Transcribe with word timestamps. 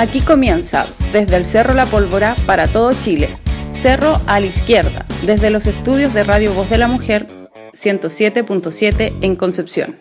Aquí 0.00 0.22
comienza, 0.22 0.86
desde 1.12 1.36
el 1.36 1.44
Cerro 1.44 1.74
La 1.74 1.84
Pólvora 1.84 2.34
para 2.46 2.68
todo 2.68 2.94
Chile. 2.94 3.36
Cerro 3.74 4.18
a 4.26 4.40
la 4.40 4.46
izquierda, 4.46 5.04
desde 5.26 5.50
los 5.50 5.66
estudios 5.66 6.14
de 6.14 6.24
Radio 6.24 6.54
Voz 6.54 6.70
de 6.70 6.78
la 6.78 6.88
Mujer 6.88 7.26
107.7 7.74 9.12
en 9.20 9.36
Concepción. 9.36 9.98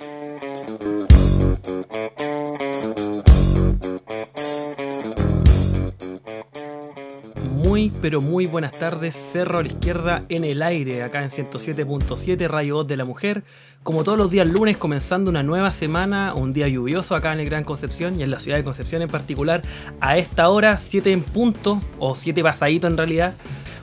Pero 8.02 8.20
muy 8.20 8.46
buenas 8.46 8.74
tardes, 8.74 9.16
Cerro 9.16 9.60
a 9.60 9.62
la 9.62 9.70
Izquierda 9.70 10.24
en 10.28 10.44
el 10.44 10.62
aire, 10.62 11.02
acá 11.02 11.24
en 11.24 11.30
107.7 11.30 12.48
Radio 12.50 12.76
Voz 12.76 12.88
de 12.88 12.98
la 12.98 13.06
Mujer. 13.06 13.44
Como 13.84 14.04
todos 14.04 14.18
los 14.18 14.30
días 14.30 14.48
lunes, 14.48 14.76
comenzando 14.76 15.30
una 15.30 15.44
nueva 15.44 15.72
semana, 15.72 16.34
un 16.34 16.52
día 16.52 16.68
lluvioso 16.68 17.16
acá 17.16 17.32
en 17.32 17.40
el 17.40 17.46
Gran 17.46 17.64
Concepción 17.64 18.20
y 18.20 18.24
en 18.24 18.32
la 18.32 18.40
ciudad 18.40 18.58
de 18.58 18.66
Concepción 18.66 19.02
en 19.02 19.08
particular, 19.08 19.62
a 20.02 20.18
esta 20.18 20.50
hora, 20.50 20.78
7 20.78 21.14
en 21.14 21.24
punto, 21.24 21.82
o 22.00 22.16
7 22.16 22.44
pasadito 22.44 22.88
en 22.88 22.98
realidad. 22.98 23.34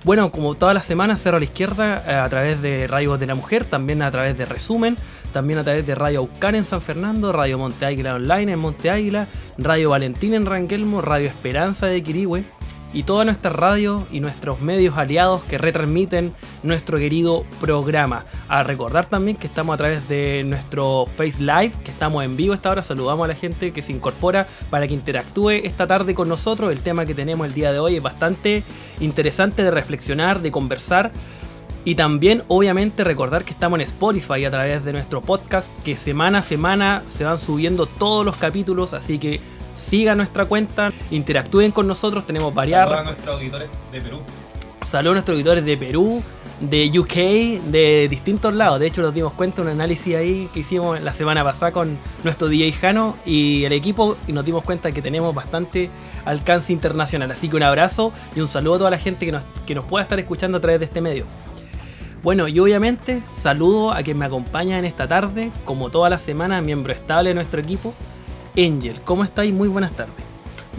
Bueno, 0.04 0.30
como 0.30 0.54
todas 0.56 0.74
las 0.74 0.84
semanas, 0.84 1.23
Cerro 1.23 1.38
a 1.38 1.40
la 1.40 1.46
Izquierda 1.46 2.04
eh, 2.06 2.15
a 2.16 2.28
través 2.28 2.60
de 2.60 2.87
Radio 2.87 3.10
Voz 3.10 3.20
de 3.20 3.26
la 3.26 3.34
Mujer, 3.34 3.65
también 3.65 4.02
a 4.02 4.10
través 4.10 4.37
de 4.37 4.45
Resumen, 4.45 4.98
también 5.32 5.59
a 5.59 5.65
través 5.65 5.87
de 5.87 5.95
Radio 5.95 6.18
Aucán 6.20 6.54
en 6.54 6.66
San 6.66 6.82
Fernando, 6.82 7.32
Radio 7.32 7.56
Monte 7.56 7.87
Águila 7.87 8.16
Online 8.16 8.52
en 8.52 8.59
Monte 8.59 8.90
Águila, 8.90 9.26
Radio 9.56 9.88
Valentín 9.88 10.34
en 10.34 10.45
Ranquelmo, 10.45 11.01
Radio 11.01 11.28
Esperanza 11.28 11.87
de 11.87 12.02
Quirihue 12.02 12.55
y 12.96 13.02
todas 13.02 13.27
nuestras 13.27 13.55
radios 13.55 14.05
y 14.10 14.20
nuestros 14.20 14.62
medios 14.62 14.96
aliados 14.96 15.42
que 15.42 15.59
retransmiten 15.59 16.32
nuestro 16.62 16.96
querido 16.96 17.45
programa. 17.60 18.24
A 18.48 18.62
recordar 18.62 19.06
también 19.06 19.37
que 19.37 19.46
estamos 19.46 19.74
a 19.74 19.77
través 19.77 20.09
de 20.09 20.45
nuestro 20.46 21.04
Face 21.14 21.38
Live, 21.38 21.73
que 21.84 21.90
estamos 21.90 22.24
en 22.24 22.38
vivo 22.38 22.54
esta 22.54 22.70
hora. 22.70 22.82
Saludamos 22.82 23.27
a 23.27 23.28
la 23.28 23.34
gente 23.34 23.74
que 23.74 23.82
se 23.82 23.92
incorpora 23.92 24.46
para 24.70 24.88
que 24.88 24.95
interactúe 24.95 25.51
esta 25.51 25.87
tarde 25.87 26.14
con 26.14 26.27
nosotros. 26.30 26.73
El 26.73 26.80
tema 26.80 27.04
que 27.04 27.14
tenemos 27.14 27.46
el 27.46 27.52
día 27.52 27.70
de 27.70 27.80
hoy 27.80 27.96
es 27.96 28.02
bastante 28.02 28.65
interesante 28.98 29.63
de 29.63 29.70
reflexionar, 29.70 30.40
de 30.40 30.51
conversar. 30.51 31.13
Y 31.85 31.96
también, 31.96 32.45
obviamente, 32.48 33.04
recordar 33.04 33.45
que 33.45 33.52
estamos 33.52 33.79
en 33.79 33.82
Spotify 33.82 34.46
a 34.46 34.51
través 34.51 34.87
de 34.87 34.95
nuestro 34.95 35.20
podcast, 35.20 35.70
que 35.85 35.98
semana 35.98 36.38
a 36.38 36.42
semana 36.42 37.02
se 37.07 37.24
van 37.24 37.38
subiendo 37.38 37.85
todos 37.85 38.24
los 38.24 38.38
capítulos, 38.38 38.95
así 38.95 39.18
que 39.18 39.38
sigan 39.77 40.19
nuestra 40.19 40.46
cuenta, 40.46 40.93
interactúen 41.10 41.71
con 41.71 41.87
nosotros, 41.87 42.27
tenemos 42.27 42.52
varias... 42.52 42.88
Saludos 42.88 43.01
a 43.01 43.05
nuestros 43.05 43.35
auditores 43.37 43.69
de 43.93 44.01
Perú. 44.01 44.21
Saludos 44.82 45.13
a 45.13 45.15
nuestros 45.15 45.35
auditores 45.35 45.65
de 45.65 45.77
Perú, 45.77 46.23
de 46.60 46.99
UK, 46.99 47.15
de 47.71 48.07
distintos 48.09 48.54
lados. 48.54 48.80
De 48.80 48.87
hecho, 48.87 49.02
nos 49.02 49.13
dimos 49.13 49.32
cuenta 49.35 49.63
un 49.63 49.69
análisis 49.69 50.15
ahí 50.15 50.49
que 50.54 50.60
hicimos 50.60 51.01
la 51.01 51.13
semana 51.13 51.45
pasada 51.45 51.73
con 51.73 51.99
nuestro 52.24 52.49
DJ 52.49 52.73
Jano 52.73 53.16
y 53.27 53.65
el 53.65 53.73
equipo 53.73 54.16
y 54.27 54.32
nos 54.32 54.45
dimos 54.45 54.65
cuenta 54.65 54.93
que 54.93 55.02
tenemos 55.02 55.35
bastante 55.35 55.91
alcance 56.24 56.73
internacional. 56.73 57.30
Así 57.30 57.49
que 57.49 57.57
un 57.57 57.63
abrazo 57.63 58.13
y 58.35 58.41
un 58.41 58.49
saludo 58.49 58.77
a 58.77 58.79
toda 58.79 58.91
la 58.91 58.99
gente 58.99 59.27
que 59.27 59.32
nos, 59.32 59.43
que 59.66 59.74
nos 59.74 59.85
pueda 59.85 60.02
estar 60.02 60.19
escuchando 60.19 60.59
a 60.59 60.60
través 60.60 60.79
de 60.79 60.87
este 60.87 61.01
medio. 61.01 61.27
Bueno, 62.23 62.49
y 62.49 62.59
obviamente 62.59 63.23
saludo 63.43 63.93
a 63.93 64.03
quien 64.03 64.19
me 64.19 64.25
acompaña 64.25 64.78
en 64.78 64.84
esta 64.84 65.06
tarde, 65.06 65.53
como 65.65 65.91
toda 65.91 66.10
la 66.10 66.19
semana, 66.19 66.60
miembro 66.60 66.93
estable 66.93 67.31
de 67.31 67.34
nuestro 67.34 67.60
equipo, 67.60 67.94
Angel. 68.56 69.00
¿Cómo 69.04 69.25
estáis? 69.25 69.53
Muy 69.53 69.69
buenas 69.69 69.93
tardes. 69.93 70.15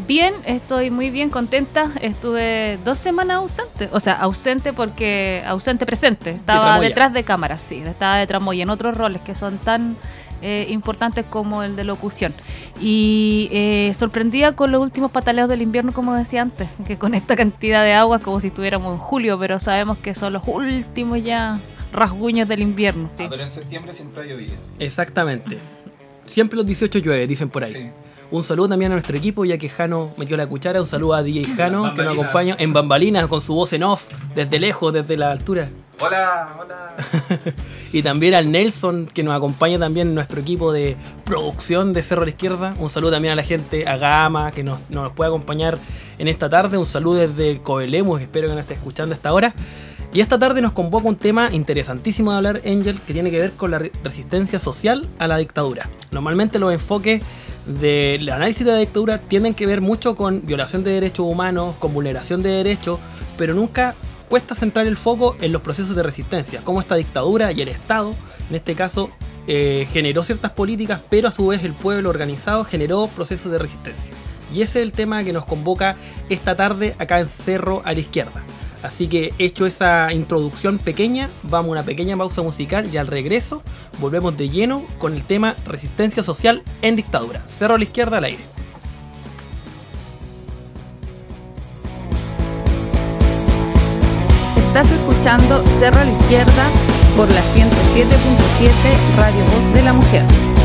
Bien, 0.06 0.34
estoy 0.46 0.92
muy 0.92 1.10
bien 1.10 1.30
contenta. 1.30 1.90
Estuve 2.02 2.78
dos 2.86 3.00
semanas 3.00 3.38
ausente, 3.38 3.90
o 3.92 4.00
sea, 4.00 4.14
ausente 4.14 4.72
porque 4.72 5.44
ausente 5.48 5.86
presente. 5.86 6.32
Estaba 6.32 6.80
detrás 6.80 7.14
de 7.14 7.24
cámaras, 7.24 7.62
sí, 7.62 7.82
estaba 7.86 8.18
de 8.18 8.28
tramoya 8.28 8.64
en 8.64 8.70
otros 8.70 8.96
roles 8.96 9.22
que 9.22 9.34
son 9.34 9.58
tan 9.58 9.98
eh, 10.44 10.68
importantes 10.70 11.26
como 11.28 11.64
el 11.64 11.76
de 11.76 11.84
locución. 11.84 12.32
Y 12.80 13.50
eh, 13.52 13.92
sorprendida 13.96 14.56
con 14.56 14.72
los 14.72 14.82
últimos 14.82 15.10
pataleos 15.10 15.50
del 15.50 15.64
invierno, 15.64 15.94
como 15.94 16.14
decía 16.14 16.44
antes, 16.44 16.68
que 16.86 16.98
con 16.98 17.16
esta 17.16 17.36
cantidad 17.36 17.84
de 17.84 17.94
agua 17.94 18.18
es 18.18 18.24
como 18.24 18.40
si 18.40 18.48
estuviéramos 18.48 18.94
en 18.94 19.00
julio, 19.00 19.40
pero 19.40 19.60
sabemos 19.60 19.98
que 19.98 20.14
son 20.14 20.34
los 20.34 20.44
últimos 20.46 21.24
ya 21.24 21.60
rasguños 21.92 22.48
del 22.48 22.62
invierno. 22.62 23.10
Ah, 23.18 23.26
pero 23.30 23.42
en 23.42 23.50
septiembre 23.50 23.94
siempre 23.94 24.24
ha 24.24 24.26
llovido. 24.28 24.54
Exactamente. 24.78 25.58
Siempre 26.28 26.58
los 26.58 26.66
18 26.66 27.00
llueve, 27.00 27.26
dicen 27.26 27.50
por 27.50 27.64
ahí. 27.64 27.74
Sí. 27.74 27.90
Un 28.30 28.44
saludo 28.44 28.68
también 28.68 28.92
a 28.92 28.96
nuestro 28.96 29.16
equipo, 29.18 29.46
ya 29.46 29.58
que 29.58 29.70
Jano 29.70 30.12
metió 30.18 30.36
la 30.36 30.46
cuchara. 30.46 30.82
Un 30.82 30.88
saludo 30.88 31.14
a 31.14 31.24
DJ 31.24 31.46
Jano, 31.56 31.96
que 31.96 32.04
nos 32.04 32.14
acompaña 32.14 32.58
en 32.60 32.74
bambalinas 32.74 33.28
con 33.28 33.40
su 33.40 33.54
voz 33.54 33.72
en 33.72 33.84
off, 33.84 34.10
desde 34.36 34.60
lejos, 34.60 34.92
desde 34.92 35.16
la 35.16 35.32
altura. 35.32 35.70
Hola, 36.00 36.50
hola. 36.60 36.96
Y 37.94 38.04
también 38.04 38.36
al 38.36 38.52
Nelson, 38.52 39.08
que 39.12 39.24
nos 39.24 39.34
acompaña 39.34 39.80
también 39.80 40.10
en 40.10 40.16
nuestro 40.16 40.42
equipo 40.42 40.74
de 40.74 40.98
producción 41.24 41.94
de 41.94 42.04
Cerro 42.04 42.24
a 42.24 42.26
la 42.26 42.32
Izquierda. 42.32 42.76
Un 42.80 42.90
saludo 42.90 43.12
también 43.12 43.32
a 43.32 43.36
la 43.36 43.44
gente, 43.44 43.88
a 43.88 43.96
Gama, 43.96 44.52
que 44.52 44.62
nos, 44.62 44.82
nos 44.90 45.14
puede 45.14 45.30
acompañar 45.30 45.78
en 46.20 46.28
esta 46.28 46.50
tarde. 46.50 46.78
Un 46.78 46.86
saludo 46.86 47.28
desde 47.28 47.62
Coelemus, 47.62 48.20
espero 48.20 48.50
que 48.50 48.56
nos 48.56 48.62
esté 48.62 48.74
escuchando 48.74 49.14
a 49.14 49.16
esta 49.16 49.32
hora. 49.32 49.54
Y 50.18 50.22
esta 50.22 50.40
tarde 50.40 50.64
nos 50.64 50.72
convoca 50.72 51.08
un 51.08 51.16
tema 51.16 51.52
interesantísimo 51.54 52.32
de 52.32 52.38
hablar, 52.38 52.62
Angel, 52.66 53.00
que 53.06 53.14
tiene 53.14 53.30
que 53.30 53.38
ver 53.38 53.52
con 53.52 53.70
la 53.70 53.78
re- 53.78 53.92
resistencia 54.04 54.58
social 54.58 55.08
a 55.20 55.28
la 55.28 55.38
dictadura. 55.38 55.88
Normalmente 56.10 56.58
los 56.58 56.74
enfoques 56.74 57.22
del 57.68 58.28
análisis 58.28 58.66
de 58.66 58.72
la 58.72 58.80
dictadura 58.80 59.20
tienden 59.20 59.54
que 59.54 59.68
ver 59.68 59.80
mucho 59.80 60.16
con 60.16 60.44
violación 60.44 60.84
de 60.84 60.90
derechos 60.90 61.28
humanos, 61.28 61.76
con 61.78 61.94
vulneración 61.94 62.42
de 62.42 62.50
derechos, 62.50 63.00
pero 63.38 63.54
nunca 63.54 63.94
cuesta 64.28 64.56
centrar 64.56 64.88
el 64.88 64.98
foco 64.98 65.36
en 65.40 65.52
los 65.52 65.62
procesos 65.62 65.96
de 65.96 66.02
resistencia, 66.02 66.62
cómo 66.64 66.80
esta 66.80 66.96
dictadura 66.96 67.52
y 67.52 67.62
el 67.62 67.68
Estado, 67.68 68.16
en 68.50 68.56
este 68.56 68.74
caso, 68.74 69.12
eh, 69.46 69.88
generó 69.94 70.24
ciertas 70.24 70.50
políticas, 70.50 71.00
pero 71.12 71.28
a 71.28 71.32
su 71.32 71.46
vez 71.46 71.64
el 71.64 71.74
pueblo 71.74 72.10
organizado 72.10 72.64
generó 72.64 73.06
procesos 73.06 73.52
de 73.52 73.60
resistencia. 73.60 74.12
Y 74.52 74.64
ese 74.64 74.80
es 74.80 74.84
el 74.84 74.94
tema 74.94 75.24
que 75.24 75.32
nos 75.32 75.46
convoca 75.46 75.96
esta 76.28 76.56
tarde 76.56 76.96
acá 76.98 77.20
en 77.20 77.28
Cerro 77.28 77.84
a 77.86 77.94
la 77.94 78.00
Izquierda. 78.00 78.44
Así 78.84 79.08
que 79.08 79.34
hecho 79.40 79.66
esa 79.66 80.14
introducción 80.14 80.78
pequeña, 80.78 81.30
vamos 81.44 81.70
a 81.70 81.72
una 81.74 81.84
pequeña 81.84 82.16
pausa 82.16 82.42
musical 82.42 82.90
y 82.92 82.98
al 82.98 83.08
regreso 83.08 83.64
volvemos 84.00 84.38
de 84.38 84.50
lleno 84.50 84.86
con 85.00 85.14
el 85.14 85.24
tema 85.24 85.56
resistencia 85.66 86.24
social 86.24 86.64
en 86.82 86.96
dictadura. 86.96 87.42
Cerro 87.48 87.76
a 87.76 87.78
la 87.78 87.84
Izquierda 87.84 88.18
al 88.18 88.26
aire. 88.26 88.44
Estás 94.58 94.92
escuchando 94.92 95.64
Cerro 95.80 96.00
a 96.00 96.06
la 96.06 96.12
Izquierda 96.12 96.70
por 97.16 97.28
la 97.32 97.42
107.7 97.42 98.70
Radio 99.18 99.44
Voz 99.46 99.74
de 99.74 99.82
la 99.82 99.94
Mujer. 99.94 100.57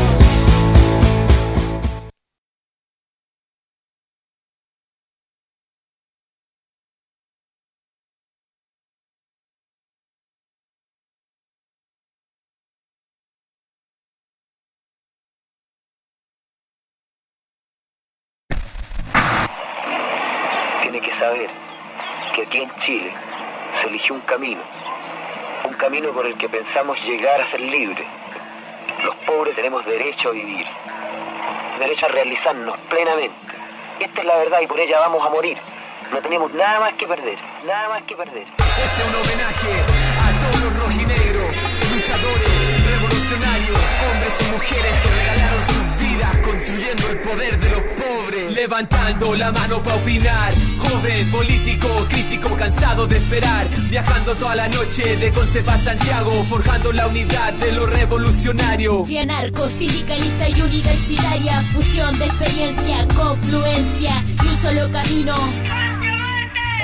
Aquí 22.53 22.61
en 22.61 22.71
Chile 22.85 23.13
se 23.81 23.87
eligió 23.87 24.13
un 24.13 24.21
camino, 24.21 24.61
un 25.65 25.73
camino 25.73 26.11
por 26.11 26.25
el 26.25 26.37
que 26.37 26.47
pensamos 26.47 26.97
llegar 27.03 27.41
a 27.41 27.49
ser 27.49 27.61
libres. 27.61 28.07
Los 29.03 29.15
pobres 29.25 29.55
tenemos 29.55 29.83
derecho 29.85 30.29
a 30.29 30.31
vivir, 30.33 30.65
derecho 31.79 32.05
a 32.05 32.09
realizarnos 32.09 32.79
plenamente. 32.81 33.35
Esta 33.99 34.21
es 34.21 34.27
la 34.27 34.37
verdad 34.37 34.59
y 34.61 34.67
por 34.67 34.79
ella 34.79 34.99
vamos 34.99 35.25
a 35.25 35.29
morir. 35.29 35.57
No 36.11 36.21
tenemos 36.21 36.53
nada 36.53 36.79
más 36.79 36.93
que 36.93 37.07
perder, 37.07 37.39
nada 37.65 37.89
más 37.89 38.03
que 38.03 38.15
perder. 38.15 38.43
Este 38.43 39.01
es 39.01 39.09
un 39.09 39.15
homenaje 39.15 39.73
a 40.21 40.39
todos 40.39 40.63
los 40.63 40.79
rojinegros, 40.79 41.91
luchadores, 41.91 42.91
revolucionarios, 42.91 43.79
hombres 44.11 44.47
y 44.47 44.51
mujeres 44.53 44.93
que 45.01 45.22
el 46.99 47.17
poder 47.19 47.59
de 47.59 47.69
los 47.69 47.79
pobres. 47.79 48.53
Levantando 48.53 49.35
la 49.35 49.51
mano 49.51 49.81
para 49.81 49.95
opinar, 49.95 50.53
joven, 50.77 51.31
político, 51.31 51.87
crítico, 52.09 52.55
cansado 52.55 53.07
de 53.07 53.17
esperar, 53.17 53.67
viajando 53.89 54.35
toda 54.35 54.55
la 54.55 54.67
noche 54.67 55.15
de 55.17 55.31
Concept 55.31 55.69
a 55.69 55.77
Santiago, 55.77 56.45
forjando 56.49 56.91
la 56.91 57.07
unidad 57.07 57.53
de 57.53 57.71
los 57.71 57.89
revolucionarios. 57.89 59.05
Fui 59.05 59.17
anarco, 59.17 59.67
sindicalista 59.67 60.49
y 60.49 60.61
universitaria, 60.61 61.61
fusión 61.73 62.17
de 62.17 62.25
experiencia, 62.25 63.07
confluencia 63.15 64.23
y 64.43 64.47
un 64.47 64.57
solo 64.57 64.91
camino. 64.91 65.82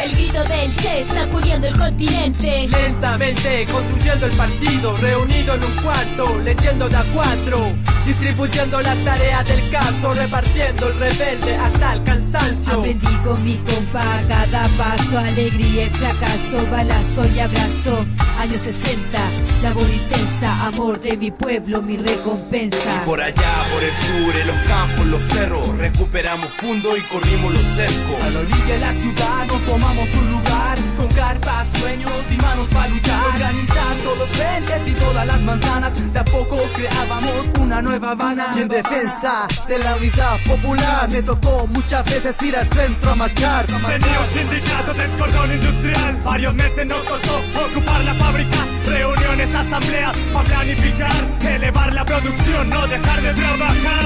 El 0.01 0.11
grito 0.13 0.41
del 0.45 0.73
Che 0.77 1.03
sacudiendo 1.03 1.67
el 1.67 1.77
continente. 1.77 2.69
Lentamente 2.69 3.65
construyendo 3.69 4.27
el 4.27 4.31
partido, 4.31 4.95
reunido 4.95 5.55
en 5.55 5.63
un 5.63 5.75
cuarto, 5.83 6.39
leyendo 6.39 6.87
de 6.87 6.95
a 6.95 7.03
cuatro, 7.13 7.67
distribuyendo 8.05 8.79
las 8.79 8.97
tareas 9.03 9.45
del 9.45 9.69
caso, 9.69 10.13
repartiendo 10.13 10.87
el 10.87 10.99
rebelde 10.99 11.53
hasta 11.55 11.93
el 11.95 12.03
cansancio. 12.03 12.73
Aprendí 12.79 13.13
con 13.25 13.43
mi 13.43 13.57
compa 13.57 14.19
a 14.19 14.21
cada 14.23 14.67
paso, 14.77 15.19
alegría 15.19 15.87
y 15.87 15.89
fracaso, 15.89 16.65
balazo 16.71 17.25
y 17.35 17.39
abrazo. 17.41 18.05
Años 18.37 18.61
60, 18.61 19.19
labor 19.61 19.89
intensa, 19.89 20.65
amor 20.67 20.99
de 20.99 21.17
mi 21.17 21.31
pueblo, 21.31 21.81
mi 21.81 21.97
recompensa. 21.97 23.03
Por 23.05 23.21
allá, 23.21 23.53
por 23.73 23.83
el 23.83 23.91
sur, 23.91 24.41
en 24.41 24.47
los 24.47 24.57
campos, 24.67 25.05
los 25.05 25.23
cerros, 25.23 25.67
recuperando 25.77 26.09
superamos 26.09 26.49
fundo 26.53 26.97
y 26.97 27.01
corrimos 27.01 27.53
los 27.53 27.61
cercos. 27.75 28.23
A 28.23 28.29
la 28.29 28.39
orilla 28.39 28.65
de 28.65 28.79
la 28.79 28.93
ciudad 28.93 29.45
nos 29.47 29.61
tomamos 29.63 30.09
un 30.15 30.31
lugar 30.31 30.77
con 30.97 31.07
carpas, 31.09 31.67
sueños 31.79 32.11
y 32.31 32.37
manos 32.37 32.67
para 32.73 32.87
luchar. 32.87 33.25
Organizando 33.33 34.15
los 34.15 34.29
frentes 34.29 34.87
y 34.87 34.91
todas 34.93 35.27
las 35.27 35.41
manzanas, 35.41 36.13
de 36.13 36.19
a 36.19 36.25
poco 36.25 36.57
creábamos 36.75 37.45
una 37.59 37.81
nueva 37.81 38.11
Habana. 38.11 38.47
Y 38.55 38.61
en 38.61 38.67
defensa 38.69 39.47
de 39.67 39.77
la 39.77 39.95
unidad 39.95 40.37
popular 40.47 41.09
me 41.09 41.21
tocó 41.21 41.67
muchas 41.67 42.03
veces 42.05 42.35
ir 42.41 42.55
al 42.57 42.67
centro 42.67 43.11
a 43.11 43.15
marchar. 43.15 43.65
Tenía 43.65 44.19
un 44.19 44.33
sindicato 44.33 44.93
del 44.93 45.11
cordón 45.11 45.51
industrial, 45.51 46.21
varios 46.23 46.55
meses 46.55 46.85
nos 46.87 46.97
costó 46.97 47.41
ocupar 47.65 48.01
la 48.03 48.13
fábrica, 48.15 48.57
reuniones, 48.89 49.53
asambleas 49.55 50.17
para 50.33 50.45
planificar, 50.45 51.11
elevar 51.41 51.93
la 51.93 52.03
producción, 52.05 52.69
no 52.69 52.87
dejar 52.87 53.21
de 53.21 53.33
trabajar. 53.33 54.05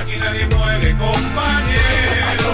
Aquí 0.00 0.16
nadie 0.18 0.46
muere, 0.46 0.96
compañero. 0.96 2.52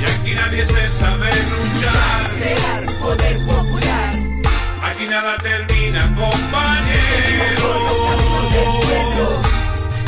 Y 0.00 0.04
aquí 0.04 0.34
nadie 0.34 0.64
cesa 0.64 1.16
de 1.16 1.32
luchar. 1.50 2.24
Crear 2.38 2.84
poder 3.00 3.46
popular. 3.46 4.14
Aquí 4.90 5.06
nada 5.08 5.36
termina, 5.38 6.02
compañero. 6.14 7.70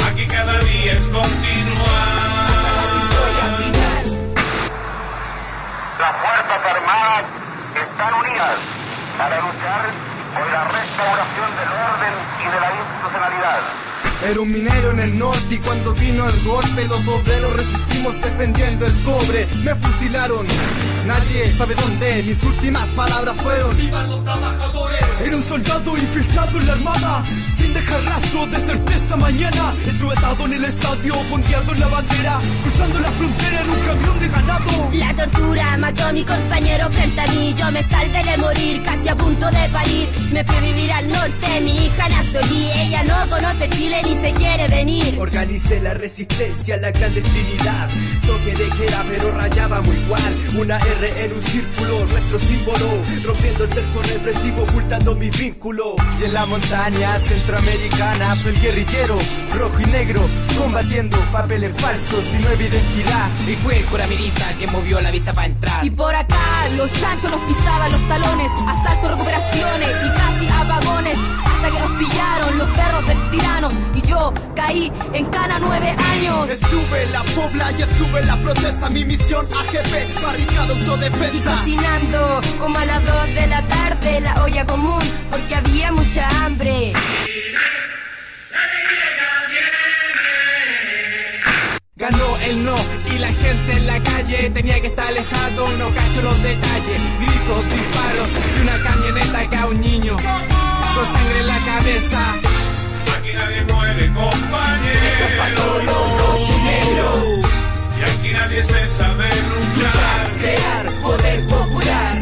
Aquí 0.09 0.27
cada 0.27 0.59
día 0.61 0.93
es 0.93 1.09
continuar. 1.09 2.13
Las 5.99 6.17
Fuerzas 6.21 6.63
Armadas 6.75 7.25
están 7.75 8.15
unidas 8.15 8.82
para 9.19 9.37
luchar 9.41 9.91
por 10.35 10.47
la 10.51 10.65
restauración 10.65 11.51
del 11.57 11.69
orden 11.69 12.15
y 12.41 12.47
de 12.53 12.61
la 12.61 12.71
institucionalidad. 12.73 13.61
Era 14.25 14.41
un 14.41 14.53
minero 14.53 14.91
en 14.93 15.01
el 15.01 15.19
norte 15.19 15.55
y 15.55 15.59
cuando 15.59 15.93
vino 15.95 16.29
el 16.29 16.45
golpe 16.45 16.87
los 16.87 17.07
obreros 17.09 17.53
resistimos 17.55 18.21
defendiendo 18.21 18.87
el 18.87 19.03
cobre. 19.03 19.49
Me 19.65 19.75
fusilaron, 19.75 20.47
nadie 21.07 21.55
sabe 21.57 21.75
dónde. 21.75 22.23
Mis 22.23 22.43
últimas 22.43 22.89
palabras 22.91 23.37
fueron 23.41 23.77
¡Vivan 23.77 24.09
los 24.09 24.23
trabajadores! 24.25 25.01
Era 25.21 25.37
un 25.37 25.43
soldado 25.43 25.97
infiltrado 25.97 26.61
en 26.61 26.67
la 26.67 26.73
armada, 26.73 27.25
sin 27.55 27.73
dejar 27.75 28.03
rastro, 28.05 28.47
deserté 28.47 28.95
esta 28.95 29.17
mañana. 29.17 29.75
Estuve 29.85 30.13
atado 30.13 30.47
en 30.47 30.53
el 30.55 30.65
estadio, 30.65 31.15
fondeando 31.31 31.73
en 31.75 31.81
la 31.81 31.89
bandera, 31.89 32.41
cruzando 32.63 32.99
la 32.99 33.09
frontera 33.09 33.61
en 33.61 33.71
un 33.71 33.81
camión 33.81 34.19
de 34.19 34.29
ganado. 34.29 34.91
La 34.93 35.15
tortura 35.15 35.77
mató 35.79 36.07
a 36.07 36.13
mi 36.13 36.25
compañero 36.25 36.91
frente 36.91 37.21
a 37.21 37.27
mí. 37.29 37.55
Yo 37.57 37.71
me 37.71 37.83
salvé 37.85 38.23
de 38.25 38.39
morir, 38.39 38.83
casi 38.83 39.09
a 39.09 39.17
punto 39.17 39.47
de 39.47 39.69
parir. 39.69 40.09
Me 40.33 40.45
fui 40.45 40.57
a 40.57 40.61
vivir 40.61 40.93
al 40.93 41.09
norte, 41.09 41.61
mi 41.61 41.87
hija 41.87 42.09
nació 42.09 42.41
allí. 42.41 42.71
Ella 42.75 43.05
no 43.05 43.29
conoce 43.29 43.69
Chile 43.71 44.01
ni 44.05 44.27
se 44.27 44.35
quiere 44.35 44.69
venir. 44.69 45.17
Organicé 45.19 45.81
la 45.81 45.95
resistencia, 45.95 46.77
la 46.79 46.93
clandestinidad. 46.93 47.91
Toque 48.27 48.55
de 48.57 48.69
queda, 48.71 49.05
pero 49.09 49.31
rayábamos 49.33 49.95
igual. 49.95 50.37
Una 50.59 50.79
R 50.99 51.25
en 51.25 51.33
un 51.33 51.43
círculo, 51.43 52.07
nuestro 52.07 52.39
símbolo. 52.39 52.87
Rompiendo 53.25 53.65
el 53.65 53.73
cerco 53.73 54.03
represivo, 54.03 54.63
ocultando 54.63 55.15
mis 55.15 55.37
vínculos. 55.39 55.95
Y 56.21 56.25
en 56.25 56.35
la 56.35 56.47
montaña 56.47 57.19
centroamericana 57.19 58.35
fue 58.37 58.51
el 58.51 58.61
guerrillero, 58.61 59.19
rojo 59.55 59.81
y 59.81 59.87
negro, 59.91 60.21
combatiendo 60.59 61.17
papeles 61.33 61.73
falsos 61.81 62.25
y 62.35 62.43
nueva 62.43 62.63
identidad. 62.63 63.29
Y 63.47 63.57
fue 63.57 63.79
el 63.79 63.85
el 63.85 64.59
que 64.59 64.67
movió 64.69 65.01
la 65.01 65.11
visa 65.11 65.33
para 65.33 65.47
entrar. 65.47 65.85
Y 65.85 65.91
por 65.91 66.15
acá 66.15 66.69
los 66.77 66.93
chanchos 66.95 67.31
nos 67.31 67.41
pisaban 67.43 67.91
los 67.91 68.09
talones, 68.09 68.51
asaltos, 68.67 69.11
recuperaciones 69.13 69.91
y 69.91 70.09
casi 70.11 70.47
apagones. 70.49 71.19
Hasta 71.45 71.71
que 71.71 71.79
nos 71.79 71.99
pillaron 71.99 72.22
yo 74.35 74.55
caí 74.55 74.93
en 75.13 75.25
cana 75.27 75.59
nueve 75.59 75.95
años. 76.13 76.51
Estuve 76.51 77.03
en 77.03 77.13
la 77.13 77.23
pobla 77.23 77.73
y 77.79 77.83
estuve 77.83 78.21
en 78.21 78.27
la 78.27 78.37
protesta. 78.37 78.89
Mi 78.91 79.05
misión 79.05 79.47
AGP, 79.47 80.23
barricada 80.23 80.75
autodefensa. 80.75 81.53
Y 81.53 81.57
cocinando 81.59 82.41
como 82.59 82.79
a 82.79 82.85
las 82.85 83.05
dos 83.05 83.27
de 83.35 83.47
la 83.47 83.63
tarde 83.63 84.21
la 84.21 84.43
olla 84.43 84.67
común 84.67 85.03
porque 85.31 85.55
había 85.55 85.93
mucha 85.93 86.29
hambre. 86.45 86.93
Ganó 91.95 92.37
el 92.39 92.65
no 92.65 92.75
y 93.15 93.19
la 93.19 93.33
gente 93.33 93.73
en 93.77 93.87
la 93.87 94.03
calle 94.03 94.51
tenía 94.51 94.81
que 94.81 94.89
estar 94.89 95.07
alejado, 95.07 95.69
no 95.79 95.89
cacho 95.91 96.23
los 96.23 96.43
detalles, 96.43 97.01
gritos, 97.21 97.65
disparos 97.71 98.29
y 98.57 98.61
una 98.63 98.83
camioneta 98.83 99.49
que 99.49 99.57
a 99.57 99.67
un 99.67 99.81
niño 99.81 100.17
con 100.17 101.07
sangre 101.07 101.41
en 101.41 101.47
la 101.47 101.59
cabeza. 101.59 102.52
Nadie 103.43 103.63
muere, 103.73 104.07
compañero. 104.13 105.33
Y 107.99 108.03
aquí 108.05 108.31
nadie 108.33 108.63
cesa 108.63 109.13
de 109.15 109.31
luchar. 109.51 110.27
Crear 110.39 110.87
poder 111.03 111.45
popular. 111.49 112.15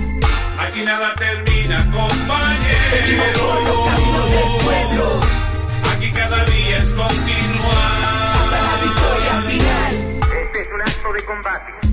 Aquí 0.58 0.82
nada 0.82 1.14
termina, 1.16 1.76
compañero. 1.90 2.90
Seguimos 2.90 3.26
por 3.38 3.62
los 3.64 3.88
caminos 3.88 4.30
del 4.30 4.50
pueblo. 4.64 5.20
Aquí 5.92 6.10
cada 6.10 6.42
día 6.46 6.76
es 6.78 6.94
continuar. 6.94 8.32
Hasta 8.40 8.58
la 8.62 8.76
victoria 8.82 9.42
final. 9.46 9.94
Este 10.42 10.62
es 10.62 10.68
un 10.72 10.80
acto 10.80 11.12
de 11.12 11.24
combate 11.26 11.89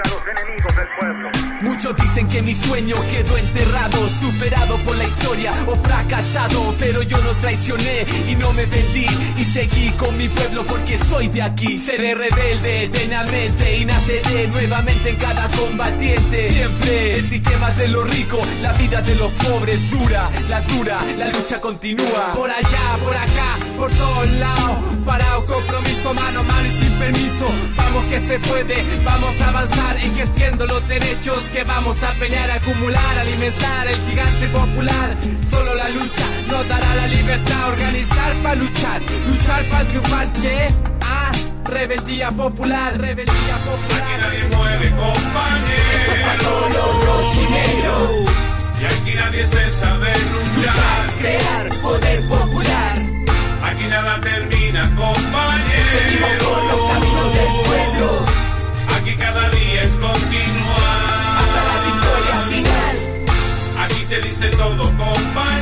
contra 0.00 0.12
los 0.14 0.28
enemigos 0.28 0.76
del 0.76 0.88
pueblo. 0.98 1.30
Muchos 1.62 1.96
dicen 1.96 2.28
que 2.28 2.42
mi 2.42 2.54
sueño 2.54 2.96
quedó 3.10 3.36
enterrado, 3.36 4.08
superado 4.08 4.76
por 4.78 4.96
la 4.96 5.04
historia 5.04 5.52
o 5.66 5.76
fracasado, 5.76 6.74
pero 6.78 7.02
yo 7.02 7.18
no 7.18 7.32
traicioné 7.36 8.06
y 8.28 8.34
no 8.36 8.52
me 8.52 8.66
vendí 8.66 9.06
y 9.36 9.44
seguí 9.44 9.90
con 9.92 10.16
mi 10.16 10.28
pueblo 10.28 10.64
porque 10.64 10.96
soy 10.96 11.28
de 11.28 11.42
aquí. 11.42 11.78
Seré 11.78 12.14
rebelde 12.14 12.84
eternamente 12.84 13.76
y 13.76 13.84
naceré 13.84 14.48
nuevamente 14.48 15.10
en 15.10 15.16
cada 15.16 15.48
combatiente. 15.50 16.48
Siempre 16.48 17.14
el 17.14 17.26
sistema 17.26 17.70
de 17.72 17.88
los 17.88 18.08
ricos, 18.08 18.46
la 18.62 18.72
vida 18.72 19.00
de 19.02 19.14
los 19.16 19.32
pobres 19.32 19.78
dura, 19.90 20.30
la 20.48 20.60
dura, 20.62 20.98
la 21.16 21.28
lucha 21.28 21.60
continúa. 21.60 22.32
Por 22.34 22.50
allá, 22.50 22.96
por 23.04 23.16
acá, 23.16 23.58
por 23.80 23.90
todos 23.92 24.30
lados, 24.32 24.78
parado, 25.06 25.46
compromiso, 25.46 26.12
mano 26.12 26.40
a 26.40 26.42
mano 26.42 26.66
y 26.68 26.70
sin 26.70 26.92
permiso. 26.98 27.46
Vamos 27.76 28.04
que 28.10 28.20
se 28.20 28.38
puede, 28.40 28.76
vamos 29.04 29.40
a 29.40 29.48
avanzar 29.48 29.96
ejerciendo 29.96 30.66
los 30.66 30.86
derechos 30.86 31.44
que 31.50 31.64
vamos 31.64 32.02
a 32.02 32.12
pelear, 32.20 32.50
acumular, 32.50 33.18
alimentar 33.18 33.86
el 33.88 33.96
gigante 34.06 34.48
popular. 34.48 35.16
Solo 35.48 35.74
la 35.74 35.88
lucha 35.88 36.26
nos 36.48 36.68
dará 36.68 36.94
la 36.94 37.06
libertad, 37.06 37.68
organizar 37.68 38.34
para 38.42 38.54
luchar, 38.56 39.00
luchar 39.26 39.64
para 39.64 39.84
triunfar. 39.86 40.28
¿Qué? 40.42 40.68
Ah, 41.02 41.32
rebeldía 41.64 42.30
popular, 42.32 42.98
rebeldía 42.98 43.56
popular. 43.64 44.02
Aquí 44.02 44.20
nadie 44.20 44.44
muere, 44.56 44.90
compañero. 44.90 46.20
Y 48.78 48.84
aquí 48.84 49.14
nadie 49.14 49.44
cesa 49.44 49.96
de 49.98 50.12
luchar. 50.32 51.06
Crear 51.18 51.68
poder 51.82 52.28
popular. 52.28 52.49
Nada 53.90 54.20
termina, 54.20 54.82
compañero. 54.94 55.90
Seguimos 55.92 56.30
por 56.44 56.64
los 56.64 56.92
caminos 56.92 57.34
del 57.34 57.52
pueblo. 57.64 58.24
Aquí 58.96 59.16
cada 59.16 59.50
día 59.50 59.82
es 59.82 59.90
continuar. 59.98 61.38
Hasta 61.40 61.60
la 61.64 61.76
victoria 61.90 62.36
final. 62.48 62.96
Aquí 63.84 64.04
se 64.04 64.20
dice 64.20 64.48
todo, 64.50 64.84
compañero. 64.96 65.59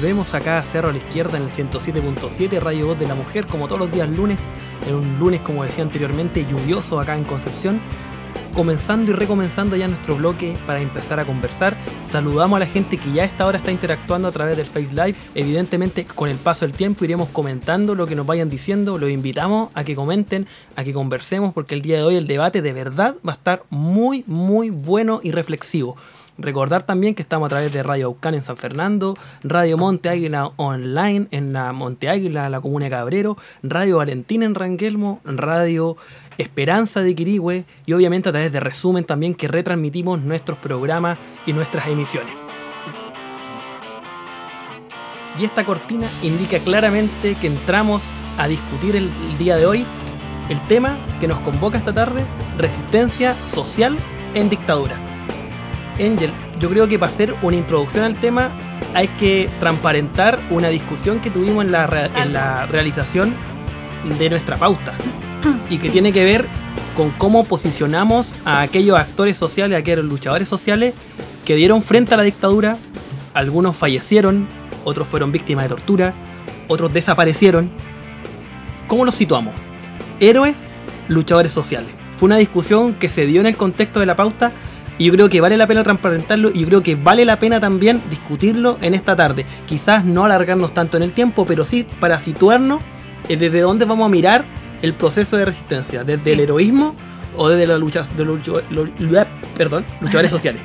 Volvemos 0.00 0.32
acá 0.32 0.58
a 0.58 0.62
Cerro 0.62 0.88
a 0.88 0.92
la 0.92 0.96
Izquierda 0.96 1.36
en 1.36 1.42
el 1.42 1.50
107.7 1.50 2.58
Radio 2.58 2.86
Voz 2.86 2.98
de 2.98 3.06
la 3.06 3.14
Mujer, 3.14 3.46
como 3.46 3.66
todos 3.66 3.80
los 3.80 3.92
días 3.92 4.08
lunes, 4.08 4.38
en 4.88 4.94
un 4.94 5.18
lunes, 5.18 5.42
como 5.42 5.62
decía 5.62 5.84
anteriormente, 5.84 6.46
lluvioso 6.46 6.98
acá 6.98 7.18
en 7.18 7.24
Concepción. 7.24 7.82
comenzando 8.54 9.12
y 9.12 9.14
recomenzando 9.14 9.76
ya 9.76 9.88
nuestro 9.88 10.16
bloque 10.16 10.56
para 10.66 10.80
empezar 10.80 11.20
a 11.20 11.26
conversar. 11.26 11.76
Saludamos 12.08 12.56
a 12.56 12.60
la 12.60 12.66
gente 12.66 12.96
que 12.96 13.12
ya 13.12 13.24
a 13.24 13.26
esta 13.26 13.46
hora 13.46 13.58
está 13.58 13.72
interactuando 13.72 14.26
a 14.26 14.32
través 14.32 14.56
del 14.56 14.66
Face 14.66 14.94
Live. 14.94 15.16
Evidentemente, 15.34 16.06
con 16.06 16.30
el 16.30 16.36
paso 16.38 16.64
del 16.66 16.74
tiempo 16.74 17.04
iremos 17.04 17.28
comentando 17.28 17.94
lo 17.94 18.06
que 18.06 18.16
nos 18.16 18.24
vayan 18.24 18.48
diciendo. 18.48 18.96
Los 18.96 19.10
invitamos 19.10 19.68
a 19.74 19.84
que 19.84 19.94
comenten, 19.94 20.46
a 20.76 20.82
que 20.82 20.94
conversemos, 20.94 21.52
porque 21.52 21.74
el 21.74 21.82
día 21.82 21.98
de 21.98 22.04
hoy 22.04 22.16
el 22.16 22.26
debate 22.26 22.62
de 22.62 22.72
verdad 22.72 23.16
va 23.26 23.32
a 23.32 23.36
estar 23.36 23.64
muy, 23.68 24.24
muy 24.26 24.70
bueno 24.70 25.20
y 25.22 25.30
reflexivo. 25.32 25.96
Recordar 26.38 26.84
también 26.84 27.14
que 27.14 27.22
estamos 27.22 27.46
a 27.46 27.50
través 27.50 27.72
de 27.72 27.82
Radio 27.82 28.06
Aucán 28.06 28.34
en 28.34 28.42
San 28.42 28.56
Fernando, 28.56 29.16
Radio 29.42 29.76
Monte 29.76 30.08
Águila 30.08 30.52
Online 30.56 31.28
en 31.30 31.52
la 31.52 31.72
Monte 31.72 32.08
Águila, 32.08 32.48
la 32.48 32.60
comuna 32.60 32.86
de 32.86 32.90
Cabrero, 32.90 33.36
Radio 33.62 33.98
Valentín 33.98 34.42
en 34.42 34.54
Ranguelmo, 34.54 35.20
Radio 35.24 35.96
Esperanza 36.38 37.02
de 37.02 37.14
Quirigüe 37.14 37.64
y 37.86 37.92
obviamente 37.92 38.30
a 38.30 38.32
través 38.32 38.52
de 38.52 38.60
resumen 38.60 39.04
también 39.04 39.34
que 39.34 39.48
retransmitimos 39.48 40.20
nuestros 40.22 40.58
programas 40.58 41.18
y 41.46 41.52
nuestras 41.52 41.88
emisiones. 41.88 42.32
Y 45.38 45.44
esta 45.44 45.64
cortina 45.64 46.08
indica 46.22 46.58
claramente 46.58 47.36
que 47.40 47.46
entramos 47.46 48.02
a 48.38 48.48
discutir 48.48 48.96
el, 48.96 49.10
el 49.30 49.38
día 49.38 49.56
de 49.56 49.66
hoy 49.66 49.86
el 50.50 50.60
tema 50.66 50.98
que 51.20 51.28
nos 51.28 51.38
convoca 51.40 51.78
esta 51.78 51.94
tarde, 51.94 52.24
resistencia 52.58 53.34
social 53.46 53.96
en 54.34 54.50
dictadura. 54.50 55.09
Angel, 55.98 56.30
yo 56.58 56.68
creo 56.70 56.88
que 56.88 56.98
para 56.98 57.12
hacer 57.12 57.34
una 57.42 57.56
introducción 57.56 58.04
al 58.04 58.14
tema 58.14 58.50
hay 58.94 59.08
que 59.08 59.48
transparentar 59.60 60.40
una 60.50 60.68
discusión 60.68 61.20
que 61.20 61.30
tuvimos 61.30 61.64
en 61.64 61.72
la, 61.72 61.86
re- 61.86 62.10
en 62.16 62.32
la 62.32 62.66
realización 62.66 63.34
de 64.18 64.30
nuestra 64.30 64.56
pauta 64.56 64.94
y 65.70 65.78
que 65.78 65.90
tiene 65.90 66.12
que 66.12 66.24
ver 66.24 66.46
con 66.96 67.10
cómo 67.10 67.44
posicionamos 67.44 68.34
a 68.44 68.62
aquellos 68.62 68.98
actores 68.98 69.36
sociales, 69.36 69.76
a 69.76 69.80
aquellos 69.80 70.04
luchadores 70.04 70.48
sociales 70.48 70.94
que 71.44 71.54
dieron 71.54 71.82
frente 71.82 72.14
a 72.14 72.16
la 72.16 72.22
dictadura. 72.24 72.76
Algunos 73.32 73.76
fallecieron, 73.76 74.48
otros 74.84 75.06
fueron 75.06 75.30
víctimas 75.32 75.64
de 75.64 75.68
tortura, 75.70 76.14
otros 76.68 76.92
desaparecieron. 76.92 77.70
¿Cómo 78.88 79.04
los 79.04 79.14
situamos? 79.14 79.54
Héroes, 80.18 80.70
luchadores 81.08 81.52
sociales. 81.52 81.90
Fue 82.18 82.26
una 82.26 82.36
discusión 82.36 82.94
que 82.94 83.08
se 83.08 83.24
dio 83.26 83.40
en 83.40 83.46
el 83.46 83.56
contexto 83.56 84.00
de 84.00 84.06
la 84.06 84.16
pauta 84.16 84.52
y 85.00 85.06
yo 85.06 85.12
creo 85.14 85.30
que 85.30 85.40
vale 85.40 85.56
la 85.56 85.66
pena 85.66 85.82
transparentarlo 85.82 86.50
y 86.54 86.60
yo 86.60 86.66
creo 86.66 86.82
que 86.82 86.94
vale 86.94 87.24
la 87.24 87.38
pena 87.38 87.58
también 87.58 88.02
discutirlo 88.10 88.76
en 88.82 88.92
esta 88.92 89.16
tarde. 89.16 89.46
Quizás 89.66 90.04
no 90.04 90.26
alargarnos 90.26 90.74
tanto 90.74 90.98
en 90.98 91.02
el 91.02 91.14
tiempo, 91.14 91.46
pero 91.46 91.64
sí 91.64 91.86
para 91.98 92.18
situarnos 92.20 92.80
eh, 93.30 93.36
desde 93.38 93.60
dónde 93.60 93.86
vamos 93.86 94.04
a 94.04 94.10
mirar 94.10 94.44
el 94.82 94.92
proceso 94.92 95.38
de 95.38 95.46
resistencia, 95.46 96.04
desde 96.04 96.24
Sí. 96.24 96.30
el 96.32 96.40
heroísmo 96.40 96.94
o 97.34 97.48
desde 97.48 97.66
las 97.66 97.80
luchas 97.80 98.14
de 98.14 98.26
los 98.26 98.46
lo- 98.46 99.26
perdón, 99.56 99.86
luchadores 100.02 100.30
sociales. 100.38 100.60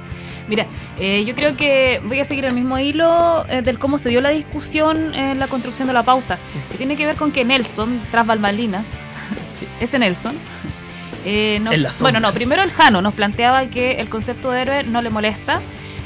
Mira, 0.50 0.66
eh, 1.00 1.24
yo 1.26 1.34
creo 1.34 1.56
que 1.56 2.02
voy 2.06 2.20
a 2.20 2.26
seguir 2.26 2.44
el 2.44 2.54
mismo 2.54 2.78
hilo 2.78 3.46
eh, 3.50 3.62
del 3.62 3.80
cómo 3.80 3.98
se 3.98 4.10
dio 4.10 4.20
la 4.20 4.30
discusión 4.32 5.16
en 5.16 5.40
la 5.40 5.48
construcción 5.48 5.88
de 5.88 5.94
la 5.94 6.04
pauta, 6.04 6.38
que 6.72 6.78
tiene 6.78 6.98
que 6.98 7.06
ver 7.06 7.16
con 7.16 7.32
que 7.32 7.46
Nelson, 7.46 8.00
tras 8.12 8.28
Balmalinas, 8.28 9.00
ese 9.80 9.98
Nelson, 9.98 10.36
eh, 11.26 11.60
no- 11.62 11.72
En 11.72 11.84
las 11.84 12.02
bueno, 12.02 12.20
no, 12.20 12.32
primero 12.32 12.62
el 12.64 12.72
Jano 12.72 13.02
nos 13.02 13.14
planteaba 13.14 13.66
que 13.66 13.94
el 14.00 14.08
concepto 14.10 14.52
de 14.52 14.62
héroe 14.62 14.84
no 14.84 15.02
le 15.02 15.10
molesta 15.10 15.60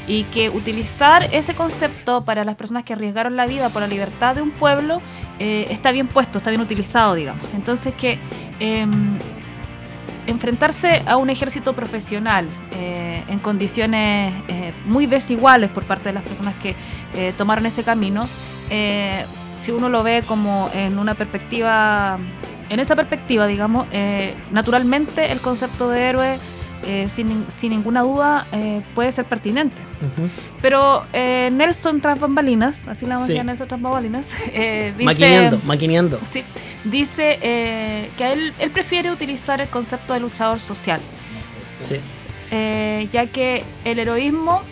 y 0.08 0.24
que 0.24 0.48
utilizar 0.50 1.28
ese 1.32 1.54
concepto 1.54 2.24
para 2.24 2.44
las 2.44 2.56
personas 2.56 2.84
que 2.84 2.94
arriesgaron 2.94 3.36
la 3.36 3.46
vida 3.46 3.68
por 3.68 3.82
la 3.82 3.88
libertad 3.88 4.34
de 4.34 4.42
un 4.42 4.50
pueblo 4.50 5.00
eh, 5.38 5.66
está 5.70 5.92
bien 5.92 6.08
puesto, 6.08 6.38
está 6.38 6.50
bien 6.50 6.60
utilizado, 6.62 7.14
digamos. 7.14 7.44
Entonces 7.54 7.94
que 7.94 8.18
em, 8.58 9.18
enfrentarse 10.26 11.02
a 11.06 11.16
un 11.16 11.30
ejército 11.30 11.74
profesional 11.74 12.46
eh, 12.72 13.22
en 13.28 13.38
condiciones 13.38 14.32
muy 14.86 15.06
desiguales 15.06 15.70
por 15.70 15.84
parte 15.84 16.08
de 16.10 16.12
las 16.14 16.22
personas 16.24 16.54
que 16.56 16.74
tomaron 17.36 17.66
ese 17.66 17.82
camino, 17.82 18.28
si 19.60 19.72
uno 19.72 19.88
lo 19.88 20.02
ve 20.02 20.22
como 20.26 20.70
en 20.74 20.98
una 20.98 21.14
perspectiva, 21.14 22.18
en 22.70 22.80
esa 22.80 22.96
perspectiva, 22.96 23.46
digamos, 23.46 23.86
eh, 23.92 24.34
naturalmente 24.50 25.30
el 25.32 25.40
concepto 25.40 25.90
de 25.90 26.00
héroe, 26.02 26.38
eh, 26.86 27.10
sin, 27.10 27.44
sin 27.50 27.70
ninguna 27.72 28.00
duda, 28.00 28.46
eh, 28.52 28.80
puede 28.94 29.12
ser 29.12 29.26
pertinente. 29.26 29.82
Pero 30.62 31.04
eh, 31.12 31.50
Nelson 31.52 32.00
tras 32.00 32.18
bambalinas, 32.18 32.88
así 32.88 33.04
la 33.04 33.16
vamos 33.16 33.26
Sí. 33.28 33.36
a 33.36 33.44
Nelson 33.44 33.68
tras 33.68 33.82
bambalinas, 33.82 34.30
eh, 34.52 34.94
dice... 34.96 35.04
Maquineando, 35.04 35.60
maquineando. 35.66 36.18
Sí, 36.24 36.42
dice 36.84 37.38
eh, 37.42 38.08
que 38.16 38.32
él, 38.32 38.54
él 38.58 38.70
prefiere 38.70 39.10
utilizar 39.10 39.60
el 39.60 39.68
concepto 39.68 40.14
de 40.14 40.20
luchador 40.20 40.58
social, 40.60 41.00
Sí. 41.86 41.96
ya 43.12 43.26
que 43.26 43.62
el 43.84 43.98
heroísmo... 43.98 44.62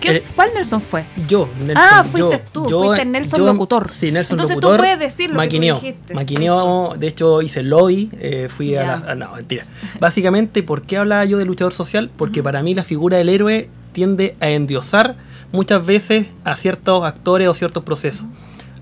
¿qué- 0.00 0.16
Eh, 0.16 0.22
¿Cuál 0.34 0.50
Nelson 0.54 0.80
fue? 0.80 1.04
Yo, 1.28 1.48
Nelson. 1.58 1.76
Ah, 1.90 2.04
fuiste 2.04 2.36
yo- 2.36 2.40
tú, 2.52 2.66
yo- 2.68 2.84
fuiste 2.84 3.04
Nelson 3.04 3.38
yo- 3.40 3.46
locutor. 3.46 3.90
Sí, 3.92 4.10
Nelson 4.12 4.34
Entonces 4.36 4.56
tú 4.56 4.60
locutor. 4.60 4.78
puedes 4.80 4.98
decir 4.98 5.30
lo 5.30 5.34
que 5.34 5.34
tú 5.34 5.36
maquineó, 5.46 5.74
dijiste. 5.76 6.14
Maquineó, 6.14 6.94
de 6.98 7.06
hecho 7.06 7.42
hice 7.42 7.62
lobby, 7.62 8.10
eh, 8.20 8.48
fui 8.50 8.70
Ya. 8.70 8.82
a 8.82 8.86
la... 9.00 9.10
ah, 9.12 9.14
No, 9.14 9.32
mentira. 9.34 9.64
Básicamente, 10.00 10.62
¿por 10.62 10.82
qué 10.82 10.96
hablaba 10.98 11.24
yo 11.24 11.38
de 11.38 11.44
luchador 11.44 11.72
social? 11.72 12.10
Porque 12.16 12.42
para 12.42 12.62
mí 12.62 12.74
la 12.74 12.84
figura 12.84 13.16
del 13.18 13.28
héroe 13.28 13.68
tiende 13.92 14.36
a 14.40 14.48
endiosar 14.50 15.16
muchas 15.52 15.84
veces 15.86 16.26
a 16.44 16.54
ciertos 16.56 17.04
actores 17.04 17.48
o 17.48 17.54
ciertos 17.54 17.82
procesos. 17.82 18.26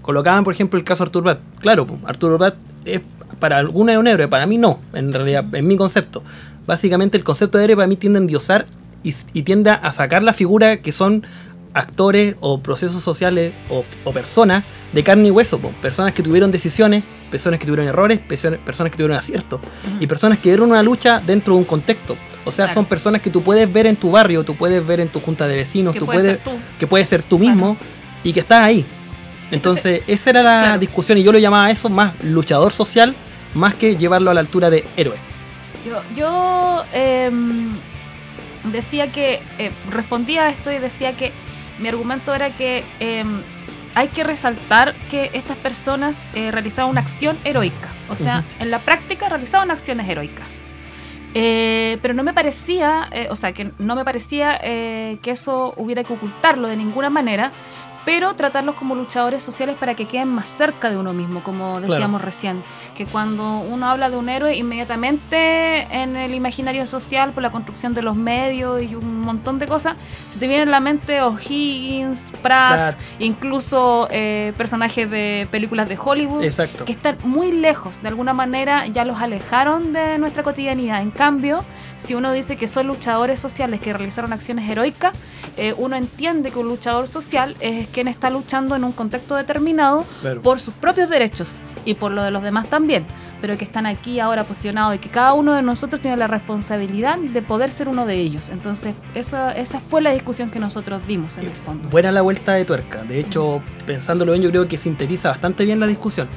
Colocaban, 0.02 0.44
por 0.44 0.52
ejemplo, 0.52 0.78
el 0.78 0.84
caso 0.84 1.04
de 1.04 1.08
Arturo 1.08 1.24
Prat. 1.24 1.38
Claro, 1.60 1.86
pues, 1.86 2.00
Arturo 2.04 2.36
Prat 2.38 2.56
es 2.84 3.00
para 3.38 3.58
algunos 3.58 3.92
es 3.92 3.98
un 3.98 4.06
héroe, 4.06 4.28
para 4.28 4.46
mí 4.46 4.58
no, 4.58 4.80
en 4.92 5.12
realidad, 5.12 5.44
en 5.54 5.66
mi 5.66 5.76
concepto. 5.76 6.22
Básicamente 6.66 7.16
el 7.16 7.24
concepto 7.24 7.58
de 7.58 7.64
héroe 7.64 7.76
para 7.76 7.86
mí 7.88 7.96
tiende 7.96 8.18
a 8.18 8.22
endiosar 8.22 8.66
y, 9.04 9.14
y 9.32 9.42
tiende 9.44 9.70
a 9.70 9.92
sacar 9.92 10.22
la 10.24 10.32
figura 10.32 10.78
que 10.78 10.90
son 10.90 11.24
actores 11.74 12.36
o 12.40 12.60
procesos 12.60 13.02
sociales 13.02 13.52
o, 13.70 13.84
o 14.04 14.12
personas 14.12 14.64
de 14.92 15.02
carne 15.02 15.28
y 15.28 15.30
hueso, 15.30 15.58
po. 15.58 15.70
personas 15.82 16.12
que 16.12 16.22
tuvieron 16.22 16.50
decisiones, 16.52 17.02
personas 17.30 17.58
que 17.58 17.66
tuvieron 17.66 17.88
errores, 17.88 18.20
personas 18.20 18.90
que 18.90 18.96
tuvieron 18.96 19.16
aciertos 19.16 19.60
y 19.98 20.06
personas 20.06 20.38
que 20.38 20.50
dieron 20.50 20.70
una 20.70 20.82
lucha 20.84 21.20
dentro 21.26 21.54
de 21.54 21.58
un 21.58 21.64
contexto. 21.64 22.16
O 22.44 22.50
sea, 22.52 22.66
Claro. 22.66 22.74
son 22.74 22.84
personas 22.84 23.20
que 23.22 23.30
tú 23.30 23.42
puedes 23.42 23.72
ver 23.72 23.86
en 23.86 23.96
tu 23.96 24.10
barrio, 24.12 24.44
tú 24.44 24.54
puedes 24.54 24.86
ver 24.86 25.00
en 25.00 25.08
tu 25.08 25.18
junta 25.20 25.48
de 25.48 25.56
vecinos, 25.56 25.94
Que 25.94 25.98
tú 26.00 26.06
puede 26.06 26.20
puedes, 26.20 26.36
ser 26.36 26.44
tú. 26.44 26.58
que 26.78 26.86
puedes 26.86 27.08
ser 27.08 27.22
tú 27.24 27.38
mismo 27.38 27.76
y 28.22 28.32
que 28.32 28.40
estás 28.40 28.62
ahí. 28.64 28.84
Entonces, 29.50 30.02
esa 30.06 30.30
era 30.30 30.42
la 30.42 30.78
discusión 30.78 31.18
y 31.18 31.22
yo 31.24 31.32
lo 31.32 31.38
llamaba 31.38 31.70
eso 31.70 31.88
más 31.88 32.12
luchador 32.22 32.72
social, 32.72 33.14
más 33.54 33.74
que 33.74 33.96
llevarlo 33.96 34.30
a 34.30 34.34
la 34.34 34.40
altura 34.40 34.70
de 34.70 34.84
héroe. 34.96 35.16
Yo, 35.86 36.00
yo 36.16 36.84
em, 36.92 37.70
decía 38.64 39.12
que, 39.12 39.40
eh, 39.58 39.70
respondía 39.90 40.44
a 40.44 40.48
esto 40.50 40.72
y 40.72 40.78
decía 40.78 41.16
que 41.16 41.32
mi 41.78 41.88
argumento 41.88 42.34
era 42.34 42.48
que 42.48 42.84
em, 43.00 43.40
hay 43.94 44.08
que 44.08 44.24
resaltar 44.24 44.94
que 45.10 45.30
estas 45.32 45.56
personas 45.56 46.22
eh, 46.34 46.50
realizaban 46.50 46.90
una 46.90 47.00
acción 47.00 47.36
heroica. 47.44 47.88
O 48.10 48.16
sea, 48.16 48.44
en 48.60 48.70
la 48.70 48.80
práctica 48.80 49.28
realizaban 49.28 49.70
acciones 49.70 50.08
heroicas. 50.08 50.60
Eh, 51.36 51.98
pero 52.02 52.14
no 52.14 52.22
me 52.22 52.32
parecía, 52.32 53.08
eh, 53.10 53.28
o 53.30 53.36
sea, 53.36 53.52
que 53.52 53.72
no 53.78 53.96
me 53.96 54.04
parecía 54.04 54.58
que 54.60 55.30
eso 55.30 55.74
hubiera 55.76 56.04
que 56.04 56.12
ocultarlo 56.12 56.68
de 56.68 56.76
ninguna 56.76 57.10
manera, 57.10 57.52
pero 58.04 58.34
tratarlos 58.34 58.74
como 58.74 58.94
luchadores 58.94 59.42
sociales 59.42 59.76
para 59.78 59.94
que 59.94 60.06
queden 60.06 60.28
más 60.28 60.48
cerca 60.48 60.90
de 60.90 60.96
uno 60.98 61.12
mismo, 61.12 61.42
como 61.42 61.80
decíamos 61.80 62.20
Claro. 62.20 62.24
recién. 62.24 62.62
Que 62.94 63.06
cuando 63.06 63.58
uno 63.60 63.86
habla 63.88 64.10
de 64.10 64.16
un 64.16 64.28
héroe, 64.28 64.54
inmediatamente 64.56 65.82
en 65.90 66.16
el 66.16 66.34
imaginario 66.34 66.86
social, 66.86 67.30
por 67.32 67.42
la 67.42 67.50
construcción 67.50 67.94
de 67.94 68.02
los 68.02 68.16
medios 68.16 68.82
y 68.82 68.94
un 68.94 69.20
montón 69.20 69.58
de 69.58 69.66
cosas, 69.66 69.96
se 70.32 70.38
te 70.38 70.46
viene 70.46 70.62
a 70.62 70.66
la 70.66 70.80
mente 70.80 71.22
O'Higgins, 71.22 72.32
Pratt, 72.42 72.94
Pratt. 72.94 72.98
incluso 73.18 74.08
eh, 74.10 74.52
personajes 74.56 75.10
de 75.10 75.46
películas 75.50 75.88
de 75.88 75.98
Hollywood 76.02 76.42
Exacto. 76.44 76.84
que 76.84 76.92
están 76.92 77.16
muy 77.24 77.52
lejos, 77.52 78.02
de 78.02 78.08
alguna 78.08 78.32
manera 78.32 78.86
ya 78.86 79.04
los 79.04 79.20
alejaron 79.20 79.92
de 79.92 80.18
nuestra 80.18 80.42
cotidianidad. 80.42 81.02
En 81.02 81.10
cambio, 81.10 81.64
si 81.96 82.14
uno 82.14 82.32
dice 82.32 82.56
que 82.56 82.66
son 82.66 82.86
luchadores 82.86 83.40
sociales 83.40 83.80
que 83.80 83.92
realizaron 83.92 84.32
acciones 84.32 84.68
heroicas, 84.68 85.12
eh, 85.56 85.74
uno 85.76 85.96
entiende 85.96 86.50
que 86.50 86.58
un 86.58 86.68
luchador 86.68 87.06
social 87.06 87.56
es 87.60 87.88
quien 87.94 88.08
está 88.08 88.28
luchando 88.28 88.76
en 88.76 88.84
un 88.84 88.92
contexto 88.92 89.36
determinado 89.36 90.04
Claro. 90.20 90.42
por 90.42 90.60
sus 90.60 90.74
propios 90.74 91.08
derechos 91.08 91.60
y 91.86 91.94
por 91.94 92.12
lo 92.12 92.22
de 92.22 92.30
los 92.30 92.42
demás 92.42 92.68
también, 92.68 93.06
pero 93.40 93.56
que 93.56 93.64
están 93.64 93.86
aquí 93.86 94.20
ahora 94.20 94.44
posicionados 94.44 94.94
y 94.96 94.98
que 94.98 95.08
cada 95.08 95.32
uno 95.32 95.52
de 95.54 95.62
nosotros 95.62 96.00
tiene 96.02 96.16
la 96.16 96.26
responsabilidad 96.26 97.16
de 97.18 97.40
poder 97.42 97.70
ser 97.72 97.88
uno 97.88 98.04
de 98.04 98.16
ellos. 98.16 98.48
Entonces, 98.50 98.94
eso, 99.14 99.48
esa 99.50 99.80
fue 99.80 100.02
la 100.02 100.10
discusión 100.10 100.50
que 100.50 100.58
nosotros 100.58 101.06
vimos 101.06 101.38
en 101.38 101.46
el 101.46 101.52
fondo. 101.52 101.88
Buena 101.88 102.10
la 102.12 102.20
vuelta 102.22 102.52
de 102.54 102.64
tuerca. 102.64 103.02
De 103.04 103.18
hecho, 103.20 103.62
pensándolo 103.86 104.32
bien, 104.32 104.42
yo 104.42 104.50
creo 104.50 104.66
que 104.68 104.76
sintetiza 104.76 105.28
bastante 105.30 105.64
bien 105.64 105.78
la 105.80 105.86
discusión. 105.86 106.28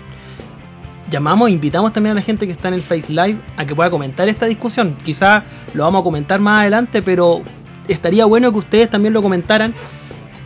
Llamamos, 1.09 1.49
invitamos 1.49 1.93
también 1.93 2.11
a 2.11 2.15
la 2.15 2.21
gente 2.21 2.45
que 2.45 2.51
está 2.51 2.67
en 2.67 2.73
el 2.73 2.83
Face 2.83 3.13
Live 3.13 3.39
a 3.55 3.65
que 3.65 3.73
pueda 3.73 3.89
comentar 3.89 4.27
esta 4.27 4.45
discusión. 4.45 4.97
Quizás 5.03 5.43
lo 5.73 5.83
vamos 5.83 6.01
a 6.01 6.03
comentar 6.03 6.41
más 6.41 6.61
adelante, 6.61 7.01
pero 7.01 7.41
estaría 7.87 8.25
bueno 8.25 8.51
que 8.51 8.57
ustedes 8.57 8.89
también 8.89 9.13
lo 9.13 9.21
comentaran. 9.21 9.73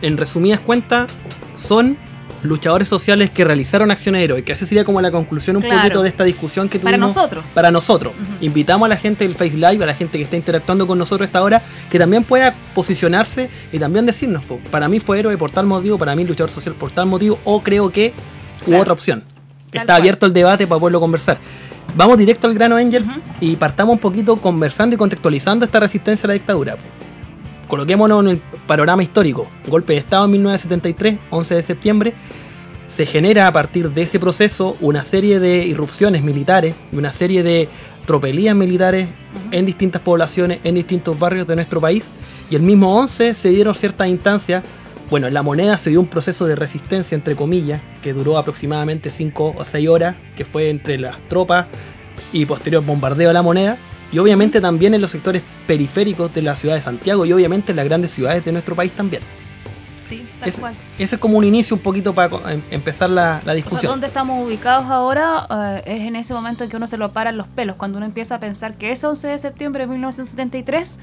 En 0.02 0.16
resumidas 0.16 0.60
cuentas, 0.60 1.10
son 1.54 1.96
luchadores 2.42 2.88
sociales 2.88 3.30
que 3.30 3.44
realizaron 3.44 3.92
acciones 3.92 4.22
heroicas. 4.22 4.44
Que 4.46 4.52
así 4.54 4.66
sería 4.66 4.84
como 4.84 5.00
la 5.00 5.12
conclusión 5.12 5.56
un 5.56 5.62
Claro. 5.62 5.78
poquito 5.80 6.02
de 6.02 6.08
esta 6.08 6.24
discusión 6.24 6.68
que 6.68 6.80
Para 6.80 6.96
tuvimos. 6.96 7.14
nosotros. 7.16 7.44
Para 7.54 7.70
nosotros. 7.70 8.12
Invitamos 8.40 8.86
a 8.86 8.88
la 8.88 8.96
gente 8.96 9.24
del 9.24 9.36
Face 9.36 9.54
Live, 9.54 9.82
a 9.82 9.86
la 9.86 9.94
gente 9.94 10.18
que 10.18 10.24
está 10.24 10.36
interactuando 10.36 10.86
con 10.88 10.98
nosotros 10.98 11.26
esta 11.28 11.40
hora, 11.40 11.62
que 11.88 11.98
también 12.00 12.24
pueda 12.24 12.52
posicionarse 12.74 13.48
y 13.72 13.78
también 13.78 14.06
decirnos, 14.06 14.42
para 14.72 14.88
mí 14.88 14.98
fue 14.98 15.20
héroe 15.20 15.36
por 15.38 15.52
tal 15.52 15.66
motivo, 15.66 15.98
para 15.98 16.16
mí 16.16 16.24
luchador 16.24 16.50
social 16.50 16.74
por 16.74 16.90
tal 16.90 17.06
motivo, 17.06 17.38
o 17.44 17.62
creo 17.62 17.90
que 17.90 18.12
hubo 18.62 18.66
Claro. 18.66 18.82
otra 18.82 18.92
opción. 18.94 19.20
Tal 19.70 19.82
Está 19.82 19.84
cual. 19.86 20.00
abierto 20.00 20.26
el 20.26 20.32
debate 20.32 20.66
para 20.66 20.80
poderlo 20.80 20.98
conversar. 21.00 21.38
Vamos 21.94 22.18
directo 22.18 22.46
al 22.48 22.54
grano, 22.54 22.74
Angel, 22.76 23.04
y 23.40 23.54
partamos 23.56 23.92
un 23.94 23.98
poquito 24.00 24.36
conversando 24.36 24.94
y 24.94 24.98
contextualizando 24.98 25.64
esta 25.64 25.78
resistencia 25.78 26.26
a 26.26 26.28
la 26.28 26.34
dictadura. 26.34 26.76
Coloquémonos 27.68 28.24
en 28.24 28.30
el 28.30 28.38
panorama 28.66 29.02
histórico. 29.02 29.48
Golpe 29.66 29.94
de 29.94 30.00
Estado 30.00 30.26
en 30.26 30.32
1973, 30.32 31.18
11 31.30 31.54
de 31.54 31.62
septiembre. 31.62 32.14
Se 32.88 33.06
genera 33.06 33.46
a 33.46 33.52
partir 33.52 33.90
de 33.90 34.02
ese 34.02 34.20
proceso 34.20 34.76
una 34.80 35.02
serie 35.02 35.40
de 35.40 35.64
irrupciones 35.64 36.22
militares 36.22 36.74
y 36.92 36.96
una 36.96 37.10
serie 37.10 37.42
de 37.42 37.68
tropelías 38.04 38.54
militares 38.54 39.08
en 39.50 39.64
distintas 39.64 40.02
poblaciones, 40.02 40.60
en 40.64 40.74
distintos 40.74 41.18
barrios 41.18 41.46
de 41.46 41.56
nuestro 41.56 41.80
país. 41.80 42.10
Y 42.50 42.56
el 42.56 42.62
mismo 42.62 42.98
11 42.98 43.32
se 43.32 43.48
dieron 43.48 43.74
ciertas 43.74 44.08
instancias. 44.08 44.62
Bueno, 45.08 45.26
en 45.26 45.34
la 45.34 45.42
moneda 45.42 45.78
se 45.78 45.90
dio 45.90 46.00
un 46.00 46.06
proceso 46.06 46.46
de 46.46 46.56
resistencia, 46.56 47.14
entre 47.14 47.36
comillas, 47.36 47.80
que 48.02 48.12
duró 48.12 48.36
aproximadamente 48.36 49.08
5 49.08 49.54
o 49.56 49.64
6 49.64 49.88
horas, 49.88 50.16
que 50.36 50.44
fue 50.44 50.68
entre 50.68 50.98
las 50.98 51.16
tropas 51.28 51.66
y 52.32 52.44
posterior 52.44 52.84
bombardeo 52.84 53.30
a 53.30 53.32
la 53.32 53.42
moneda. 53.42 53.78
Y 54.12 54.18
obviamente 54.18 54.60
también 54.60 54.94
en 54.94 55.00
los 55.00 55.10
sectores 55.10 55.42
periféricos 55.66 56.32
de 56.34 56.42
la 56.42 56.54
ciudad 56.54 56.74
de 56.76 56.82
Santiago 56.82 57.24
y 57.26 57.32
obviamente 57.32 57.72
en 57.72 57.76
las 57.76 57.86
grandes 57.86 58.10
ciudades 58.12 58.44
de 58.44 58.52
nuestro 58.52 58.76
país 58.76 58.92
también. 58.92 59.22
Sí, 60.02 60.26
tal 60.40 60.48
Ese, 60.48 60.60
cual. 60.60 60.74
ese 60.98 61.14
es 61.14 61.20
como 61.20 61.38
un 61.38 61.44
inicio 61.44 61.76
un 61.76 61.82
poquito 61.82 62.12
para 62.12 62.52
em- 62.52 62.60
empezar 62.72 63.08
la, 63.08 63.34
la 63.34 63.38
O 63.38 63.44
sea, 63.44 63.54
discusión. 63.54 63.92
donde 63.92 64.08
estamos 64.08 64.44
ubicados 64.46 64.86
ahora 64.90 65.46
eh, 65.50 65.82
es 65.86 66.00
en 66.02 66.16
ese 66.16 66.34
momento 66.34 66.64
en 66.64 66.70
que 66.70 66.76
uno 66.76 66.88
se 66.88 66.98
lo 66.98 67.12
paran 67.12 67.36
los 67.38 67.46
pelos, 67.46 67.76
cuando 67.76 67.98
uno 67.98 68.06
empieza 68.06 68.34
a 68.34 68.40
pensar 68.40 68.74
que 68.74 68.90
ese 68.90 69.06
11 69.06 69.28
de 69.28 69.38
septiembre 69.38 69.84
de 69.84 69.92
1973, 69.92 70.98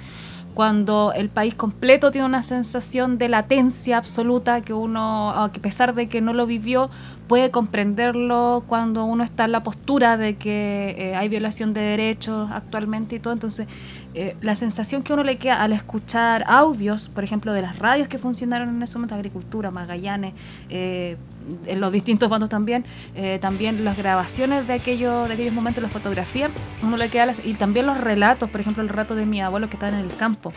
cuando 0.60 1.14
el 1.16 1.30
país 1.30 1.56
completo 1.56 2.12
tiene 2.12 2.28
una 2.28 2.44
sensación 2.44 3.18
de 3.18 3.30
latencia 3.30 3.98
absoluta, 3.98 4.60
que 4.60 4.74
uno, 4.74 5.30
a 5.30 5.50
pesar 5.54 5.96
de 5.96 6.10
que 6.10 6.20
no 6.20 6.34
lo 6.34 6.46
vivió, 6.46 6.90
puede 7.30 7.50
comprenderlo 7.50 8.66
cuando 8.68 9.06
uno 9.06 9.24
está 9.24 9.46
en 9.46 9.54
la 9.54 9.64
postura 9.64 10.18
de 10.18 10.36
que 10.36 10.96
eh, 10.98 11.16
hay 11.16 11.30
violación 11.30 11.74
de 11.74 11.80
derechos 11.80 12.50
actualmente 12.52 13.16
y 13.16 13.20
todo. 13.20 13.32
Entonces, 13.32 13.68
eh, 14.16 14.36
la 14.42 14.54
sensación 14.56 15.02
que 15.02 15.14
uno 15.14 15.24
le 15.24 15.38
queda 15.38 15.64
al 15.64 15.72
escuchar 15.72 16.44
audios, 16.46 17.08
por 17.08 17.24
ejemplo, 17.24 17.54
de 17.54 17.62
las 17.62 17.80
radios 17.80 18.10
que 18.10 18.18
funcionaron 18.18 18.68
en 18.68 18.84
ese 18.84 18.98
momento, 18.98 19.16
Agricultura, 19.16 19.72
Magallanes, 19.72 20.34
eh, 20.70 21.16
en 21.66 21.80
los 21.80 21.92
distintos 21.92 22.30
bandos 22.30 22.50
también, 22.50 22.86
eh, 23.16 23.40
también 23.42 23.84
las 23.86 23.98
grabaciones 23.98 24.68
de, 24.68 24.74
aquello, 24.74 25.26
de 25.28 25.34
aquellos 25.34 25.54
momentos, 25.54 25.82
las 25.82 25.92
fotografías, 25.92 26.52
uno 26.84 26.98
le 26.98 27.10
queda 27.10 27.26
las- 27.26 27.46
y 27.46 27.54
también 27.54 27.86
los 27.86 28.00
relatos, 28.00 28.50
por 28.50 28.62
ejemplo, 28.62 28.84
el 28.84 28.90
relato 28.90 29.16
de 29.16 29.26
mi 29.26 29.42
abuelo 29.42 29.70
que 29.70 29.76
estaba 29.76 29.98
en 29.98 30.04
el 30.04 30.16
campo, 30.16 30.54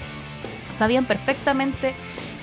sabían 0.77 1.05
perfectamente 1.05 1.95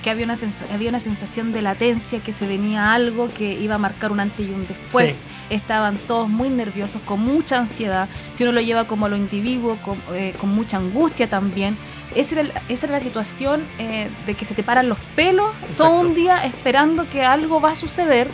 que 0.02 0.08
había 0.10 0.24
una, 0.24 0.34
había 0.72 0.88
una 0.88 1.00
sensación 1.00 1.52
de 1.52 1.60
latencia, 1.62 2.20
que 2.20 2.32
se 2.32 2.46
venía 2.46 2.94
algo 2.94 3.28
que 3.32 3.60
iba 3.60 3.74
a 3.74 3.78
marcar 3.78 4.12
un 4.12 4.20
antes 4.20 4.48
y 4.48 4.50
un 4.50 4.66
después. 4.66 5.12
Sí. 5.12 5.18
Estaban 5.50 5.96
todos 6.06 6.28
muy 6.28 6.48
nerviosos, 6.48 7.02
con 7.04 7.20
mucha 7.20 7.58
ansiedad. 7.58 8.08
Si 8.32 8.44
uno 8.44 8.52
lo 8.52 8.60
lleva 8.62 8.84
como 8.84 9.06
a 9.06 9.08
lo 9.10 9.16
individuo, 9.16 9.76
con, 9.84 9.98
eh, 10.14 10.32
con 10.40 10.54
mucha 10.54 10.78
angustia 10.78 11.28
también. 11.28 11.76
Esa 12.14 12.40
era, 12.40 12.62
esa 12.68 12.86
era 12.86 12.98
la 12.98 13.04
situación 13.04 13.62
eh, 13.78 14.08
de 14.26 14.34
que 14.34 14.44
se 14.44 14.54
te 14.54 14.62
paran 14.62 14.88
los 14.88 14.98
pelos 15.14 15.50
todo 15.76 16.00
un 16.00 16.14
día 16.14 16.44
esperando 16.44 17.08
que 17.08 17.24
algo 17.24 17.60
va 17.60 17.72
a 17.72 17.74
suceder, 17.76 18.28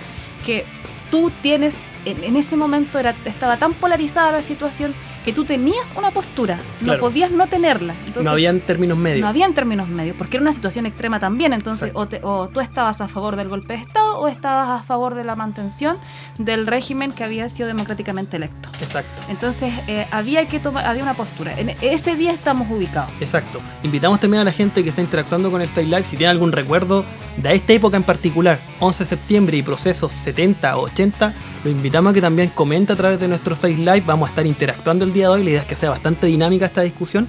que 0.44 0.64
tú 1.10 1.30
tienes, 1.42 1.82
en, 2.04 2.24
en 2.24 2.36
ese 2.36 2.56
momento 2.56 2.98
era, 2.98 3.14
estaba 3.24 3.56
tan 3.58 3.74
polarizada 3.74 4.32
la 4.32 4.42
situación 4.42 4.94
que 5.26 5.32
tú 5.34 5.44
tenías 5.44 5.92
una 5.98 6.10
postura, 6.10 6.56
Claro. 6.78 6.94
no 6.94 7.00
podías 7.00 7.30
no 7.30 7.46
tenerla. 7.48 7.92
Entonces, 8.06 8.24
no 8.24 8.30
habían 8.30 8.60
términos 8.60 8.96
medios. 8.96 9.20
no 9.20 9.28
habían 9.28 9.52
términos 9.52 9.88
medios, 9.88 10.16
porque 10.16 10.36
era 10.38 10.42
una 10.42 10.52
situación 10.54 10.86
extrema 10.86 11.20
también. 11.20 11.52
Entonces, 11.52 11.90
o, 11.94 12.06
te- 12.06 12.20
o 12.22 12.48
tú 12.48 12.60
estabas 12.60 13.00
a 13.02 13.08
favor 13.08 13.36
del 13.36 13.48
golpe 13.48 13.74
de 13.74 13.80
Estado 13.80 14.18
o 14.18 14.28
estabas 14.28 14.80
a 14.80 14.84
favor 14.84 15.14
de 15.16 15.24
la 15.24 15.34
mantención 15.36 15.98
del 16.38 16.66
régimen 16.66 17.12
que 17.12 17.24
había 17.24 17.48
sido 17.48 17.66
democráticamente 17.66 18.36
electo. 18.36 18.68
Exacto. 18.80 19.22
Entonces, 19.28 19.74
eh, 19.88 20.06
había 20.12 20.46
que 20.46 20.60
tomar, 20.60 20.86
había 20.86 21.02
una 21.02 21.14
postura. 21.14 21.58
En 21.58 21.70
ese 21.82 22.14
día 22.14 22.30
estamos 22.32 22.70
ubicados. 22.70 23.10
Exacto. 23.20 23.60
Invitamos 23.82 24.20
también 24.20 24.42
a 24.42 24.44
la 24.44 24.52
gente 24.52 24.82
que 24.84 24.90
está 24.90 25.02
interactuando 25.02 25.50
con 25.50 25.60
el 25.60 25.68
Face 25.68 25.84
Live 25.86 26.04
si 26.04 26.16
tiene 26.16 26.30
algún 26.30 26.52
recuerdo 26.52 27.04
de 27.36 27.52
esta 27.54 27.72
época 27.74 27.96
en 27.96 28.04
particular, 28.04 28.58
11 28.80 29.04
de 29.04 29.10
septiembre 29.10 29.56
y 29.58 29.62
procesos 29.62 30.12
70 30.12 30.76
o 30.78 30.82
80, 30.84 31.34
lo 31.64 31.70
invitamos 31.70 32.10
a 32.12 32.14
que 32.14 32.20
también 32.20 32.50
comente 32.54 32.92
a 32.92 32.96
través 32.96 33.18
de 33.18 33.26
nuestro 33.28 33.56
Face 33.56 33.76
Live. 33.76 34.02
Vamos 34.06 34.28
a 34.28 34.30
estar 34.30 34.46
interactuando 34.46 35.04
el 35.04 35.12
día 35.16 35.26
de 35.28 35.34
hoy. 35.34 35.42
La 35.44 35.50
idea 35.50 35.60
es 35.62 35.66
que 35.66 35.76
sea 35.76 35.90
bastante 35.90 36.26
dinámica 36.26 36.66
esta 36.66 36.82
discusión. 36.82 37.28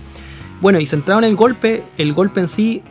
Bueno, 0.62 0.80
y 0.80 0.86
centrado 0.86 1.19
en 1.19 1.26
el 1.26 1.36
golpe, 1.36 1.84
el 1.97 2.13
golpe 2.13 2.39
en 2.39 2.47
sí, 2.50 2.84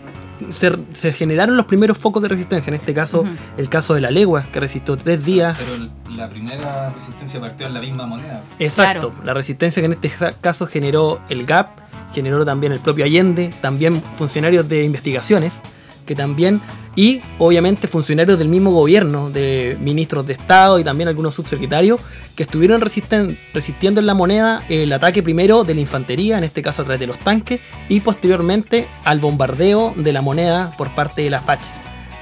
se, 0.50 0.70
se 0.92 1.12
generaron 1.12 1.56
los 1.56 1.66
primeros 1.66 1.98
focos 1.98 2.22
de 2.22 2.28
resistencia. 2.28 2.70
En 2.70 2.74
este 2.74 2.94
caso, 2.94 3.20
Ujú. 3.22 3.30
el 3.56 3.68
caso 3.68 3.94
de 3.94 4.00
la 4.00 4.10
legua, 4.10 4.44
que 4.44 4.60
resistió 4.60 4.96
tres 4.96 5.24
días. 5.24 5.58
Pero 5.58 5.88
la 6.16 6.28
primera 6.28 6.90
resistencia 6.90 7.40
partió 7.40 7.66
en 7.66 7.74
la 7.74 7.80
misma 7.80 8.06
moneda. 8.06 8.42
Exacto, 8.58 9.12
la 9.24 9.34
resistencia 9.34 9.80
que 9.82 9.86
en 9.86 9.92
este 9.92 10.12
caso 10.40 10.66
generó 10.66 11.20
el 11.28 11.44
GAP, 11.46 11.78
generó 12.14 12.44
también 12.44 12.72
el 12.72 12.78
propio 12.80 13.04
Allende, 13.04 13.50
también 13.60 14.02
funcionarios 14.14 14.68
de 14.68 14.84
investigaciones, 14.84 15.62
que 16.06 16.14
también, 16.14 16.62
y 16.94 17.20
obviamente 17.38 17.88
funcionarios 17.88 18.38
del 18.38 18.48
mismo 18.48 18.70
gobierno, 18.70 19.28
de 19.28 19.76
ministros 19.80 20.26
de 20.26 20.32
Estado 20.32 20.78
y 20.78 20.84
también 20.84 21.08
algunos 21.08 21.34
subsecretarios, 21.34 22.00
que 22.34 22.44
estuvieron 22.44 22.80
resisten- 22.80 23.36
resistiendo 23.52 24.00
en 24.00 24.06
la 24.06 24.14
moneda 24.14 24.64
el 24.70 24.92
ataque 24.92 25.22
primero 25.22 25.64
de 25.64 25.74
la 25.74 25.80
infantería, 25.82 26.38
en 26.38 26.44
este 26.44 26.62
caso 26.62 26.80
a 26.82 26.84
través 26.86 27.00
de 27.00 27.06
los 27.06 27.18
tanques, 27.18 27.60
y 27.90 28.00
posteriormente 28.00 28.88
al 29.04 29.20
bombardeo 29.20 29.92
de 29.96 30.12
la 30.12 30.22
moneda 30.22 30.72
por 30.78 30.94
parte 30.94 31.22
de 31.22 31.30
la 31.30 31.38
Apache, 31.38 31.72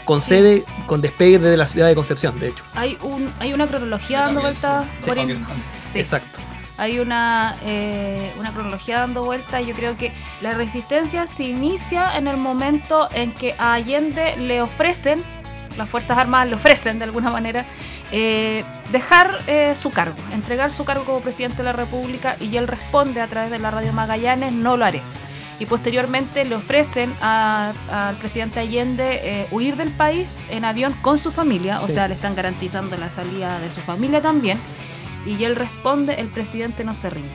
con 0.05 0.20
Sí. 0.20 0.29
sede, 0.29 0.64
con 0.87 1.01
despegue 1.01 1.38
desde 1.38 1.57
la 1.57 1.68
ciudad 1.68 1.87
de 1.87 1.94
Concepción, 1.94 2.38
de 2.40 2.49
hecho. 2.49 2.64
Hay, 2.75 2.99
un, 3.03 3.31
hay 3.38 3.53
una 3.53 3.66
cronología 3.66 4.23
dando 4.23 4.40
vuelta 4.40 4.88
Sí. 5.01 5.09
por 5.11 5.18
Sí. 5.79 5.99
Exacto. 6.01 6.40
Hay 6.77 6.99
una, 6.99 7.57
eh, 7.65 8.33
una 8.39 8.53
cronología 8.53 8.99
dando 8.99 9.23
vuelta. 9.23 9.61
Yo 9.61 9.75
creo 9.75 9.97
que 9.97 10.13
la 10.41 10.55
resistencia 10.55 11.27
se 11.27 11.45
inicia 11.45 12.17
en 12.17 12.27
el 12.27 12.37
momento 12.37 13.09
en 13.13 13.33
que 13.33 13.55
a 13.59 13.75
Allende 13.75 14.37
le 14.37 14.61
ofrecen, 14.61 15.23
las 15.77 15.89
Fuerzas 15.89 16.19
Armadas 16.19 16.49
le 16.49 16.55
ofrecen 16.57 16.99
de 16.99 17.05
alguna 17.05 17.31
manera, 17.31 17.65
eh, 18.11 18.65
dejar 18.93 19.39
eh, 19.47 19.75
su 19.77 19.91
cargo, 19.91 20.17
entregar 20.33 20.73
su 20.73 20.85
cargo 20.85 21.05
como 21.05 21.21
presidente 21.21 21.59
de 21.59 21.65
la 21.65 21.73
República 21.73 22.37
y 22.41 22.57
él 22.57 22.69
responde 22.69 23.21
a 23.21 23.27
través 23.27 23.51
de 23.51 23.59
la 23.59 23.71
radio 23.71 23.93
Magallanes, 23.93 24.53
no 24.53 24.77
lo 24.77 24.85
haré. 24.85 25.01
Y 25.61 25.67
posteriormente 25.67 26.45
le 26.45 26.57
ofrecen 26.57 27.15
al 27.21 28.17
presidente 28.17 28.59
Allende 28.59 29.21
eh, 29.23 29.47
huir 29.53 29.77
del 29.77 29.91
país 29.91 30.37
en 30.51 30.65
avión 30.65 30.95
con 31.01 31.17
su 31.17 31.31
familia, 31.31 31.81
o 31.81 31.89
sea, 31.89 32.09
le 32.09 32.15
están 32.15 32.35
garantizando 32.35 32.97
la 32.97 33.09
salida 33.09 33.61
de 33.61 33.71
su 33.71 33.81
familia 33.81 34.21
también. 34.21 34.59
Y 35.27 35.43
él 35.45 35.57
responde, 35.57 36.15
el 36.15 36.29
presidente 36.29 36.85
no 36.85 36.95
se 36.95 37.11
rinde. 37.11 37.29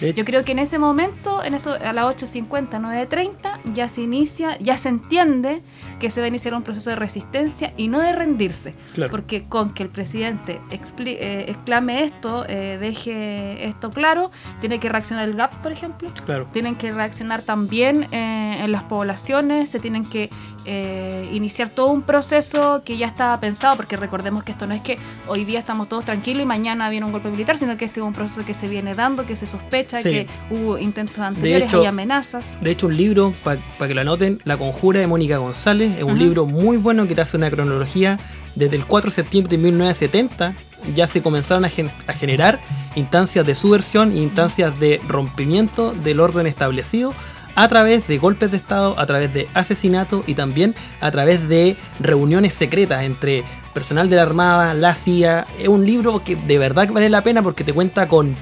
De- 0.00 0.14
Yo 0.14 0.24
creo 0.24 0.44
que 0.46 0.52
en 0.52 0.58
ese 0.60 0.78
momento, 0.78 1.44
en 1.44 1.52
eso, 1.52 1.74
a 1.74 1.92
las 1.92 2.06
8.50, 2.06 2.80
9.30, 2.80 3.60
ya 3.74 3.86
se 3.86 4.00
inicia, 4.00 4.56
ya 4.58 4.78
se 4.78 4.88
entiende 4.88 5.60
que 5.98 6.10
se 6.10 6.20
va 6.20 6.24
a 6.24 6.28
iniciar 6.28 6.54
un 6.54 6.62
proceso 6.62 6.88
de 6.88 6.96
resistencia 6.96 7.74
y 7.76 7.88
no 7.88 8.00
de 8.00 8.12
rendirse. 8.12 8.72
Claro. 8.94 9.10
Porque 9.10 9.44
con 9.46 9.74
que 9.74 9.82
el 9.82 9.90
presidente 9.90 10.58
expli- 10.70 11.18
eh, 11.20 11.44
exclame 11.50 12.04
esto, 12.04 12.46
eh, 12.48 12.78
deje 12.80 13.66
esto 13.66 13.90
claro, 13.90 14.30
tiene 14.60 14.80
que 14.80 14.88
reaccionar 14.88 15.28
el 15.28 15.34
GAP, 15.34 15.56
por 15.62 15.70
ejemplo. 15.70 16.08
Claro. 16.24 16.46
Tienen 16.50 16.76
que 16.76 16.92
reaccionar 16.92 17.42
también 17.42 18.06
eh, 18.10 18.60
en 18.64 18.72
las 18.72 18.84
poblaciones, 18.84 19.68
se 19.68 19.80
tienen 19.80 20.06
que 20.06 20.30
eh, 20.66 21.28
iniciar 21.32 21.68
todo 21.70 21.86
un 21.86 22.02
proceso 22.02 22.82
que 22.84 22.96
ya 22.98 23.06
estaba 23.06 23.38
pensado, 23.40 23.76
porque 23.76 23.96
recordemos 23.96 24.44
que 24.44 24.52
esto 24.52 24.66
no 24.66 24.74
es 24.74 24.82
que 24.82 24.98
hoy 25.26 25.44
día 25.44 25.58
estamos 25.58 25.88
todos 25.88 26.04
tranquilos 26.04 26.42
y 26.42 26.46
mañana 26.46 26.90
viene 26.90 27.06
un 27.06 27.12
golpe 27.12 27.30
militar, 27.30 27.56
sino 27.58 27.76
que 27.76 27.84
este 27.86 28.00
es 28.00 28.06
un 28.06 28.12
proceso 28.12 28.44
que 28.44 28.54
se 28.54 28.68
viene 28.68 28.94
dando, 28.94 29.26
que 29.26 29.36
se 29.36 29.46
sospecha, 29.46 29.98
Sí. 30.02 30.10
que 30.10 30.26
hubo 30.50 30.78
intentos 30.78 31.18
anteriores, 31.18 31.68
hecho- 31.68 31.80
hay 31.80 31.86
amenazas. 31.86 32.58
De 32.60 32.70
hecho, 32.70 32.86
un 32.88 32.96
libro, 32.96 33.32
para 33.42 33.58
que 33.88 33.94
lo 33.94 34.00
anoten, 34.02 34.40
La 34.44 34.56
Conjura 34.56 35.00
de 35.00 35.06
Mónica 35.06 35.38
González, 35.38 35.96
es 35.96 36.04
un 36.04 36.18
libro 36.18 36.46
muy 36.46 36.76
bueno 36.76 37.06
que 37.08 37.14
te 37.14 37.20
hace 37.22 37.36
una 37.36 37.50
cronología. 37.50 38.18
Desde 38.54 38.76
el 38.76 38.84
4 38.84 39.10
de 39.10 39.14
septiembre 39.14 39.56
de 39.56 39.62
1970 39.62 40.54
ya 40.94 41.06
se 41.06 41.22
comenzaron 41.22 41.64
a, 41.64 41.68
gen- 41.68 41.90
a 42.06 42.12
generar 42.12 42.58
instancias 42.96 43.46
de 43.46 43.54
subversión 43.54 44.16
instancias 44.16 44.78
de 44.80 45.00
rompimiento 45.06 45.92
del 45.92 46.20
orden 46.20 46.46
establecido 46.46 47.14
a 47.60 47.68
través 47.68 48.08
de 48.08 48.16
golpes 48.16 48.50
de 48.50 48.56
Estado, 48.56 48.98
a 48.98 49.04
través 49.04 49.34
de 49.34 49.46
asesinatos 49.52 50.24
y 50.26 50.34
también 50.34 50.74
a 51.02 51.10
través 51.10 51.46
de 51.46 51.76
reuniones 52.00 52.54
secretas 52.54 53.02
entre 53.02 53.44
personal 53.74 54.08
de 54.08 54.16
la 54.16 54.22
Armada, 54.22 54.72
la 54.72 54.94
CIA. 54.94 55.46
Es 55.58 55.68
un 55.68 55.84
libro 55.84 56.24
que 56.24 56.36
de 56.36 56.56
verdad 56.56 56.88
vale 56.90 57.10
la 57.10 57.22
pena 57.22 57.42
porque 57.42 57.62
te 57.62 57.74
cuenta 57.74 58.08
con, 58.08 58.34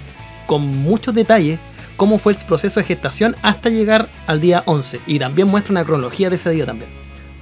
con 0.46 0.64
muchos 0.64 1.16
detalles 1.16 1.58
cómo 1.96 2.20
fue 2.20 2.32
el 2.32 2.38
proceso 2.46 2.78
de 2.78 2.86
gestación 2.86 3.34
hasta 3.42 3.70
llegar 3.70 4.08
al 4.28 4.40
día 4.40 4.62
11 4.66 5.00
y 5.08 5.18
también 5.18 5.48
muestra 5.48 5.72
una 5.72 5.84
cronología 5.84 6.30
de 6.30 6.36
ese 6.36 6.50
día 6.50 6.64
también. 6.64 6.88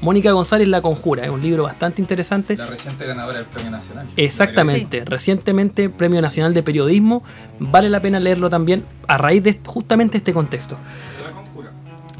Mónica 0.01 0.33
González 0.33 0.69
La 0.69 0.81
Conjura, 0.81 1.25
es 1.25 1.31
un 1.31 1.43
libro 1.43 1.65
bastante 1.65 2.01
interesante. 2.01 2.57
La 2.57 2.67
reciente 2.67 3.05
ganadora 3.05 3.39
del 3.39 3.47
Premio 3.47 3.71
Nacional. 3.71 4.07
Exactamente, 4.17 5.05
recientemente 5.05 5.91
Premio 5.91 6.23
Nacional 6.23 6.55
de 6.55 6.63
Periodismo, 6.63 7.23
vale 7.59 7.91
la 7.91 8.01
pena 8.01 8.19
leerlo 8.19 8.49
también 8.49 8.83
a 9.09 9.19
raíz 9.19 9.43
de 9.43 9.61
justamente 9.67 10.17
este 10.17 10.33
contexto. 10.33 10.79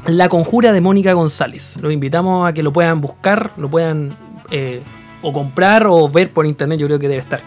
La 0.07 0.29
Conjura 0.29 0.71
de 0.71 0.79
Mónica 0.81 1.11
González. 1.13 1.77
Los 1.81 1.91
invitamos 1.91 2.47
a 2.47 2.53
que 2.53 2.63
lo 2.63 2.71
puedan 2.71 3.01
buscar, 3.01 3.51
lo 3.57 3.69
puedan 3.69 4.15
eh, 4.51 4.81
o 5.21 5.33
comprar 5.33 5.85
o 5.87 6.07
ver 6.09 6.31
por 6.31 6.45
internet, 6.45 6.79
yo 6.79 6.87
creo 6.87 6.97
que 6.99 7.09
debe 7.09 7.19
estar. 7.21 7.41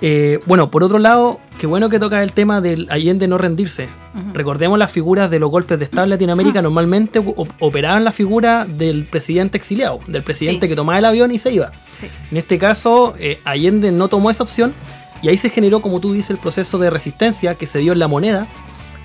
Eh, 0.00 0.38
bueno, 0.46 0.70
por 0.70 0.82
otro 0.82 0.98
lado, 0.98 1.40
qué 1.58 1.66
bueno 1.66 1.88
que 1.90 1.98
toca 1.98 2.22
el 2.22 2.32
tema 2.32 2.60
del 2.62 2.86
Allende 2.90 3.28
no 3.28 3.36
rendirse. 3.38 3.88
Recordemos 4.32 4.78
las 4.78 4.90
figuras 4.92 5.30
de 5.30 5.38
los 5.38 5.50
golpes 5.50 5.78
de 5.78 5.84
Estado 5.84 6.04
en 6.04 6.10
Latinoamérica, 6.10 6.62
normalmente 6.62 7.22
operaban 7.60 8.02
la 8.04 8.12
figura 8.12 8.64
del 8.66 9.04
presidente 9.04 9.58
exiliado, 9.58 10.00
del 10.06 10.22
presidente 10.22 10.66
Sí. 10.66 10.70
que 10.70 10.76
tomaba 10.76 10.98
el 10.98 11.04
avión 11.04 11.32
y 11.32 11.38
se 11.38 11.52
iba. 11.52 11.70
Sí. 12.00 12.08
En 12.30 12.36
este 12.38 12.58
caso, 12.58 13.14
eh, 13.18 13.38
Allende 13.44 13.92
no 13.92 14.08
tomó 14.08 14.30
esa 14.30 14.42
opción 14.42 14.72
y 15.20 15.28
ahí 15.28 15.36
se 15.36 15.50
generó, 15.50 15.82
como 15.82 16.00
tú 16.00 16.14
dices, 16.14 16.30
el 16.30 16.38
proceso 16.38 16.78
de 16.78 16.88
resistencia 16.88 17.54
que 17.56 17.66
se 17.66 17.78
dio 17.80 17.92
en 17.92 17.98
la 17.98 18.08
moneda 18.08 18.46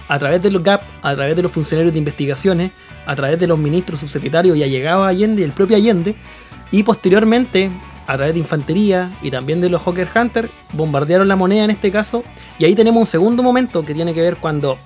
a 0.07 0.19
través 0.19 0.41
de 0.41 0.51
los 0.51 0.63
GAP, 0.63 0.81
a 1.01 1.15
través 1.15 1.35
de 1.35 1.41
los 1.41 1.51
funcionarios 1.51 1.93
de 1.93 1.99
investigaciones, 1.99 2.71
a 3.05 3.15
través 3.15 3.39
de 3.39 3.47
los 3.47 3.57
ministros, 3.57 3.99
subsecretarios 3.99 4.57
y 4.57 4.63
allegados 4.63 5.05
a 5.05 5.09
Allende 5.09 5.41
y 5.41 5.45
el 5.45 5.51
propio 5.51 5.77
Allende, 5.77 6.15
y 6.71 6.83
posteriormente 6.83 7.69
a 8.07 8.17
través 8.17 8.33
de 8.33 8.39
infantería 8.39 9.11
y 9.21 9.31
también 9.31 9.61
de 9.61 9.69
los 9.69 9.81
Hawker 9.83 10.07
Hunter, 10.13 10.49
bombardearon 10.73 11.27
la 11.27 11.35
moneda 11.35 11.63
en 11.63 11.71
este 11.71 11.91
caso, 11.91 12.23
y 12.59 12.65
ahí 12.65 12.75
tenemos 12.75 13.01
un 13.01 13.07
segundo 13.07 13.43
momento 13.43 13.83
que 13.83 13.93
tiene 13.93 14.13
que 14.13 14.21
ver 14.21 14.37
cuando 14.37 14.77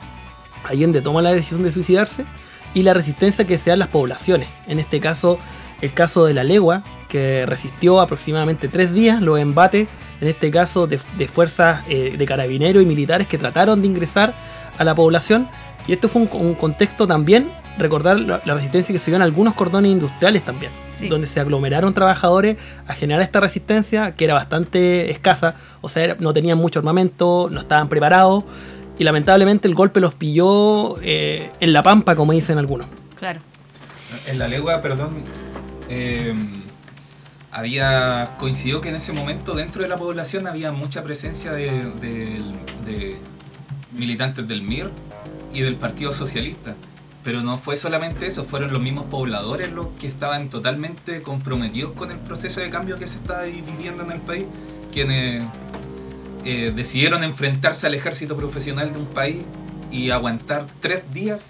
Allende 0.64 1.02
toma 1.02 1.22
la 1.22 1.34
decisión 1.34 1.64
de 1.64 1.72
suicidarse 1.72 2.26
y 2.74 2.84
la 2.84 2.94
resistencia 2.94 3.46
que 3.46 3.58
se 3.58 3.70
da 3.70 3.74
en 3.74 3.80
las 3.80 3.88
poblaciones. 3.88 4.50
En 4.68 4.80
este 4.80 5.00
caso, 5.00 5.40
el 5.82 5.94
caso 5.94 6.26
de 6.26 6.34
la 6.34 6.44
legua, 6.44 6.84
que 7.08 7.46
resistió 7.46 8.02
aproximadamente 8.02 8.68
tres 8.68 8.94
días 8.94 9.22
los 9.22 9.40
embates, 9.40 9.88
en 10.22 10.28
este 10.28 10.52
caso 10.52 10.88
de, 10.88 10.98
fuerzas 11.28 11.84
eh, 11.88 12.16
de 12.18 12.26
carabineros 12.26 12.82
y 12.82 12.86
militares 12.86 13.28
que 13.28 13.38
trataron 13.38 13.82
de 13.82 13.88
ingresar 13.88 14.34
a 14.78 14.84
la 14.84 14.96
población. 14.96 15.48
Y 15.88 15.94
esto 15.94 16.10
fue 16.10 16.24
un 16.24 16.56
contexto 16.56 17.06
también, 17.06 17.48
recordar 17.78 18.20
la, 18.20 18.42
la 18.46 18.54
resistencia 18.54 18.94
que 18.94 19.00
se 19.00 19.12
dio 19.12 19.16
en 19.18 19.22
algunos 19.22 19.54
cordones 19.54 19.92
industriales 19.92 20.44
también, 20.44 20.72
Sí. 20.94 21.08
donde 21.10 21.28
se 21.28 21.40
aglomeraron 21.40 21.94
trabajadores 21.94 22.58
a 22.88 22.94
generar 22.94 23.22
esta 23.22 23.40
resistencia 23.42 24.16
que 24.16 24.24
era 24.26 24.34
bastante 24.34 25.12
escasa, 25.12 25.56
o 25.82 25.90
sea, 25.90 26.04
era- 26.04 26.16
no 26.20 26.32
tenían 26.34 26.58
mucho 26.58 26.80
armamento, 26.80 27.50
no 27.52 27.60
estaban 27.60 27.90
preparados 27.90 28.44
y 28.98 29.04
lamentablemente 29.04 29.68
el 29.68 29.76
golpe 29.76 30.00
los 30.00 30.14
pilló 30.14 31.02
eh, 31.02 31.52
en 31.60 31.74
la 31.74 31.84
pampa, 31.84 32.16
como 32.16 32.32
dicen 32.32 32.58
algunos. 32.58 32.88
Claro. 33.18 33.42
En 34.26 34.40
la 34.40 34.48
legua, 34.48 34.82
perdón, 34.82 35.10
eh, 35.90 36.34
había 37.52 38.32
coincidió 38.38 38.82
que 38.82 38.90
en 38.90 38.96
ese 38.96 39.14
momento 39.14 39.54
dentro 39.56 39.82
de 39.82 39.88
la 39.88 39.96
población 39.98 40.48
había 40.48 40.72
mucha 40.72 41.04
presencia 41.04 41.52
de, 41.52 41.70
de- 42.02 42.42
de 42.86 43.18
militantes 43.94 44.48
del 44.48 44.62
MIR 44.62 44.92
y 45.54 45.62
del 45.62 45.76
Partido 45.76 46.12
Socialista. 46.12 46.76
Pero 47.26 47.42
no 47.42 47.58
fue 47.58 47.76
solamente 47.76 48.28
eso, 48.28 48.46
fueron 48.46 48.72
los 48.72 48.82
mismos 48.82 49.06
pobladores 49.06 49.72
los 49.72 49.88
que 50.00 50.08
estaban 50.08 50.50
totalmente 50.50 51.24
comprometidos 51.24 51.94
con 51.94 52.12
el 52.12 52.20
proceso 52.20 52.62
de 52.62 52.70
cambio 52.70 52.98
que 52.98 53.08
se 53.08 53.18
estaba 53.18 53.44
viviendo 53.44 54.04
en 54.04 54.12
el 54.12 54.22
país, 54.22 54.46
quienes 54.94 55.44
eh, 56.46 56.72
decidieron 56.74 57.24
enfrentarse 57.24 57.88
al 57.88 57.96
ejército 57.96 58.38
profesional 58.38 58.94
de 58.94 59.00
un 59.00 59.08
país 59.08 59.44
y 59.92 60.12
aguantar 60.12 60.68
tres 60.80 61.02
días 61.12 61.50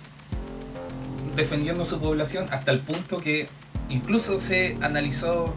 defendiendo 1.35 1.83
su 1.83 1.99
población 1.99 2.45
hasta 2.51 2.71
el 2.71 2.79
punto 2.79 3.17
que 3.17 3.47
incluso 3.89 4.37
se 4.37 4.77
analizó 4.81 5.53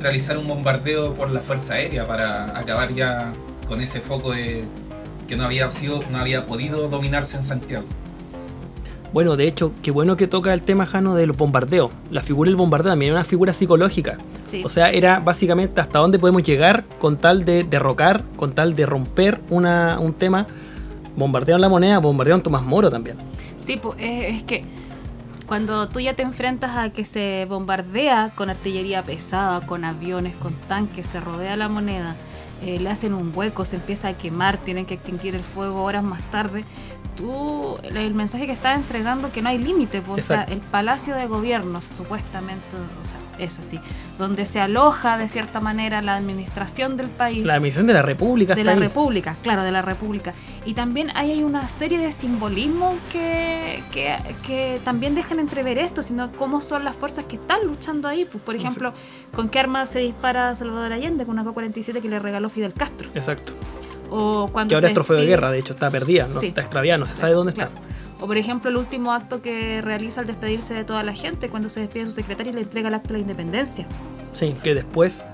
realizar 0.00 0.36
un 0.38 0.48
bombardeo 0.48 1.14
por 1.14 1.30
la 1.30 1.40
Fuerza 1.40 1.74
Aérea 1.74 2.04
para 2.04 2.58
acabar 2.58 2.92
ya 2.92 3.32
con 3.68 3.80
ese 3.80 4.00
foco 4.00 4.32
de 4.32 4.64
que 5.28 5.36
no 5.36 5.44
había 5.44 5.70
sido 5.70 6.02
no 6.10 6.18
había 6.18 6.46
podido 6.46 6.88
dominarse 6.88 7.36
en 7.36 7.44
Santiago. 7.44 7.86
Bueno, 9.12 9.36
de 9.36 9.46
hecho, 9.46 9.72
qué 9.82 9.90
bueno 9.90 10.16
que 10.16 10.26
toca 10.26 10.54
el 10.54 10.62
tema, 10.62 10.86
Jano, 10.86 11.14
del 11.14 11.32
bombardeo. 11.32 11.90
La 12.10 12.22
figura 12.22 12.48
del 12.48 12.56
bombardeo 12.56 12.92
también 12.92 13.10
era 13.10 13.20
una 13.20 13.24
figura 13.24 13.52
psicológica. 13.52 14.16
Sí. 14.44 14.62
O 14.64 14.68
sea, 14.68 14.86
era 14.86 15.18
básicamente 15.18 15.80
hasta 15.80 15.98
dónde 15.98 16.18
podemos 16.18 16.42
llegar 16.42 16.84
con 16.98 17.18
tal 17.18 17.44
de 17.44 17.64
derrocar, 17.64 18.24
con 18.36 18.54
tal 18.54 18.74
de 18.74 18.86
romper 18.86 19.40
una, 19.50 19.98
un 20.00 20.14
tema. 20.14 20.46
Bombardearon 21.16 21.60
la 21.60 21.68
moneda, 21.68 21.98
bombardearon 21.98 22.42
Tomás 22.42 22.62
Moro 22.62 22.90
también. 22.90 23.18
Sí, 23.58 23.76
pues 23.76 23.96
es, 23.98 24.36
es 24.36 24.42
que 24.44 24.64
cuando 25.46 25.86
tú 25.86 26.00
ya 26.00 26.14
te 26.14 26.22
enfrentas 26.22 26.78
a 26.78 26.90
que 26.90 27.04
se 27.04 27.44
bombardea 27.46 28.32
con 28.34 28.48
artillería 28.48 29.02
pesada, 29.02 29.66
con 29.66 29.84
aviones, 29.84 30.34
con 30.36 30.54
tanques, 30.54 31.06
se 31.06 31.20
rodea 31.20 31.56
la 31.56 31.68
moneda, 31.68 32.16
eh, 32.64 32.78
le 32.80 32.88
hacen 32.88 33.12
un 33.12 33.32
hueco, 33.34 33.66
se 33.66 33.76
empieza 33.76 34.08
a 34.08 34.12
quemar, 34.14 34.56
tienen 34.56 34.86
que 34.86 34.94
extinguir 34.94 35.34
el 35.34 35.42
fuego 35.42 35.82
horas 35.82 36.04
más 36.04 36.22
tarde. 36.30 36.64
Tú, 37.16 37.76
el, 37.82 38.14
mensaje 38.14 38.46
que 38.46 38.52
estás 38.52 38.76
entregando 38.76 39.30
que 39.32 39.42
no 39.42 39.50
hay 39.50 39.58
límite, 39.58 40.00
pues, 40.00 40.24
o 40.24 40.28
sea, 40.28 40.44
el 40.44 40.60
Palacio 40.60 41.14
de 41.14 41.26
Gobierno, 41.26 41.80
supuestamente, 41.80 42.64
o 43.02 43.04
sea, 43.04 43.20
es 43.38 43.58
así, 43.58 43.78
donde 44.18 44.46
se 44.46 44.60
aloja 44.60 45.18
de 45.18 45.28
cierta 45.28 45.60
manera 45.60 46.00
la 46.00 46.16
administración 46.16 46.96
del 46.96 47.08
país 47.08 47.44
La 47.44 47.60
misión 47.60 47.86
de 47.86 47.92
la 47.92 48.02
República 48.02 48.54
de 48.54 48.64
la 48.64 48.72
ahí. 48.72 48.78
República, 48.78 49.36
claro, 49.42 49.62
de 49.62 49.72
la 49.72 49.82
República. 49.82 50.32
Y 50.64 50.74
también 50.74 51.10
ahí 51.14 51.32
hay 51.32 51.42
una 51.42 51.68
serie 51.68 51.98
de 51.98 52.12
simbolismos 52.12 52.94
que, 53.10 53.82
que, 53.92 54.16
que 54.46 54.80
también 54.84 55.14
dejan 55.14 55.38
entrever 55.38 55.78
esto, 55.78 56.02
sino 56.02 56.32
cómo 56.32 56.60
son 56.60 56.84
las 56.84 56.96
fuerzas 56.96 57.24
que 57.26 57.36
están 57.36 57.66
luchando 57.66 58.08
ahí. 58.08 58.24
Pues, 58.24 58.42
por 58.42 58.54
ejemplo, 58.54 58.92
con 59.34 59.48
qué 59.48 59.58
arma 59.58 59.86
se 59.86 59.98
dispara 59.98 60.54
Salvador 60.56 60.92
Allende, 60.92 61.24
con 61.24 61.38
una 61.38 61.44
K-47 61.44 62.00
que 62.00 62.08
le 62.08 62.18
regaló 62.18 62.48
Fidel 62.48 62.72
Castro. 62.74 63.10
Exacto. 63.14 63.52
O 64.14 64.48
cuando 64.52 64.68
Que 64.70 64.74
ahora 64.74 64.88
se 64.88 64.92
es 64.92 64.94
trofeo 64.94 65.16
de 65.16 65.24
guerra, 65.26 65.50
de 65.50 65.58
hecho 65.58 65.72
está 65.72 65.90
perdida, 65.90 66.26
no 66.32 66.40
está 66.40 66.60
extraviada, 66.60 66.98
no 66.98 67.06
se 67.06 67.14
sabe 67.16 67.32
dónde 67.32 67.52
Claro. 67.54 67.70
está. 67.74 67.92
O 68.22 68.26
por 68.26 68.36
ejemplo 68.36 68.70
el 68.70 68.76
último 68.76 69.12
acto 69.12 69.40
que 69.42 69.80
realiza 69.80 70.20
al 70.20 70.26
despedirse 70.26 70.74
de 70.74 70.84
toda 70.84 71.02
la 71.02 71.14
gente, 71.14 71.48
cuando 71.48 71.68
se 71.70 71.80
despide 71.80 72.04
de 72.04 72.10
su 72.10 72.16
secretario 72.16 72.52
y 72.52 72.54
le 72.56 72.60
entrega 72.62 72.88
el 72.88 72.94
acta 72.94 73.08
de 73.08 73.14
la 73.14 73.18
independencia. 73.20 73.86
Sí, 74.32 74.54
que 74.62 74.74
después. 74.74 75.26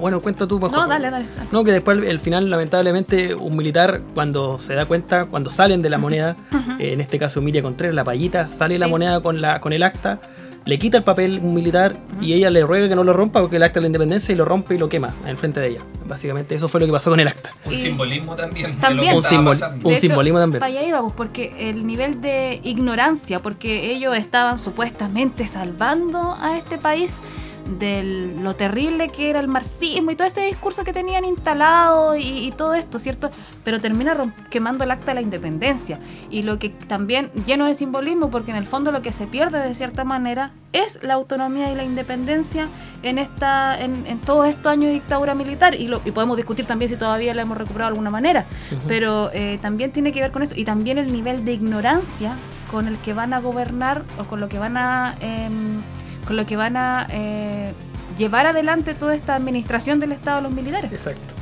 bueno, 0.00 0.20
cuenta 0.20 0.46
tú 0.48 0.58
mejor. 0.58 0.72
No, 0.72 0.88
dale, 0.88 1.10
dale. 1.10 1.26
dale. 1.36 1.48
No, 1.52 1.62
que 1.62 1.70
después 1.72 1.98
el 1.98 2.18
final, 2.18 2.48
lamentablemente, 2.50 3.34
un 3.34 3.54
militar, 3.56 4.00
cuando 4.14 4.58
se 4.58 4.74
da 4.74 4.86
cuenta, 4.86 5.26
cuando 5.26 5.50
salen 5.50 5.82
de 5.82 5.90
la 5.90 5.98
moneda, 5.98 6.36
en 6.78 7.00
este 7.00 7.18
caso 7.18 7.40
Emilia 7.40 7.62
Contreras, 7.62 7.94
la 7.94 8.02
payita, 8.04 8.48
sale 8.48 8.78
la 8.78 8.88
moneda 8.88 9.20
con, 9.20 9.40
la, 9.42 9.60
con 9.60 9.72
el 9.74 9.82
acta, 9.82 10.18
le 10.66 10.78
quita 10.78 10.98
el 10.98 11.04
papel 11.04 11.40
un 11.42 11.54
militar 11.54 11.96
y 12.20 12.32
ella 12.34 12.50
le 12.50 12.64
ruega 12.66 12.88
que 12.88 12.94
no 12.96 13.04
lo 13.04 13.12
rompa 13.12 13.40
porque 13.40 13.56
el 13.56 13.62
acta 13.62 13.74
de 13.76 13.82
la 13.82 13.86
independencia 13.86 14.32
y 14.32 14.36
lo 14.36 14.44
rompe 14.44 14.74
y 14.74 14.78
lo 14.78 14.88
quema 14.88 15.14
en 15.24 15.36
frente 15.38 15.60
de 15.60 15.68
ella. 15.68 15.80
Básicamente, 16.06 16.54
eso 16.54 16.68
fue 16.68 16.80
lo 16.80 16.86
que 16.86 16.92
pasó 16.92 17.10
con 17.10 17.18
el 17.20 17.28
acta. 17.28 17.52
Un 17.64 17.72
Y- 17.72 17.76
simbolismo 17.76 18.34
también. 18.36 18.76
También. 18.78 19.12
lo 19.12 19.18
Un 19.18 19.22
simbol- 19.24 19.52
pasando. 19.52 19.88
un 19.88 19.94
hecho, 19.94 20.06
simbolismo 20.08 20.38
también. 20.40 20.60
Para 20.60 20.70
allá 20.72 20.86
íbamos, 20.86 21.12
porque 21.14 21.70
el 21.70 21.86
nivel 21.86 22.20
de 22.20 22.60
ignorancia, 22.62 23.40
porque 23.40 23.90
ellos 23.92 24.16
estaban 24.16 24.58
supuestamente 24.58 25.46
salvando 25.46 26.36
a 26.40 26.56
este 26.58 26.78
país 26.78 27.18
de 27.66 28.34
lo 28.40 28.54
terrible 28.54 29.08
que 29.08 29.30
era 29.30 29.40
el 29.40 29.48
marxismo 29.48 30.10
y 30.10 30.16
todo 30.16 30.26
ese 30.28 30.42
discurso 30.42 30.84
que 30.84 30.92
tenían 30.92 31.24
instalado 31.24 32.16
y, 32.16 32.22
y 32.46 32.52
todo 32.52 32.74
esto, 32.74 32.98
¿cierto? 32.98 33.30
Pero 33.64 33.80
termina 33.80 34.14
quemando 34.50 34.84
el 34.84 34.90
acta 34.90 35.06
de 35.06 35.16
la 35.16 35.20
independencia. 35.20 35.98
Y 36.30 36.42
lo 36.42 36.58
que 36.58 36.70
también 36.70 37.30
lleno 37.46 37.66
de 37.66 37.74
simbolismo, 37.74 38.30
porque 38.30 38.50
en 38.50 38.56
el 38.56 38.66
fondo 38.66 38.92
lo 38.92 39.02
que 39.02 39.12
se 39.12 39.26
pierde 39.26 39.58
de 39.60 39.74
cierta 39.74 40.04
manera 40.04 40.52
es 40.72 41.02
la 41.02 41.14
autonomía 41.14 41.72
y 41.72 41.74
la 41.74 41.84
independencia 41.84 42.68
en 43.02 43.18
esta 43.18 43.78
en, 43.80 44.06
en 44.06 44.18
todos 44.18 44.46
estos 44.46 44.70
años 44.70 44.86
de 44.86 44.92
dictadura 44.92 45.34
militar. 45.34 45.74
Y, 45.74 45.88
lo, 45.88 46.00
y 46.04 46.10
podemos 46.12 46.36
discutir 46.36 46.66
también 46.66 46.88
si 46.88 46.96
todavía 46.96 47.34
la 47.34 47.42
hemos 47.42 47.58
recuperado 47.58 47.90
de 47.90 47.94
alguna 47.94 48.10
manera. 48.10 48.46
Pero 48.86 49.30
eh, 49.32 49.58
también 49.60 49.92
tiene 49.92 50.12
que 50.12 50.20
ver 50.20 50.30
con 50.32 50.42
eso. 50.42 50.54
Y 50.56 50.64
también 50.64 50.98
el 50.98 51.12
nivel 51.12 51.44
de 51.44 51.52
ignorancia 51.52 52.36
con 52.70 52.88
el 52.88 52.98
que 52.98 53.12
van 53.12 53.32
a 53.32 53.40
gobernar 53.40 54.02
o 54.18 54.24
con 54.24 54.40
lo 54.40 54.48
que 54.48 54.58
van 54.58 54.76
a... 54.76 55.16
em, 55.20 55.80
con 56.26 56.36
lo 56.36 56.44
que 56.46 56.56
van 56.56 56.76
a 56.76 57.06
eh, 57.10 57.72
llevar 58.18 58.46
adelante 58.46 58.94
toda 58.94 59.14
esta 59.14 59.34
administración 59.34 60.00
del 60.00 60.12
Estado 60.12 60.40
los 60.42 60.52
militares. 60.52 60.90
Exacto. 60.92 61.34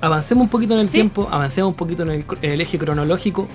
Avancemos 0.00 0.44
un 0.44 0.48
poquito 0.50 0.74
en 0.74 0.80
el 0.80 0.86
Sí. 0.86 0.92
tiempo, 0.92 1.28
avancemos 1.30 1.70
un 1.70 1.74
poquito 1.74 2.02
en 2.04 2.10
el, 2.10 2.26
cr- 2.26 2.38
en 2.42 2.52
el 2.52 2.60
eje 2.60 2.78
cronológico. 2.78 3.48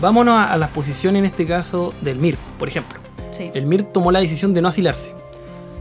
Vámonos 0.00 0.34
a, 0.34 0.52
a 0.52 0.56
las 0.58 0.68
posiciones, 0.70 1.20
en 1.20 1.26
este 1.26 1.46
caso, 1.46 1.94
del 2.02 2.18
MIR, 2.18 2.36
por 2.58 2.68
ejemplo. 2.68 2.98
Sí. 3.32 3.50
El 3.54 3.64
MIR 3.66 3.84
tomó 3.84 4.10
la 4.12 4.20
decisión 4.20 4.52
de 4.52 4.60
no 4.60 4.68
asilarse. 4.68 5.14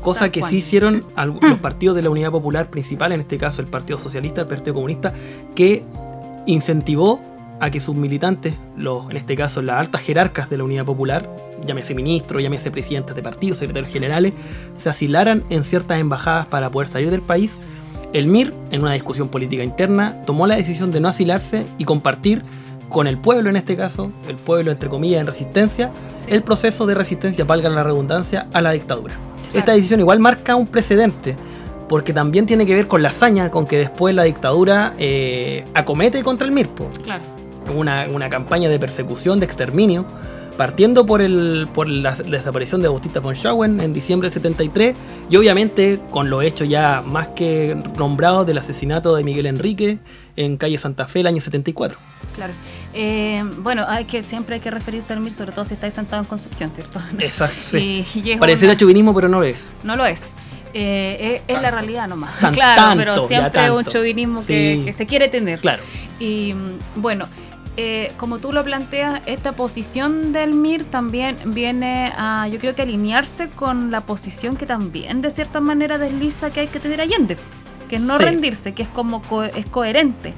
Cosa 0.01 0.31
que 0.31 0.41
sí 0.43 0.57
hicieron 0.57 1.03
los 1.41 1.59
partidos 1.59 1.95
de 1.97 2.03
la 2.03 2.09
Unidad 2.09 2.31
Popular 2.31 2.69
principal, 2.69 3.11
en 3.11 3.19
este 3.21 3.37
caso 3.37 3.61
el 3.61 3.67
Partido 3.67 3.99
Socialista, 3.99 4.41
el 4.41 4.47
Partido 4.47 4.73
Comunista, 4.73 5.11
que 5.55 5.83
incentivó 6.45 7.19
a 7.59 7.69
que 7.69 7.79
sus 7.79 7.95
militantes, 7.95 8.55
los, 8.75 9.09
en 9.09 9.17
este 9.17 9.35
caso 9.35 9.61
las 9.61 9.79
altas 9.79 10.01
jerarcas 10.01 10.49
de 10.49 10.57
la 10.57 10.63
Unidad 10.63 10.85
Popular, 10.85 11.29
llámese 11.65 11.95
ministros, 11.95 12.41
llámese 12.41 12.71
presidentes 12.71 13.15
de 13.15 13.23
partidos, 13.23 13.57
secretarios 13.57 13.91
generales, 13.91 14.33
se 14.75 14.89
asilaran 14.89 15.43
en 15.49 15.63
ciertas 15.63 15.99
embajadas 15.99 16.47
para 16.47 16.69
poder 16.69 16.87
salir 16.87 17.11
del 17.11 17.21
país. 17.21 17.53
El 18.13 18.27
MIR, 18.27 18.53
en 18.71 18.81
una 18.81 18.93
discusión 18.93 19.29
política 19.29 19.63
interna, 19.63 20.13
tomó 20.25 20.47
la 20.47 20.55
decisión 20.55 20.91
de 20.91 20.99
no 20.99 21.07
asilarse 21.07 21.65
y 21.77 21.85
compartir 21.85 22.43
con 22.89 23.07
el 23.07 23.17
pueblo, 23.17 23.49
en 23.49 23.55
este 23.55 23.75
caso, 23.75 24.11
el 24.27 24.35
pueblo 24.35 24.71
entre 24.71 24.89
comillas 24.89 25.21
en 25.21 25.27
resistencia, 25.27 25.91
el 26.27 26.43
proceso 26.43 26.85
de 26.85 26.93
resistencia, 26.93 27.43
valga 27.43 27.69
la 27.69 27.83
redundancia, 27.83 28.47
a 28.53 28.61
la 28.61 28.71
dictadura. 28.71 29.15
Esta 29.53 29.73
decisión 29.73 29.99
igual 29.99 30.19
marca 30.19 30.55
un 30.55 30.67
precedente, 30.67 31.35
porque 31.87 32.13
también 32.13 32.45
tiene 32.45 32.65
que 32.65 32.73
ver 32.73 32.87
con 32.87 33.01
la 33.01 33.09
hazaña 33.09 33.51
con 33.51 33.65
que 33.65 33.77
después 33.77 34.13
la 34.15 34.23
dictadura 34.23 34.93
eh, 34.97 35.65
acomete 35.73 36.23
contra 36.23 36.47
el 36.47 36.53
MIRPO. 36.53 36.89
Claro. 37.03 37.23
Una, 37.73 38.07
una 38.09 38.29
campaña 38.29 38.69
de 38.69 38.79
persecución, 38.79 39.39
de 39.39 39.45
exterminio, 39.45 40.05
partiendo 40.57 41.05
por, 41.05 41.21
el, 41.21 41.67
por 41.73 41.89
la, 41.89 42.11
la 42.25 42.37
desaparición 42.37 42.81
de 42.81 42.87
Bautista 42.87 43.19
von 43.19 43.35
Schauen 43.35 43.81
en 43.81 43.93
diciembre 43.93 44.27
del 44.29 44.33
73 44.33 44.95
y 45.29 45.35
obviamente 45.35 45.99
con 46.11 46.29
los 46.29 46.43
hechos 46.43 46.69
ya 46.69 47.01
más 47.05 47.27
que 47.29 47.75
nombrados 47.97 48.45
del 48.47 48.57
asesinato 48.57 49.15
de 49.15 49.23
Miguel 49.23 49.47
Enrique 49.47 49.97
en 50.37 50.55
calle 50.57 50.77
Santa 50.77 51.07
Fe 51.07 51.19
el 51.21 51.27
año 51.27 51.41
74. 51.41 51.97
Claro. 52.35 52.53
Eh, 52.93 53.43
bueno, 53.59 53.85
hay 53.87 54.05
que 54.05 54.23
siempre 54.23 54.55
hay 54.55 54.61
que 54.61 54.71
referirse 54.71 55.11
al 55.13 55.19
MIR, 55.19 55.33
sobre 55.33 55.51
todo 55.51 55.65
si 55.65 55.73
estáis 55.73 55.93
sentado 55.93 56.21
en 56.21 56.27
Concepción, 56.27 56.71
¿cierto? 56.71 56.99
Exacto. 57.19 57.55
sí. 57.57 58.05
Pareciera 58.39 58.73
una- 58.73 58.79
chauvinismo, 58.79 59.13
pero 59.13 59.27
no 59.27 59.39
lo 59.39 59.45
es. 59.45 59.67
No 59.83 59.95
lo 59.95 60.05
es. 60.05 60.33
Eh, 60.73 61.41
es, 61.47 61.55
es 61.55 61.61
la 61.61 61.71
realidad 61.71 62.07
nomás. 62.07 62.37
Tan- 62.39 62.53
claro, 62.53 62.81
tanto, 62.81 62.97
pero 62.99 63.27
siempre 63.27 63.65
es 63.65 63.71
un 63.71 63.83
chauvinismo 63.85 64.39
Sí. 64.39 64.45
que, 64.47 64.81
que 64.85 64.93
se 64.93 65.05
quiere 65.05 65.27
tener. 65.29 65.59
Claro. 65.59 65.81
Y 66.19 66.53
mm, 66.53 67.01
bueno, 67.01 67.27
eh, 67.77 68.11
como 68.17 68.39
tú 68.39 68.51
lo 68.53 68.63
planteas, 68.63 69.21
esta 69.25 69.51
posición 69.51 70.31
del 70.31 70.53
MIR 70.53 70.85
también 70.85 71.37
viene 71.47 72.13
a, 72.17 72.47
yo 72.47 72.59
creo 72.59 72.73
que 72.75 72.81
alinearse 72.83 73.49
con 73.49 73.91
la 73.91 74.01
posición 74.01 74.55
que 74.55 74.65
también 74.65 75.21
de 75.21 75.29
cierta 75.31 75.59
manera 75.59 75.97
desliza 75.97 76.49
que 76.51 76.61
hay 76.61 76.67
que 76.67 76.79
tener 76.79 77.01
Allende, 77.01 77.37
que 77.89 77.97
es 77.97 78.01
no 78.01 78.17
Sí. 78.17 78.23
rendirse, 78.23 78.73
que 78.73 78.83
es 78.83 78.89
como 78.89 79.21
co- 79.21 79.43
es 79.43 79.65
coherente. 79.65 80.33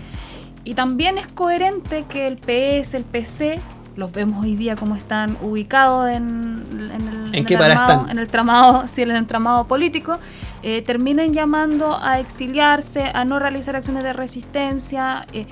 Y 0.63 0.73
también 0.73 1.17
es 1.17 1.27
coherente 1.27 2.05
que 2.09 2.27
el 2.27 2.37
PS, 2.37 2.97
el 2.97 3.03
PC, 3.05 3.59
los 3.95 4.11
vemos 4.11 4.43
hoy 4.43 4.55
día 4.55 4.75
como 4.75 4.95
están 4.95 5.37
ubicados 5.41 6.09
en, 6.09 6.63
en 6.93 7.07
el, 7.07 7.35
¿En 7.35 7.45
qué 7.45 7.53
el 7.53 7.59
para 7.59 7.73
armado- 7.73 7.91
están? 8.01 8.09
en 8.11 8.19
el 8.19 8.27
tramado, 8.27 8.87
sí, 8.87 9.01
en 9.03 9.11
el 9.11 9.17
entramado 9.17 9.65
político, 9.65 10.17
eh, 10.63 10.81
terminen 10.81 11.33
llamando 11.33 11.97
a 12.01 12.19
exiliarse, 12.19 13.11
a 13.13 13.23
no 13.25 13.39
realizar 13.39 13.75
acciones 13.75 14.03
de 14.03 14.11
resistencia, 14.13 15.25
eh, 15.33 15.45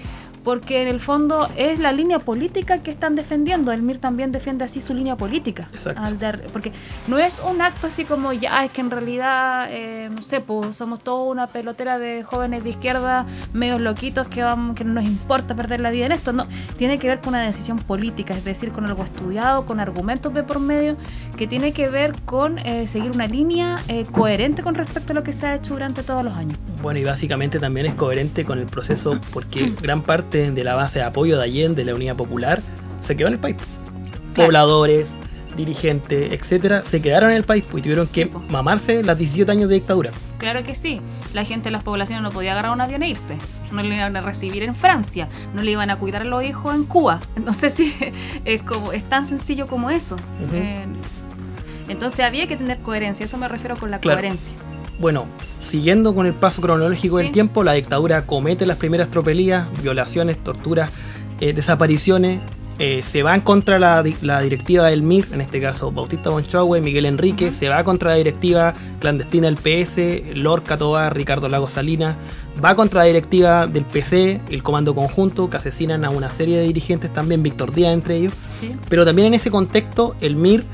porque 0.46 0.84
en 0.84 0.88
el 0.88 1.00
fondo 1.00 1.50
es 1.58 1.80
la 1.80 1.92
línea 1.92 2.20
política 2.20 2.78
que 2.78 2.92
están 2.92 3.16
defendiendo. 3.16 3.72
El 3.72 3.82
MIR 3.82 3.98
también 3.98 4.32
defiende 4.32 4.64
así 4.64 4.80
su 4.80 4.94
línea 4.94 5.18
política. 5.18 5.68
Exacto. 5.74 6.02
Al 6.04 6.20
dar- 6.20 6.42
porque 6.54 6.72
no 7.08 7.18
es 7.18 7.42
un 7.50 7.62
acto 7.64 7.88
así 7.88 8.06
como 8.06 8.32
ya, 8.32 8.64
es 8.64 8.70
que 8.72 8.82
en 8.82 8.92
realidad, 8.92 9.68
eh, 9.72 10.08
no 10.14 10.22
sé, 10.22 10.42
pues 10.42 10.78
somos 10.78 11.00
toda 11.02 11.24
una 11.24 11.48
pelotera 11.48 11.98
de 11.98 12.24
jóvenes 12.24 12.64
de 12.64 12.70
izquierda, 12.70 13.26
medios 13.54 13.82
loquitos 13.82 14.28
que, 14.28 14.44
vamos, 14.44 14.76
que 14.76 14.84
no 14.84 14.94
nos 14.94 15.04
importa 15.06 15.56
perder 15.56 15.80
la 15.80 15.90
vida 15.90 16.06
en 16.06 16.12
esto. 16.12 16.32
No, 16.32 16.46
tiene 16.78 17.00
que 17.00 17.08
ver 17.08 17.22
con 17.22 17.30
una 17.30 17.42
decisión 17.42 17.78
política, 17.80 18.36
es 18.36 18.46
decir, 18.46 18.72
con 18.72 18.86
algo 18.86 19.04
estudiado, 19.04 19.66
con 19.66 19.80
argumentos 19.80 20.32
de 20.32 20.44
por 20.44 20.60
medio, 20.60 20.96
que 21.38 21.48
tiene 21.48 21.74
que 21.74 21.90
ver 21.90 22.14
con 22.24 22.60
eh, 22.60 22.88
seguir 22.88 23.10
una 23.12 23.26
línea 23.26 23.80
eh, 23.88 24.06
coherente 24.12 24.62
con 24.62 24.76
respecto 24.76 25.14
a 25.14 25.16
lo 25.16 25.24
que 25.24 25.34
se 25.34 25.48
ha 25.48 25.56
hecho 25.56 25.74
durante 25.74 26.04
todos 26.04 26.24
los 26.24 26.36
años. 26.36 26.60
Bueno, 26.84 27.00
y 27.00 27.04
básicamente 27.04 27.58
también 27.60 27.88
es 27.88 27.96
coherente 27.96 28.46
con 28.46 28.60
el 28.60 28.68
proceso 28.68 29.20
porque 29.34 29.74
gran 29.82 30.04
parte 30.04 30.35
de 30.38 30.64
la 30.64 30.76
base 30.76 31.00
de 31.00 31.06
apoyo 31.06 31.38
de 31.38 31.44
Allende, 31.44 31.84
de 31.84 31.86
la 31.92 31.96
Unidad 31.96 32.16
Popular, 32.16 32.62
se 33.00 33.16
quedó 33.16 33.28
en 33.28 33.34
el 33.34 33.40
país. 33.40 33.58
Pobladores, 34.36 35.10
dirigentes, 35.56 36.34
etcétera, 36.34 36.84
se 36.84 37.02
quedaron 37.02 37.32
en 37.32 37.38
el 37.38 37.44
país 37.44 37.64
y 37.74 37.82
tuvieron 37.82 38.08
que 38.08 38.30
mamarse 38.50 39.04
las 39.04 39.18
17 39.18 39.50
años 39.52 39.70
de 39.70 39.76
dictadura. 39.76 40.12
Claro 40.38 40.64
que 40.64 40.76
sí. 40.76 41.00
La 41.34 41.46
gente 41.46 41.66
de 41.66 41.72
las 41.72 41.84
poblaciones 41.84 42.24
no 42.24 42.32
podía 42.32 42.52
agarrar 42.52 42.72
un 42.74 42.82
avión 42.82 43.04
e 43.04 43.10
irse. 43.10 43.38
No 43.72 43.82
le 43.82 43.96
iban 43.96 44.16
a 44.16 44.22
recibir 44.22 44.64
en 44.64 44.76
Francia. 44.76 45.28
No 45.54 45.62
le 45.64 45.72
iban 45.72 45.90
a 45.90 45.98
cuidar 45.98 46.22
a 46.22 46.26
los 46.26 46.44
hijos 46.44 46.76
en 46.76 46.86
Cuba. 46.86 47.20
Entonces 47.36 47.74
sí, 47.74 47.94
es 48.46 48.62
como 48.62 48.92
es 48.92 49.04
tan 49.04 49.26
sencillo 49.26 49.68
como 49.68 49.90
eso. 49.90 50.18
Eh, 50.54 50.86
entonces 51.88 52.22
había 52.22 52.48
que 52.48 52.58
tener 52.58 52.80
coherencia. 52.80 53.24
Eso 53.26 53.38
me 53.38 53.48
refiero 53.48 53.76
con 53.78 53.92
la 53.92 54.00
Claro. 54.00 54.18
coherencia. 54.20 54.54
Bueno, 55.00 55.26
siguiendo 55.60 56.16
con 56.16 56.26
el 56.26 56.34
paso 56.34 56.62
cronológico 56.62 57.18
del 57.18 57.32
tiempo, 57.32 57.64
la 57.64 57.74
dictadura 57.74 58.26
comete 58.26 58.66
las 58.66 58.78
primeras 58.78 59.12
tropelías, 59.12 59.66
violaciones, 59.82 60.38
torturas, 60.44 60.90
eh, 61.40 61.54
desapariciones. 61.54 62.40
eh, 62.78 63.04
se 63.06 63.24
van 63.24 63.40
contra 63.40 63.80
la, 63.80 64.04
la 64.22 64.42
directiva 64.42 64.90
del 64.90 65.02
MIR, 65.02 65.28
en 65.32 65.40
este 65.40 65.62
caso 65.62 65.92
Bautista 65.94 66.30
Bonchogue, 66.30 66.82
Miguel 66.82 67.06
Enrique, 67.06 67.52
se 67.54 67.70
va 67.70 67.84
contra 67.86 68.10
la 68.10 68.16
directiva 68.18 68.74
clandestina 69.00 69.48
del 69.50 69.56
PS, 69.56 70.36
Lorca 70.36 70.78
Tobar, 70.78 71.16
Ricardo 71.16 71.48
Lago 71.48 71.70
Salinas, 71.70 72.18
va 72.64 72.76
contra 72.76 73.00
la 73.02 73.06
directiva 73.06 73.66
del 73.66 73.86
PC, 73.86 74.42
el 74.50 74.62
Comando 74.62 74.94
Conjunto, 74.94 75.50
que 75.50 75.56
asesinan 75.56 76.04
a 76.04 76.10
una 76.10 76.30
serie 76.30 76.58
de 76.58 76.64
dirigentes 76.64 77.14
también, 77.14 77.44
Víctor 77.44 77.74
Díaz 77.74 77.94
entre 77.94 78.18
ellos. 78.18 78.34
Sí. 78.54 78.76
Pero 78.90 79.06
también 79.06 79.28
en 79.30 79.36
ese 79.36 79.50
contexto, 79.52 80.16
el 80.20 80.36
MIR 80.36 80.66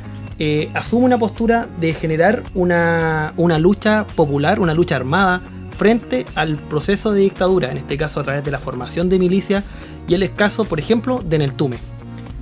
eh, 0.43 0.71
asume 0.73 1.05
una 1.05 1.19
postura 1.19 1.67
de 1.79 1.93
generar 1.93 2.41
una, 2.55 3.31
una 3.37 3.59
lucha 3.59 4.07
popular, 4.15 4.59
una 4.59 4.73
lucha 4.73 4.95
armada, 4.95 5.39
frente 5.77 6.25
al 6.33 6.55
proceso 6.55 7.11
de 7.11 7.21
dictadura, 7.21 7.69
en 7.69 7.77
este 7.77 7.95
caso 7.95 8.19
a 8.19 8.23
través 8.23 8.43
de 8.43 8.49
la 8.49 8.57
formación 8.57 9.07
de 9.07 9.19
milicias, 9.19 9.63
y 10.07 10.15
el 10.15 10.33
caso, 10.33 10.65
por 10.65 10.79
ejemplo, 10.79 11.21
de 11.23 11.37
Neltume, 11.37 11.77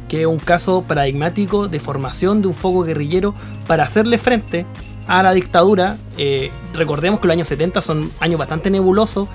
que 0.08 0.22
es 0.22 0.28
un 0.28 0.38
caso 0.38 0.82
paradigmático 0.82 1.68
de 1.68 1.82
formación 1.82 2.42
de 2.42 2.48
un 2.48 2.54
foco 2.54 2.84
guerrillero 2.84 3.36
para 3.68 3.84
hacerle 3.84 4.18
frente 4.18 4.66
a 5.06 5.22
la 5.22 5.34
dictadura. 5.34 5.98
Eh, 6.18 6.52
recordemos 6.74 7.20
que 7.20 7.28
los 7.28 7.34
años 7.34 7.50
70 7.50 7.82
son 7.82 8.10
años 8.22 8.40
bastante 8.40 8.70
nebulosos, 8.70 9.28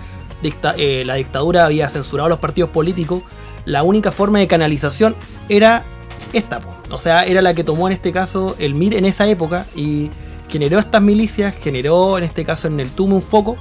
eh, 0.43 1.03
la 1.05 1.17
dictadura 1.17 1.67
había 1.67 1.91
censurado 1.91 2.29
a 2.29 2.31
los 2.31 2.39
partidos 2.39 2.71
políticos, 2.71 3.25
la 3.67 3.83
única 3.83 4.11
forma 4.11 4.39
de 4.39 4.47
canalización 4.47 5.17
era 5.51 5.85
esta. 6.33 6.61
O 6.95 6.99
sea, 6.99 7.21
era 7.25 7.43
la 7.43 7.55
que 7.55 7.65
tomó 7.65 7.87
en 7.89 7.93
este 7.95 8.13
caso 8.13 8.57
el 8.59 8.75
MIR 8.75 8.95
en 8.97 9.05
esa 9.05 9.27
época 9.29 9.67
y 9.77 10.11
generó 10.49 10.79
estas 10.79 11.03
milicias, 11.03 11.55
generó 11.61 12.17
en 12.19 12.25
este 12.25 12.45
caso 12.45 12.69
en 12.69 12.81
el 12.81 12.91
Tume 12.91 13.15
un 13.15 13.23
foco. 13.23 13.57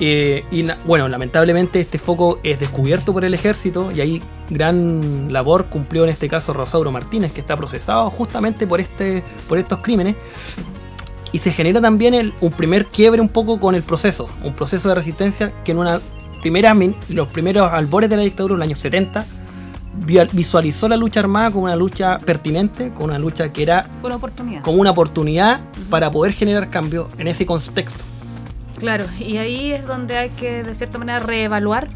eh, 0.00 0.44
y 0.52 0.64
bueno, 0.86 1.08
lamentablemente 1.08 1.80
este 1.80 1.98
foco 1.98 2.38
es 2.44 2.60
descubierto 2.60 3.12
por 3.12 3.24
el 3.24 3.34
ejército 3.34 3.90
y 3.92 4.00
ahí 4.00 4.22
gran 4.48 5.32
labor 5.32 5.66
cumplió 5.66 6.04
en 6.04 6.10
este 6.10 6.28
caso 6.28 6.52
Rosauro 6.52 6.92
Martínez, 6.92 7.32
que 7.32 7.40
está 7.40 7.56
procesado 7.56 8.08
justamente 8.10 8.66
por, 8.66 8.80
este, 8.80 9.22
por 9.48 9.58
estos 9.58 9.78
crímenes. 9.80 10.14
Y 11.32 11.38
se 11.40 11.52
genera 11.52 11.80
también 11.80 12.32
un 12.40 12.50
primer 12.52 12.86
quiebre 12.86 13.20
un 13.20 13.28
poco 13.28 13.60
con 13.60 13.74
el 13.74 13.82
proceso, 13.82 14.30
un 14.44 14.54
proceso 14.54 14.88
de 14.88 14.94
resistencia 14.94 15.52
que 15.62 15.72
en 15.72 15.78
una 15.78 16.00
primera, 16.40 16.74
los 17.10 17.30
primeros 17.30 17.70
albores 17.70 18.08
de 18.08 18.16
la 18.16 18.22
dictadura, 18.22 18.54
en 18.54 18.60
los 18.60 18.66
años 18.66 18.78
70, 18.78 19.26
vi- 19.26 19.37
visualizó 20.32 20.88
la 20.88 20.96
lucha 20.96 21.20
armada 21.20 21.50
como 21.50 21.64
una 21.64 21.76
lucha 21.76 22.18
pertinente, 22.18 22.90
como 22.92 23.06
una 23.06 23.18
lucha 23.18 23.52
que 23.52 23.62
era 23.62 23.86
Con 24.02 24.12
oportunidad. 24.12 24.62
como 24.62 24.78
una 24.78 24.90
oportunidad 24.90 25.60
para 25.90 26.10
poder 26.10 26.32
generar 26.32 26.70
cambio 26.70 27.08
en 27.18 27.28
ese 27.28 27.46
contexto. 27.46 28.04
Claro, 28.78 29.04
y 29.18 29.38
ahí 29.38 29.72
es 29.72 29.86
donde 29.86 30.16
hay 30.16 30.30
que 30.30 30.62
de 30.62 30.74
cierta 30.74 30.98
manera 30.98 31.18
reevaluar 31.18 31.88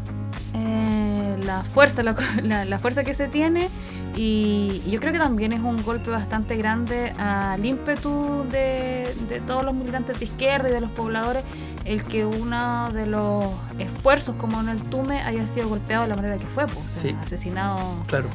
eh, 0.53 1.37
la 1.45 1.63
fuerza, 1.63 2.03
la, 2.03 2.15
la- 2.43 2.65
la 2.65 2.79
fuerza 2.79 3.03
que 3.03 3.13
se 3.13 3.27
tiene 3.27 3.69
y, 4.15 4.81
y 4.85 4.91
yo 4.91 4.99
creo 4.99 5.11
que 5.13 5.19
también 5.19 5.53
es 5.53 5.59
un 5.61 5.81
golpe 5.83 6.11
bastante 6.11 6.55
grande 6.55 7.11
al 7.17 7.63
ímpetu 7.65 8.45
de, 8.51 9.13
de 9.29 9.39
todos 9.41 9.63
los 9.63 9.73
militantes 9.73 10.19
de 10.19 10.25
izquierda 10.25 10.69
y 10.69 10.71
de 10.71 10.81
los 10.81 10.91
pobladores 10.91 11.43
el 11.85 12.03
que 12.03 12.25
uno 12.25 12.89
de 12.91 13.05
los 13.07 13.43
esfuerzos 13.79 14.35
como 14.35 14.61
en 14.61 14.69
el 14.69 14.81
Tume 14.83 15.21
haya 15.21 15.45
sido 15.47 15.67
golpeado 15.67 16.03
de 16.03 16.09
la 16.09 16.15
manera 16.15 16.37
que 16.37 16.45
fue, 16.45 16.65
pues, 16.67 16.85
Sí. 16.89 17.15
asesinado 17.21 17.77
Claro. 18.07 18.29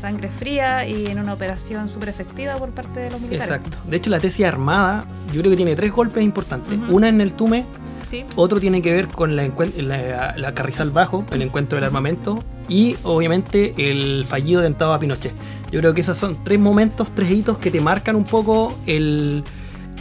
Sangre 0.00 0.30
fría 0.30 0.86
y 0.86 1.06
en 1.06 1.20
una 1.20 1.32
operación 1.34 1.88
súper 1.88 2.08
efectiva 2.08 2.54
por 2.56 2.70
parte 2.70 3.00
de 3.00 3.10
los 3.10 3.20
militares. 3.20 3.50
Exacto. 3.50 3.78
De 3.88 3.96
hecho, 3.96 4.10
la 4.10 4.20
tesis 4.20 4.44
armada, 4.46 5.04
yo 5.32 5.40
creo 5.40 5.50
que 5.50 5.56
tiene 5.56 5.76
tres 5.76 5.92
golpes 5.92 6.22
importantes. 6.24 6.78
Una 6.88 7.08
en 7.08 7.20
el 7.20 7.32
Tume, 7.34 7.64
Sí. 8.02 8.24
otro 8.34 8.60
tiene 8.60 8.80
que 8.80 8.90
ver 8.92 9.08
con 9.08 9.36
la, 9.36 9.46
la, 9.76 10.34
la 10.36 10.54
Carrizal 10.54 10.90
Bajo, 10.90 11.24
el 11.32 11.42
encuentro 11.42 11.76
del 11.76 11.84
armamento, 11.84 12.42
y 12.66 12.96
obviamente 13.02 13.74
el 13.76 14.24
fallido 14.26 14.60
atentado 14.60 14.94
a 14.94 14.98
Pinochet. 14.98 15.34
Yo 15.70 15.80
creo 15.80 15.92
que 15.92 16.00
esos 16.00 16.16
son 16.16 16.38
tres 16.42 16.58
momentos, 16.58 17.10
tres 17.14 17.30
hitos 17.30 17.58
que 17.58 17.70
te 17.70 17.80
marcan 17.82 18.16
un 18.16 18.24
poco 18.24 18.74
el, 18.86 19.44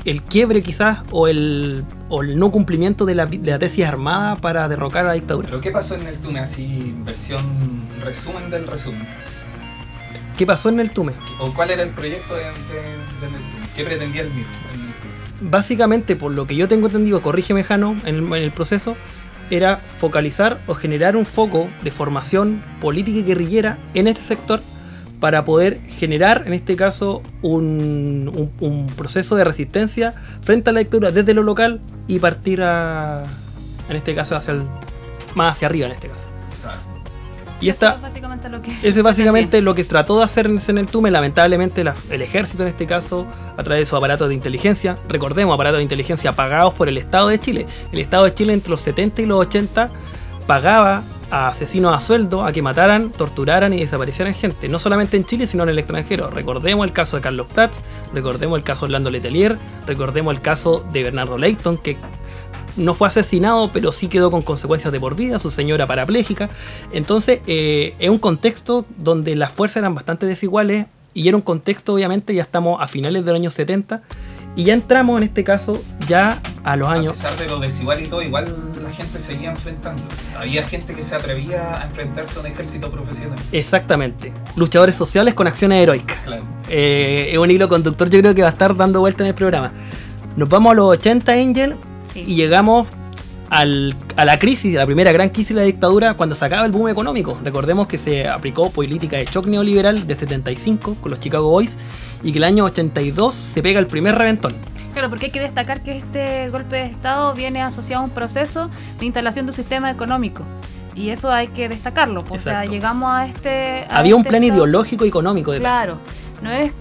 el 0.05 0.21
quiebre 0.23 0.63
quizás 0.63 0.99
o 1.11 1.27
el, 1.27 1.83
o 2.07 2.21
el 2.23 2.39
no 2.39 2.51
cumplimiento 2.51 3.05
de 3.05 3.15
la, 3.15 3.25
de 3.25 3.51
la 3.51 3.59
tesis 3.59 3.85
armada 3.85 4.37
para 4.37 4.69
derrocar 4.69 5.03
a 5.03 5.09
la 5.09 5.13
dictadura. 5.15 5.49
¿Pero 5.49 5.59
qué 5.59 5.71
pasó 5.71 5.95
en 5.95 6.07
el 6.07 6.15
Tume? 6.19 6.39
Así, 6.39 6.95
versión 7.03 7.43
resumen 8.01 8.49
del 8.49 8.65
resumen. 8.65 9.05
¿Qué 10.39 10.45
pasó 10.47 10.69
en 10.69 10.79
el 10.79 10.91
Tume? 10.91 11.11
¿O 11.39 11.53
cuál 11.53 11.69
era 11.69 11.83
el 11.83 11.89
proyecto 11.89 12.33
de, 12.33 12.43
de, 12.43 12.47
de? 12.49 13.37
¿Qué 13.75 13.83
pretendía 13.83 14.21
el 14.21 14.29
Tume? 14.29 14.45
básicamente, 15.41 16.15
por 16.15 16.31
lo 16.33 16.47
que 16.47 16.55
yo 16.55 16.67
tengo 16.69 16.87
entendido, 16.87 17.21
corrígeme 17.21 17.63
Jano, 17.65 17.95
en 18.05 18.15
el, 18.15 18.23
en 18.25 18.43
el 18.43 18.51
proceso, 18.51 18.95
era 19.49 19.77
focalizar 19.87 20.61
o 20.67 20.75
generar 20.75 21.15
un 21.17 21.25
foco 21.25 21.69
de 21.83 21.91
formación 21.91 22.61
política 22.81 23.19
y 23.19 23.23
guerrillera 23.23 23.77
en 23.93 24.07
este 24.07 24.21
sector 24.21 24.61
para 25.19 25.43
poder 25.43 25.81
generar, 25.97 26.43
en 26.45 26.53
este 26.53 26.75
caso, 26.77 27.21
un, 27.41 28.31
un- 28.33 28.51
un 28.69 28.87
proceso 28.87 29.35
de 29.35 29.43
resistencia 29.43 30.13
frente 30.41 30.69
a 30.69 30.73
la 30.73 30.79
dictadura 30.79 31.11
desde 31.11 31.33
lo 31.33 31.43
local 31.43 31.81
y 32.07 32.19
partir 32.19 32.61
a, 32.61 33.23
en 33.89 33.95
este 33.97 34.15
caso, 34.15 34.37
hacia 34.37 34.53
el, 34.53 34.63
más 35.35 35.53
hacia 35.57 35.67
arriba, 35.67 35.87
en 35.87 35.91
este 35.93 36.07
caso. 36.07 36.25
Y 37.61 37.69
Eso 37.69 37.85
esta, 37.87 37.95
es 37.95 38.01
básicamente 38.01 38.49
lo 38.49 38.61
que. 38.61 38.71
es 38.81 39.01
básicamente 39.03 39.61
lo 39.61 39.75
que 39.75 39.83
trató 39.83 40.17
de 40.19 40.23
hacer 40.25 40.45
en 40.45 40.59
en 40.67 40.77
el 40.77 40.87
Tume. 40.87 41.11
Lamentablemente, 41.11 41.83
la- 41.83 41.95
el 42.09 42.21
ejército 42.21 42.63
en 42.63 42.69
este 42.69 42.85
caso, 42.85 43.25
a 43.57 43.63
través 43.63 43.81
de 43.81 43.85
sus 43.85 43.97
aparatos 43.97 44.27
de 44.29 44.33
inteligencia, 44.35 44.95
recordemos, 45.07 45.53
aparatos 45.53 45.77
de 45.79 45.83
inteligencia 45.83 46.31
pagados 46.33 46.73
por 46.73 46.87
el 46.89 46.97
Estado 46.97 47.27
de 47.29 47.39
Chile. 47.39 47.65
El 47.91 47.99
Estado 47.99 48.23
de 48.25 48.33
Chile 48.33 48.53
entre 48.53 48.69
los 48.71 48.79
70 48.81 49.21
y 49.21 49.25
los 49.25 49.39
80 49.39 49.89
pagaba 50.47 51.03
a 51.31 51.47
asesinos 51.47 51.93
a 51.95 51.99
sueldo 51.99 52.43
a 52.43 52.51
que 52.51 52.61
mataran, 52.63 53.11
torturaran 53.11 53.71
y 53.73 53.79
desaparecieran 53.81 54.33
gente. 54.33 54.67
No 54.67 54.79
solamente 54.79 55.15
en 55.15 55.25
Chile, 55.25 55.45
sino 55.45 55.61
en 55.63 55.69
el 55.69 55.77
extranjero. 55.77 56.29
Recordemos 56.31 56.83
el 56.87 56.91
caso 56.91 57.17
de 57.17 57.21
Carlos 57.21 57.45
Prats, 57.53 57.81
recordemos 58.13 58.57
el 58.57 58.63
caso 58.63 58.85
de 58.85 58.85
Orlando 58.89 59.11
Letelier, 59.11 59.55
recordemos 59.85 60.33
el 60.33 60.41
caso 60.41 60.83
de 60.91 61.03
Bernardo 61.03 61.37
Leighton, 61.37 61.77
que 61.77 61.97
no 62.77 62.93
fue 62.93 63.07
asesinado, 63.07 63.71
pero 63.71 63.91
sí 63.91 64.07
quedó 64.07 64.31
con 64.31 64.41
consecuencias 64.41 64.91
de 64.91 64.99
por 64.99 65.15
vida, 65.15 65.39
su 65.39 65.49
señora 65.49 65.87
parapléjica. 65.87 66.49
Entonces, 66.91 67.41
eh, 67.47 67.95
es 67.99 68.09
un 68.09 68.19
contexto 68.19 68.85
donde 68.97 69.35
las 69.35 69.51
fuerzas 69.51 69.77
eran 69.77 69.95
bastante 69.95 70.25
desiguales 70.25 70.85
y 71.13 71.27
era 71.27 71.37
un 71.37 71.43
contexto, 71.43 71.93
obviamente, 71.93 72.33
ya 72.33 72.43
estamos 72.43 72.81
a 72.81 72.87
finales 72.87 73.25
de 73.25 73.31
los 73.31 73.39
años 73.39 73.53
70 73.53 74.01
y 74.55 74.65
ya 74.65 74.73
entramos 74.73 75.17
en 75.17 75.23
este 75.23 75.43
caso 75.43 75.81
ya 76.07 76.41
a 76.63 76.75
los 76.75 76.89
A 76.89 76.93
años... 76.93 77.17
pesar 77.17 77.37
de 77.37 77.47
lo 77.47 77.59
desigual 77.59 78.01
y 78.01 78.07
todo, 78.07 78.21
igual 78.21 78.53
la 78.81 78.91
gente 78.91 79.19
seguía 79.19 79.51
enfrentando. 79.51 80.03
Había 80.37 80.63
gente 80.63 80.93
que 80.93 81.03
se 81.03 81.15
atrevía 81.15 81.81
a 81.81 81.85
enfrentarse 81.85 82.37
a 82.37 82.41
un 82.41 82.47
ejército 82.47 82.89
profesional. 82.89 83.39
Exactamente. 83.51 84.33
Luchadores 84.55 84.95
sociales 84.95 85.33
con 85.33 85.47
acciones 85.47 85.81
heroicas. 85.81 86.17
Claro. 86.25 86.43
Eh, 86.67 87.29
es 87.31 87.37
un 87.37 87.49
hilo 87.49 87.69
conductor, 87.69 88.09
yo 88.09 88.19
creo 88.19 88.35
que 88.35 88.41
va 88.41 88.49
a 88.49 88.51
estar 88.51 88.75
dando 88.75 88.99
vuelta 88.99 89.23
en 89.23 89.27
el 89.27 89.35
programa. 89.35 89.71
Nos 90.35 90.49
vamos 90.49 90.71
a 90.71 90.75
los 90.75 90.87
80, 90.87 91.31
Angel, 91.31 91.75
y 92.15 92.35
llegamos 92.35 92.87
al- 93.49 93.95
a 94.15 94.25
la 94.25 94.37
crisis, 94.37 94.75
a 94.75 94.79
la 94.79 94.85
primera 94.85 95.11
gran 95.11 95.29
crisis 95.29 95.49
de 95.49 95.55
la 95.55 95.63
dictadura, 95.63 96.13
cuando 96.13 96.35
se 96.35 96.45
acaba 96.45 96.65
el 96.65 96.71
boom 96.71 96.89
económico. 96.89 97.37
Recordemos 97.43 97.87
que 97.87 97.97
se 97.97 98.27
aplicó 98.27 98.69
política 98.69 99.17
de 99.17 99.25
shock 99.25 99.47
neoliberal 99.47 100.05
de 100.05 100.15
75 100.15 100.95
con 101.01 101.09
los 101.09 101.19
Chicago 101.19 101.49
Boys 101.49 101.77
y 102.23 102.31
que 102.31 102.37
el 102.37 102.43
año 102.43 102.65
82 102.65 103.33
se 103.33 103.61
pega 103.63 103.79
el 103.79 103.87
primer 103.87 104.15
reventón. 104.15 104.53
Claro, 104.93 105.09
porque 105.09 105.27
hay 105.27 105.31
que 105.31 105.39
destacar 105.39 105.81
que 105.81 105.97
este 105.97 106.47
golpe 106.49 106.75
de 106.77 106.85
Estado 106.85 107.33
viene 107.33 107.61
asociado 107.61 108.01
a 108.03 108.05
un 108.05 108.11
proceso 108.11 108.69
de 108.99 109.05
instalación 109.05 109.45
de 109.45 109.51
un 109.51 109.55
sistema 109.55 109.89
económico. 109.89 110.43
Y 110.95 111.09
eso 111.09 111.31
hay 111.31 111.47
que 111.47 111.69
destacarlo. 111.69 112.21
O 112.29 112.37
sea, 112.39 112.65
llegamos 112.65 113.09
a 113.11 113.25
este. 113.27 113.85
a 113.89 113.99
Había 113.99 114.15
un 114.15 114.21
este 114.21 114.29
plan 114.31 114.43
estado- 114.43 114.63
ideológico 114.65 115.05
y 115.05 115.07
económico. 115.07 115.53
Claro, 115.53 115.97
no 116.43 116.51
es 116.51 116.71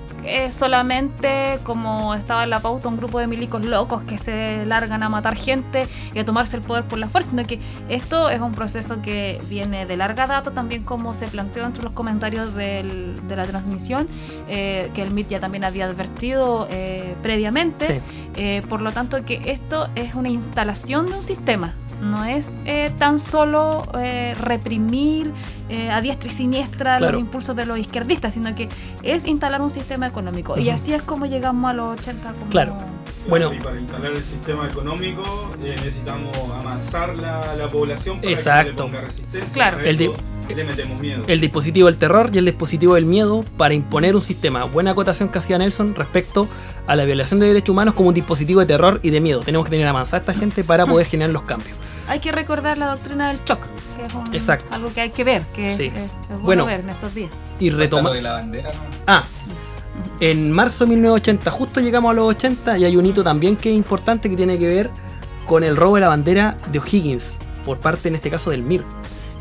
solamente 0.51 1.59
como 1.65 2.15
estaba 2.15 2.45
en 2.45 2.51
la 2.51 2.61
pauta 2.61 2.89
un 2.89 2.97
grupo 2.97 3.19
de 3.19 3.27
milicos 3.27 3.65
locos 3.65 4.03
que 4.03 4.19
se 4.19 4.65
largan 4.67 5.03
a 5.03 5.09
matar 5.09 5.37
gente 5.37 5.87
y 6.15 6.19
a 6.19 6.25
tomarse 6.25 6.57
el 6.57 6.63
poder 6.63 6.85
por 6.85 6.99
la 6.99 7.09
fuerza, 7.09 7.31
sino 7.31 7.45
que 7.45 7.59
esto 7.89 8.29
es 8.31 8.41
un 8.41 8.53
proceso 8.53 9.01
que 9.03 9.41
viene 9.49 9.87
de 9.87 9.97
larga 9.97 10.27
data, 10.27 10.51
también 10.53 10.85
como 10.85 11.15
se 11.15 11.27
planteó 11.27 11.65
entre 11.65 11.83
los 11.83 11.93
comentarios 11.93 12.55
del- 12.55 13.17
de 13.29 13.37
la 13.37 13.45
transmisión, 13.45 14.07
eh, 14.49 14.91
que 14.95 15.03
el 15.03 15.09
MIT 15.11 15.29
ya 15.31 15.41
también 15.41 15.65
había 15.65 15.87
advertido 15.87 16.67
eh, 16.71 17.15
previamente. 17.23 17.87
Sí. 17.87 18.01
Eh, 18.37 18.63
por 18.69 18.83
lo 18.83 18.93
tanto, 18.93 19.25
que 19.25 19.41
esto 19.47 19.89
es 19.95 20.15
una 20.15 20.29
instalación 20.29 21.07
de 21.07 21.13
un 21.15 21.23
sistema. 21.23 21.75
No 22.01 22.25
es 22.25 22.57
eh, 22.65 22.91
tan 22.99 23.19
solo 23.19 23.87
eh, 23.99 24.35
reprimir 24.41 25.33
eh, 25.69 25.91
a 25.91 26.01
diestra 26.01 26.31
y 26.31 26.33
siniestra 26.33 26.99
Claro. 26.99 27.13
los 27.13 27.21
impulsos 27.21 27.55
de 27.57 27.67
los 27.67 27.79
izquierdistas, 27.79 28.35
sino 28.35 28.55
que 28.55 28.69
es 29.03 29.25
instalar 29.27 29.61
un 29.61 29.71
sistema 29.71 30.07
económico. 30.07 30.59
Y 30.59 30.71
así 30.71 30.95
es 30.95 31.03
como 31.03 31.27
llegamos 31.27 31.71
a 31.71 31.75
los 31.75 31.99
80. 32.01 32.33
como- 32.33 32.51
Claro. 32.51 32.77
Bueno, 33.29 33.53
y 33.53 33.59
para 33.59 33.79
instalar 33.79 34.13
el 34.13 34.23
sistema 34.23 34.67
económico 34.67 35.51
eh, 35.63 35.75
necesitamos 35.77 36.35
amasar 36.59 37.19
la, 37.19 37.55
la 37.57 37.69
población 37.69 38.21
para 38.21 38.31
Exacto. 38.33 38.71
que 38.71 38.77
no 38.77 38.85
le 38.87 38.93
ponga 38.93 39.01
resistencia. 39.07 39.53
Claro. 39.53 39.79
A 39.79 39.83
El 39.85 39.97
le 40.55 40.65
metemos 40.65 41.01
miedo. 41.01 41.23
el 41.27 41.41
dispositivo 41.41 41.87
del 41.87 41.97
terror 41.97 42.31
y 42.33 42.39
el 42.39 42.45
dispositivo 42.45 42.95
del 42.95 43.05
miedo 43.07 43.41
para 43.57 43.75
imponer 43.75 44.15
un 44.15 44.21
sistema. 44.21 44.65
Buena 44.65 44.93
acotación 44.93 45.29
que 45.29 45.39
hacía 45.39 45.59
Nelson 45.59 45.95
respecto 45.95 46.49
a 46.87 46.97
la 46.97 47.05
violación 47.05 47.41
de 47.41 47.47
derechos 47.49 47.71
humanos 47.71 47.95
como 47.95 48.09
un 48.09 48.15
dispositivo 48.15 48.61
de 48.61 48.67
terror 48.67 49.01
y 49.03 49.11
de 49.11 49.21
miedo. 49.21 49.41
Tenemos 49.41 49.65
que 49.67 49.71
tener 49.71 49.87
avanzada 49.87 50.19
esta 50.21 50.35
gente 50.35 50.65
para 50.65 50.87
poder 50.87 51.07
generar 51.11 51.33
los 51.33 51.43
cambios. 51.43 51.77
Hay 52.09 52.21
que 52.21 52.33
recordar 52.33 52.79
la 52.79 52.89
doctrina 52.89 53.29
del 53.29 53.45
shock, 53.45 53.61
que 53.97 54.03
es 54.05 54.15
un- 54.15 54.35
Exacto. 54.35 54.67
algo 54.75 54.93
que 54.95 55.01
hay 55.03 55.11
que 55.11 55.25
ver, 55.25 55.43
que 55.55 55.69
Sí. 55.71 55.85
es, 55.87 55.95
es 55.95 56.29
bueno, 56.29 56.43
Bueno. 56.43 56.67
ver 56.67 56.81
en 56.81 56.89
estos 56.91 57.15
días. 57.15 57.31
Y 57.61 57.71
retoma. 57.71 58.09
Lo 58.11 58.15
de 58.15 58.23
la 58.23 58.33
bandera, 58.33 58.71
¿no? 58.73 58.79
Ah, 59.07 59.25
en 60.21 60.51
marzo 60.53 60.85
de 60.85 60.91
1980, 60.91 61.51
justo 61.51 61.81
llegamos 61.81 62.11
a 62.11 62.15
los 62.15 62.27
80 62.29 62.79
y 62.79 62.85
hay 62.85 62.97
un 62.97 63.05
hito 63.07 63.23
también 63.23 63.57
que 63.57 63.71
es 63.71 63.77
importante 63.77 64.31
que 64.31 64.37
tiene 64.37 64.59
que 64.59 64.67
ver 64.67 64.91
con 65.47 65.65
el 65.65 65.77
robo 65.77 65.97
de 65.97 66.01
la 66.03 66.09
bandera 66.09 66.57
de 66.71 66.79
O'Higgins 66.79 67.39
por 67.65 67.79
parte 67.79 68.09
en 68.09 68.15
este 68.15 68.31
caso 68.31 68.51
del 68.51 68.63
MIR, 68.63 68.83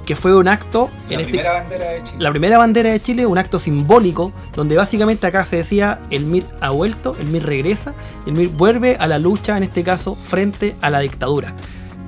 que 0.08 0.15
fue 0.15 0.36
un 0.36 0.48
acto 0.48 0.89
La 1.10 1.13
en 1.15 1.20
este 1.20 1.32
primera 1.34 1.52
bandera 1.54 1.89
de 1.89 2.02
Chile. 2.04 2.17
la 2.17 2.30
primera 2.32 2.58
bandera 2.58 2.89
de 2.91 3.00
Chile, 3.02 3.26
un 3.28 3.38
acto 3.38 3.60
simbólico, 3.60 4.32
donde 4.56 4.76
básicamente 4.78 5.28
acá 5.28 5.46
se 5.46 5.58
decía 5.58 6.00
el 6.10 6.24
MIR 6.26 6.46
ha 6.62 6.70
vuelto, 6.72 7.15
el 7.20 7.28
MIR 7.28 7.46
regresa, 7.46 7.93
el 8.26 8.32
MIR 8.34 8.48
vuelve 8.50 8.96
a 9.00 9.06
la 9.08 9.20
lucha, 9.20 9.58
en 9.58 9.63
este 9.63 9.84
caso, 9.84 10.15
frente 10.15 10.76
a 10.82 10.89
la 10.89 11.00
dictadura. 11.00 11.54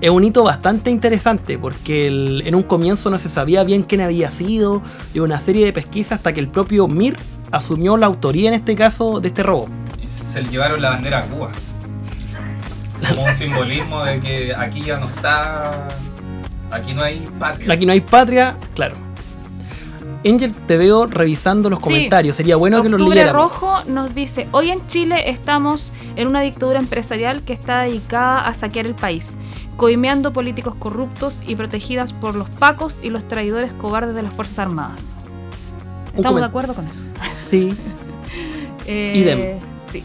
Es 0.01 0.09
un 0.11 0.23
hito 0.23 0.45
bastante 0.45 0.89
interesante 0.91 1.57
porque 1.59 2.07
el- 2.07 2.43
en 2.47 2.55
un 2.55 2.63
comienzo 2.63 3.09
no 3.09 3.17
se 3.17 3.27
sabía 3.29 3.63
bien 3.65 3.83
quién 3.83 3.99
había 3.99 4.31
sido 4.31 4.81
y 5.13 5.19
una 5.19 5.37
serie 5.41 5.65
de 5.65 5.73
pesquisas 5.73 6.13
hasta 6.13 6.31
que 6.31 6.39
el 6.39 6.47
propio 6.47 6.87
MIR 6.87 7.17
asumió 7.51 7.97
la 7.97 8.05
autoría 8.05 8.47
en 8.47 8.53
este 8.53 8.75
caso 8.75 9.19
de 9.19 9.27
este 9.27 9.43
robo. 9.43 9.67
Y 10.01 10.07
se 10.07 10.41
le 10.41 10.49
llevaron 10.49 10.81
la 10.81 10.91
bandera 10.91 11.19
a 11.19 11.25
Cuba. 11.25 11.51
Como 13.09 13.25
un 13.25 13.33
simbolismo 13.33 14.03
de 14.05 14.19
que 14.21 14.53
aquí 14.55 14.83
ya 14.83 14.99
no 14.99 15.07
está. 15.07 15.89
Aquí 16.71 16.93
no 16.93 17.03
hay 17.03 17.25
patria. 17.39 17.73
Aquí 17.73 17.85
no 17.85 17.91
hay 17.91 18.01
patria, 18.01 18.57
claro. 18.75 18.95
Angel, 20.25 20.51
te 20.51 20.77
veo 20.77 21.07
revisando 21.07 21.69
los 21.69 21.79
Sí. 21.79 21.85
comentarios. 21.85 22.35
Sería 22.35 22.57
bueno 22.57 22.83
que 22.83 22.89
los 22.89 22.99
Octubre 22.99 23.15
leyéramos. 23.21 23.51
Rojo 23.53 23.83
nos 23.87 24.13
dice, 24.13 24.47
hoy 24.51 24.69
en 24.69 24.85
Chile 24.87 25.29
estamos 25.29 25.93
en 26.17 26.27
una 26.27 26.41
dictadura 26.41 26.79
empresarial 26.79 27.41
que 27.43 27.53
está 27.53 27.81
dedicada 27.83 28.41
a 28.41 28.53
saquear 28.53 28.85
el 28.85 28.95
país, 28.95 29.37
coimeando 29.77 30.33
políticos 30.33 30.75
corruptos 30.77 31.41
y 31.47 31.55
protegidas 31.55 32.11
por 32.11 32.35
los 32.35 32.49
pacos 32.49 32.99
y 33.01 33.11
los 33.11 33.25
traidores 33.29 33.71
cobardes 33.73 34.13
de 34.13 34.23
las 34.23 34.33
Fuerzas 34.33 34.59
Armadas. 34.59 35.15
Estamos 36.15 36.41
de 36.41 36.45
acuerdo 36.47 36.73
con 36.75 36.85
eso. 36.87 37.03
Sí. 37.33 37.73
Eh, 38.91 39.13
Idem. 39.15 39.59
Sí. 39.91 40.03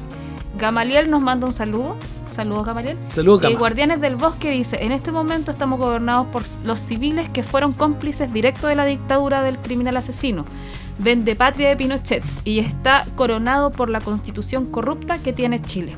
Gamaliel 0.59 1.09
nos 1.11 1.22
manda 1.22 1.46
un 1.46 1.55
saludo. 1.55 1.96
Saludos, 2.34 2.66
Gamaliel. 2.66 2.98
Saludos, 3.08 3.42
Y 3.42 3.44
Gama. 3.44 3.58
Guardianes 3.58 4.00
del 4.00 4.16
Bosque 4.16 4.50
dice: 4.50 4.82
En 4.84 4.90
este 4.92 5.12
momento 5.12 5.50
estamos 5.50 5.78
gobernados 5.78 6.26
por 6.28 6.42
los 6.64 6.80
civiles 6.80 7.28
que 7.28 7.42
fueron 7.42 7.72
cómplices 7.72 8.32
directos 8.32 8.68
de 8.68 8.74
la 8.74 8.84
dictadura 8.84 9.42
del 9.42 9.58
criminal 9.58 9.96
asesino. 9.96 10.44
Vende 10.98 11.36
patria 11.36 11.68
de 11.68 11.76
Pinochet 11.76 12.24
y 12.44 12.58
está 12.58 13.04
coronado 13.16 13.70
por 13.70 13.88
la 13.88 14.00
constitución 14.00 14.66
corrupta 14.66 15.18
que 15.18 15.32
tiene 15.32 15.62
Chile. 15.62 15.94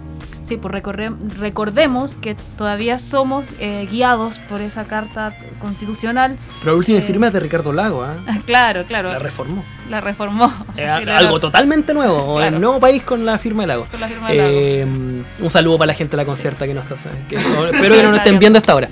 Sí, 0.47 0.57
pues 0.59 0.73
recorre- 0.73 1.13
recordemos 1.41 2.17
que 2.17 2.37
todavía 2.57 3.01
somos 3.01 3.55
eh, 3.59 3.89
guiados 3.91 4.39
por 4.49 4.61
esa 4.61 4.85
carta 4.85 5.35
constitucional. 5.61 6.39
Pero 6.61 6.71
la 6.73 6.79
última 6.79 6.99
Eh, 6.99 7.03
firma 7.03 7.27
es 7.27 7.33
de 7.33 7.41
Ricardo 7.41 7.73
Lago, 7.73 8.05
¿ah? 8.05 8.15
Claro, 8.47 8.85
claro. 8.87 9.11
La 9.13 9.19
reformó. 9.19 9.65
La 9.91 10.01
reformó. 10.01 10.47
Eh, 10.77 10.89
Sí, 11.01 11.05
la- 11.05 11.19
algo 11.19 11.41
totalmente 11.41 11.93
nuevo, 11.95 12.37
Claro. 12.37 12.55
el 12.55 12.61
nuevo 12.63 12.79
país 12.79 13.03
con 13.03 13.27
la 13.27 13.39
firma 13.39 13.65
de 13.65 13.67
Lago. 13.67 13.87
Con 13.91 14.01
la 14.01 14.07
firma 14.07 14.31
de 14.31 14.37
Lago. 14.37 14.51
Eh, 14.53 14.87
un 15.41 15.51
saludo 15.51 15.79
para 15.79 15.89
la 15.89 15.95
gente 15.95 16.13
de 16.17 16.23
la 16.23 16.25
concierta 16.25 16.65
que 16.65 16.75
no 16.75 16.81
está. 16.81 16.95
que- 17.29 17.35
espero 17.37 17.97
que 17.97 18.03
no 18.05 18.11
nos 18.11 18.19
estén 18.19 18.39
viendo 18.39 18.61
hasta 18.61 18.71
ahora. 18.73 18.89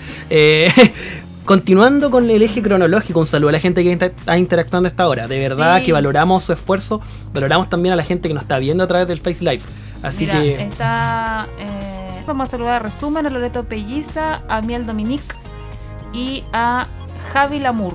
Continuando 1.45 2.11
con 2.11 2.31
el 2.31 2.41
eje 2.43 2.63
cronológico, 2.63 3.21
un 3.21 3.27
saludo 3.27 3.51
a 3.51 3.53
la 3.53 3.59
gente 3.59 3.83
que 3.85 3.93
está, 3.93 4.07
está 4.07 4.39
interactuando 4.39 4.89
hasta 4.89 5.03
ahora. 5.03 5.27
De 5.27 5.39
verdad 5.39 5.79
Sí. 5.79 5.85
que 5.85 5.93
valoramos 5.93 6.43
su 6.43 6.53
esfuerzo, 6.55 7.03
valoramos 7.35 7.69
también 7.69 7.93
a 7.93 7.97
la 7.97 8.03
gente 8.03 8.29
que 8.29 8.35
nos 8.35 8.45
está 8.45 8.59
viendo 8.59 8.83
a 8.83 8.87
través 8.87 9.07
del 9.09 9.19
Face 9.21 9.45
Live. 9.45 9.61
Así 10.03 10.21
Mira, 10.25 10.41
que 10.41 10.63
está. 10.63 11.47
eh, 11.59 12.23
vamos 12.27 12.49
a 12.49 12.51
saludar 12.53 12.75
a 12.75 12.79
resumen 12.79 13.27
a 13.27 13.31
Loreto 13.31 13.65
Pelliza, 13.65 14.43
a 14.49 14.63
Miel 14.63 14.87
Dominique 14.87 15.35
y 16.15 16.45
a 16.55 16.87
Javi 17.33 17.59
Lamour. 17.59 17.93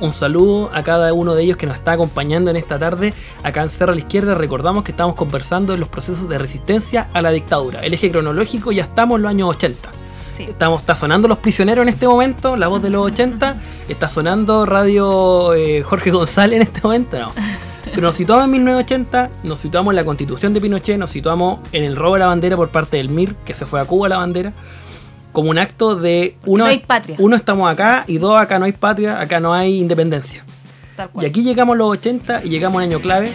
un 0.00 0.12
saludo 0.12 0.70
a 0.74 0.82
cada 0.82 1.12
uno 1.14 1.34
de 1.34 1.42
ellos 1.44 1.56
que 1.56 1.66
nos 1.66 1.76
está 1.76 1.92
acompañando 1.92 2.50
en 2.50 2.56
esta 2.56 2.78
tarde. 2.78 3.14
Acá 3.42 3.62
en 3.62 3.70
Cerro 3.70 3.92
a 3.92 3.94
la 3.94 4.00
Izquierda 4.02 4.34
recordamos 4.34 4.84
que 4.84 4.90
estamos 4.90 5.14
conversando 5.14 5.72
de 5.72 5.78
los 5.78 5.88
procesos 5.88 6.28
de 6.28 6.36
resistencia 6.36 7.08
a 7.14 7.22
la 7.22 7.30
dictadura. 7.30 7.80
El 7.80 7.94
eje 7.94 8.10
cronológico 8.10 8.72
ya 8.72 8.82
estamos 8.82 9.16
en 9.16 9.22
los 9.22 9.30
años 9.30 9.48
80. 9.50 9.88
Sí. 10.36 10.44
Estamos, 10.44 10.80
está 10.80 10.94
sonando 10.94 11.28
Los 11.28 11.38
Prisioneros 11.38 11.82
en 11.84 11.88
este 11.88 12.08
momento, 12.08 12.56
la 12.56 12.68
voz 12.68 12.82
de 12.82 12.90
los 12.90 13.06
80. 13.06 13.56
Está 13.88 14.08
sonando 14.08 14.66
Radio 14.66 15.54
eh, 15.54 15.82
Jorge 15.82 16.10
González 16.10 16.56
en 16.56 16.62
este 16.62 16.80
momento, 16.82 17.18
no. 17.18 17.32
Pero 17.84 18.02
nos 18.02 18.16
situamos 18.16 18.46
en 18.46 18.50
1980, 18.52 19.30
nos 19.44 19.58
situamos 19.60 19.92
en 19.92 19.96
la 19.96 20.04
constitución 20.04 20.52
de 20.52 20.60
Pinochet, 20.60 20.98
nos 20.98 21.10
situamos 21.10 21.60
en 21.72 21.84
el 21.84 21.94
robo 21.94 22.14
de 22.14 22.20
la 22.20 22.26
bandera 22.26 22.56
por 22.56 22.70
parte 22.70 22.96
del 22.96 23.08
MIR, 23.08 23.36
que 23.44 23.54
se 23.54 23.66
fue 23.66 23.80
a 23.80 23.84
Cuba 23.84 24.08
la 24.08 24.16
bandera, 24.16 24.52
como 25.30 25.50
un 25.50 25.58
acto 25.58 25.94
de 25.94 26.36
uno, 26.44 26.64
no 26.64 26.70
hay 26.70 26.80
patria. 26.80 27.16
uno 27.20 27.36
estamos 27.36 27.70
acá 27.70 28.04
y 28.08 28.18
dos 28.18 28.36
acá 28.36 28.58
no 28.58 28.64
hay 28.64 28.72
patria, 28.72 29.20
acá 29.20 29.38
no 29.38 29.54
hay 29.54 29.78
independencia. 29.78 30.44
Y 31.20 31.24
aquí 31.24 31.42
llegamos 31.42 31.74
a 31.74 31.78
los 31.78 31.90
80 31.90 32.44
y 32.44 32.48
llegamos 32.48 32.80
a 32.80 32.84
un 32.84 32.90
año 32.90 33.00
clave. 33.00 33.30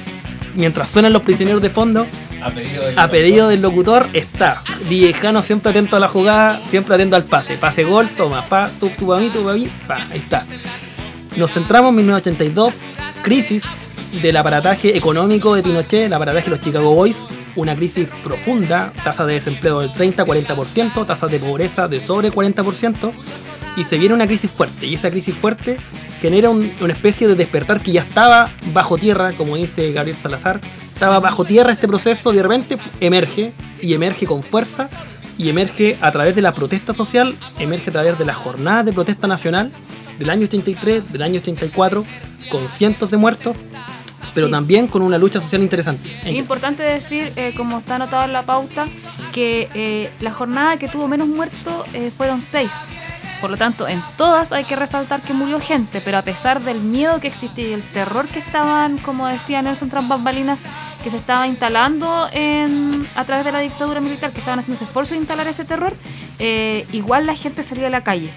Mientras 0.56 0.90
suenan 0.90 1.14
los 1.14 1.22
prisioneros 1.22 1.62
de 1.62 1.70
fondo, 1.70 2.06
A 2.42 2.52
pedido 2.52 2.86
del 2.86 3.00
a 3.00 3.10
pedido 3.10 3.48
del 3.50 3.62
locutor 3.62 4.08
está 4.14 4.62
Viejano 4.88 5.44
siempre 5.44 5.72
atento 5.72 5.96
a 5.96 6.00
la 6.00 6.08
jugada, 6.08 6.62
siempre 6.70 6.96
atento 6.96 7.16
al 7.16 7.26
pase. 7.26 7.58
Pase 7.58 7.84
gol, 7.84 8.08
toma, 8.16 8.46
pa, 8.48 8.70
tú, 8.80 8.90
tú 8.98 9.08
pa' 9.08 9.20
mí, 9.20 9.30
tú 9.30 9.44
pa' 9.44 9.54
mí, 9.54 9.70
pa, 9.88 9.98
ahí 10.12 10.20
está. 10.20 10.46
Nos 11.38 11.52
centramos 11.52 11.90
en 11.90 11.98
1982, 11.98 12.74
crisis 13.22 13.64
del 14.22 14.38
aparataje 14.38 14.98
económico 14.98 15.54
de 15.54 15.64
Pinochet, 15.64 16.06
el 16.06 16.14
aparataje 16.14 16.46
de 16.46 16.52
los 16.52 16.60
Chicago 16.60 16.96
Boys, 16.96 17.28
una 17.56 17.76
crisis 17.76 18.08
profunda, 18.24 18.92
tasa 19.04 19.26
de 19.26 19.36
desempleo 19.36 19.82
del 19.82 19.94
30-40%, 19.94 21.06
tasa 21.06 21.28
de 21.28 21.40
pobreza 21.40 21.88
de 21.88 22.00
sobre 22.00 22.32
40%, 22.32 23.12
y 23.78 23.84
se 23.84 23.98
viene 23.98 24.16
una 24.16 24.26
crisis 24.26 24.52
fuerte, 24.52 24.88
y 24.88 24.96
esa 24.96 25.12
crisis 25.12 25.36
fuerte 25.36 25.78
genera 26.22 26.50
un- 26.50 26.72
una 26.82 26.94
especie 26.94 27.28
de 27.28 27.36
despertar 27.36 27.82
que 27.82 27.92
ya 27.92 28.02
estaba 28.02 28.50
bajo 28.74 28.98
tierra, 28.98 29.32
como 29.34 29.56
dice 29.56 29.92
Gabriel 29.92 30.18
Salazar, 30.18 30.60
estaba 30.94 31.20
bajo 31.20 31.46
tierra 31.46 31.72
este 31.72 31.88
proceso, 31.88 32.32
de 32.32 32.44
repente 32.44 32.78
emerge, 33.00 33.54
y 33.82 33.94
emerge 33.94 34.26
con 34.26 34.44
fuerza, 34.44 34.90
y 35.38 35.48
emerge 35.50 35.98
a 36.02 36.12
través 36.12 36.36
de 36.36 36.42
la 36.42 36.54
protesta 36.54 36.94
social, 36.94 37.34
emerge 37.60 37.90
a 37.90 37.94
través 37.94 38.20
de 38.20 38.26
la 38.26 38.34
jornada 38.34 38.84
de 38.84 38.92
protesta 38.92 39.26
nacional 39.28 39.72
del 40.18 40.30
año 40.30 40.46
83, 40.46 41.14
del 41.14 41.22
año 41.22 41.40
84, 41.40 42.04
con 42.52 42.68
cientos 42.68 43.10
de 43.10 43.16
muertos, 43.18 43.56
pero 44.34 44.48
Sí. 44.48 44.52
también 44.52 44.88
con 44.88 45.02
una 45.02 45.18
lucha 45.18 45.40
social 45.40 45.62
interesante. 45.62 46.20
Es 46.26 46.36
importante 46.36 46.84
decir, 46.84 47.32
eh, 47.38 47.54
como 47.56 47.80
está 47.80 47.96
anotado 47.96 48.26
en 48.26 48.34
la 48.34 48.44
pauta, 48.44 48.86
que 49.32 49.70
eh, 49.74 50.10
la 50.20 50.34
jornada 50.34 50.78
que 50.78 50.90
tuvo 50.90 51.08
menos 51.08 51.28
muertos 51.30 51.86
eh, 51.94 52.12
fueron 52.16 52.42
seis. 52.42 52.72
Por 53.42 53.50
lo 53.50 53.58
tanto, 53.58 53.88
en 53.88 54.02
todas 54.18 54.52
hay 54.52 54.66
que 54.66 54.76
resaltar 54.76 55.22
que 55.22 55.34
murió 55.34 55.62
gente, 55.62 56.02
pero 56.02 56.18
a 56.18 56.24
pesar 56.24 56.62
del 56.62 56.82
miedo 56.82 57.22
que 57.22 57.28
existía 57.28 57.70
y 57.70 57.74
el 57.74 57.82
terror 57.82 58.28
que 58.28 58.40
estaban, 58.40 58.98
como 58.98 59.28
decía 59.28 59.62
Nelson 59.62 59.90
tras 59.90 60.06
bambalinas, 60.08 60.62
que 61.04 61.10
se 61.10 61.16
estaba 61.16 61.48
instalando 61.48 62.28
en, 62.34 63.08
a 63.16 63.24
través 63.24 63.46
de 63.46 63.54
la 63.54 63.60
dictadura 63.60 64.02
militar, 64.02 64.32
que 64.32 64.40
estaban 64.40 64.60
haciendo 64.60 64.76
ese 64.76 64.84
esfuerzo 64.84 65.14
de 65.14 65.22
instalar 65.22 65.48
ese 65.48 65.64
terror, 65.64 65.96
eh, 66.40 66.86
igual 66.92 67.26
la 67.26 67.36
gente 67.36 67.64
salía 67.64 67.88
a 67.88 67.90
la 67.90 68.04
calle. 68.04 68.30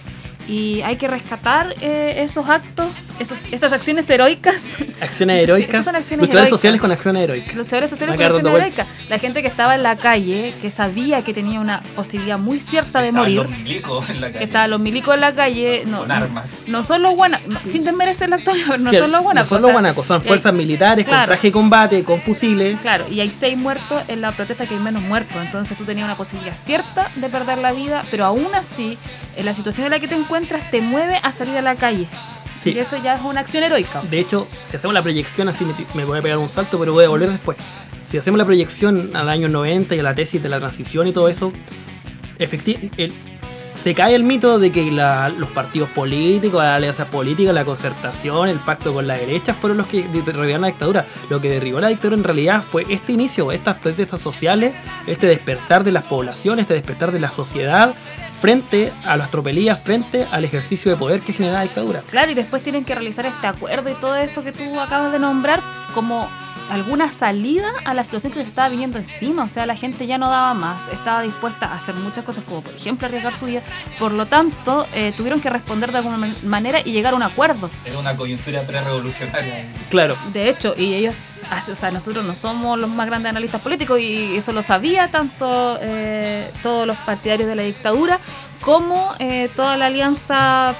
Y 0.48 0.82
hay 0.82 0.96
que 0.96 1.06
rescatar 1.06 1.74
eh, 1.80 2.16
esos 2.18 2.48
actos, 2.48 2.88
esos, 3.20 3.44
esas 3.52 3.72
acciones 3.72 4.10
heroicas 4.10 4.70
Acciones 5.00 5.36
Sí, 5.38 5.42
heroicas, 5.44 5.70
esas 5.70 5.84
son 5.84 5.96
acciones 5.96 6.26
luchadores 6.26 6.48
heroicas. 6.48 6.50
sociales 6.50 6.80
con 6.80 6.90
acciones 6.92 7.22
heroicas. 7.22 7.54
luchadores 7.54 7.90
sociales 7.90 8.12
con 8.14 8.18
quedar 8.18 8.32
acción 8.32 8.44
dando 8.52 8.58
vuelta. 8.58 8.82
heroica. 8.82 9.08
La 9.08 9.18
gente 9.18 9.40
que 9.42 9.48
estaba 9.48 9.74
en 9.76 9.82
la 9.84 9.96
calle, 9.96 10.52
que 10.60 10.70
sabía 10.70 11.22
que 11.22 11.32
tenía 11.32 11.60
una 11.60 11.80
posibilidad 11.94 12.38
muy 12.38 12.58
cierta 12.60 13.00
de 13.00 13.08
Estaban 13.08 13.22
morir, 13.32 13.36
los 13.42 13.50
milicos 13.50 14.10
en 14.10 14.20
la 14.20 14.26
que 14.28 14.32
calle. 14.34 14.44
estaban 14.46 14.70
los 14.70 14.80
milicos 14.80 15.14
en 15.14 15.20
la 15.20 15.32
calle, 15.32 15.84
no, 15.86 15.98
Con 16.00 16.08
no- 16.08 16.14
armas. 16.14 16.44
no 16.66 16.82
son 16.84 17.02
los 17.02 17.14
guanacos, 17.14 17.46
no, 17.48 17.60
sin 17.64 17.84
desmerecer 17.84 18.28
la 18.28 18.36
actualidad, 18.36 18.66
pero 18.68 18.82
no 18.82 18.90
Sí, 18.90 18.96
son 18.98 19.12
los 19.12 19.22
guanacos. 19.22 19.50
No 19.50 19.56
son 19.56 19.62
los 19.62 19.72
guanacos, 19.72 20.06
son 20.06 20.20
hay- 20.22 20.26
fuerzas 20.28 20.52
militares 20.54 21.04
con 21.06 21.24
traje 21.24 21.46
de 21.48 21.52
combate, 21.52 22.02
con 22.02 22.20
fusiles. 22.20 22.80
Claro, 22.80 23.04
y 23.08 23.20
hay 23.20 23.30
seis 23.30 23.56
muertos 23.56 24.02
en 24.08 24.20
la 24.20 24.32
protesta 24.32 24.66
que 24.66 24.74
hay 24.74 24.80
menos 24.80 25.02
muertos. 25.02 25.36
Entonces 25.40 25.78
tú 25.78 25.84
tenías 25.84 26.04
una 26.06 26.16
posibilidad 26.16 26.56
cierta 26.56 27.08
de 27.14 27.28
perder 27.28 27.58
la 27.58 27.72
vida, 27.72 28.02
pero 28.10 28.24
aún 28.24 28.48
así, 28.54 28.98
en 29.36 29.44
la 29.46 29.54
situación 29.54 29.86
en 29.86 29.92
la 29.92 30.00
que 30.00 30.08
te 30.08 30.14
encuentras, 30.16 30.31
te 30.70 30.80
mueve 30.80 31.18
a 31.22 31.30
salir 31.32 31.56
a 31.58 31.62
la 31.62 31.74
calle. 31.76 32.06
Sí. 32.62 32.70
Y 32.70 32.78
eso 32.78 32.96
ya 33.02 33.16
es 33.16 33.22
una 33.22 33.40
acción 33.40 33.64
heroica. 33.64 34.00
De 34.02 34.18
hecho, 34.20 34.46
si 34.64 34.76
hacemos 34.76 34.94
la 34.94 35.02
proyección 35.02 35.48
así, 35.48 35.64
me, 35.64 35.74
me 35.94 36.04
voy 36.04 36.18
a 36.20 36.22
pegar 36.22 36.38
un 36.38 36.48
salto, 36.48 36.78
pero 36.78 36.92
voy 36.92 37.04
a 37.04 37.08
volver 37.08 37.30
después. 37.30 37.58
Si 38.06 38.18
hacemos 38.18 38.38
la 38.38 38.44
proyección 38.44 39.10
al 39.14 39.28
año 39.28 39.48
90 39.48 39.94
y 39.96 39.98
a 39.98 40.02
la 40.02 40.14
tesis 40.14 40.42
de 40.42 40.48
la 40.48 40.58
transición 40.58 41.06
y 41.08 41.12
todo 41.12 41.28
eso, 41.28 41.52
el- 42.38 43.12
se 43.74 43.94
cae 43.94 44.14
el 44.14 44.22
mito 44.22 44.58
de 44.58 44.70
que 44.70 44.90
la- 44.92 45.28
los 45.30 45.48
partidos 45.50 45.88
políticos, 45.90 46.62
la 46.62 46.76
alianza 46.76 47.06
política, 47.10 47.52
la 47.52 47.64
concertación, 47.64 48.48
el 48.48 48.58
pacto 48.58 48.92
con 48.92 49.06
la 49.06 49.16
derecha 49.16 49.54
fueron 49.54 49.78
los 49.78 49.86
que 49.86 50.06
de- 50.06 50.22
derribaron 50.22 50.60
la 50.60 50.66
dictadura. 50.68 51.06
Lo 51.30 51.40
que 51.40 51.48
derribó 51.50 51.80
la 51.80 51.88
dictadura 51.88 52.16
en 52.16 52.24
realidad 52.24 52.62
fue 52.62 52.84
este 52.90 53.12
inicio, 53.12 53.50
estas 53.50 53.76
protestas 53.76 54.20
sociales, 54.20 54.72
este 55.06 55.26
despertar 55.26 55.82
de 55.84 55.90
las 55.92 56.04
poblaciones, 56.04 56.62
este 56.64 56.74
despertar 56.74 57.10
de 57.12 57.18
la 57.20 57.30
sociedad 57.30 57.94
frente 58.42 58.92
a 59.04 59.16
las 59.16 59.30
tropelías, 59.30 59.80
frente 59.82 60.26
al 60.32 60.44
ejercicio 60.44 60.90
de 60.90 60.96
poder 60.96 61.20
que 61.20 61.32
genera 61.32 61.58
la 61.58 61.62
dictadura. 61.62 62.02
Claro, 62.10 62.32
y 62.32 62.34
después 62.34 62.60
tienen 62.60 62.84
que 62.84 62.92
realizar 62.92 63.24
este 63.24 63.46
acuerdo 63.46 63.88
y 63.88 63.94
todo 63.94 64.16
eso 64.16 64.42
que 64.42 64.50
tú 64.50 64.80
acabas 64.80 65.12
de 65.12 65.20
nombrar 65.20 65.60
como 65.94 66.28
alguna 66.70 67.12
salida 67.12 67.68
a 67.84 67.92
la 67.94 68.02
situación 68.04 68.32
que 68.32 68.38
les 68.38 68.48
estaba 68.48 68.68
viniendo 68.68 68.98
encima. 68.98 69.44
O 69.44 69.48
sea, 69.48 69.66
la 69.66 69.76
gente 69.76 70.06
ya 70.06 70.18
no 70.18 70.30
daba 70.30 70.54
más, 70.54 70.80
estaba 70.92 71.22
dispuesta 71.22 71.66
a 71.66 71.74
hacer 71.76 71.94
muchas 71.94 72.24
cosas, 72.24 72.44
como 72.44 72.62
por 72.62 72.74
ejemplo 72.74 73.06
arriesgar 73.06 73.34
su 73.34 73.46
vida. 73.46 73.62
Por 73.98 74.12
lo 74.12 74.26
tanto, 74.26 74.86
eh, 74.94 75.12
tuvieron 75.16 75.40
que 75.40 75.50
responder 75.50 75.92
de 75.92 75.98
alguna 75.98 76.16
man- 76.16 76.36
manera 76.44 76.80
y 76.84 76.92
llegar 76.92 77.12
a 77.12 77.16
un 77.16 77.22
acuerdo. 77.22 77.70
Era 77.84 77.98
una 77.98 78.16
coyuntura 78.16 78.62
pre-revolucionaria. 78.62 79.66
Claro. 79.90 80.16
De 80.32 80.48
hecho, 80.48 80.74
y 80.76 80.94
ellos, 80.94 81.14
o 81.70 81.74
sea, 81.74 81.90
nosotros 81.90 82.24
no 82.24 82.36
somos 82.36 82.78
los 82.78 82.88
más 82.88 83.06
grandes 83.06 83.30
analistas 83.30 83.60
políticos 83.60 84.00
y 84.00 84.36
eso 84.36 84.52
lo 84.52 84.62
sabía 84.62 85.08
tanto 85.10 85.78
eh, 85.82 86.50
todos 86.62 86.86
los 86.86 86.96
partidarios 86.98 87.48
de 87.48 87.56
la 87.56 87.62
dictadura 87.62 88.18
como 88.62 89.12
eh, 89.18 89.50
toda 89.56 89.76
la 89.76 89.86
alianza 89.86 90.74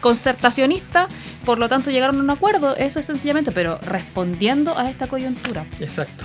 concertacionista. 0.00 1.08
Por 1.44 1.58
lo 1.58 1.68
tanto, 1.68 1.90
llegaron 1.90 2.18
a 2.18 2.22
un 2.22 2.30
acuerdo, 2.30 2.76
eso 2.76 2.98
es 2.98 3.06
sencillamente, 3.06 3.52
pero 3.52 3.78
respondiendo 3.86 4.78
a 4.78 4.90
esta 4.90 5.06
coyuntura. 5.06 5.66
Exacto. 5.80 6.24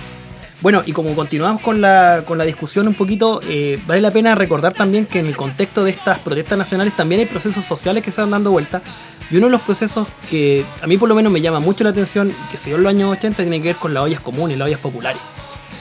Bueno, 0.62 0.82
y 0.84 0.92
como 0.92 1.14
continuamos 1.14 1.62
con 1.62 1.80
la, 1.80 2.22
con 2.26 2.36
la 2.36 2.44
discusión 2.44 2.86
un 2.86 2.92
poquito, 2.92 3.40
eh, 3.48 3.78
vale 3.86 4.02
la 4.02 4.10
pena 4.10 4.34
recordar 4.34 4.74
también 4.74 5.06
que 5.06 5.18
en 5.18 5.26
el 5.26 5.36
contexto 5.36 5.84
de 5.84 5.90
estas 5.90 6.18
protestas 6.18 6.58
nacionales 6.58 6.94
también 6.94 7.20
hay 7.20 7.26
procesos 7.26 7.64
sociales 7.64 8.04
que 8.04 8.10
se 8.10 8.20
están 8.20 8.30
dando 8.30 8.50
vuelta. 8.50 8.82
Y 9.30 9.36
uno 9.36 9.46
de 9.46 9.52
los 9.52 9.62
procesos 9.62 10.06
que 10.28 10.66
a 10.82 10.86
mí 10.86 10.98
por 10.98 11.08
lo 11.08 11.14
menos 11.14 11.32
me 11.32 11.40
llama 11.40 11.60
mucho 11.60 11.82
la 11.84 11.90
atención, 11.90 12.30
que 12.50 12.58
se 12.58 12.70
dio 12.70 12.76
en 12.76 12.82
los 12.82 12.90
años 12.90 13.10
80, 13.16 13.42
tiene 13.42 13.58
que 13.62 13.68
ver 13.68 13.76
con 13.76 13.94
las 13.94 14.02
ollas 14.02 14.20
comunes, 14.20 14.58
las 14.58 14.66
ollas 14.66 14.80
populares. 14.80 15.20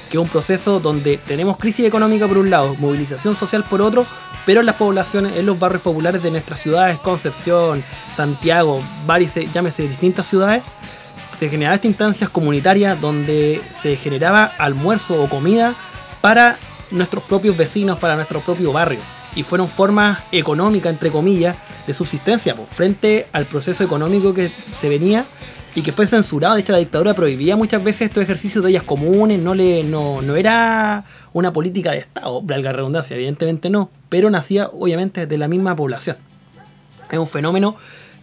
Que 0.09 0.17
es 0.17 0.23
un 0.23 0.29
proceso 0.29 0.79
donde 0.79 1.17
tenemos 1.17 1.57
crisis 1.57 1.85
económica 1.85 2.27
por 2.27 2.37
un 2.37 2.49
lado, 2.49 2.75
movilización 2.79 3.35
social 3.35 3.63
por 3.63 3.81
otro, 3.81 4.05
pero 4.45 4.61
en 4.61 4.65
las 4.65 4.75
poblaciones, 4.75 5.37
en 5.37 5.45
los 5.45 5.59
barrios 5.59 5.83
populares 5.83 6.23
de 6.23 6.31
nuestras 6.31 6.59
ciudades, 6.59 6.97
Concepción, 6.99 7.83
Santiago, 8.13 8.81
varias, 9.05 9.35
llámese 9.53 9.87
distintas 9.87 10.27
ciudades, 10.27 10.63
se 11.37 11.47
generaban 11.49 11.75
estas 11.75 11.89
instancias 11.89 12.29
comunitarias 12.29 12.99
donde 12.99 13.61
se 13.81 13.95
generaba 13.95 14.45
almuerzo 14.57 15.23
o 15.23 15.29
comida 15.29 15.73
para 16.19 16.57
nuestros 16.91 17.23
propios 17.23 17.55
vecinos, 17.55 17.99
para 17.99 18.15
nuestro 18.15 18.41
propio 18.41 18.73
barrio. 18.73 18.99
Y 19.35 19.43
fueron 19.43 19.67
formas 19.67 20.19
económicas, 20.31 20.91
entre 20.91 21.11
comillas, 21.11 21.55
de 21.87 21.93
subsistencia 21.93 22.55
po, 22.55 22.65
frente 22.65 23.27
al 23.31 23.45
proceso 23.45 23.83
económico 23.83 24.33
que 24.33 24.51
se 24.79 24.89
venía 24.89 25.25
y 25.79 25.81
que 25.81 25.93
fue 25.93 26.05
censurado. 26.05 26.55
De 26.55 26.61
hecho, 26.61 26.73
la 26.73 26.77
dictadura 26.77 27.13
prohibía 27.13 27.55
muchas 27.55 27.81
veces 27.81 28.03
estos 28.03 28.21
ejercicios 28.21 28.63
de 28.63 28.69
ollas 28.69 28.83
comunes, 28.83 29.39
no, 29.39 29.55
le, 29.55 29.83
no, 29.83 30.21
no 30.21 30.35
era 30.35 31.05
una 31.31 31.53
política 31.53 31.91
de 31.91 31.99
Estado, 31.99 32.41
valga 32.41 32.73
redundancia, 32.73 33.15
evidentemente 33.15 33.69
no, 33.69 33.89
pero 34.09 34.29
nacía 34.29 34.67
obviamente 34.67 35.25
de 35.25 35.37
la 35.37 35.47
misma 35.47 35.75
población. 35.75 36.17
Es 37.09 37.17
un 37.17 37.27
fenómeno 37.27 37.75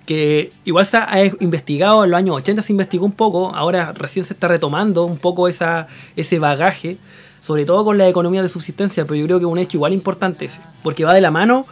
que 0.04 0.52
igual 0.64 0.84
se 0.84 0.98
ha 0.98 1.24
investigado 1.40 2.04
en 2.04 2.10
los 2.10 2.18
años 2.18 2.36
80, 2.36 2.62
se 2.62 2.72
investigó 2.72 3.06
un 3.06 3.12
poco, 3.12 3.54
ahora 3.54 3.92
recién 3.92 4.24
se 4.24 4.34
está 4.34 4.48
retomando 4.48 5.04
un 5.04 5.16
poco 5.16 5.48
esa, 5.48 5.86
ese 6.14 6.38
bagaje, 6.38 6.98
sobre 7.40 7.64
todo 7.64 7.84
con 7.84 7.96
la 7.96 8.06
economía 8.06 8.42
de 8.42 8.48
subsistencia, 8.48 9.04
pero 9.04 9.16
yo 9.16 9.24
creo 9.24 9.38
que 9.38 9.46
es 9.46 9.50
un 9.50 9.58
hecho 9.58 9.78
igual 9.78 9.94
importante 9.94 10.44
ese, 10.44 10.60
porque 10.82 11.04
va 11.04 11.14
de 11.14 11.22
la 11.22 11.30
mano, 11.30 11.64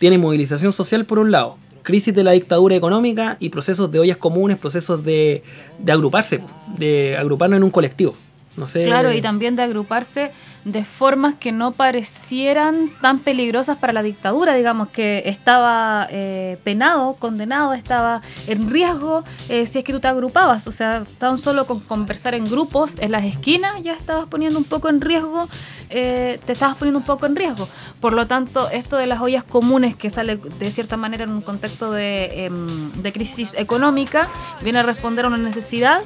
tiene 0.00 0.18
movilización 0.18 0.72
social 0.72 1.04
por 1.04 1.20
un 1.20 1.30
lado, 1.30 1.56
crisis 1.88 2.14
de 2.14 2.22
la 2.22 2.32
dictadura 2.32 2.76
económica 2.76 3.38
y 3.40 3.48
procesos 3.48 3.90
de 3.90 3.98
ollas 3.98 4.18
comunes, 4.18 4.58
procesos 4.58 5.02
de, 5.06 5.42
de 5.78 5.90
agruparse, 5.90 6.42
de 6.76 7.16
agruparnos 7.16 7.56
en 7.56 7.62
un 7.62 7.70
colectivo. 7.70 8.12
No 8.58 8.66
sé. 8.66 8.84
Claro, 8.84 9.12
y 9.12 9.20
también 9.22 9.54
de 9.54 9.62
agruparse 9.62 10.32
de 10.64 10.84
formas 10.84 11.34
que 11.36 11.52
no 11.52 11.72
parecieran 11.72 12.90
tan 13.00 13.20
peligrosas 13.20 13.78
para 13.78 13.92
la 13.92 14.02
dictadura, 14.02 14.54
digamos 14.54 14.88
que 14.88 15.22
estaba 15.26 16.06
eh, 16.10 16.58
penado, 16.64 17.14
condenado, 17.14 17.72
estaba 17.72 18.18
en 18.48 18.68
riesgo 18.68 19.24
eh, 19.48 19.66
si 19.66 19.78
es 19.78 19.84
que 19.84 19.92
tú 19.92 20.00
te 20.00 20.08
agrupabas, 20.08 20.66
o 20.66 20.72
sea, 20.72 21.04
tan 21.18 21.38
solo 21.38 21.66
con 21.66 21.80
conversar 21.80 22.34
en 22.34 22.44
grupos 22.44 22.98
en 22.98 23.12
las 23.12 23.24
esquinas 23.24 23.82
ya 23.82 23.94
estabas 23.94 24.26
poniendo 24.26 24.58
un 24.58 24.64
poco 24.64 24.88
en 24.88 25.00
riesgo, 25.00 25.48
eh, 25.90 26.38
te 26.44 26.52
estabas 26.52 26.76
poniendo 26.76 26.98
un 26.98 27.04
poco 27.04 27.26
en 27.26 27.36
riesgo. 27.36 27.68
Por 28.00 28.12
lo 28.12 28.26
tanto, 28.26 28.68
esto 28.70 28.96
de 28.96 29.06
las 29.06 29.20
ollas 29.20 29.44
comunes 29.44 29.96
que 29.96 30.10
sale 30.10 30.36
de 30.36 30.70
cierta 30.70 30.96
manera 30.96 31.24
en 31.24 31.30
un 31.30 31.40
contexto 31.40 31.92
de, 31.92 32.44
em, 32.44 32.92
de 32.92 33.12
crisis 33.12 33.52
económica, 33.56 34.28
viene 34.62 34.80
a 34.80 34.82
responder 34.82 35.24
a 35.24 35.28
una 35.28 35.38
necesidad 35.38 36.02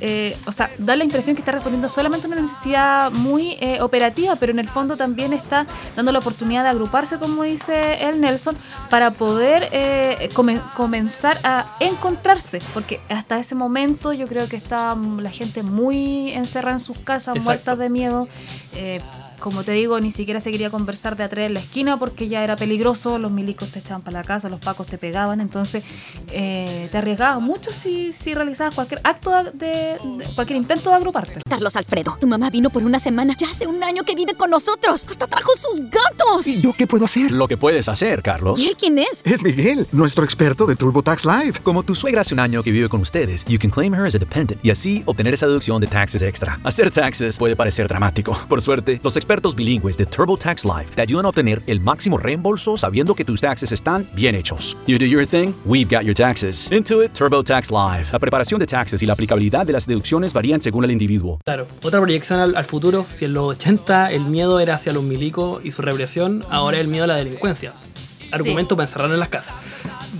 eh, 0.00 0.36
o 0.46 0.52
sea, 0.52 0.70
da 0.78 0.94
la 0.96 1.04
impresión 1.04 1.34
que 1.36 1.42
está 1.42 1.52
respondiendo 1.52 1.88
solamente 1.88 2.26
a 2.26 2.30
una 2.30 2.40
necesidad 2.40 3.10
muy 3.10 3.56
eh, 3.60 3.80
operativa, 3.80 4.36
pero 4.36 4.52
en 4.52 4.58
el 4.58 4.68
fondo 4.68 4.96
también 4.96 5.32
está 5.32 5.66
dando 5.96 6.12
la 6.12 6.18
oportunidad 6.20 6.62
de 6.62 6.70
agruparse, 6.70 7.18
como 7.18 7.42
dice 7.42 8.06
el 8.08 8.20
Nelson, 8.20 8.56
para 8.90 9.10
poder 9.10 9.68
eh, 9.72 10.28
come- 10.34 10.60
comenzar 10.76 11.36
a 11.44 11.66
encontrarse, 11.80 12.60
porque 12.74 13.00
hasta 13.08 13.38
ese 13.38 13.54
momento 13.54 14.12
yo 14.12 14.26
creo 14.28 14.48
que 14.48 14.56
está 14.56 14.94
la 15.18 15.30
gente 15.30 15.62
muy 15.62 16.32
encerrada 16.32 16.74
en 16.76 16.80
sus 16.80 16.98
casas, 16.98 17.36
Exacto. 17.36 17.44
muertas 17.44 17.78
de 17.78 17.90
miedo. 17.90 18.28
Como 19.40 19.62
te 19.62 19.72
digo, 19.72 19.98
ni 20.00 20.10
siquiera 20.12 20.40
se 20.40 20.50
quería 20.50 20.70
conversar 20.70 21.16
de 21.16 21.24
a 21.24 21.28
tres 21.28 21.46
en 21.46 21.54
la 21.54 21.60
esquina 21.60 21.96
porque 21.96 22.28
ya 22.28 22.42
era 22.44 22.56
peligroso, 22.56 23.18
los 23.18 23.30
milicos 23.30 23.70
te 23.70 23.78
echaban 23.80 24.02
para 24.02 24.18
la 24.20 24.24
casa, 24.24 24.48
los 24.48 24.60
pacos 24.60 24.86
te 24.86 24.98
pegaban, 24.98 25.40
entonces 25.40 25.82
eh, 26.30 26.88
te 26.90 26.98
arriesgabas 26.98 27.40
mucho 27.42 27.70
si, 27.72 28.12
si 28.12 28.34
realizabas 28.34 28.74
cualquier 28.74 29.00
acto 29.04 29.30
de, 29.54 29.68
de- 29.68 29.98
cualquier 30.34 30.56
intento 30.58 30.90
de 30.90 30.96
agruparte. 30.96 31.40
Carlos 31.48 31.76
Alfredo, 31.76 32.16
tu 32.20 32.26
mamá 32.26 32.50
vino 32.50 32.70
por 32.70 32.82
una 32.84 32.98
semana. 32.98 33.34
Ya 33.38 33.50
hace 33.50 33.66
un 33.66 33.82
año 33.82 34.04
que 34.04 34.14
vive 34.14 34.34
con 34.34 34.50
nosotros. 34.50 35.04
Hasta 35.08 35.26
trajo 35.26 35.50
sus 35.56 35.80
gatos. 35.90 36.46
¿Y 36.46 36.60
yo 36.60 36.72
qué 36.72 36.86
puedo 36.86 37.04
hacer? 37.04 37.30
Lo 37.30 37.48
que 37.48 37.56
puedes 37.56 37.88
hacer, 37.88 38.22
Carlos. 38.22 38.58
¿Y 38.58 38.68
él 38.68 38.76
quién 38.78 38.98
es? 38.98 39.22
Es 39.24 39.42
Miguel, 39.42 39.86
nuestro 39.92 40.24
experto 40.24 40.66
de 40.66 40.76
TurboTax 40.76 41.24
Live. 41.24 41.52
Como 41.62 41.82
tu 41.82 41.94
suegra 41.94 42.20
hace 42.22 42.34
un 42.34 42.40
año 42.40 42.62
que 42.62 42.70
vive 42.70 42.88
con 42.88 43.00
ustedes, 43.00 43.44
you 43.46 43.58
can 43.58 43.70
claim 43.70 43.94
her 43.94 44.04
as 44.06 44.14
a 44.14 44.18
dependent 44.18 44.64
y 44.64 44.70
así 44.70 45.02
obtener 45.06 45.34
esa 45.34 45.46
deducción 45.46 45.80
de 45.80 45.86
taxes 45.86 46.22
extra. 46.22 46.58
Hacer 46.64 46.90
taxes 46.90 47.38
puede 47.38 47.56
parecer 47.56 47.88
dramático. 47.88 48.38
Por 48.48 48.60
suerte, 48.62 49.00
los 49.02 49.16
expertos 49.16 49.27
bilingües 49.54 49.96
de 49.96 50.06
TurboTax 50.06 50.64
Live 50.64 50.86
te 50.94 51.02
ayudan 51.02 51.26
a 51.26 51.28
obtener 51.28 51.62
el 51.66 51.80
máximo 51.80 52.16
reembolso 52.16 52.76
sabiendo 52.76 53.14
que 53.14 53.24
tus 53.24 53.40
taxes 53.40 53.72
están 53.72 54.08
bien 54.14 54.34
hechos. 54.34 54.76
You 54.86 54.98
do 54.98 55.04
your 55.04 55.26
thing, 55.26 55.52
we've 55.64 55.94
got 55.94 56.04
your 56.04 56.14
taxes. 56.14 56.70
Intuit 56.72 57.12
TurboTax 57.12 57.70
Live. 57.70 58.06
La 58.12 58.18
preparación 58.18 58.58
de 58.58 58.66
taxes 58.66 59.02
y 59.02 59.06
la 59.06 59.12
aplicabilidad 59.12 59.66
de 59.66 59.72
las 59.72 59.86
deducciones 59.86 60.32
varían 60.32 60.60
según 60.60 60.84
el 60.84 60.90
individuo. 60.90 61.38
Claro, 61.44 61.66
otra 61.82 62.00
proyección 62.00 62.40
al, 62.40 62.56
al 62.56 62.64
futuro, 62.64 63.04
si 63.08 63.26
en 63.26 63.34
los 63.34 63.50
80 63.50 64.12
el 64.12 64.24
miedo 64.24 64.60
era 64.60 64.74
hacia 64.74 64.92
los 64.92 65.02
milicos 65.02 65.60
y 65.62 65.70
su 65.70 65.82
represión, 65.82 66.44
ahora 66.50 66.80
el 66.80 66.88
miedo 66.88 67.04
a 67.04 67.08
la 67.08 67.16
delincuencia. 67.16 67.74
Argumento 68.32 68.76
para 68.76 68.86
encerrarnos 68.86 69.14
en 69.14 69.20
las 69.20 69.28
casas. 69.28 69.54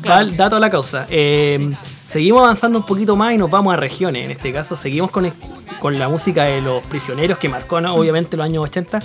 Va 0.08 0.20
el 0.20 0.36
dato 0.36 0.56
a 0.56 0.60
la 0.60 0.70
causa. 0.70 1.06
Eh, 1.10 1.72
seguimos 2.08 2.42
avanzando 2.42 2.78
un 2.78 2.86
poquito 2.86 3.16
más 3.16 3.34
y 3.34 3.38
nos 3.38 3.50
vamos 3.50 3.72
a 3.72 3.76
regiones. 3.76 4.24
En 4.24 4.30
este 4.30 4.50
caso, 4.52 4.74
seguimos 4.74 5.10
con, 5.10 5.30
con 5.78 5.98
la 5.98 6.08
música 6.08 6.44
de 6.44 6.60
los 6.62 6.84
prisioneros 6.86 7.38
que 7.38 7.48
marcó 7.48 7.76
obviamente 7.76 8.36
los 8.36 8.44
años 8.44 8.64
80. 8.64 9.00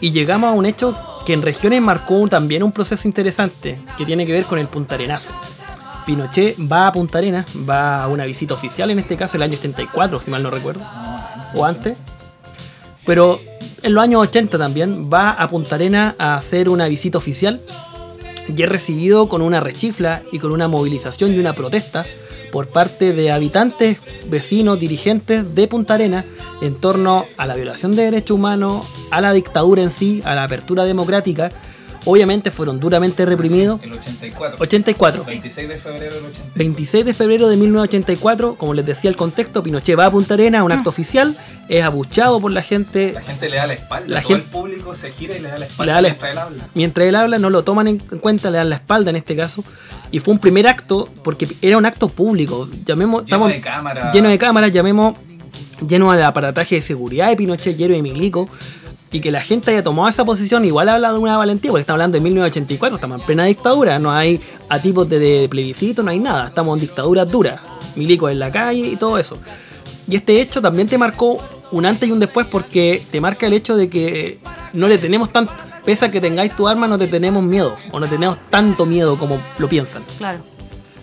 Y 0.00 0.10
llegamos 0.10 0.50
a 0.50 0.52
un 0.52 0.66
hecho 0.66 0.94
que 1.24 1.32
en 1.32 1.42
regiones 1.42 1.80
marcó 1.80 2.28
también 2.28 2.62
un 2.62 2.70
proceso 2.70 3.08
interesante 3.08 3.78
que 3.96 4.04
tiene 4.04 4.26
que 4.26 4.32
ver 4.32 4.44
con 4.44 4.58
el 4.58 4.68
puntarenazo. 4.68 5.32
Pinochet 6.04 6.56
va 6.60 6.86
a 6.86 6.92
Punta 6.92 7.18
Arenas, 7.18 7.46
va 7.68 8.04
a 8.04 8.08
una 8.08 8.24
visita 8.26 8.54
oficial, 8.54 8.90
en 8.90 8.98
este 9.00 9.16
caso 9.16 9.36
el 9.36 9.42
año 9.42 9.58
84, 9.58 10.20
si 10.20 10.30
mal 10.30 10.42
no 10.42 10.50
recuerdo, 10.50 10.84
o 11.54 11.64
antes. 11.64 11.98
Pero 13.04 13.40
en 13.82 13.94
los 13.94 14.04
años 14.04 14.22
80 14.22 14.56
también 14.56 15.10
va 15.12 15.30
a 15.30 15.48
Punta 15.48 15.74
Arenas 15.74 16.14
a 16.18 16.36
hacer 16.36 16.68
una 16.68 16.86
visita 16.86 17.18
oficial 17.18 17.58
y 18.54 18.62
es 18.62 18.68
recibido 18.68 19.28
con 19.28 19.42
una 19.42 19.58
rechifla 19.58 20.22
y 20.30 20.38
con 20.38 20.52
una 20.52 20.68
movilización 20.68 21.34
y 21.34 21.40
una 21.40 21.54
protesta 21.54 22.04
por 22.52 22.68
parte 22.68 23.12
de 23.12 23.30
habitantes, 23.30 23.98
vecinos, 24.28 24.78
dirigentes 24.78 25.54
de 25.54 25.68
Punta 25.68 25.94
Arenas 25.94 26.24
en 26.62 26.74
torno 26.74 27.26
a 27.36 27.46
la 27.46 27.54
violación 27.54 27.94
de 27.96 28.04
derechos 28.04 28.32
humanos, 28.32 28.86
a 29.10 29.20
la 29.20 29.32
dictadura 29.32 29.82
en 29.82 29.90
sí, 29.90 30.22
a 30.24 30.34
la 30.34 30.44
apertura 30.44 30.84
democrática. 30.84 31.50
Obviamente 32.06 32.50
fueron 32.52 32.78
duramente 32.80 33.26
reprimidos. 33.26 33.82
El 33.82 33.92
84. 33.92 34.56
84. 34.60 35.24
26 35.26 35.68
de 35.68 35.76
febrero 35.78 36.14
del 36.14 36.24
84. 36.24 36.52
26 36.54 37.04
de 37.04 37.14
febrero 37.14 37.48
de 37.48 37.56
1984, 37.56 38.54
como 38.54 38.74
les 38.74 38.86
decía 38.86 39.10
el 39.10 39.16
contexto, 39.16 39.62
Pinochet 39.62 39.98
va 39.98 40.06
a 40.06 40.10
Punta 40.10 40.34
Arenas 40.34 40.60
a 40.60 40.64
un 40.64 40.70
acto 40.72 40.88
oficial, 40.88 41.36
es 41.68 41.82
abuchado 41.82 42.40
por 42.40 42.52
la 42.52 42.62
gente, 42.62 43.12
La 43.12 43.20
gente 43.22 43.48
le 43.48 43.56
da 43.56 43.66
la 43.66 43.74
espalda. 43.74 44.06
La 44.08 44.20
todo 44.22 44.28
gente- 44.28 44.44
el 44.44 44.50
público 44.50 44.94
se 44.94 45.10
gira 45.10 45.36
y 45.36 45.40
le 45.40 45.48
da 45.48 45.54
la 45.54 45.58
le 45.60 45.66
espalda 45.66 45.92
da 45.94 46.00
la- 46.00 46.08
mientras 46.08 46.30
él 46.32 46.38
habla. 46.38 46.68
mientras 46.74 47.08
él 47.08 47.14
habla 47.16 47.38
no 47.40 47.50
lo 47.50 47.64
toman 47.64 47.88
en 47.88 47.98
cuenta, 47.98 48.50
le 48.50 48.58
dan 48.58 48.70
la 48.70 48.76
espalda 48.76 49.10
en 49.10 49.16
este 49.16 49.34
caso, 49.36 49.64
y 50.12 50.20
fue 50.20 50.32
un 50.34 50.38
primer 50.38 50.68
acto, 50.68 51.08
porque 51.24 51.48
era 51.60 51.76
un 51.76 51.86
acto 51.86 52.08
público, 52.08 52.68
llamemos, 52.84 53.22
Lleno 53.22 53.24
estamos 53.24 53.52
de 53.52 53.60
cámaras. 53.60 54.14
lleno 54.14 54.28
de 54.28 54.38
cámaras, 54.38 54.70
llamemos 54.70 55.16
lleno 55.86 56.12
de 56.12 56.22
aparataje 56.22 56.76
de 56.76 56.82
seguridad 56.82 57.28
de 57.30 57.36
Pinochet, 57.36 57.76
lleno 57.76 57.94
de 57.94 58.02
milico, 58.02 58.48
y 59.12 59.20
que 59.20 59.30
la 59.30 59.40
gente 59.40 59.70
haya 59.70 59.82
tomado 59.82 60.08
esa 60.08 60.24
posición 60.24 60.64
igual 60.64 60.88
habla 60.88 61.12
de 61.12 61.18
una 61.18 61.36
valentía, 61.36 61.70
porque 61.70 61.82
estamos 61.82 61.96
hablando 61.96 62.18
de 62.18 62.24
1984, 62.24 62.96
estamos 62.96 63.20
en 63.20 63.26
plena 63.26 63.44
dictadura, 63.44 63.98
no 63.98 64.12
hay 64.12 64.40
a 64.68 64.80
tipos 64.80 65.08
de, 65.08 65.18
de 65.18 65.48
plebiscito, 65.48 66.02
no 66.02 66.10
hay 66.10 66.18
nada, 66.18 66.48
estamos 66.48 66.76
en 66.76 66.80
dictadura 66.80 67.24
dura, 67.24 67.62
milicos 67.94 68.30
en 68.30 68.38
la 68.38 68.50
calle 68.50 68.88
y 68.88 68.96
todo 68.96 69.18
eso. 69.18 69.38
Y 70.08 70.16
este 70.16 70.40
hecho 70.40 70.62
también 70.62 70.88
te 70.88 70.98
marcó 70.98 71.38
un 71.72 71.86
antes 71.86 72.08
y 72.08 72.12
un 72.12 72.20
después 72.20 72.46
porque 72.46 73.02
te 73.10 73.20
marca 73.20 73.46
el 73.46 73.52
hecho 73.52 73.76
de 73.76 73.88
que 73.88 74.38
no 74.72 74.88
le 74.88 74.98
tenemos 74.98 75.30
tan... 75.30 75.48
Pese 75.84 76.06
a 76.06 76.10
que 76.10 76.20
tengáis 76.20 76.54
tu 76.56 76.66
arma, 76.66 76.88
no 76.88 76.98
te 76.98 77.06
tenemos 77.06 77.44
miedo. 77.44 77.76
O 77.92 78.00
no 78.00 78.08
tenemos 78.08 78.38
tanto 78.50 78.86
miedo 78.86 79.16
como 79.16 79.38
lo 79.58 79.68
piensan. 79.68 80.02
Claro. 80.18 80.40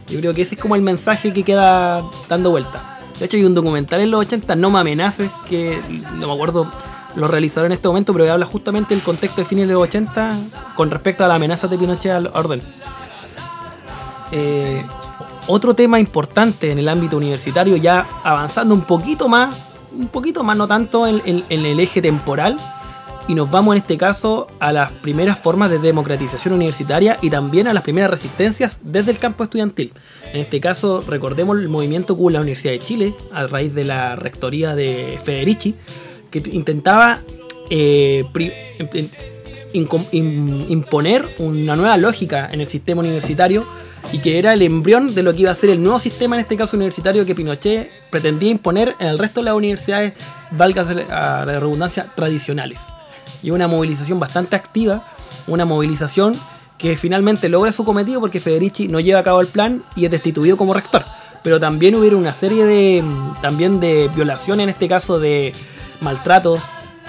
Yo 0.09 0.19
creo 0.19 0.33
que 0.33 0.41
ese 0.41 0.55
es 0.55 0.61
como 0.61 0.75
el 0.75 0.81
mensaje 0.81 1.31
que 1.31 1.43
queda 1.43 2.03
dando 2.27 2.51
vuelta. 2.51 2.99
De 3.17 3.25
hecho, 3.25 3.37
hay 3.37 3.45
un 3.45 3.55
documental 3.55 4.01
en 4.01 4.11
los 4.11 4.21
80, 4.21 4.55
No 4.55 4.69
me 4.71 4.79
amenaces, 4.79 5.31
que 5.49 5.79
no 6.19 6.27
me 6.27 6.33
acuerdo 6.33 6.69
lo 7.15 7.27
realizaron 7.27 7.67
en 7.67 7.73
este 7.73 7.87
momento, 7.87 8.11
pero 8.13 8.25
que 8.25 8.31
habla 8.31 8.45
justamente 8.45 8.93
del 8.95 9.03
contexto 9.03 9.41
de 9.41 9.45
fines 9.45 9.67
de 9.67 9.73
los 9.73 9.83
80 9.83 10.31
con 10.75 10.89
respecto 10.91 11.23
a 11.23 11.27
la 11.27 11.35
amenaza 11.35 11.67
de 11.67 11.77
Pinochet 11.77 12.11
al 12.11 12.27
orden. 12.33 12.61
Eh, 14.31 14.83
otro 15.47 15.73
tema 15.75 15.99
importante 15.99 16.71
en 16.71 16.79
el 16.79 16.89
ámbito 16.89 17.17
universitario, 17.17 17.75
ya 17.75 18.07
avanzando 18.23 18.73
un 18.73 18.81
poquito 18.81 19.27
más, 19.27 19.55
un 19.95 20.07
poquito 20.07 20.43
más, 20.43 20.57
no 20.57 20.67
tanto 20.67 21.05
en, 21.05 21.21
en- 21.25 21.43
en 21.49 21.65
el 21.65 21.79
eje 21.79 22.01
temporal, 22.01 22.57
y 23.27 23.35
nos 23.35 23.49
vamos 23.51 23.75
en 23.75 23.81
este 23.81 23.97
caso 23.97 24.47
a 24.59 24.73
las 24.73 24.91
primeras 24.91 25.39
formas 25.39 25.69
de 25.69 25.79
democratización 25.79 26.53
universitaria 26.55 27.17
y 27.21 27.29
también 27.29 27.67
a 27.69 27.73
las 27.73 27.83
primeras 27.83 28.09
resistencias 28.11 28.79
desde 28.81 29.11
el 29.11 29.17
campo 29.19 29.43
estudiantil. 29.45 29.93
En 30.33 30.41
este 30.41 30.59
caso, 30.59 31.01
recordemos 31.07 31.57
el 31.59 31.69
movimiento 31.69 32.15
que 32.15 32.21
hubo 32.21 32.29
en 32.29 32.33
la 32.33 32.41
Universidad 32.41 32.73
de 32.73 32.79
Chile 32.79 33.13
a 33.31 33.47
raíz 33.47 33.73
de 33.73 33.85
la 33.85 34.15
rectoría 34.17 34.75
de 34.75 35.17
Federici, 35.23 35.75
que 36.41 36.49
intentaba 36.51 37.21
eh, 37.69 38.23
imponer 39.73 41.35
una 41.39 41.75
nueva 41.75 41.97
lógica 41.97 42.49
en 42.51 42.61
el 42.61 42.67
sistema 42.67 43.01
universitario 43.01 43.65
y 44.11 44.19
que 44.19 44.37
era 44.39 44.53
el 44.53 44.61
embrión 44.61 45.15
de 45.15 45.23
lo 45.23 45.33
que 45.33 45.41
iba 45.41 45.51
a 45.51 45.55
ser 45.55 45.69
el 45.69 45.81
nuevo 45.81 45.99
sistema, 45.99 46.35
en 46.35 46.41
este 46.41 46.57
caso 46.57 46.75
universitario, 46.75 47.25
que 47.25 47.35
Pinochet 47.35 47.89
pretendía 48.11 48.49
imponer 48.49 48.95
en 48.99 49.07
el 49.07 49.17
resto 49.17 49.39
de 49.39 49.45
las 49.45 49.55
universidades, 49.55 50.13
valga 50.51 50.81
a 50.81 51.45
la 51.45 51.59
redundancia, 51.59 52.07
tradicionales. 52.15 52.79
Y 53.41 53.51
una 53.51 53.67
movilización 53.67 54.19
bastante 54.19 54.55
activa, 54.55 55.03
una 55.47 55.65
movilización 55.65 56.35
que 56.77 56.97
finalmente 56.97 57.49
logra 57.49 57.71
su 57.71 57.85
cometido 57.85 58.19
porque 58.19 58.39
Federici 58.39 58.87
no 58.87 58.99
lleva 58.99 59.21
a 59.21 59.23
cabo 59.23 59.41
el 59.41 59.47
plan 59.47 59.83
y 59.95 60.05
es 60.05 60.11
destituido 60.11 60.57
como 60.57 60.73
rector. 60.73 61.05
Pero 61.43 61.59
también 61.59 61.95
hubo 61.95 62.17
una 62.17 62.33
serie 62.33 62.65
de, 62.65 63.01
mm, 63.01 63.41
también 63.41 63.79
de 63.79 64.09
violaciones, 64.15 64.63
en 64.63 64.69
este 64.69 64.87
caso 64.87 65.19
de 65.19 65.53
maltratos. 66.03 66.59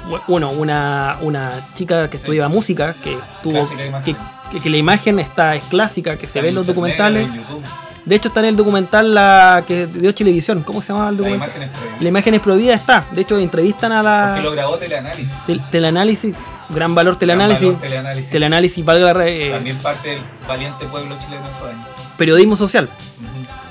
Bu- 0.09 0.21
Bueno, 0.29 0.51
una, 0.51 1.17
una 1.23 1.51
chica 1.75 2.09
que 2.11 2.17
estudiaba 2.17 2.49
música, 2.49 2.95
que 3.03 3.17
tuvo 3.43 3.69
que, 4.05 4.15
que- 4.53 4.61
que 4.61 4.71
la 4.71 4.77
imagen 4.77 5.19
está 5.19 5.55
es 5.57 5.65
clásica, 5.65 6.17
que 6.17 6.27
se 6.27 6.41
ve 6.41 6.49
en 6.51 6.55
los 6.55 6.67
documentales. 6.67 7.29
en. 7.29 7.85
De 8.05 8.15
hecho 8.17 8.29
está 8.29 8.41
en 8.41 8.47
el 8.47 8.57
documental 8.57 9.15
la 9.15 9.65
que 9.67 9.87
dio 9.87 10.13
Chilevisión. 10.13 10.63
¿Cómo 10.63 10.83
se 10.83 10.93
llama 10.93 11.09
el 11.09 11.17
La 11.17 11.23
documental? 11.23 11.49
imagen 11.49 11.63
es 11.63 11.71
prohibida. 11.71 12.03
La 12.03 12.09
imagen 12.11 12.35
es 12.35 12.41
prohibida 12.43 12.75
está. 12.75 13.05
De 13.13 13.21
hecho 13.23 13.39
entrevistan 13.39 13.93
a 13.93 14.03
la 14.03 14.25
Porque 14.29 14.43
lo 14.43 14.51
grabó 14.53 14.77
teleanálisis. 14.77 15.35
tel- 15.47 15.65
teleanálisis, 15.71 16.37
gran 16.69 16.95
valor 16.95 17.17
teleanálisis. 17.17 17.63
valor 17.67 17.81
teleanálisis. 17.81 18.31
Teleanálisis, 18.31 18.85
valga 18.85 19.15
la 19.15 19.27
eh, 19.27 19.53
También 19.53 19.79
parte 19.79 20.11
del 20.11 20.19
valiente 20.47 20.85
pueblo 20.85 21.17
chileno 21.19 21.47
en 21.47 21.53
su 21.59 21.65
año. 21.65 21.83
periodismo 22.19 22.57
social. 22.57 22.91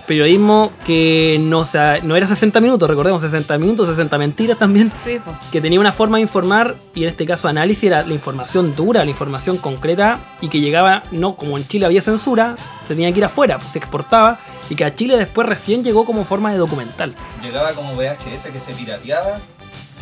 Periodismo 0.08 0.72
que 0.86 1.38
no, 1.42 1.66
no 2.04 2.16
era 2.16 2.28
60 2.28 2.60
minutos, 2.60 2.90
recordemos, 2.90 3.22
60 3.22 3.58
minutos, 3.58 3.88
60 3.88 4.18
mentiras 4.18 4.58
también. 4.58 4.92
Sí, 4.98 5.20
pues. 5.24 5.38
Que 5.52 5.62
tenía 5.62 5.80
una 5.80 5.92
forma 5.92 6.18
de 6.18 6.24
informar 6.24 6.76
y 6.94 7.04
en 7.04 7.10
este 7.10 7.26
caso 7.26 7.48
análisis 7.48 7.84
era 7.84 8.06
la 8.06 8.14
información 8.14 8.76
dura, 8.76 9.04
la 9.04 9.10
información 9.10 9.58
concreta 9.58 10.20
y 10.42 10.50
que 10.50 10.60
llegaba, 10.60 11.04
no 11.12 11.36
como 11.36 11.58
en 11.58 11.66
Chile 11.66 11.86
había 11.86 12.02
censura, 12.02 12.56
se 12.82 12.96
tenía 12.96 13.12
que 13.12 13.20
ir 13.20 13.26
afuera, 13.26 13.58
pues 13.58 13.72
se 13.72 13.80
exportaba 13.80 14.40
y 14.70 14.76
que 14.76 14.86
a 14.86 14.94
Chile 14.94 15.18
después 15.18 15.48
recién 15.48 15.84
llegó 15.84 16.06
como 16.06 16.26
forma 16.26 16.52
de 16.52 16.58
documental. 16.58 17.16
Llegaba 17.42 17.72
como 17.74 17.94
VHS 17.96 18.48
que 18.52 18.60
se 18.60 18.74
pirateaba, 18.74 19.40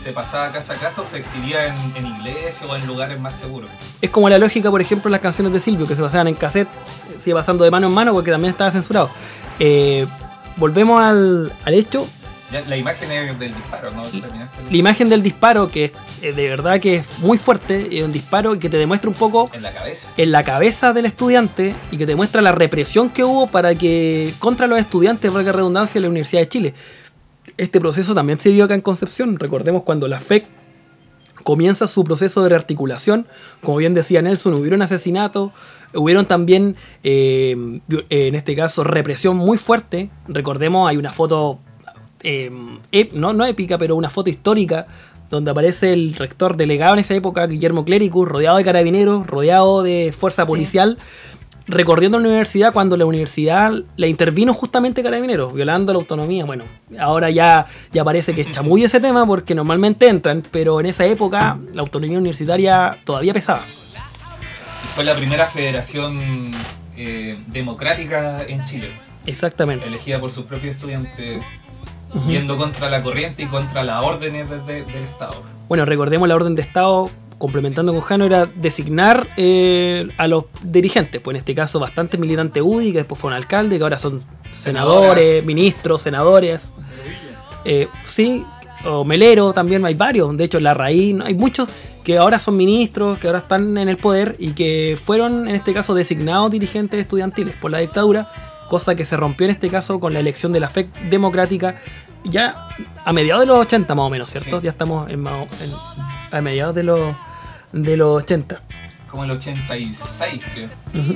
se 0.01 0.11
pasaba 0.13 0.51
casa 0.51 0.73
a 0.73 0.75
casa 0.77 1.01
o 1.01 1.05
se 1.05 1.17
exhibía 1.17 1.67
en, 1.67 1.75
en 1.95 2.07
iglesias 2.07 2.63
o 2.67 2.75
en 2.75 2.85
lugares 2.87 3.19
más 3.19 3.35
seguros. 3.35 3.69
Es 4.01 4.09
como 4.09 4.29
la 4.29 4.37
lógica, 4.39 4.71
por 4.71 4.81
ejemplo, 4.81 5.09
de 5.09 5.11
las 5.11 5.21
canciones 5.21 5.53
de 5.53 5.59
Silvio, 5.59 5.85
que 5.85 5.95
se 5.95 6.01
pasaban 6.01 6.27
en 6.27 6.35
cassette, 6.35 6.69
sigue 7.19 7.35
pasando 7.35 7.63
de 7.63 7.71
mano 7.71 7.87
en 7.87 7.93
mano 7.93 8.13
porque 8.13 8.31
también 8.31 8.51
estaba 8.51 8.71
censurado. 8.71 9.09
Eh, 9.59 10.07
volvemos 10.57 10.99
al, 11.01 11.53
al 11.65 11.73
hecho. 11.73 12.07
La 12.67 12.75
imagen 12.75 13.07
del 13.39 13.53
disparo, 13.55 13.91
¿no? 13.91 14.01
Terminaste 14.01 14.61
La 14.69 14.75
imagen 14.77 15.07
del 15.07 15.23
disparo, 15.23 15.69
que 15.69 15.85
es 15.85 15.91
eh, 16.21 16.33
de 16.33 16.49
verdad 16.49 16.81
que 16.81 16.95
es 16.95 17.19
muy 17.19 17.37
fuerte, 17.37 17.97
es 17.97 18.03
un 18.03 18.11
disparo 18.11 18.59
que 18.59 18.69
te 18.69 18.75
demuestra 18.75 19.09
un 19.09 19.15
poco 19.15 19.49
en 19.53 19.61
la 19.61 19.71
cabeza. 19.71 20.09
en 20.17 20.31
la 20.33 20.43
cabeza 20.43 20.91
del 20.91 21.05
estudiante 21.05 21.73
y 21.91 21.97
que 21.97 22.05
te 22.05 22.13
muestra 22.15 22.41
la 22.41 22.51
represión 22.51 23.09
que 23.09 23.23
hubo 23.23 23.47
para 23.47 23.73
que 23.73 24.33
contra 24.39 24.67
los 24.67 24.79
estudiantes, 24.79 25.31
valga 25.31 25.53
redundancia, 25.53 25.99
en 25.99 26.03
la 26.03 26.09
Universidad 26.09 26.41
de 26.41 26.49
Chile. 26.49 26.73
Este 27.62 27.80
proceso 27.80 28.16
también 28.16 28.39
se 28.39 28.49
vio 28.49 28.66
acá 28.66 28.74
en 28.74 28.82
Concepción. 28.82 29.38
Recordemos 29.38 29.84
cuando 29.84 30.07
la 30.07 30.20
FEC 30.20 30.45
comienza 31.43 31.86
su 31.86 32.03
proceso 32.03 32.41
de 32.41 32.49
rearticulación. 32.49 33.28
Como 33.62 33.78
bien 33.78 33.93
decía 33.93 34.20
Nelson, 34.24 34.55
hubieron 34.55 34.82
asesinatos, 34.82 35.51
hubieron 35.93 36.26
también, 36.26 36.76
eh, 37.03 37.55
vi- 37.88 38.03
en 38.09 38.34
este 38.34 38.55
caso, 38.55 38.84
represión 38.84 39.38
muy 39.38 39.59
fuerte. 39.59 40.09
Recordemos, 40.28 40.89
hay 40.89 40.97
una 40.97 41.14
foto, 41.14 41.59
eh, 42.24 42.49
no, 43.14 43.34
no 43.34 43.45
épica, 43.45 43.78
pero 43.78 43.95
una 43.95 44.09
foto 44.09 44.32
histórica 44.32 44.88
donde 45.30 45.51
aparece 45.51 45.93
el 45.93 46.16
rector 46.16 46.57
delegado 46.57 46.93
en 46.95 46.99
esa 47.01 47.14
época, 47.14 47.45
Guillermo 47.45 47.86
Cléricus, 47.86 48.28
rodeado 48.28 48.57
de 48.57 48.64
carabineros, 48.64 49.28
rodeado 49.28 49.84
de 49.84 50.12
fuerza 50.18 50.47
policial, 50.47 50.97
recorriendo 51.72 52.19
la 52.19 52.28
universidad 52.28 52.72
cuando 52.74 52.95
la 52.97 53.05
universidad 53.05 53.72
le 53.95 54.07
intervino 54.09 54.53
justamente 54.53 55.01
carabineros, 55.01 55.53
violando 55.53 55.91
la 55.93 55.99
autonomía. 55.99 56.45
Bueno, 56.45 56.65
ahora 56.99 57.30
ya, 57.30 57.65
ya 57.91 58.03
parece 58.03 58.36
que 58.36 58.41
es 58.41 58.49
chamuyo 58.49 58.86
ese 58.86 58.99
tema 58.99 59.26
porque 59.26 59.55
normalmente 59.55 60.07
entran, 60.07 60.43
pero 60.51 60.80
en 60.80 60.86
esa 60.86 61.05
época 61.05 61.57
la 61.74 61.82
autonomía 61.82 62.17
universitaria 62.19 62.99
todavía 63.05 63.34
pesaba. 63.34 63.61
Fue 64.95 65.03
la 65.03 65.15
primera 65.15 65.47
federación 65.47 66.51
eh, 66.97 67.41
democrática 67.47 68.43
en 68.47 68.63
Chile. 68.65 68.91
Exactamente. 69.26 69.88
Elegida 69.88 70.19
por 70.19 70.32
sus 70.32 70.45
propios 70.45 70.76
estudiantes, 70.76 71.41
Ujú. 72.13 72.30
yendo 72.30 72.57
contra 72.57 72.89
la 72.89 73.01
corriente 73.01 73.43
y 73.43 73.45
contra 73.45 73.84
las 73.84 74.03
órdenes 74.03 74.49
de- 74.49 74.59
de- 74.61 74.84
del 74.84 75.03
Estado. 75.03 75.41
Bueno, 75.69 75.86
recordemos 75.86 76.28
la 76.28 76.36
orden 76.36 76.55
de 76.55 76.61
Estado, 76.61 77.09
complementando 77.41 77.91
con 77.91 78.01
Jano, 78.01 78.25
era 78.25 78.45
designar 78.45 79.27
eh, 79.35 80.07
a 80.17 80.27
los 80.27 80.45
dirigentes. 80.63 81.19
Pues 81.19 81.33
en 81.35 81.39
este 81.39 81.55
caso, 81.55 81.79
bastante 81.79 82.17
militante 82.19 82.61
UDI, 82.61 82.91
que 82.91 82.97
después 82.99 83.19
fueron 83.19 83.35
alcalde, 83.35 83.77
que 83.77 83.83
ahora 83.83 83.97
son 83.97 84.21
senadores, 84.51 85.23
Senadoras. 85.23 85.45
ministros, 85.45 86.01
senadores. 86.01 86.73
Eh, 87.65 87.87
sí, 88.05 88.45
o 88.85 89.03
Melero 89.03 89.53
también, 89.53 89.83
hay 89.85 89.95
varios. 89.95 90.37
De 90.37 90.43
hecho, 90.43 90.59
La 90.59 90.73
Raíz, 90.75 91.15
hay 91.23 91.33
muchos 91.33 91.67
que 92.03 92.17
ahora 92.19 92.37
son 92.39 92.57
ministros, 92.57 93.17
que 93.19 93.27
ahora 93.27 93.39
están 93.39 93.77
en 93.77 93.89
el 93.89 93.97
poder 93.97 94.35
y 94.39 94.51
que 94.51 94.97
fueron, 95.03 95.47
en 95.47 95.55
este 95.55 95.73
caso, 95.73 95.93
designados 95.95 96.51
dirigentes 96.51 96.99
estudiantiles 96.99 97.55
por 97.59 97.71
la 97.71 97.79
dictadura, 97.79 98.31
cosa 98.69 98.95
que 98.95 99.03
se 99.05 99.17
rompió 99.17 99.45
en 99.45 99.51
este 99.51 99.69
caso 99.69 99.99
con 99.99 100.13
la 100.13 100.19
elección 100.19 100.51
de 100.53 100.59
la 100.59 100.69
FEC 100.69 100.89
democrática 101.09 101.75
ya 102.23 102.67
a 103.03 103.13
mediados 103.13 103.41
de 103.41 103.47
los 103.47 103.57
80 103.57 103.95
más 103.95 104.05
o 104.05 104.09
menos, 104.11 104.29
¿cierto? 104.29 104.61
Ya 104.61 104.69
estamos 104.69 105.09
en, 105.09 105.25
en- 105.27 105.41
a 106.31 106.41
mediados 106.41 106.73
de 106.75 106.83
los, 106.83 106.99
de 107.74 107.97
los 107.97 108.24
80. 108.24 108.61
Como 109.09 109.24
el 109.26 109.32
86, 109.32 110.41
creo. 110.53 110.69
Ujú. 110.93 111.15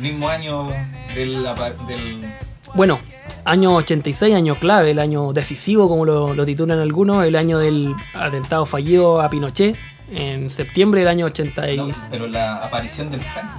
Mismo 0.00 0.28
año 0.28 0.68
del, 1.14 1.46
del 1.86 2.32
Bueno, 2.74 3.00
año 3.44 3.74
86, 3.76 4.34
año 4.34 4.56
clave, 4.56 4.92
el 4.92 4.98
año 4.98 5.32
decisivo, 5.32 5.88
como 5.88 6.04
lo, 6.04 6.34
lo 6.34 6.44
titulan 6.44 6.78
algunos, 6.78 7.24
el 7.24 7.36
año 7.36 7.58
del 7.58 7.94
atentado 8.14 8.66
fallido 8.66 9.20
a 9.20 9.28
Pinochet, 9.28 9.76
en 10.10 10.50
septiembre 10.50 11.00
del 11.00 11.08
año 11.08 11.26
80 11.26 11.70
y... 11.70 11.94
pero 12.10 12.26
la 12.26 12.56
aparición 12.56 13.10
del 13.10 13.20
frente. 13.20 13.50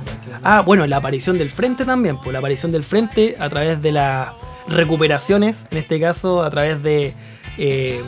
Ah, 0.44 0.62
bueno, 0.62 0.86
la 0.86 0.98
aparición 0.98 1.38
del 1.38 1.50
frente 1.50 1.86
también, 1.86 2.18
pues 2.18 2.34
la 2.34 2.40
aparición 2.40 2.72
del 2.72 2.84
frente 2.84 3.38
a 3.40 3.50
través 3.50 3.82
de 3.82 3.92
las 3.92 4.30
recuperaciones, 4.68 5.66
en 5.72 5.78
este 5.78 6.00
caso 6.00 6.44
a 6.44 6.50
través 6.50 6.84
de 6.84 7.14
eh, 7.58 8.02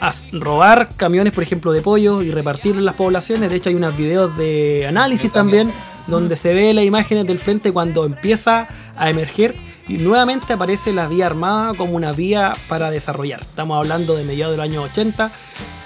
as- 0.00 0.24
robar 0.32 0.88
camiones, 0.96 1.32
por 1.32 1.42
ejemplo, 1.42 1.72
de 1.72 1.82
pollo 1.82 2.22
y 2.22 2.30
repartirlo 2.30 2.78
en 2.80 2.84
las 2.84 2.94
poblaciones. 2.94 3.50
De 3.50 3.56
hecho, 3.56 3.68
hay 3.70 3.74
unos 3.74 3.96
videos 3.96 4.36
de 4.36 4.86
análisis 4.88 5.32
también, 5.32 5.72
donde 6.06 6.36
se 6.36 6.52
ve 6.54 6.72
las 6.74 6.84
imágenes 6.84 7.26
del 7.26 7.38
frente 7.38 7.72
cuando 7.72 8.04
empieza 8.06 8.68
a 8.96 9.10
emerger 9.10 9.54
y 9.88 9.98
nuevamente 9.98 10.52
aparece 10.52 10.92
la 10.92 11.06
vía 11.06 11.26
armada 11.26 11.74
como 11.74 11.92
una 11.94 12.12
vía 12.12 12.52
para 12.68 12.90
desarrollar. 12.90 13.40
Estamos 13.42 13.76
hablando 13.78 14.16
de 14.16 14.24
mediados 14.24 14.52
del 14.52 14.60
año 14.60 14.82
80. 14.82 15.30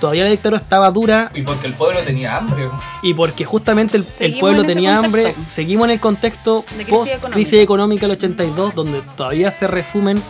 Todavía 0.00 0.24
la 0.24 0.30
dictadura 0.30 0.58
estaba 0.62 0.90
dura, 0.90 1.30
Y 1.34 1.42
porque 1.42 1.66
el 1.66 1.74
pueblo 1.74 2.00
tenía 2.00 2.36
hambre. 2.38 2.68
y 3.02 3.12
porque 3.12 3.44
justamente 3.44 3.98
el, 4.20 4.38
pueblo 4.38 4.64
tenía 4.64 4.96
hambre, 4.98 5.34
seguimos 5.50 5.84
en 5.86 5.90
el 5.90 6.00
contexto 6.00 6.64
De 6.70 6.84
crisis 6.84 6.90
post 6.90 7.10
económica. 7.10 7.30
crisis 7.34 7.58
económica 7.60 8.00
del 8.06 8.12
82, 8.16 8.74
donde 8.74 9.02
todavía 9.18 9.50
se 9.50 9.66
resumen 9.66 10.22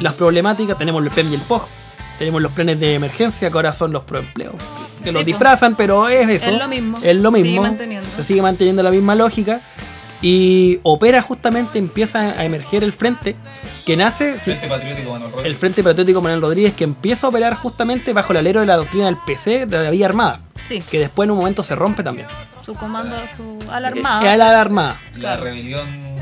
las 0.00 0.12
problemáticas. 0.14 0.76
Tenemos 0.76 1.02
el 1.02 1.10
PEM 1.10 1.30
y 1.32 1.34
el 1.36 1.40
POG, 1.40 1.66
tenemos 2.18 2.40
los 2.42 2.52
planes 2.52 2.78
de 2.80 2.94
emergencia 2.94 3.50
que 3.50 3.56
ahora 3.56 3.72
son 3.72 3.92
los 3.92 4.04
proempleos, 4.04 4.54
que 5.02 5.08
Sí, 5.10 5.14
los 5.14 5.24
disfrazan, 5.24 5.76
pero 5.76 6.08
es 6.08 6.28
eso. 6.28 6.50
Es 6.50 6.58
lo 6.58 6.68
mismo. 6.68 6.98
Es 7.02 7.16
lo 7.16 7.30
Sigue 7.30 7.42
mismo. 7.44 7.62
manteniendo. 7.62 8.08
Se 8.10 8.24
sigue 8.24 8.42
manteniendo 8.42 8.82
la 8.82 8.90
misma 8.90 9.14
lógica. 9.14 9.60
Y 10.22 10.80
opera 10.84 11.20
justamente, 11.20 11.78
empieza 11.78 12.20
a 12.30 12.44
emerger 12.46 12.82
el 12.82 12.94
frente 12.94 13.36
que 13.84 13.94
nace. 13.94 14.34
Frente 14.34 14.66
Patriótico 14.68 15.10
Manuel 15.10 15.30
Rodríguez. 15.32 15.46
El 15.50 15.56
Frente 15.58 15.82
Patriótico 15.84 16.20
Manuel 16.22 16.40
Rodríguez 16.40 16.72
que 16.72 16.84
empieza 16.84 17.26
a 17.26 17.30
operar 17.30 17.54
justamente 17.54 18.14
bajo 18.14 18.32
el 18.32 18.38
alero 18.38 18.60
de 18.60 18.66
la 18.66 18.76
doctrina 18.76 19.04
del 19.06 19.16
PC 19.26 19.66
de 19.66 19.82
la 19.82 19.90
Vía 19.90 20.06
Armada. 20.06 20.40
Sí. 20.58 20.80
Que 20.90 20.98
después 20.98 21.26
en 21.26 21.32
un 21.32 21.38
momento 21.38 21.62
se 21.62 21.74
rompe 21.74 22.02
también. 22.02 22.26
Su 22.64 22.72
comando, 22.74 23.16
su 23.36 23.58
ala 23.70 23.88
Eh, 23.88 23.92
armada. 23.98 24.22
Es 24.24 24.28
a 24.30 24.36
la 24.38 24.60
armada. 24.60 25.00
La 25.16 25.36
rebelión 25.36 26.13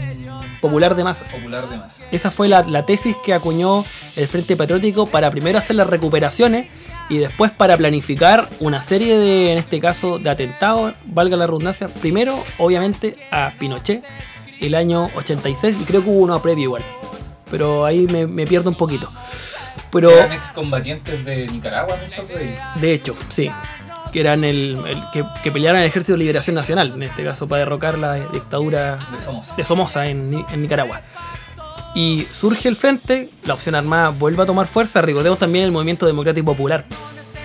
Popular 0.62 0.94
de 0.94 1.04
masas. 1.04 1.28
popular 1.28 1.68
de 1.68 1.76
masa. 1.76 2.02
Esa 2.10 2.30
fue 2.30 2.48
la, 2.48 2.62
la 2.62 2.86
tesis 2.86 3.14
que 3.22 3.34
acuñó 3.34 3.84
el 4.16 4.26
Frente 4.28 4.56
Patriótico 4.56 5.06
para 5.06 5.30
primero 5.30 5.58
hacer 5.58 5.76
las 5.76 5.86
recuperaciones 5.88 6.68
y 7.10 7.18
después 7.18 7.50
para 7.50 7.76
planificar 7.76 8.48
una 8.60 8.80
serie 8.80 9.18
de, 9.18 9.52
en 9.52 9.58
este 9.58 9.80
caso, 9.80 10.18
de 10.18 10.30
atentados, 10.30 10.94
valga 11.04 11.36
la 11.36 11.46
redundancia, 11.46 11.88
primero, 11.88 12.42
obviamente, 12.58 13.18
a 13.30 13.52
Pinochet 13.58 14.02
el 14.60 14.74
año 14.74 15.10
86 15.16 15.76
y 15.82 15.84
creo 15.84 16.02
que 16.02 16.08
hubo 16.08 16.20
uno 16.20 16.40
previo 16.40 16.64
igual. 16.64 16.84
Pero 17.50 17.84
ahí 17.84 18.06
me, 18.06 18.26
me 18.26 18.46
pierdo 18.46 18.70
un 18.70 18.76
poquito. 18.76 19.10
Pero, 19.90 20.10
Eran 20.10 20.32
excombatientes 20.32 21.22
de 21.24 21.48
Nicaragua, 21.48 21.98
muchos 22.02 22.26
de 22.28 22.52
ellos. 22.52 22.60
de 22.80 22.94
hecho, 22.94 23.16
sí. 23.28 23.50
Que 24.12 24.20
eran 24.20 24.44
el, 24.44 24.78
el- 24.86 25.10
que, 25.12 25.24
que 25.42 25.50
pelearon 25.50 25.80
el 25.80 25.86
Ejército 25.86 26.12
de 26.12 26.18
Liberación 26.18 26.54
Nacional, 26.54 26.92
en 26.94 27.02
este 27.02 27.24
caso 27.24 27.48
para 27.48 27.60
derrocar 27.60 27.96
la 27.98 28.14
dictadura 28.14 28.98
De 29.10 29.20
Somoza. 29.20 29.54
de 29.56 29.64
Somoza 29.64 30.06
en, 30.06 30.30
Ni- 30.30 30.44
en 30.52 30.62
Nicaragua. 30.62 31.00
Y 31.94 32.22
surge 32.30 32.68
el 32.68 32.76
frente, 32.76 33.30
la 33.44 33.54
opción 33.54 33.74
armada 33.74 34.10
vuelve 34.10 34.42
a 34.42 34.46
tomar 34.46 34.66
fuerza. 34.66 35.02
Recordemos 35.02 35.38
también 35.38 35.64
el 35.66 35.72
movimiento 35.72 36.06
democrático 36.06 36.46
popular. 36.46 36.84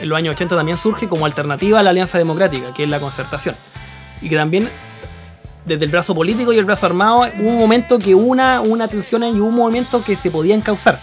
En 0.02 0.10
los 0.10 0.18
años 0.18 0.36
80 0.36 0.56
también 0.56 0.78
surge 0.78 1.08
como 1.10 1.26
alternativa 1.26 1.80
a 1.80 1.84
la 1.84 1.90
Alianza 1.90 2.18
Democrática, 2.18 2.74
que 2.74 2.84
es 2.84 2.90
la 2.90 3.00
concertación. 3.00 3.56
Y 4.22 4.30
que 4.30 4.36
también, 4.36 4.70
desde 5.66 5.84
el 5.86 5.92
brazo 5.92 6.16
político 6.16 6.54
y 6.54 6.58
el 6.58 6.66
brazo 6.66 6.86
armado, 6.86 7.28
hubo 7.40 7.50
un 7.50 7.60
momento 7.60 8.00
que 8.00 8.16
una, 8.16 8.62
una 8.62 8.88
tensión 8.88 9.24
y 9.24 9.40
un 9.40 9.54
movimiento 9.56 10.02
que 10.04 10.16
se 10.16 10.32
podían 10.32 10.62
causar. 10.62 11.02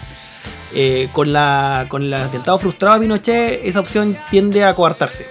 Eh, 0.77 1.07
con, 1.13 1.31
la, 1.31 1.85
con 1.87 2.03
el 2.03 2.13
atentado 2.13 2.59
frustrado 2.59 2.97
a 2.97 2.99
Pinochet, 2.99 3.61
esa 3.63 3.79
opción 3.79 4.17
tiende 4.29 4.65
a 4.65 4.73
coartarse. 4.73 5.25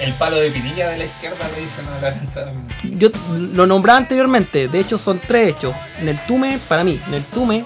El 0.00 0.12
palo 0.14 0.36
de 0.36 0.50
pinilla 0.50 0.88
de 0.88 0.98
la 0.98 1.04
izquierda 1.04 1.48
le 1.54 1.62
dicen 1.62 1.86
a 1.86 2.00
la 2.00 2.08
atentado. 2.08 2.50
Yo 2.82 3.10
lo 3.52 3.68
nombraba 3.68 3.98
anteriormente, 3.98 4.66
de 4.66 4.80
hecho 4.80 4.98
son 4.98 5.20
tres 5.20 5.50
hechos. 5.50 5.76
En 6.00 6.08
el 6.08 6.18
Tume, 6.26 6.58
para 6.68 6.82
mí, 6.82 7.00
en 7.06 7.14
el 7.14 7.24
Tume, 7.24 7.64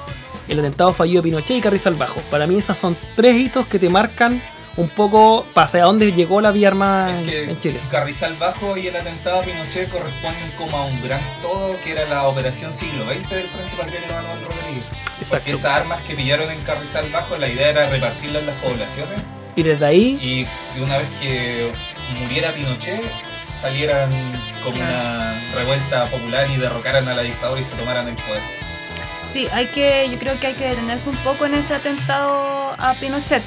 el 0.48 0.58
atentado 0.58 0.92
fallido 0.92 1.22
de 1.22 1.30
Pinochet 1.30 1.56
y 1.56 1.60
Carrizal 1.62 1.94
Bajo. 1.94 2.20
Para 2.30 2.46
mí 2.46 2.58
esas 2.58 2.76
son 2.76 2.94
tres 3.16 3.36
hitos 3.36 3.66
que 3.68 3.78
te 3.78 3.88
marcan 3.88 4.42
un 4.76 4.88
poco 4.90 5.46
hacia 5.54 5.84
dónde 5.84 6.12
llegó 6.12 6.40
la 6.40 6.50
vía 6.50 6.68
armada 6.68 7.22
Que 7.22 7.44
en 7.44 7.58
Chile. 7.60 7.80
Carrizal 7.90 8.34
Bajo 8.34 8.76
y 8.76 8.88
el 8.88 8.96
atentado 8.96 9.40
a 9.40 9.42
Pinochet 9.42 9.88
corresponden 9.88 10.50
como 10.58 10.76
a 10.76 10.84
un 10.84 11.00
gran 11.00 11.22
todo 11.40 11.76
que 11.82 11.92
era 11.92 12.06
la 12.06 12.24
operación 12.24 12.74
siglo 12.74 13.04
XX 13.06 13.30
del 13.30 13.48
Frente 13.48 13.76
Patriótico 13.78 14.12
Manuel 14.12 14.44
Rodríguez. 14.44 15.03
Exacto. 15.20 15.36
Porque 15.36 15.52
esas 15.52 15.80
armas 15.80 16.00
que 16.02 16.14
pillaron 16.14 16.50
en 16.50 16.60
Carrizal 16.62 17.08
Bajo, 17.10 17.36
la 17.36 17.48
idea 17.48 17.68
era 17.68 17.88
repartirlas 17.88 18.42
en 18.42 18.46
las 18.46 18.56
poblaciones 18.56 19.20
Y 19.56 19.62
desde 19.62 19.86
ahí, 19.86 20.18
y, 20.20 20.78
y 20.78 20.82
una 20.82 20.98
vez 20.98 21.08
que 21.20 21.72
muriera 22.18 22.52
Pinochet, 22.52 23.02
salieran 23.60 24.10
como 24.62 24.76
una 24.76 25.34
revuelta 25.54 26.04
popular 26.06 26.50
y 26.50 26.56
derrocaran 26.56 27.08
a 27.08 27.14
la 27.14 27.22
dictadura 27.22 27.60
y 27.60 27.64
se 27.64 27.74
tomaran 27.76 28.08
el 28.08 28.16
poder. 28.16 28.42
Sí, 29.22 29.46
hay 29.52 29.66
que, 29.66 30.08
yo 30.12 30.18
creo 30.18 30.38
que 30.38 30.48
hay 30.48 30.54
que 30.54 30.68
detenerse 30.68 31.08
un 31.08 31.16
poco 31.18 31.46
en 31.46 31.54
ese 31.54 31.74
atentado 31.74 32.74
a 32.78 32.94
Pinochet. 33.00 33.42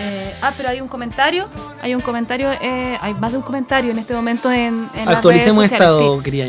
Eh, 0.00 0.34
ah, 0.42 0.52
pero 0.56 0.68
hay 0.68 0.80
un 0.80 0.88
comentario, 0.88 1.48
hay 1.80 1.94
un 1.94 2.00
comentario, 2.00 2.50
eh, 2.60 2.98
hay 3.00 3.14
más 3.14 3.32
de 3.32 3.38
un 3.38 3.44
comentario 3.44 3.90
en 3.90 3.98
este 3.98 4.14
momento 4.14 4.50
en, 4.50 4.88
en 4.94 5.06
las 5.06 5.16
actualicemos 5.16 5.58
redes 5.58 5.70
sociales, 5.70 5.72
estado, 5.72 6.18
sí. 6.18 6.24
querida. 6.24 6.46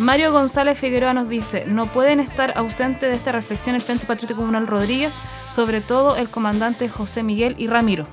Mario 0.00 0.32
González 0.32 0.78
Figueroa 0.78 1.12
nos 1.12 1.28
dice, 1.28 1.64
no 1.66 1.84
pueden 1.84 2.20
estar 2.20 2.56
ausentes 2.56 3.02
de 3.02 3.14
esta 3.14 3.32
reflexión 3.32 3.74
el 3.74 3.82
Frente 3.82 4.06
Patriótico 4.06 4.40
Comunal 4.40 4.66
Rodríguez, 4.66 5.20
sobre 5.50 5.82
todo 5.82 6.16
el 6.16 6.30
comandante 6.30 6.88
José 6.88 7.22
Miguel 7.22 7.54
y 7.58 7.66
Ramiro. 7.66 8.06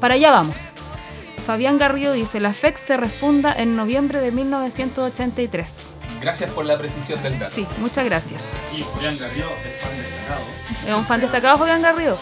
Para 0.00 0.14
allá 0.14 0.30
vamos. 0.30 0.70
Fabián 1.46 1.76
Garrido 1.76 2.14
dice, 2.14 2.40
la 2.40 2.54
FEC 2.54 2.78
se 2.78 2.96
refunda 2.96 3.52
en 3.52 3.76
noviembre 3.76 4.22
de 4.22 4.32
1983. 4.32 5.90
Gracias 6.22 6.50
por 6.50 6.64
la 6.64 6.78
precisión 6.78 7.22
del 7.22 7.38
dato. 7.38 7.50
Sí, 7.50 7.66
muchas 7.76 8.06
gracias. 8.06 8.56
Y 8.74 8.80
Julián 8.80 9.18
Garrido 9.18 9.48
es 9.66 9.86
fan 9.86 9.98
destacado. 9.98 10.44
Es 10.88 10.94
un 10.94 11.06
fan 11.06 11.20
destacado 11.20 11.58
Fabián 11.58 11.82
Garrido. 11.82 12.16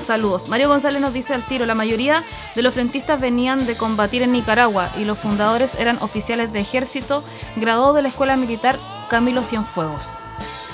Saludos. 0.00 0.48
Mario 0.48 0.68
González 0.68 1.00
nos 1.00 1.12
dice 1.12 1.34
al 1.34 1.42
tiro, 1.42 1.66
la 1.66 1.74
mayoría 1.74 2.24
de 2.54 2.62
los 2.62 2.74
frentistas 2.74 3.20
venían 3.20 3.66
de 3.66 3.76
combatir 3.76 4.22
en 4.22 4.32
Nicaragua 4.32 4.90
y 4.98 5.04
los 5.04 5.18
fundadores 5.18 5.74
eran 5.74 5.98
oficiales 6.02 6.52
de 6.52 6.60
ejército 6.60 7.22
graduados 7.56 7.96
de 7.96 8.02
la 8.02 8.08
Escuela 8.08 8.36
Militar 8.36 8.76
Camilo 9.08 9.44
Cienfuegos. 9.44 10.08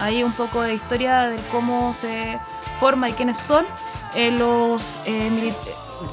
Ahí 0.00 0.22
un 0.22 0.32
poco 0.32 0.62
de 0.62 0.74
historia 0.74 1.22
de 1.28 1.38
cómo 1.50 1.92
se 1.94 2.38
forma 2.78 3.08
y 3.08 3.12
quiénes 3.12 3.38
son 3.38 3.64
eh, 4.14 4.30
los 4.30 4.82
eh, 5.06 5.52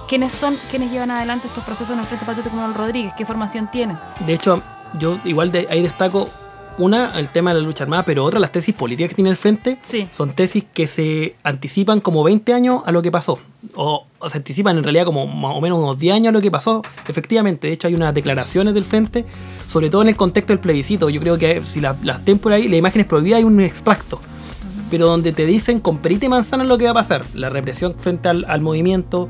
quiénes 0.08 0.34
son 0.34 0.58
quienes 0.70 0.92
llevan 0.92 1.12
adelante 1.12 1.48
estos 1.48 1.64
procesos 1.64 1.92
en 1.92 2.00
el 2.00 2.06
Frente 2.06 2.26
Patriótico 2.26 2.56
Manuel 2.56 2.76
Rodríguez, 2.76 3.14
qué 3.18 3.26
formación 3.26 3.70
tienen. 3.72 4.00
De 4.26 4.34
hecho, 4.34 4.62
yo 4.98 5.20
igual 5.24 5.52
de, 5.52 5.68
ahí 5.70 5.82
destaco 5.82 6.30
una, 6.78 7.18
el 7.20 7.28
tema 7.28 7.54
de 7.54 7.60
la 7.62 7.66
lucha 7.68 7.84
armada, 7.84 8.04
pero 8.04 8.24
otra, 8.24 8.40
las 8.40 8.52
tesis 8.52 8.74
políticas 8.74 9.10
que 9.10 9.16
tiene 9.16 9.30
el 9.30 9.38
frente, 9.38 9.78
Sí. 9.84 10.08
son 10.12 10.34
tesis 10.34 10.64
que 10.74 10.88
se 10.88 11.36
anticipan 11.44 12.00
como 12.00 12.24
20 12.24 12.54
años 12.54 12.82
a 12.86 12.92
lo 12.92 13.02
que 13.02 13.12
pasó. 13.12 13.38
O, 13.76 14.06
o 14.20 14.30
se 14.30 14.38
anticipan 14.38 14.78
en 14.78 14.84
realidad 14.84 15.06
como 15.06 15.28
más 15.28 15.56
o 15.56 15.62
menos 15.62 15.78
unos 15.80 16.00
10 16.00 16.16
años 16.16 16.30
a 16.30 16.32
lo 16.32 16.42
que 16.42 16.50
pasó. 16.52 16.82
Efectivamente, 17.08 17.68
de 17.68 17.74
hecho 17.74 17.88
hay 17.88 17.96
unas 17.96 18.14
declaraciones 18.14 18.74
del 18.74 18.86
frente, 18.86 19.26
sobre 19.68 19.90
todo 19.90 20.02
en 20.02 20.10
el 20.10 20.16
contexto 20.16 20.52
del 20.54 20.60
plebiscito. 20.60 21.10
Yo 21.10 21.22
creo 21.22 21.38
que 21.38 21.64
si 21.64 21.80
la- 21.80 21.96
las 22.04 22.26
ten 22.26 22.40
por 22.40 22.54
ahí, 22.54 22.68
la 22.68 22.78
imagen 22.78 23.02
es 23.02 23.08
prohibida, 23.08 23.38
hay 23.38 23.44
un 23.44 23.60
extracto. 23.62 24.20
Pero 24.90 25.08
donde 25.08 25.32
te 25.34 25.46
dicen 25.48 25.80
con 25.80 25.98
perita 25.98 26.26
y 26.28 26.30
manzana 26.30 26.64
lo 26.64 26.78
que 26.78 26.86
va 26.86 26.92
a 26.92 26.94
pasar. 26.94 27.24
La 27.34 27.50
represión 27.50 27.96
frente 27.98 28.30
al, 28.30 28.46
al 28.48 28.62
movimiento, 28.62 29.28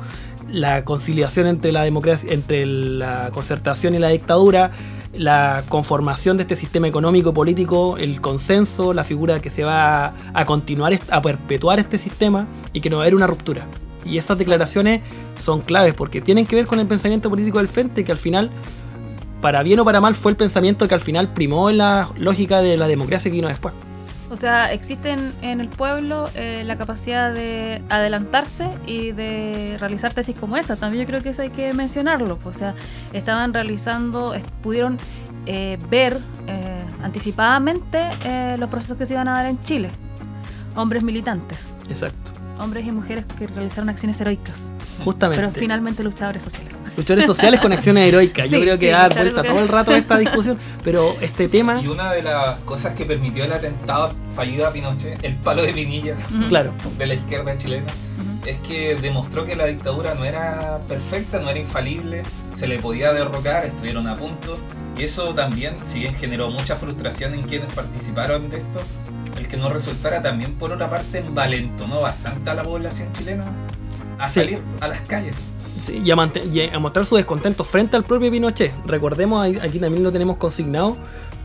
la 0.50 0.86
conciliación 0.86 1.48
entre 1.48 1.72
la 1.72 1.84
democracia, 1.84 2.32
entre 2.32 2.66
la 2.66 3.30
concertación 3.32 3.94
y 3.94 4.00
la 4.00 4.10
dictadura, 4.10 4.72
la 5.14 5.64
conformación 5.70 6.38
de 6.38 6.44
este 6.44 6.56
sistema 6.56 6.88
económico 6.88 7.34
político, 7.34 7.98
el 7.98 8.20
consenso, 8.20 8.94
la 8.94 9.04
figura 9.04 9.42
que 9.42 9.50
se 9.50 9.64
va 9.64 10.14
a, 10.34 10.46
continuar, 10.46 10.98
a 11.10 11.22
perpetuar 11.22 11.80
este 11.80 11.98
sistema 11.98 12.48
y 12.74 12.82
que 12.82 12.90
no 12.90 12.98
va 12.98 13.04
a 13.04 13.06
haber 13.06 13.16
una 13.16 13.28
ruptura. 13.28 13.68
Y 14.06 14.18
esas 14.18 14.38
declaraciones 14.38 15.02
son 15.40 15.62
claves 15.62 15.94
porque 15.94 16.20
tienen 16.20 16.46
que 16.46 16.56
ver 16.56 16.66
con 16.66 16.80
el 16.80 16.88
pensamiento 16.88 17.30
político 17.30 17.60
del 17.60 17.68
frente, 17.68 18.04
que 18.04 18.12
al 18.12 18.18
final, 18.18 18.50
para 19.42 19.64
bien 19.64 19.80
o 19.80 19.86
para 19.86 20.02
mal, 20.02 20.16
fue 20.16 20.32
el 20.32 20.36
pensamiento 20.36 20.88
que 20.88 20.96
al 20.96 21.02
final 21.02 21.32
primó 21.34 21.70
en 21.70 21.78
la 21.78 22.10
lógica 22.18 22.62
de 22.62 22.76
la 22.76 22.88
democracia 22.88 23.30
que 23.32 23.36
vino 23.36 23.48
después. 23.48 23.74
O 24.34 24.36
sea, 24.36 24.74
existe 24.74 25.12
en, 25.12 25.62
el 25.62 25.70
pueblo 25.70 26.28
eh, 26.34 26.64
la 26.66 26.76
capacidad 26.76 27.32
de 27.32 27.84
adelantarse 27.90 28.68
y 28.88 29.12
de 29.12 29.78
realizar 29.80 30.12
tesis 30.12 30.36
como 30.36 30.58
esa. 30.58 30.76
También 30.76 31.04
yo 31.04 31.08
creo 31.08 31.22
que 31.22 31.30
eso 31.30 31.44
hay 31.44 31.52
que 31.52 31.72
mencionarlo. 31.74 32.40
O 32.44 32.52
sea, 32.52 32.74
estaban 33.14 33.54
realizando, 33.54 34.34
pudieron 34.64 34.98
eh, 35.46 35.78
ver 35.88 36.20
eh, 36.48 36.84
anticipadamente 37.04 38.10
eh, 38.26 38.56
los 38.58 38.72
procesos 38.72 38.98
que 38.98 39.06
se 39.06 39.14
iban 39.14 39.28
a 39.28 39.34
dar 39.34 39.46
en 39.46 39.60
Chile. 39.62 39.92
Hombres 40.76 41.04
militantes, 41.04 41.70
Exacto. 41.88 42.32
Hombres 42.60 42.86
y 42.86 42.92
mujeres 42.92 43.26
que 43.38 43.48
realizaron 43.48 43.90
acciones 43.90 44.20
heroicas. 44.22 44.72
Justamente. 45.04 45.42
Pero 45.42 45.54
finalmente 45.54 46.04
luchadores 46.04 46.44
sociales. 46.44 46.78
Luchadores 46.96 47.26
sociales 47.26 47.60
con 47.60 47.74
acciones 47.74 48.08
heroicas. 48.08 48.46
Yo 48.50 48.58
Sí, 48.58 48.62
creo 48.64 48.74
que 48.78 48.86
sí, 48.88 48.92
dar 48.92 49.14
vuelta 49.16 49.44
todo 49.44 49.60
el 49.60 49.68
rato 49.68 49.92
a 49.92 49.98
esta 49.98 50.18
discusión. 50.18 50.58
Pero 50.84 51.16
este 51.22 51.48
tema, 51.48 51.82
Y 51.82 51.88
una 51.88 52.12
de 52.14 52.22
las 52.22 52.60
cosas 52.60 52.94
que 52.94 53.06
permitió 53.06 53.44
el 53.46 53.52
atentado 53.52 54.14
fallido 54.36 54.68
a 54.68 54.72
Pinochet, 54.72 55.24
el 55.24 55.36
palo 55.36 55.64
de 55.64 55.74
Pinilla 55.74 56.16
Ujú. 56.34 56.48
Claro. 56.48 56.72
de 56.98 57.08
la 57.08 57.14
izquierda 57.16 57.58
chilena, 57.58 57.92
es 58.46 58.58
que 58.58 58.96
demostró 58.96 59.46
que 59.46 59.56
la 59.56 59.66
dictadura 59.66 60.14
no 60.16 60.26
era 60.26 60.80
perfecta, 60.88 61.40
no 61.40 61.50
era 61.50 61.60
infalible, 61.60 62.24
se 62.54 62.68
le 62.68 62.78
podía 62.80 63.14
derrocar, 63.14 63.66
estuvieron 63.66 64.08
a 64.08 64.16
punto. 64.16 64.60
Y 64.98 65.04
eso 65.04 65.34
también, 65.34 65.74
si 65.86 66.00
bien 66.00 66.14
generó 66.16 66.50
mucha 66.52 66.76
frustración 66.76 67.34
en 67.34 67.42
quienes 67.44 67.72
participaron 67.74 68.50
de 68.50 68.58
esto, 68.58 68.80
el 69.38 69.48
que 69.48 69.58
no 69.58 69.70
resultara 69.70 70.22
también 70.22 70.54
por 70.56 70.72
otra 70.72 70.90
parte 70.90 71.20
envalentonó 71.20 72.02
bastante 72.02 72.50
a 72.50 72.54
la 72.54 72.64
población 72.64 73.10
chilena 73.14 73.46
a 74.20 74.28
Sí. 74.30 74.42
salir 74.42 74.60
a 74.82 74.88
las 74.88 75.02
calles. 75.02 75.36
sí, 75.82 76.02
y, 76.06 76.12
a 76.12 76.32
y 76.52 76.70
a 76.74 76.80
mostrar 76.80 77.06
su 77.06 77.16
descontento 77.16 77.64
frente 77.64 77.98
al 77.98 78.04
propio 78.04 78.32
Pinochet. 78.32 78.72
Recordemos, 78.86 79.46
aquí 79.62 79.80
también 79.80 80.04
lo 80.04 80.12
tenemos 80.12 80.38
consignado, 80.38 80.96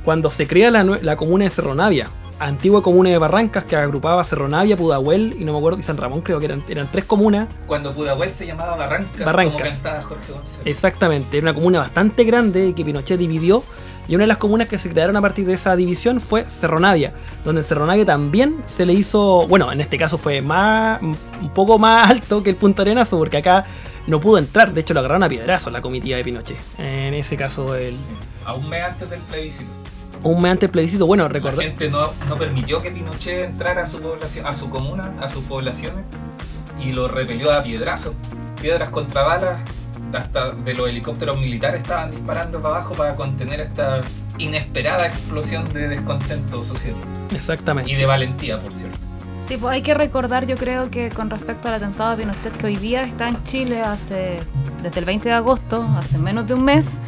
cuando 0.04 0.30
se 0.30 0.46
crea 0.46 0.70
la, 0.70 0.84
la 0.84 1.16
comuna 1.16 1.44
de 1.44 1.50
Cerro 1.50 1.74
Navia, 1.74 2.08
antigua 2.38 2.82
comuna 2.82 3.10
de 3.10 3.18
Barrancas 3.18 3.64
que 3.64 3.74
agrupaba 3.74 4.22
Cerro 4.22 4.46
Navia, 4.48 4.76
Pudahuel 4.76 5.34
y 5.40 5.44
no 5.44 5.52
me 5.52 5.58
acuerdo, 5.58 5.78
y 5.80 5.82
San 5.82 5.96
Ramón, 5.96 6.20
creo 6.20 6.38
que 6.38 6.44
eran, 6.46 6.62
eran 6.68 6.88
tres 6.92 7.04
comunas. 7.04 7.48
Cuando 7.66 7.92
Pudahuel 7.92 8.30
se 8.30 8.46
llamaba 8.46 8.76
Barrancas, 8.76 9.24
Barrancas. 9.26 9.54
como 9.60 9.70
cantaba 9.70 10.02
Jorge 10.02 10.32
González. 10.32 10.66
Exactamente, 10.66 11.38
era 11.38 11.46
una 11.50 11.54
comuna 11.54 11.78
bastante 11.80 12.22
grande 12.24 12.74
que 12.76 12.84
Pinochet 12.84 13.18
dividió. 13.18 13.64
Y 14.08 14.14
una 14.14 14.22
de 14.24 14.28
las 14.28 14.38
comunas 14.38 14.68
que 14.68 14.78
se 14.78 14.90
crearon 14.90 15.16
a 15.16 15.20
partir 15.20 15.44
de 15.44 15.52
esa 15.52 15.76
división 15.76 16.18
fue 16.20 16.44
Cerro 16.48 16.80
Navia, 16.80 17.12
donde 17.44 17.60
en 17.60 17.64
Cerro 17.66 17.84
Navia 17.86 18.06
también 18.06 18.56
se 18.64 18.86
le 18.86 18.94
hizo, 18.94 19.46
bueno, 19.48 19.70
en 19.70 19.80
este 19.82 19.98
caso 19.98 20.16
fue 20.16 20.40
más, 20.40 21.02
un 21.02 21.16
poco 21.54 21.78
más 21.78 22.08
alto 22.10 22.42
que 22.42 22.50
el 22.50 22.56
Punta 22.56 22.82
Arenazo, 22.82 23.18
porque 23.18 23.36
acá 23.36 23.66
no 24.06 24.18
pudo 24.18 24.38
entrar, 24.38 24.72
de 24.72 24.80
hecho 24.80 24.94
lo 24.94 25.00
agarraron 25.00 25.22
a 25.24 25.28
piedrazo 25.28 25.70
la 25.70 25.82
comitiva 25.82 26.16
de 26.16 26.24
Pinochet. 26.24 26.56
En 26.78 27.12
ese 27.12 27.36
caso, 27.36 27.74
el, 27.74 27.96
A 28.46 28.54
un 28.54 28.66
mes 28.68 28.82
antes 28.82 29.10
del 29.10 29.20
plebiscito. 29.20 29.70
un 30.22 30.40
mes 30.40 30.52
antes 30.52 30.62
del 30.62 30.70
plebiscito, 30.70 31.06
bueno, 31.06 31.24
La 31.24 31.28
recordé. 31.28 31.64
gente 31.64 31.90
no, 31.90 32.10
no 32.30 32.36
permitió 32.38 32.80
que 32.80 32.90
Pinochet 32.90 33.44
entrara 33.50 33.82
a 33.82 33.86
su 33.86 34.00
población, 34.00 34.46
a 34.46 34.54
su 34.54 34.70
comuna, 34.70 35.12
a 35.20 35.28
sus 35.28 35.44
poblaciones, 35.44 36.06
y 36.82 36.94
lo 36.94 37.08
repelió 37.08 37.52
a 37.52 37.62
piedrazos. 37.62 38.14
Piedras 38.62 38.88
contra 38.88 39.22
balas, 39.22 39.60
hasta 40.12 40.50
de 40.50 40.74
los 40.74 40.88
helicópteros 40.88 41.38
militares 41.38 41.82
estaban 41.82 42.10
disparando 42.10 42.60
para 42.60 42.76
abajo 42.76 42.94
para 42.94 43.16
contener 43.16 43.60
esta 43.60 44.00
inesperada 44.38 45.06
explosión 45.06 45.70
de 45.72 45.88
descontento 45.88 46.62
social. 46.62 46.94
Exactamente. 47.34 47.90
Y 47.90 47.96
de 47.96 48.06
valentía, 48.06 48.58
por 48.58 48.72
cierto. 48.72 48.98
Sí, 49.38 49.56
pues 49.56 49.74
hay 49.74 49.82
que 49.82 49.94
recordar, 49.94 50.46
yo 50.46 50.56
creo 50.56 50.90
que 50.90 51.08
con 51.08 51.30
respecto 51.30 51.68
al 51.68 51.74
atentado 51.74 52.10
de 52.10 52.18
Pinochet, 52.18 52.56
que 52.56 52.66
hoy 52.66 52.76
día 52.76 53.02
está 53.02 53.28
en 53.28 53.42
Chile 53.44 53.80
hace, 53.80 54.36
desde 54.82 55.00
el 55.00 55.06
20 55.06 55.28
de 55.28 55.34
agosto, 55.34 55.86
hace 55.96 56.18
menos 56.18 56.46
de 56.46 56.54
un 56.54 56.64
mes, 56.64 57.00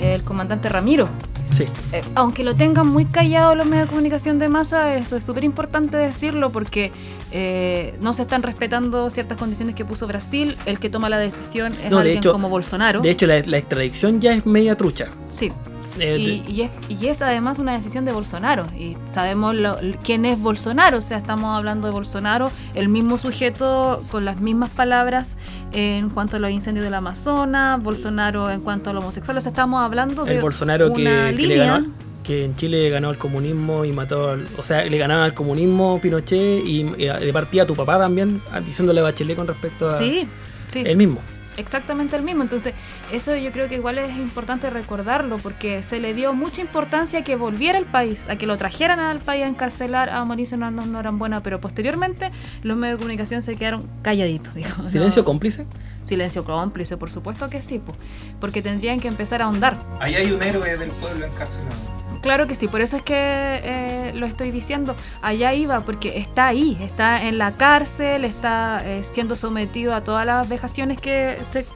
el 0.00 0.24
comandante 0.24 0.68
Ramiro. 0.68 1.08
Sí. 1.50 1.66
Eh, 1.92 2.00
aunque 2.14 2.42
lo 2.42 2.54
tengan 2.54 2.88
muy 2.88 3.04
callado 3.04 3.54
los 3.54 3.66
medios 3.66 3.86
de 3.86 3.90
comunicación 3.90 4.38
de 4.38 4.48
masa, 4.48 4.94
eso 4.96 5.16
es 5.16 5.24
súper 5.24 5.44
importante 5.44 5.96
decirlo 5.96 6.50
porque 6.50 6.90
eh, 7.36 7.94
no 8.00 8.12
se 8.12 8.22
están 8.22 8.42
respetando 8.44 9.10
ciertas 9.10 9.36
condiciones 9.36 9.74
que 9.74 9.84
puso 9.84 10.06
Brasil. 10.06 10.56
El 10.66 10.78
que 10.78 10.88
toma 10.88 11.08
la 11.08 11.18
decisión 11.18 11.72
es 11.72 11.90
No, 11.90 11.96
de 11.96 12.02
alguien 12.02 12.18
hecho- 12.18 12.30
como 12.32 12.48
Bolsonaro. 12.48 13.00
De 13.00 13.10
hecho, 13.10 13.26
la, 13.26 13.40
la 13.44 13.58
extradición 13.58 14.20
ya 14.20 14.32
es 14.34 14.46
media 14.46 14.76
trucha. 14.76 15.08
Sí. 15.28 15.50
Eh, 15.98 16.16
Y, 16.18 16.26
de- 16.40 16.50
y 16.52 16.62
es, 16.62 16.70
y 16.88 17.06
es 17.06 17.22
además 17.22 17.58
una 17.58 17.72
decisión 17.72 18.04
de 18.04 18.12
Bolsonaro. 18.12 18.66
Y 18.78 18.96
sabemos 19.12 19.54
lo- 19.54 19.76
quién 20.04 20.24
es 20.26 20.40
Bolsonaro. 20.40 20.98
O 20.98 21.00
sea, 21.00 21.18
estamos 21.18 21.56
hablando 21.56 21.88
de 21.88 21.92
Bolsonaro, 21.92 22.50
el 22.74 22.88
mismo 22.88 23.18
sujeto 23.18 24.02
con 24.12 24.24
las 24.24 24.40
mismas 24.40 24.70
palabras 24.70 25.36
en 25.72 26.10
cuanto 26.10 26.36
a 26.36 26.40
los 26.40 26.50
incendios 26.52 26.84
del 26.84 26.94
Amazonas, 26.94 27.82
Bolsonaro 27.82 28.50
en 28.50 28.60
cuanto 28.60 28.90
a 28.90 28.92
los 28.92 29.02
homosexuales. 29.02 29.42
O 29.42 29.44
sea, 29.44 29.50
estamos 29.50 29.84
hablando 29.84 30.24
de 30.24 30.36
el 30.36 30.40
Bolsonaro 30.40 30.92
que, 30.94 31.02
le 31.02 31.56
ganó 31.56 31.86
que 32.24 32.44
en 32.44 32.56
Chile 32.56 32.90
ganó 32.90 33.10
al 33.10 33.18
comunismo 33.18 33.84
y 33.84 33.92
mató 33.92 34.30
al, 34.30 34.48
o 34.56 34.62
sea 34.62 34.84
le 34.84 34.98
ganaron 34.98 35.22
al 35.24 35.34
comunismo 35.34 36.00
Pinochet 36.00 36.64
y, 36.66 36.80
y 36.96 37.06
de 37.06 37.32
partida 37.32 37.62
a 37.62 37.66
tu 37.66 37.76
papá 37.76 37.98
también 37.98 38.42
diciéndole 38.64 39.00
a 39.00 39.04
Bachelet 39.04 39.36
con 39.36 39.46
respecto 39.46 39.84
a 39.84 39.98
Sí, 39.98 40.26
sí. 40.66 40.82
el 40.84 40.96
mismo 40.96 41.20
Exactamente 41.56 42.16
el 42.16 42.22
mismo. 42.22 42.42
Entonces, 42.42 42.74
eso 43.12 43.36
yo 43.36 43.52
creo 43.52 43.68
que 43.68 43.76
igual 43.76 43.98
es 43.98 44.16
importante 44.16 44.70
recordarlo 44.70 45.38
porque 45.38 45.82
se 45.82 46.00
le 46.00 46.14
dio 46.14 46.32
mucha 46.34 46.60
importancia 46.60 47.20
a 47.20 47.24
que 47.24 47.36
volviera 47.36 47.78
al 47.78 47.84
país, 47.84 48.28
a 48.28 48.36
que 48.36 48.46
lo 48.46 48.56
trajeran 48.56 49.00
al 49.00 49.20
país 49.20 49.44
a 49.44 49.48
encarcelar 49.48 50.10
a 50.10 50.24
Mauricio 50.24 50.54
Hernández 50.56 50.86
Norambuena, 50.86 51.42
pero 51.42 51.60
posteriormente 51.60 52.30
los 52.62 52.76
medios 52.76 52.98
de 52.98 53.02
comunicación 53.02 53.42
se 53.42 53.56
quedaron 53.56 53.88
calladitos, 54.02 54.54
digamos. 54.54 54.90
silencio 54.90 55.22
No- 55.22 55.26
cómplice 55.26 55.66
Silencio 56.02 56.44
cómplice, 56.44 56.98
por 56.98 57.10
supuesto 57.10 57.48
que 57.48 57.62
sí, 57.62 57.78
po, 57.78 57.94
porque 58.38 58.60
tendrían 58.60 59.00
que 59.00 59.08
empezar 59.08 59.40
a 59.40 59.46
ahondar. 59.46 59.78
Ahí 60.00 60.14
hay 60.14 60.30
un 60.32 60.42
héroe 60.42 60.76
del 60.76 60.90
pueblo 60.90 61.24
encarcelado. 61.24 61.74
Claro 62.20 62.46
que 62.46 62.54
sí, 62.54 62.68
por 62.68 62.82
eso 62.82 62.98
es 62.98 63.02
que 63.02 63.14
eh, 63.16 64.12
lo 64.14 64.26
estoy 64.26 64.50
diciendo. 64.50 64.96
Allá 65.22 65.54
iba, 65.54 65.80
porque 65.80 66.18
está 66.18 66.46
ahí, 66.48 66.76
está 66.82 67.24
en 67.26 67.38
la 67.38 67.52
cárcel, 67.52 68.24
está 68.26 68.80
eh, 68.84 69.02
siendo 69.02 69.34
sometido 69.34 69.94
a 69.94 70.04
todas 70.04 70.26
las 70.26 70.46
vejaciones 70.46 71.00
que 71.00 71.38
se, 71.42 71.66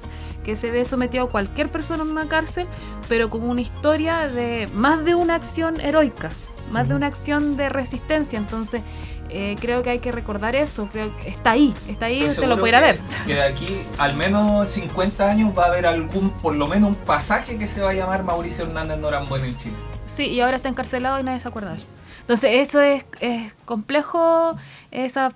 que 0.48 0.56
se 0.56 0.70
ve 0.70 0.86
sometido 0.86 1.24
a 1.24 1.28
cualquier 1.28 1.68
persona 1.68 2.02
en 2.04 2.08
una 2.08 2.26
cárcel, 2.26 2.66
pero 3.06 3.28
como 3.28 3.50
una 3.50 3.60
historia 3.60 4.28
de 4.28 4.66
más 4.72 5.04
de 5.04 5.14
una 5.14 5.34
acción 5.34 5.78
heroica, 5.78 6.30
más 6.72 6.88
de 6.88 6.94
una 6.94 7.06
acción 7.06 7.58
de 7.58 7.68
resistencia. 7.68 8.38
Entonces, 8.38 8.80
eh, 9.28 9.56
creo 9.60 9.82
que 9.82 9.90
hay 9.90 9.98
que 9.98 10.10
recordar 10.10 10.56
eso. 10.56 10.88
Creo 10.90 11.14
que 11.18 11.28
está 11.28 11.50
ahí, 11.50 11.74
está 11.86 12.06
ahí, 12.06 12.20
Estoy 12.20 12.28
usted 12.30 12.42
lo 12.44 12.56
seguro 12.56 12.60
puede 12.62 12.70
ir 12.70 12.76
a 12.76 12.80
ver. 12.80 12.96
que- 12.98 13.24
Que 13.26 13.34
de 13.34 13.42
aquí 13.42 13.66
al 13.98 14.16
menos 14.16 14.66
50 14.70 15.28
años 15.28 15.52
va 15.56 15.64
a 15.64 15.66
haber 15.66 15.84
algún, 15.86 16.30
por 16.30 16.56
lo 16.56 16.66
menos 16.66 16.96
un 16.96 17.04
pasaje 17.04 17.58
que 17.58 17.66
se 17.66 17.82
va 17.82 17.90
a 17.90 17.92
llamar 17.92 18.24
Mauricio 18.24 18.64
Hernández 18.64 18.96
Norambuena 18.96 19.44
en 19.48 19.56
Chile. 19.58 19.76
Sí, 20.06 20.28
y 20.28 20.40
ahora 20.40 20.56
está 20.56 20.70
encarcelado 20.70 21.20
y 21.20 21.24
nadie 21.24 21.40
se 21.40 21.48
acuerda 21.48 21.72
de 21.72 21.76
él. 21.76 21.84
Entonces, 22.22 22.52
eso 22.54 22.80
es, 22.80 23.04
es 23.20 23.52
complejo, 23.66 24.56
esa 24.92 25.30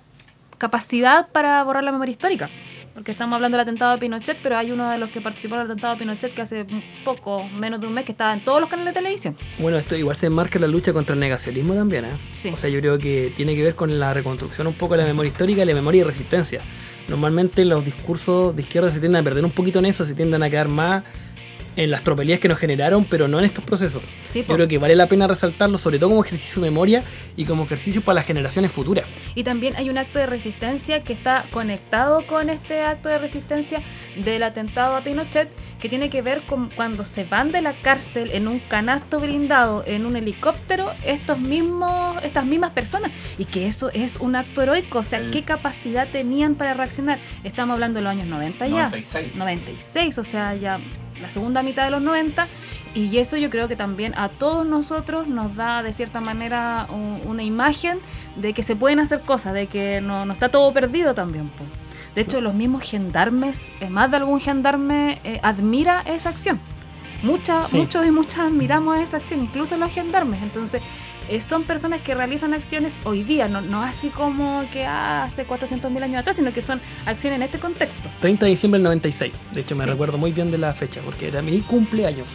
capacidad 0.57 1.27
para 1.27 1.63
borrar 1.63 1.83
la 1.83 1.91
memoria 1.91 2.13
histórica. 2.13 2.49
Porque 2.93 3.11
estamos 3.11 3.35
hablando 3.35 3.57
del 3.57 3.63
atentado 3.63 3.93
de 3.93 3.97
Pinochet, 3.97 4.37
pero 4.43 4.55
hay 4.55 4.71
uno 4.71 4.89
de 4.91 4.99
los 4.99 5.09
que 5.09 5.19
participó 5.19 5.55
en 5.55 5.61
el 5.61 5.67
atentado 5.67 5.95
de 5.95 5.99
Pinochet 5.99 6.33
que 6.33 6.41
hace 6.43 6.65
poco, 7.03 7.43
menos 7.49 7.81
de 7.81 7.87
un 7.87 7.93
mes, 7.93 8.05
que 8.05 8.11
estaba 8.11 8.33
en 8.33 8.41
todos 8.41 8.61
los 8.61 8.69
canales 8.69 8.93
de 8.93 8.99
televisión. 8.99 9.35
bueno 9.57 9.77
esto 9.77 9.95
igual 9.95 10.15
se 10.15 10.27
enmarca 10.27 10.57
en 10.57 10.61
la 10.61 10.67
lucha 10.67 10.93
contra 10.93 11.13
el 11.13 11.19
negacionismo 11.19 11.73
también 11.73 12.05
¿eh? 12.05 12.09
Sí. 12.31 12.49
o 12.49 12.57
sea 12.57 12.69
yo 12.69 12.79
creo 12.79 12.99
que 12.99 13.31
tiene 13.35 13.55
que 13.55 13.63
ver 13.63 13.75
con 13.75 13.99
la 13.99 14.13
reconstrucción 14.13 14.67
un 14.67 14.73
poco 14.73 14.93
de 14.95 15.01
la 15.01 15.07
memoria 15.07 15.29
histórica 15.29 15.63
y 15.63 15.65
la 15.65 15.73
memoria 15.73 16.01
de 16.01 16.07
resistencia 16.07 16.61
normalmente 17.07 17.65
los 17.65 17.83
discursos 17.83 18.55
de 18.55 18.61
izquierda 18.61 18.91
se 18.91 18.99
tienden 18.99 19.21
a 19.21 19.23
perder 19.23 19.43
un 19.43 19.51
poquito 19.51 19.79
en 19.79 19.85
eso 19.85 20.05
se 20.05 20.13
tienden 20.13 20.43
a 20.43 20.49
quedar 20.49 20.67
más 20.67 21.03
en 21.75 21.91
las 21.91 22.03
tropelías 22.03 22.39
que 22.39 22.47
nos 22.47 22.57
generaron, 22.57 23.05
pero 23.05 23.27
no 23.27 23.39
en 23.39 23.45
estos 23.45 23.63
procesos. 23.63 24.01
Sí, 24.25 24.45
Yo 24.47 24.55
creo 24.55 24.67
que 24.67 24.77
vale 24.77 24.95
la 24.95 25.07
pena 25.07 25.27
resaltarlo, 25.27 25.77
sobre 25.77 25.99
todo 25.99 26.09
como 26.09 26.23
ejercicio 26.23 26.61
de 26.61 26.69
memoria 26.69 27.03
y 27.35 27.45
como 27.45 27.63
ejercicio 27.63 28.01
para 28.01 28.15
las 28.15 28.25
generaciones 28.25 28.71
futuras. 28.71 29.05
Y 29.35 29.43
también 29.43 29.75
hay 29.75 29.89
un 29.89 29.97
acto 29.97 30.19
de 30.19 30.25
resistencia 30.25 31.03
que 31.03 31.13
está 31.13 31.45
conectado 31.51 32.21
con 32.27 32.49
este 32.49 32.81
acto 32.81 33.09
de 33.09 33.17
resistencia 33.17 33.81
del 34.23 34.43
atentado 34.43 34.95
a 34.95 35.01
Pinochet, 35.01 35.49
que 35.83 35.89
tiene 35.89 36.09
que 36.09 36.21
ver 36.21 36.41
con 36.43 36.69
cuando 36.69 37.03
se 37.03 37.25
van 37.25 37.51
de 37.51 37.61
la 37.61 37.73
cárcel 37.73 38.31
en 38.31 38.47
un 38.47 38.59
canasto 38.59 39.19
blindado, 39.19 39.83
en 39.85 40.05
un 40.05 40.15
helicóptero, 40.15 40.89
estos 41.05 41.37
mismos, 41.39 42.15
estas 42.23 42.45
mismas 42.45 42.71
personas, 42.71 43.11
y 43.37 43.43
que 43.43 43.67
eso 43.67 43.91
es 43.93 44.15
un 44.21 44.37
acto 44.37 44.61
heroico, 44.61 44.99
o 44.99 45.03
sea, 45.03 45.19
El- 45.19 45.31
qué 45.31 45.43
capacidad 45.43 46.07
tenían 46.07 46.55
para 46.55 46.73
reaccionar. 46.73 47.19
Estamos 47.43 47.73
hablando 47.73 47.99
de 47.99 48.03
los 48.05 48.11
años 48.11 48.27
90 48.27 48.65
ya. 48.67 48.83
96. 48.85 49.35
96, 49.35 50.17
o 50.19 50.23
sea, 50.23 50.55
ya 50.55 50.79
la 51.21 51.29
segunda 51.29 51.61
mitad 51.63 51.83
de 51.83 51.91
los 51.91 52.01
90, 52.01 52.47
y 52.95 53.17
eso 53.17 53.35
yo 53.35 53.49
creo 53.49 53.67
que 53.67 53.75
también 53.75 54.13
a 54.17 54.29
todos 54.29 54.65
nosotros 54.65 55.27
nos 55.27 55.53
da 55.57 55.83
de 55.83 55.91
cierta 55.91 56.21
manera 56.21 56.87
un- 56.91 57.19
una 57.25 57.43
imagen 57.43 57.99
de 58.37 58.53
que 58.53 58.63
se 58.63 58.77
pueden 58.77 59.01
hacer 59.01 59.19
cosas, 59.19 59.53
de 59.53 59.67
que 59.67 59.99
no, 60.01 60.25
no 60.25 60.31
está 60.31 60.47
todo 60.47 60.71
perdido 60.71 61.13
también. 61.13 61.51
De 62.15 62.21
hecho, 62.21 62.41
los 62.41 62.53
mismos 62.53 62.83
gendarmes, 62.83 63.71
eh, 63.81 63.89
más 63.89 64.11
de 64.11 64.17
algún 64.17 64.39
gendarme 64.39 65.19
eh, 65.23 65.39
admira 65.43 66.01
esa 66.05 66.29
acción. 66.29 66.59
Mucha- 67.23 67.63
Sí. 67.63 67.77
Muchos 67.77 68.05
y 68.05 68.11
muchas 68.11 68.39
admiramos 68.41 68.99
esa 68.99 69.17
acción, 69.17 69.41
incluso 69.41 69.77
los 69.77 69.91
gendarmes. 69.91 70.41
Entonces, 70.43 70.81
eh, 71.29 71.39
son 71.39 71.63
personas 71.63 72.01
que 72.01 72.13
realizan 72.13 72.53
acciones 72.53 72.99
hoy 73.05 73.23
día, 73.23 73.47
no, 73.47 73.61
no 73.61 73.81
así 73.81 74.09
como 74.09 74.61
que 74.73 74.85
hace 74.85 75.45
400.000 75.45 76.03
años 76.03 76.19
atrás, 76.19 76.35
sino 76.35 76.51
que 76.51 76.61
son 76.61 76.81
acciones 77.05 77.37
en 77.37 77.43
este 77.43 77.59
contexto. 77.59 78.09
30 78.19 78.45
de 78.45 78.51
diciembre 78.51 78.77
del 78.77 78.83
96. 78.83 79.31
De 79.53 79.61
hecho, 79.61 79.75
me 79.75 79.85
Sí. 79.85 79.89
recuerdo 79.89 80.17
muy 80.17 80.33
bien 80.33 80.51
de 80.51 80.57
la 80.57 80.73
fecha, 80.73 80.99
porque 81.05 81.29
era 81.29 81.41
mi 81.41 81.61
cumpleaños. 81.61 82.29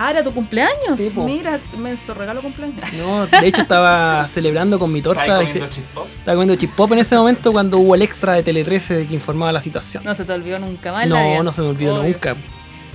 Ah, 0.00 0.12
era 0.12 0.22
tu 0.22 0.32
cumpleaños. 0.32 0.96
Sí. 0.96 1.10
Mira, 1.16 1.58
me 1.76 1.96
regalo 2.16 2.40
cumpleaños. 2.40 2.82
No, 2.98 3.26
de 3.26 3.46
hecho 3.48 3.62
estaba 3.62 4.26
celebrando 4.28 4.78
con 4.78 4.92
mi 4.92 5.02
torta. 5.02 5.22
¿Estáis 5.22 5.50
y 5.50 5.52
comiendo 5.52 5.74
chispop? 5.74 6.06
Estaba 6.18 6.34
comiendo 6.36 6.56
chispop 6.56 6.92
en 6.92 6.98
ese 7.00 7.16
momento 7.16 7.52
cuando 7.52 7.78
hubo 7.78 7.94
el 7.94 8.02
extra 8.02 8.34
de 8.34 8.42
Tele 8.42 8.64
13 8.64 9.06
que 9.06 9.14
informaba 9.14 9.52
la 9.52 9.60
situación. 9.60 10.04
No 10.04 10.14
se 10.14 10.24
te 10.24 10.32
olvidó 10.32 10.58
nunca 10.58 10.92
más. 10.92 11.08
No, 11.08 11.42
no 11.42 11.50
se 11.52 11.62
me 11.62 11.68
olvidó 11.68 11.94
Obvio. 11.96 12.04
nunca. 12.12 12.36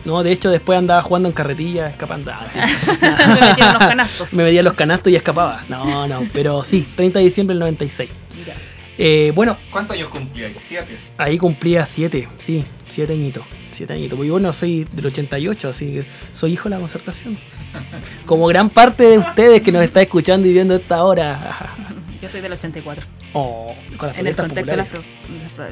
No, 0.06 0.24
de 0.24 0.32
hecho 0.32 0.50
después 0.50 0.78
andaba 0.78 1.02
jugando 1.02 1.30
en 1.30 1.34
carretilla, 1.34 1.90
escapando. 1.90 2.32
Ah. 2.34 2.46
Me 3.28 3.48
metía 3.48 3.68
en 3.68 3.74
los 3.74 3.84
canastos. 3.84 4.34
Me 4.34 4.44
metía 4.44 4.60
en 4.60 4.66
los 4.66 4.74
canastos 4.74 5.12
y 5.12 5.16
escapaba. 5.16 5.62
No, 5.70 6.08
no, 6.08 6.26
pero 6.34 6.64
sí, 6.64 6.88
30 6.96 7.20
de 7.20 7.26
diciembre 7.26 7.54
del 7.54 7.60
96. 7.60 8.10
Mira. 8.36 8.54
Eh, 8.98 9.32
bueno, 9.36 9.58
¿Cuántos 9.72 9.96
años 9.96 10.10
cumplíais? 10.10 10.56
¿Siete? 10.60 10.98
ahí 11.18 11.38
cumplía 11.38 11.86
7, 11.86 12.28
sí, 12.38 12.64
7 12.90 13.14
añitos. 13.14 13.44
7 13.72 13.92
añitos. 13.94 14.18
Porque 14.18 14.28
yo 14.28 14.40
no 14.40 14.54
soy 14.54 14.84
del 14.92 15.08
88, 15.08 15.70
así 15.70 15.86
que 15.94 16.04
soy 16.32 16.54
hijo 16.54 16.70
de 16.70 16.76
la 16.76 16.80
concertación. 16.80 17.38
Como 18.26 18.46
gran 18.48 18.70
parte 18.70 19.04
de 19.04 19.18
ustedes 19.18 19.62
que 19.62 19.72
nos 19.72 19.84
está 19.84 20.02
escuchando 20.02 20.48
y 20.48 20.54
viendo 20.54 20.76
esta 20.76 21.04
hora. 21.04 21.74
Yo 22.22 22.30
soy 22.30 22.40
del 22.40 22.54
84. 22.54 23.04
Oh, 23.34 23.76
con 23.98 24.08
las 24.08 24.18
En 24.18 24.28
el 24.28 24.36
contexto 24.36 24.72
de 24.72 24.78
las 24.78 24.88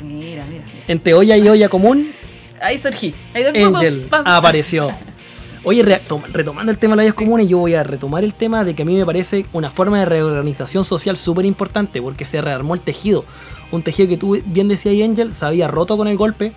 Mira, 0.03 0.43
mira. 0.51 0.63
Entre 0.87 1.13
olla 1.13 1.37
y 1.37 1.47
olla 1.47 1.69
común, 1.69 2.11
Ahí 2.61 2.77
surgí. 2.77 3.13
Ahí 3.33 3.43
Angel 3.43 4.01
pam, 4.09 4.23
pam. 4.23 4.35
apareció. 4.35 4.91
Oye, 5.63 5.83
re- 5.83 6.01
tom- 6.07 6.23
retomando 6.31 6.71
el 6.71 6.77
tema 6.79 6.93
de 6.95 6.97
los 6.97 7.05
ollas 7.05 7.13
comunes, 7.15 7.47
yo 7.47 7.59
voy 7.59 7.75
a 7.75 7.83
retomar 7.83 8.23
el 8.23 8.33
tema 8.33 8.63
de 8.63 8.73
que 8.73 8.81
a 8.81 8.85
mí 8.85 8.95
me 8.95 9.05
parece 9.05 9.45
una 9.53 9.69
forma 9.69 9.99
de 9.99 10.05
reorganización 10.05 10.83
social 10.83 11.17
súper 11.17 11.45
importante, 11.45 12.01
porque 12.01 12.25
se 12.25 12.41
rearmó 12.41 12.73
el 12.73 12.81
tejido. 12.81 13.25
Un 13.71 13.83
tejido 13.83 14.09
que 14.09 14.17
tú 14.17 14.41
bien 14.43 14.67
decías, 14.67 15.07
Angel, 15.07 15.33
se 15.35 15.45
había 15.45 15.67
roto 15.67 15.97
con 15.97 16.07
el 16.07 16.17
golpe, 16.17 16.51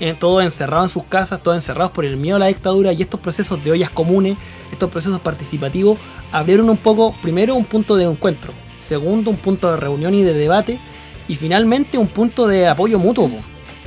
eh, 0.00 0.14
todos 0.18 0.44
encerrados 0.44 0.90
en 0.90 0.92
sus 0.92 1.04
casas, 1.04 1.42
todos 1.42 1.56
encerrados 1.56 1.92
por 1.92 2.04
el 2.04 2.18
miedo 2.18 2.36
a 2.36 2.38
la 2.38 2.48
dictadura, 2.48 2.92
y 2.92 3.00
estos 3.00 3.20
procesos 3.20 3.64
de 3.64 3.70
ollas 3.70 3.88
comunes, 3.88 4.36
estos 4.70 4.90
procesos 4.90 5.20
participativos, 5.20 5.98
abrieron 6.30 6.68
un 6.68 6.76
poco, 6.76 7.14
primero, 7.22 7.54
un 7.54 7.64
punto 7.64 7.96
de 7.96 8.04
encuentro, 8.04 8.52
segundo, 8.86 9.30
un 9.30 9.38
punto 9.38 9.70
de 9.70 9.78
reunión 9.78 10.14
y 10.14 10.22
de 10.22 10.34
debate, 10.34 10.78
y 11.26 11.36
finalmente 11.36 11.96
un 11.96 12.06
punto 12.06 12.46
de 12.46 12.68
apoyo 12.68 12.98
mutuo. 12.98 13.30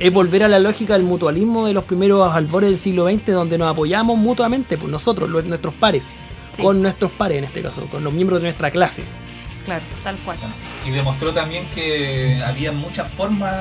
Es 0.00 0.12
volver 0.12 0.42
a 0.42 0.48
la 0.48 0.58
lógica 0.58 0.94
del 0.94 1.02
mutualismo 1.02 1.66
de 1.66 1.74
los 1.74 1.84
primeros 1.84 2.32
albores 2.34 2.70
del 2.70 2.78
siglo 2.78 3.04
XX, 3.08 3.26
donde 3.32 3.58
nos 3.58 3.70
apoyamos 3.70 4.16
mutuamente, 4.18 4.78
pues 4.78 4.90
nosotros, 4.90 5.28
los- 5.28 5.44
nuestros 5.44 5.74
pares, 5.74 6.04
Sí. 6.56 6.62
con 6.62 6.80
nuestros 6.80 7.10
pares 7.12 7.38
en 7.38 7.44
este 7.44 7.60
caso, 7.62 7.84
con 7.86 8.02
los 8.02 8.12
miembros 8.12 8.40
de 8.40 8.44
nuestra 8.48 8.70
clase. 8.70 9.02
Claro, 9.66 9.84
tal 10.02 10.16
cual. 10.20 10.38
Y 10.86 10.90
demostró 10.90 11.34
también 11.34 11.66
que 11.74 12.40
había 12.44 12.72
muchas 12.72 13.08
formas 13.12 13.54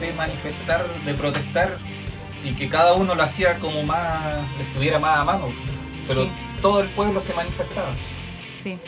de 0.00 0.10
manifestar, 0.14 0.86
de 1.04 1.14
protestar, 1.14 1.76
y 2.42 2.52
que 2.54 2.68
cada 2.68 2.94
uno 2.94 3.14
lo 3.14 3.22
hacía 3.22 3.58
como 3.58 3.82
más, 3.82 4.38
estuviera 4.60 4.98
más 4.98 5.18
a 5.18 5.24
mano. 5.24 5.48
Pero 6.06 6.24
Sí. 6.24 6.30
todo 6.62 6.80
el 6.80 6.88
pueblo 6.90 7.20
se 7.20 7.34
manifestaba. 7.34 7.88
Sí. 8.54 8.78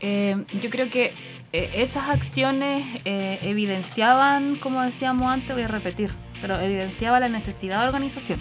Eh, 0.00 0.36
yo 0.62 0.70
creo 0.70 0.88
que 0.90 1.12
eh, 1.52 1.70
esas 1.76 2.08
acciones 2.08 2.84
eh, 3.04 3.38
evidenciaban, 3.42 4.56
como 4.56 4.82
decíamos 4.82 5.30
antes, 5.32 5.52
voy 5.54 5.62
a 5.62 5.68
repetir, 5.68 6.10
pero 6.40 6.58
evidenciaba 6.60 7.20
la 7.20 7.28
necesidad 7.28 7.80
de 7.80 7.86
organización. 7.86 8.40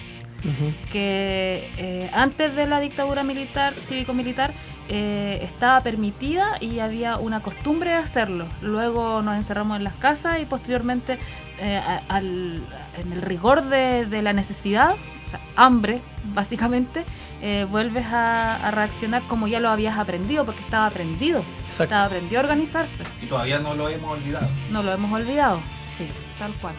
que 0.92 1.68
eh, 1.78 2.10
antes 2.14 2.56
de 2.56 2.68
la 2.68 2.80
dictadura 2.80 3.24
militar, 3.24 3.74
cívico-militar, 3.76 4.54
eh, 4.90 5.40
estaba 5.42 5.82
permitida 5.82 6.58
y 6.62 6.80
había 6.80 7.18
una 7.18 7.42
costumbre 7.42 7.90
de 7.90 7.96
hacerlo. 7.98 8.46
Luego 8.62 9.22
nos 9.24 9.36
encerramos 9.36 9.78
en 9.78 9.84
las 9.84 9.96
casas 9.96 10.40
y 10.40 10.46
posteriormente, 10.46 11.18
al- 12.08 12.62
en 13.00 13.14
el 13.14 13.22
rigor 13.22 13.64
de, 13.66 14.06
de 14.06 14.22
la 14.22 14.32
necesidad, 14.34 14.92
o 14.94 15.26
sea, 15.26 15.40
hambre, 15.56 16.02
básicamente, 16.34 17.04
eh, 17.42 17.66
vuelves 17.70 18.06
a, 18.06 18.56
a 18.68 18.72
reaccionar 18.72 19.24
como 19.28 19.48
ya 19.48 19.60
lo 19.60 19.70
habías 19.70 19.98
aprendido, 19.98 20.46
porque 20.46 20.62
estaba 20.62 20.88
aprendido. 20.88 21.44
Exacto. 21.68 21.84
Estaba 21.84 22.06
aprendido 22.06 22.40
a 22.40 22.44
organizarse. 22.44 23.04
Y 23.22 23.26
todavía 23.28 23.60
no 23.60 23.76
lo 23.76 23.88
hemos 23.90 24.12
olvidado. 24.18 24.48
No 24.72 24.84
lo 24.84 24.92
hemos 24.94 25.12
olvidado. 25.14 25.60
Sí, 25.86 26.08
tal 26.40 26.54
cual. 26.54 26.76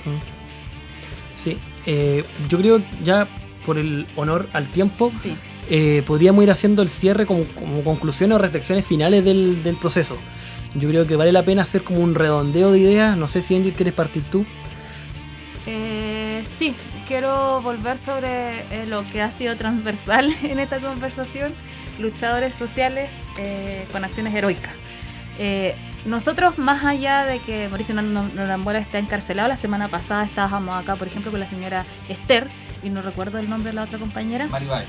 Sí, 1.35 1.59
eh, 1.87 2.25
yo 2.49 2.59
creo 2.59 2.81
ya 3.05 3.29
por 3.65 3.79
el 3.79 4.07
honor 4.17 4.49
al 4.53 4.67
tiempo, 4.67 5.13
Sí. 5.21 5.37
eh, 5.71 6.03
podríamos 6.07 6.43
ir 6.43 6.51
haciendo 6.51 6.83
el 6.83 6.89
cierre 6.89 7.27
como, 7.27 7.45
como 7.55 7.85
conclusiones 7.85 8.37
o 8.37 8.39
reflexiones 8.39 8.85
finales 8.87 9.25
del, 9.25 9.63
del 9.63 9.77
proceso. 9.77 10.17
Yo 10.75 10.89
creo 10.89 11.07
que 11.07 11.17
vale 11.17 11.33
la 11.33 11.45
pena 11.45 11.63
hacer 11.63 11.83
como 11.83 12.01
un 12.01 12.15
redondeo 12.15 12.73
de 12.73 12.79
ideas. 12.81 13.17
No 13.17 13.27
sé 13.27 13.41
si 13.43 13.57
Angel 13.57 13.73
quieres 13.73 13.95
partir 13.95 14.25
tú. 14.25 14.45
Eh, 16.39 16.45
sí, 16.45 16.75
quiero 17.09 17.61
volver 17.63 17.99
sobre 17.99 18.61
eh, 18.71 18.87
lo 18.87 19.05
que 19.07 19.23
ha 19.23 19.33
sido 19.33 19.57
transversal 19.57 20.33
en 20.43 20.61
esta 20.61 20.79
conversación, 20.79 21.53
luchadores 21.99 22.55
sociales 22.55 23.13
eh, 23.39 23.87
con 23.91 24.05
acciones 24.05 24.35
heroicas. 24.35 24.73
Eh, 25.41 25.75
nosotros, 26.05 26.57
más 26.59 26.85
allá 26.85 27.25
de 27.25 27.41
que 27.41 27.69
Mauricio 27.69 27.95
Norambuena 28.01 28.79
está 28.79 28.99
encarcelado, 28.99 29.49
la 29.49 29.57
semana 29.57 29.89
pasada 29.89 30.25
estábamos 30.25 30.81
acá, 30.81 30.95
por 30.95 31.09
ejemplo, 31.09 31.33
con 31.33 31.41
la 31.41 31.47
señora 31.47 31.85
Esther, 32.09 32.47
y 32.85 32.91
no 32.91 33.03
recuerdo 33.03 33.39
el 33.39 33.51
nombre 33.51 33.71
de 33.71 33.75
la 33.75 33.83
otra 33.83 33.99
compañera. 33.99 34.47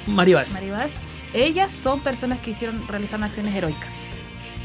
Maribáez. 0.07 0.53
Maribáez. 0.53 0.95
Ellas 1.33 1.73
son 1.73 2.01
personas 2.01 2.39
que 2.39 2.51
hicieron, 2.51 2.87
realizaron 2.87 3.23
acciones 3.23 3.55
heroicas. 3.55 4.03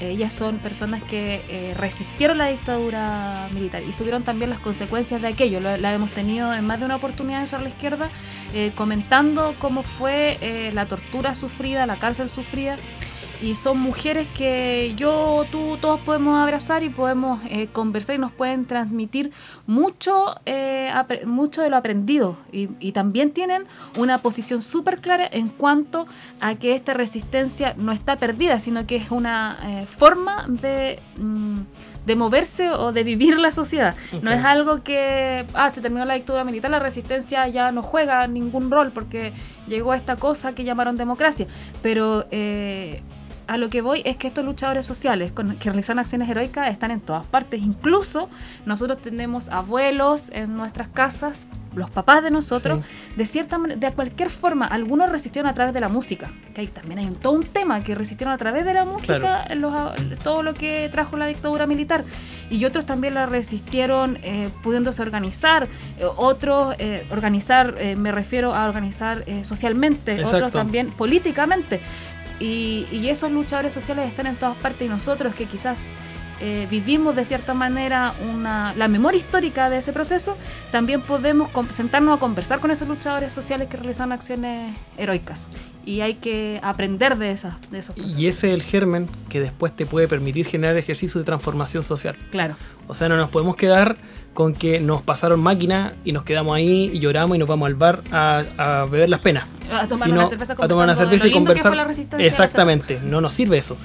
Ellas 0.00 0.32
son 0.32 0.58
personas 0.58 1.02
que 1.02 1.40
eh, 1.48 1.74
resistieron 1.76 2.38
la 2.38 2.48
dictadura 2.48 3.48
militar 3.52 3.82
y 3.88 3.92
subieron 3.92 4.22
también 4.22 4.50
las 4.50 4.58
consecuencias 4.58 5.22
de 5.22 5.28
aquello. 5.28 5.60
Lo- 5.60 5.76
la 5.76 5.92
hemos 5.94 6.10
tenido 6.10 6.52
en 6.52 6.66
más 6.66 6.80
de 6.80 6.86
una 6.86 6.96
oportunidad 6.96 7.40
en 7.40 7.46
Sobre 7.46 7.64
la 7.64 7.68
Izquierda, 7.70 8.10
eh, 8.54 8.72
comentando 8.74 9.54
cómo 9.58 9.82
fue 9.82 10.38
eh, 10.40 10.72
la 10.74 10.86
tortura 10.86 11.34
sufrida, 11.34 11.86
la 11.86 11.96
cárcel 11.96 12.28
sufrida. 12.28 12.76
Y 13.42 13.56
son 13.56 13.78
mujeres 13.78 14.28
que 14.36 14.94
yo, 14.96 15.44
tú, 15.50 15.76
todos 15.80 16.00
podemos 16.00 16.38
abrazar 16.38 16.82
y 16.82 16.88
podemos 16.88 17.40
eh, 17.48 17.66
conversar 17.66 18.16
y 18.16 18.18
nos 18.18 18.32
pueden 18.32 18.64
transmitir 18.64 19.32
mucho, 19.66 20.36
eh, 20.46 20.90
mucho 21.26 21.62
de 21.62 21.70
lo 21.70 21.76
aprendido. 21.76 22.38
Y, 22.52 22.68
y 22.80 22.92
también 22.92 23.32
tienen 23.32 23.66
una 23.98 24.18
posición 24.18 24.62
súper 24.62 25.00
clara 25.00 25.28
en 25.30 25.48
cuanto 25.48 26.06
a 26.40 26.54
que 26.54 26.74
esta 26.74 26.94
resistencia 26.94 27.74
no 27.76 27.92
está 27.92 28.16
perdida, 28.16 28.58
sino 28.58 28.86
que 28.86 28.96
es 28.96 29.10
una 29.10 29.58
eh, 29.62 29.86
forma 29.86 30.46
de, 30.48 31.00
mm, 31.16 31.58
de 32.06 32.16
moverse 32.16 32.70
o 32.70 32.92
de 32.92 33.02
vivir 33.02 33.38
la 33.38 33.50
sociedad. 33.50 33.94
No 34.22 34.30
es 34.30 34.44
algo 34.44 34.82
que, 34.82 35.46
ah, 35.54 35.72
se 35.72 35.80
terminó 35.80 36.04
la 36.04 36.14
dictadura 36.14 36.44
militar, 36.44 36.70
la 36.70 36.78
resistencia 36.78 37.48
ya 37.48 37.72
no 37.72 37.82
juega 37.82 38.26
ningún 38.26 38.70
rol 38.70 38.92
porque 38.92 39.32
llegó 39.66 39.92
a 39.92 39.96
esta 39.96 40.16
cosa 40.16 40.54
que 40.54 40.64
llamaron 40.64 40.96
democracia. 40.96 41.46
Pero 41.82 42.26
eh, 42.30 43.02
a 43.46 43.56
lo 43.58 43.68
que 43.70 43.80
voy 43.82 44.02
es 44.04 44.16
que 44.16 44.26
estos 44.28 44.44
luchadores 44.44 44.86
sociales 44.86 45.32
con- 45.32 45.56
que 45.56 45.68
realizan 45.70 45.98
acciones 45.98 46.28
heroicas 46.28 46.68
están 46.70 46.90
en 46.90 47.00
todas 47.00 47.26
partes. 47.26 47.60
Incluso 47.62 48.28
nosotros 48.66 48.98
tenemos 49.00 49.48
abuelos 49.48 50.30
en 50.32 50.56
nuestras 50.56 50.88
casas, 50.88 51.46
los 51.74 51.90
papás 51.90 52.22
de 52.22 52.30
nosotros, 52.30 52.80
de 53.16 53.26
cierta 53.26 53.58
manera, 53.58 53.80
de 53.80 53.92
cualquier 53.92 54.30
forma, 54.30 54.64
algunos 54.66 55.10
resistieron 55.10 55.50
a 55.50 55.54
través 55.54 55.74
de 55.74 55.80
la 55.80 55.88
música, 55.88 56.30
que 56.54 56.60
ahí 56.60 56.66
también 56.68 57.00
hay 57.00 57.06
un, 57.06 57.16
todo 57.16 57.32
un 57.32 57.44
tema 57.44 57.82
que 57.82 57.96
resistieron 57.96 58.32
a 58.32 58.38
través 58.38 58.64
de 58.64 58.72
la 58.74 58.84
música 58.84 59.44
Claro. 59.48 59.56
los- 59.56 60.18
todo 60.20 60.42
lo 60.44 60.54
que 60.54 60.88
trajo 60.92 61.16
la 61.16 61.26
dictadura 61.26 61.66
militar 61.66 62.04
y 62.48 62.64
otros 62.64 62.86
también 62.86 63.14
la 63.14 63.26
resistieron 63.26 64.18
eh, 64.22 64.50
pudiéndose 64.62 65.02
organizar 65.02 65.64
eh, 65.98 66.04
otros 66.16 66.76
eh, 66.78 67.06
organizar 67.10 67.74
eh, 67.78 67.96
me 67.96 68.12
refiero 68.12 68.54
a 68.54 68.66
organizar 68.68 69.24
eh, 69.26 69.44
socialmente 69.44 70.12
Exacto. 70.12 70.36
otros 70.36 70.52
también 70.52 70.90
políticamente 70.92 71.80
y, 72.40 72.86
y 72.90 73.08
esos 73.08 73.30
luchadores 73.30 73.72
sociales 73.72 74.08
están 74.08 74.26
en 74.26 74.36
todas 74.36 74.56
partes 74.56 74.86
y 74.86 74.88
nosotros 74.88 75.34
que 75.34 75.46
quizás 75.46 75.82
eh, 76.40 76.66
vivimos 76.68 77.14
de 77.14 77.24
cierta 77.24 77.54
manera 77.54 78.12
una, 78.32 78.74
la 78.74 78.88
memoria 78.88 79.18
histórica 79.18 79.70
de 79.70 79.78
ese 79.78 79.92
proceso, 79.92 80.36
también 80.72 81.00
podemos 81.00 81.48
sentarnos 81.70 82.16
a 82.16 82.20
conversar 82.20 82.58
con 82.58 82.70
esos 82.70 82.88
luchadores 82.88 83.32
sociales 83.32 83.68
que 83.68 83.76
realizan 83.76 84.10
acciones 84.10 84.76
heroicas. 84.98 85.48
Y 85.86 86.00
hay 86.00 86.14
que 86.14 86.60
aprender 86.62 87.16
de, 87.18 87.30
esas, 87.30 87.54
de 87.70 87.78
esos 87.78 87.94
procesos. 87.94 88.18
Y 88.18 88.26
ese 88.26 88.48
es 88.48 88.54
el 88.54 88.62
germen 88.62 89.08
que 89.28 89.40
después 89.40 89.74
te 89.74 89.86
puede 89.86 90.08
permitir 90.08 90.46
generar 90.46 90.76
ejercicio 90.76 91.20
de 91.20 91.24
transformación 91.24 91.82
social. 91.82 92.16
Claro. 92.30 92.56
O 92.88 92.94
sea, 92.94 93.08
no 93.08 93.16
nos 93.16 93.30
podemos 93.30 93.54
quedar 93.56 93.96
con 94.34 94.52
que 94.54 94.80
nos 94.80 95.00
pasaron 95.02 95.40
máquina 95.40 95.94
y 96.04 96.12
nos 96.12 96.24
quedamos 96.24 96.54
ahí 96.56 96.90
y 96.92 96.98
lloramos 96.98 97.36
y 97.36 97.38
nos 97.38 97.48
vamos 97.48 97.66
al 97.66 97.76
bar 97.76 98.02
a, 98.12 98.44
a 98.58 98.84
beber 98.84 99.08
las 99.08 99.20
penas. 99.20 99.44
A 99.72 99.86
tomar 99.88 100.08
Sino 100.08 100.20
una 100.20 100.26
cerveza 100.28 100.52
a 100.52 100.56
tomar 100.68 100.84
una 100.84 100.94
cerveza 100.94 101.26
y 101.26 101.30
conversar. 101.32 101.72
Exactamente, 102.26 103.00
no 103.02 103.20
nos 103.20 103.32
sirve 103.32 103.56
eso. 103.58 103.76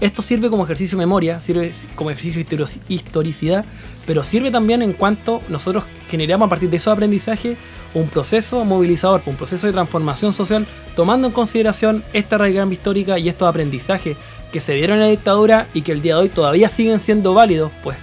Esto 0.00 0.20
sirve 0.22 0.50
como 0.50 0.64
ejercicio 0.64 0.96
de 0.98 1.04
memoria, 1.04 1.40
sirve 1.40 1.70
como 1.94 2.10
ejercicio 2.10 2.44
de 2.44 2.46
histori- 2.48 2.80
historicidad, 2.88 3.64
pero 4.06 4.22
sirve 4.22 4.50
también 4.50 4.82
en 4.82 4.92
cuanto 4.92 5.40
nosotros 5.48 5.84
generamos 6.08 6.46
a 6.46 6.48
partir 6.50 6.68
de 6.70 6.76
esos 6.76 6.92
aprendizajes 6.92 7.56
un 7.94 8.08
proceso 8.08 8.62
movilizador, 8.66 9.22
un 9.24 9.36
proceso 9.36 9.66
de 9.66 9.72
transformación 9.72 10.34
social, 10.34 10.66
tomando 10.94 11.28
en 11.28 11.32
consideración 11.32 12.04
esta 12.12 12.36
radical 12.36 12.70
histórica 12.70 13.18
y 13.18 13.28
estos 13.30 13.48
aprendizajes 13.48 14.18
que 14.52 14.60
se 14.60 14.74
dieron 14.74 14.96
en 14.96 15.04
la 15.04 15.08
dictadura 15.08 15.66
y 15.72 15.80
que 15.80 15.92
el 15.92 16.02
día 16.02 16.14
de 16.16 16.20
hoy 16.22 16.28
todavía 16.28 16.68
siguen 16.68 17.00
siendo 17.00 17.32
válidos, 17.32 17.72
pues 17.82 17.96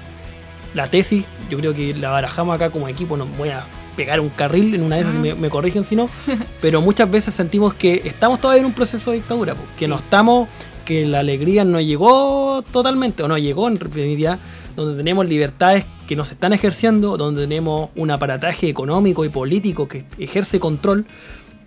la 0.74 0.88
tesis, 0.90 1.26
yo 1.50 1.58
creo 1.60 1.74
que 1.74 1.94
la 1.94 2.10
barajamos 2.10 2.56
acá 2.56 2.70
como 2.70 2.88
equipo, 2.88 3.16
no 3.18 3.26
voy 3.38 3.50
a 3.50 3.64
pegar 3.96 4.20
un 4.20 4.30
carril 4.30 4.74
en 4.74 4.82
una 4.84 4.96
de 4.96 5.02
esas 5.04 5.14
y 5.16 5.20
me, 5.20 5.36
me 5.36 5.50
corrigen 5.50 5.84
si 5.84 5.96
no, 5.96 6.10
pero 6.62 6.82
muchas 6.82 7.10
veces 7.12 7.34
sentimos 7.34 7.74
que 7.76 8.02
estamos 8.06 8.42
todavía 8.42 8.62
en 8.62 8.68
un 8.68 8.74
proceso 8.74 9.12
de 9.12 9.18
dictadura, 9.18 9.56
que 9.78 9.88
no 9.88 9.98
estamos, 9.98 10.50
que 10.86 11.06
la 11.06 11.20
alegría 11.20 11.64
no 11.64 11.80
llegó 11.80 12.64
totalmente, 12.72 13.22
o 13.24 13.28
no 13.28 13.38
llegó 13.38 13.68
en 13.68 13.80
realidad, 13.80 14.40
donde 14.76 14.98
tenemos 14.98 15.28
libertades 15.28 15.86
que 16.08 16.16
nos 16.16 16.32
están 16.32 16.52
ejerciendo, 16.54 17.16
donde 17.18 17.42
tenemos 17.44 17.92
un 17.96 18.10
aparataje 18.12 18.68
económico 18.68 19.24
y 19.26 19.30
político 19.30 19.88
que 19.88 20.06
ejerce 20.18 20.60
control, 20.60 21.06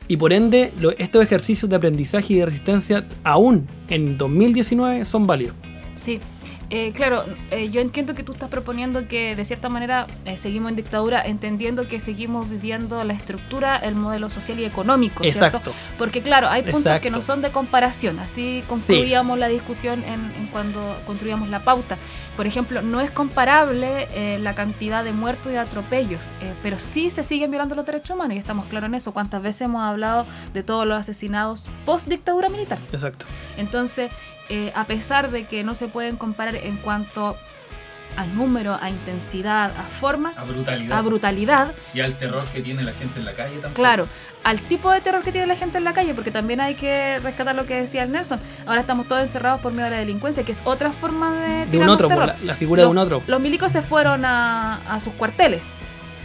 y 0.09 0.17
por 0.19 0.33
ende 0.33 0.73
lo- 0.81 0.91
estos 0.99 1.23
ejercicios 1.25 1.71
de 1.71 1.77
aprendizaje 1.77 2.35
y 2.35 2.37
de 2.39 2.47
resistencia 2.47 3.07
aún 3.25 3.67
en 3.89 4.19
2019 4.19 5.05
son 5.05 5.27
válidos. 5.27 5.55
Sí, 5.95 6.19
eh, 6.71 6.93
claro, 6.93 7.25
eh, 7.51 7.71
yo 7.71 7.81
entiendo 7.81 8.15
que 8.15 8.23
tú 8.23 8.33
estás 8.33 8.49
proponiendo 8.49 9.09
que 9.09 9.37
de 9.37 9.45
cierta 9.45 9.69
manera 9.69 10.07
eh, 10.25 10.37
seguimos 10.37 10.71
en 10.71 10.77
dictadura, 10.77 11.23
entendiendo 11.25 11.89
que 11.89 12.01
seguimos 12.01 12.49
viviendo 12.49 13.03
la 13.05 13.13
estructura, 13.13 13.77
el 13.77 13.95
modelo 13.95 14.31
social 14.31 14.59
y 14.59 14.65
económico, 14.65 15.23
¿cierto? 15.23 15.45
Exacto. 15.47 15.73
Porque 15.99 16.23
claro, 16.23 16.49
hay 16.49 16.63
puntos 16.63 17.01
que 17.01 17.11
no 17.11 17.23
son 17.23 17.43
de 17.43 17.51
comparación, 17.51 18.19
así 18.19 18.65
concluíamos 18.69 19.39
la 19.39 19.49
discusión 19.49 20.03
en, 20.05 20.33
en 20.39 20.47
cuando 20.53 20.81
construíamos 21.07 21.49
la 21.49 21.61
pauta. 21.61 21.97
Por 22.37 22.47
ejemplo, 22.47 22.83
no 22.83 23.01
es 23.01 23.11
comparable 23.11 24.09
eh, 24.15 24.39
la 24.39 24.55
cantidad 24.55 25.03
de 25.03 25.13
muertos 25.13 25.47
y 25.47 25.53
de 25.53 25.59
atropellos, 25.59 26.21
eh, 26.43 26.53
pero 26.63 26.79
sí 26.79 27.11
se 27.11 27.25
siguen 27.25 27.51
violando 27.51 27.75
los 27.75 27.87
derechos 27.87 28.11
humanos 28.11 28.37
y 28.37 28.39
estamos 28.39 28.67
claros 28.67 28.89
en 28.89 28.95
eso. 28.95 29.13
¿Cuántas 29.13 29.43
veces 29.43 29.63
hemos 29.63 29.83
hablado 29.83 30.27
de 30.53 30.63
todos 30.63 30.87
los 30.87 30.99
asesinados 30.99 31.67
post 31.87 32.09
dictadura 32.09 32.51
militar? 32.51 32.79
Exacto. 32.93 33.25
Entonces, 33.57 34.11
eh, 34.49 34.73
a 34.75 34.85
pesar 34.85 35.31
de 35.31 35.45
que 35.47 35.63
no 35.65 35.75
se 35.75 35.89
pueden 35.89 36.17
comparar 36.17 36.57
en 36.57 36.77
cuanto 36.77 37.37
a 38.17 38.25
número, 38.25 38.79
a 38.81 38.89
intensidad, 38.89 39.73
a 39.79 39.83
formas, 39.83 40.39
A 40.39 40.45
brutalidad. 40.45 40.99
a 40.99 41.03
brutalidad, 41.03 41.73
Y 41.93 42.01
al 42.01 42.17
terror 42.17 42.45
que 42.47 42.63
tiene 42.63 42.83
la 42.83 42.93
gente 42.95 43.19
en 43.19 43.27
la 43.27 43.33
calle 43.35 43.55
también. 43.57 43.75
Claro, 43.75 44.09
al 44.43 44.61
tipo 44.63 44.91
de 44.91 45.03
terror 45.03 45.23
que 45.23 45.33
tiene 45.33 45.47
la 45.47 45.57
gente 45.57 45.77
en 45.77 45.85
la 45.85 45.93
calle, 45.93 46.15
porque 46.15 46.31
también 46.31 46.61
hay 46.61 46.77
que 46.77 47.19
rescatar 47.19 47.55
lo 47.55 47.67
que 47.67 47.75
decía 47.75 48.05
el 48.05 48.13
Nelson. 48.13 48.41
Ahora 48.65 48.81
estamos 48.81 49.07
todos 49.07 49.21
encerrados 49.21 49.61
por 49.61 49.73
miedo 49.73 49.87
a 49.87 49.91
la 49.91 49.99
delincuencia, 49.99 50.45
que 50.45 50.53
es 50.53 50.63
otra 50.65 50.93
forma 50.93 51.35
de. 51.41 51.67
De 51.67 51.79
un 51.79 51.89
otro, 51.91 52.09
por 52.09 52.17
terror. 52.17 52.35
la- 52.41 52.47
la 52.47 52.55
figura 52.55 52.83
de 52.83 52.89
un 52.89 52.97
otro. 52.97 53.23
Los 53.27 53.41
milicos 53.41 53.73
se 53.73 53.83
fueron 53.83 54.25
a, 54.25 54.77
a 54.89 54.99
sus 55.01 55.13
cuarteles 55.15 55.61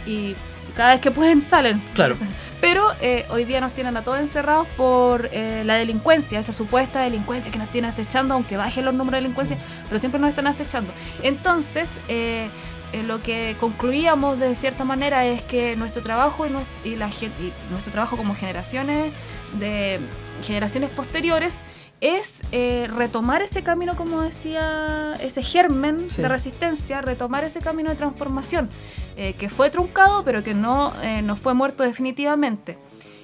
y 0.06 0.34
cada 0.74 0.92
vez 0.92 1.00
que 1.02 1.10
pueden 1.10 1.42
salen. 1.42 1.82
Claro. 1.94 2.14
Pero 2.62 2.92
eh, 3.00 3.26
hoy 3.30 3.44
día 3.44 3.60
nos 3.60 3.72
tienen 3.72 3.96
a 3.96 4.02
todos 4.02 4.20
encerrados 4.20 4.68
por 4.76 5.28
eh, 5.32 5.64
la 5.66 5.74
delincuencia, 5.74 6.38
esa 6.38 6.52
supuesta 6.52 7.00
delincuencia 7.00 7.50
que 7.50 7.58
nos 7.58 7.68
tiene 7.68 7.88
acechando, 7.88 8.34
aunque 8.34 8.56
bajen 8.56 8.84
los 8.84 8.94
números 8.94 9.18
de 9.18 9.22
delincuencia, 9.22 9.58
pero 9.88 9.98
siempre 9.98 10.20
nos 10.20 10.30
están 10.30 10.46
acechando. 10.46 10.92
Entonces, 11.24 11.98
eh, 12.08 12.48
eh, 12.92 13.02
lo 13.02 13.20
que 13.20 13.56
concluíamos 13.58 14.38
de 14.38 14.54
cierta 14.54 14.84
manera 14.84 15.26
es 15.26 15.42
que 15.42 15.74
nuestro 15.74 16.02
trabajo 16.02 16.46
y, 16.46 16.50
nues- 16.50 16.64
y 16.84 16.94
la, 16.94 17.10
gen- 17.10 17.32
y 17.40 17.52
nuestro 17.72 17.90
trabajo 17.92 18.16
como 18.16 18.36
generaciones 18.36 19.12
de 19.58 19.98
generaciones 20.46 20.90
posteriores 20.90 21.58
es 22.02 22.40
eh, 22.50 22.88
retomar 22.94 23.40
ese 23.42 23.62
camino, 23.62 23.96
como 23.96 24.20
decía, 24.22 25.14
ese 25.20 25.42
germen 25.42 26.10
Sí. 26.10 26.20
de 26.20 26.28
resistencia, 26.28 27.00
retomar 27.00 27.44
ese 27.44 27.60
camino 27.60 27.88
de 27.90 27.96
transformación, 27.96 28.68
eh, 29.16 29.34
que 29.38 29.48
fue 29.48 29.70
truncado, 29.70 30.24
pero 30.24 30.42
que 30.42 30.52
no, 30.52 30.92
eh, 31.02 31.22
no 31.22 31.36
fue 31.36 31.54
muerto 31.54 31.84
definitivamente. 31.84 32.76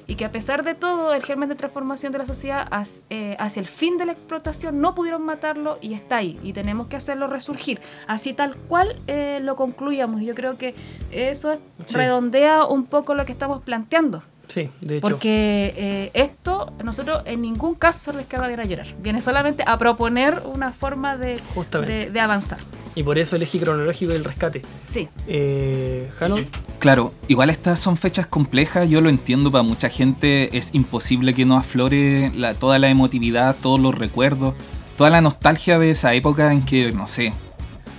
Y 0.07 0.15
que 0.15 0.25
a 0.25 0.31
pesar 0.33 0.65
de 0.65 0.75
todo, 0.75 1.13
el 1.13 1.23
germen 1.23 1.51
de 1.51 1.55
transformación 1.55 2.13
de 2.13 2.19
la 2.19 2.25
sociedad 2.25 2.67
hacia, 2.71 3.35
hacia 3.35 3.61
el 3.61 3.67
fin 3.67 3.99
de 3.99 4.07
la 4.07 4.13
explotación 4.13 4.81
no 4.81 4.95
pudieron 4.95 5.23
matarlo 5.23 5.77
y 5.83 5.93
está 5.93 6.17
ahí. 6.17 6.39
Y 6.43 6.55
tenemos 6.55 6.87
que 6.87 6.97
hacerlo 6.97 7.27
resurgir. 7.27 7.79
Así 8.07 8.33
tal 8.33 8.55
cual 8.57 8.97
eh, 9.07 9.41
lo 9.43 9.55
concluíamos. 9.55 10.23
Y 10.23 10.25
yo 10.25 10.35
creo 10.35 10.57
que 10.57 10.75
eso 11.11 11.59
Sí. 11.85 11.95
redondea 11.95 12.65
un 12.65 12.87
poco 12.87 13.15
lo 13.15 13.27
que 13.27 13.33
estamos 13.33 13.61
planteando. 13.63 14.23
Sí, 14.49 14.71
de 14.81 14.97
hecho. 14.97 15.07
Porque 15.09 15.75
eh, 15.77 16.11
esto, 16.15 16.73
nosotros 16.83 17.23
en 17.27 17.43
ningún 17.43 17.75
caso 17.75 18.13
la 18.13 18.23
izquierda 18.23 18.49
viene 18.49 18.63
a 18.63 18.67
llorar. 18.67 18.87
Viene 19.01 19.21
solamente 19.21 19.63
a 19.67 19.77
proponer 19.79 20.43
una 20.53 20.73
forma 20.73 21.17
de, 21.17 21.41
de, 21.87 22.11
de 22.11 22.21
avanzar. 22.21 22.59
Y 22.95 23.03
por 23.03 23.19
eso 23.19 23.37
el 23.37 23.43
eje 23.43 23.61
cronológico 23.61 24.13
del 24.13 24.25
rescate. 24.25 24.63
Sí. 24.87 25.09
Eh, 25.29 26.11
Jano, 26.19 26.37
Claro, 26.81 27.13
igual 27.29 27.51
estas 27.51 27.79
son 27.79 27.97
fechas 27.97 28.27
complejas, 28.27 28.89
yo 28.89 29.01
lo 29.01 29.09
entiendo, 29.09 29.51
para 29.53 29.63
mucha 29.63 29.89
gente 29.89 30.57
es 30.57 30.75
imposible 30.75 31.35
que 31.35 31.45
no 31.45 31.57
aflore 31.57 32.33
la- 32.35 32.55
toda 32.55 32.79
la 32.79 32.89
emotividad, 32.89 33.55
todos 33.61 33.79
los 33.81 33.95
recuerdos, 33.95 34.55
toda 34.97 35.11
la 35.11 35.21
nostalgia 35.21 35.79
de 35.79 35.91
esa 35.91 36.15
época 36.15 36.53
en 36.53 36.63
que, 36.65 36.91
no 36.93 37.07
sé, 37.07 37.33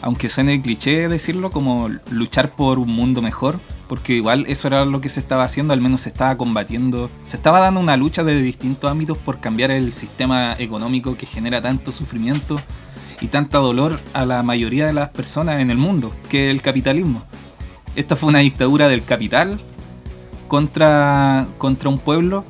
aunque 0.01 0.29
suene 0.29 0.61
cliché 0.61 1.07
decirlo, 1.09 1.51
como 1.51 1.89
luchar 2.09 2.55
por 2.55 2.79
un 2.79 2.89
mundo 2.89 3.21
mejor, 3.21 3.59
porque 3.89 4.13
igual 4.13 4.45
eso 4.47 4.67
era 4.67 4.85
lo 4.85 5.01
que 5.01 5.09
se 5.09 5.19
estaba 5.19 5.43
haciendo, 5.43 5.73
al 5.73 5.81
menos 5.81 6.01
se 6.01 6.09
estaba 6.09 6.37
combatiendo, 6.37 7.09
se 7.25 7.37
estaba 7.37 7.59
dando 7.59 7.79
una 7.79 7.97
lucha 7.97 8.23
de 8.23 8.39
distintos 8.39 8.89
ámbitos 8.89 9.17
por 9.17 9.39
cambiar 9.39 9.71
el 9.71 9.93
sistema 9.93 10.55
económico 10.59 11.17
que 11.17 11.25
genera 11.25 11.59
tanto 11.59 11.91
sufrimiento 11.91 12.55
y 13.19 13.27
tanta 13.27 13.57
dolor 13.57 13.99
a 14.13 14.25
la 14.25 14.43
mayoría 14.43 14.85
de 14.85 14.93
las 14.93 15.09
personas 15.09 15.59
en 15.59 15.71
el 15.71 15.77
mundo, 15.77 16.13
que 16.29 16.47
es 16.47 16.51
el 16.51 16.61
capitalismo. 16.61 17.23
Esta 17.95 18.15
fue 18.15 18.29
una 18.29 18.39
dictadura 18.39 18.87
del 18.87 19.03
capital 19.03 19.59
contra, 20.47 21.47
contra 21.57 21.89
un 21.89 21.97
pueblo 21.97 22.45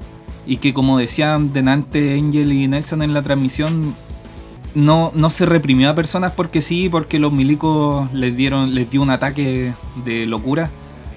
y 0.45 0.57
que 0.57 0.73
como 0.73 0.97
decían 0.97 1.53
delante 1.53 2.15
Angel 2.15 2.51
y 2.51 2.67
Nelson 2.67 3.01
en 3.01 3.13
la 3.13 3.21
transmisión, 3.21 3.95
no, 4.75 5.13
no 5.15 5.29
se 5.29 5.45
reprimió 5.45 5.89
a 5.89 5.95
personas 5.95 6.33
porque 6.33 6.61
sí, 6.61 6.89
porque 6.89 7.17
los 7.17 7.31
milicos 7.31 8.11
les 8.13 8.35
dieron, 8.35 8.75
les 8.75 8.89
dio 8.89 9.01
un 9.01 9.09
ataque 9.09 9.73
de 10.03 10.25
locura, 10.25 10.69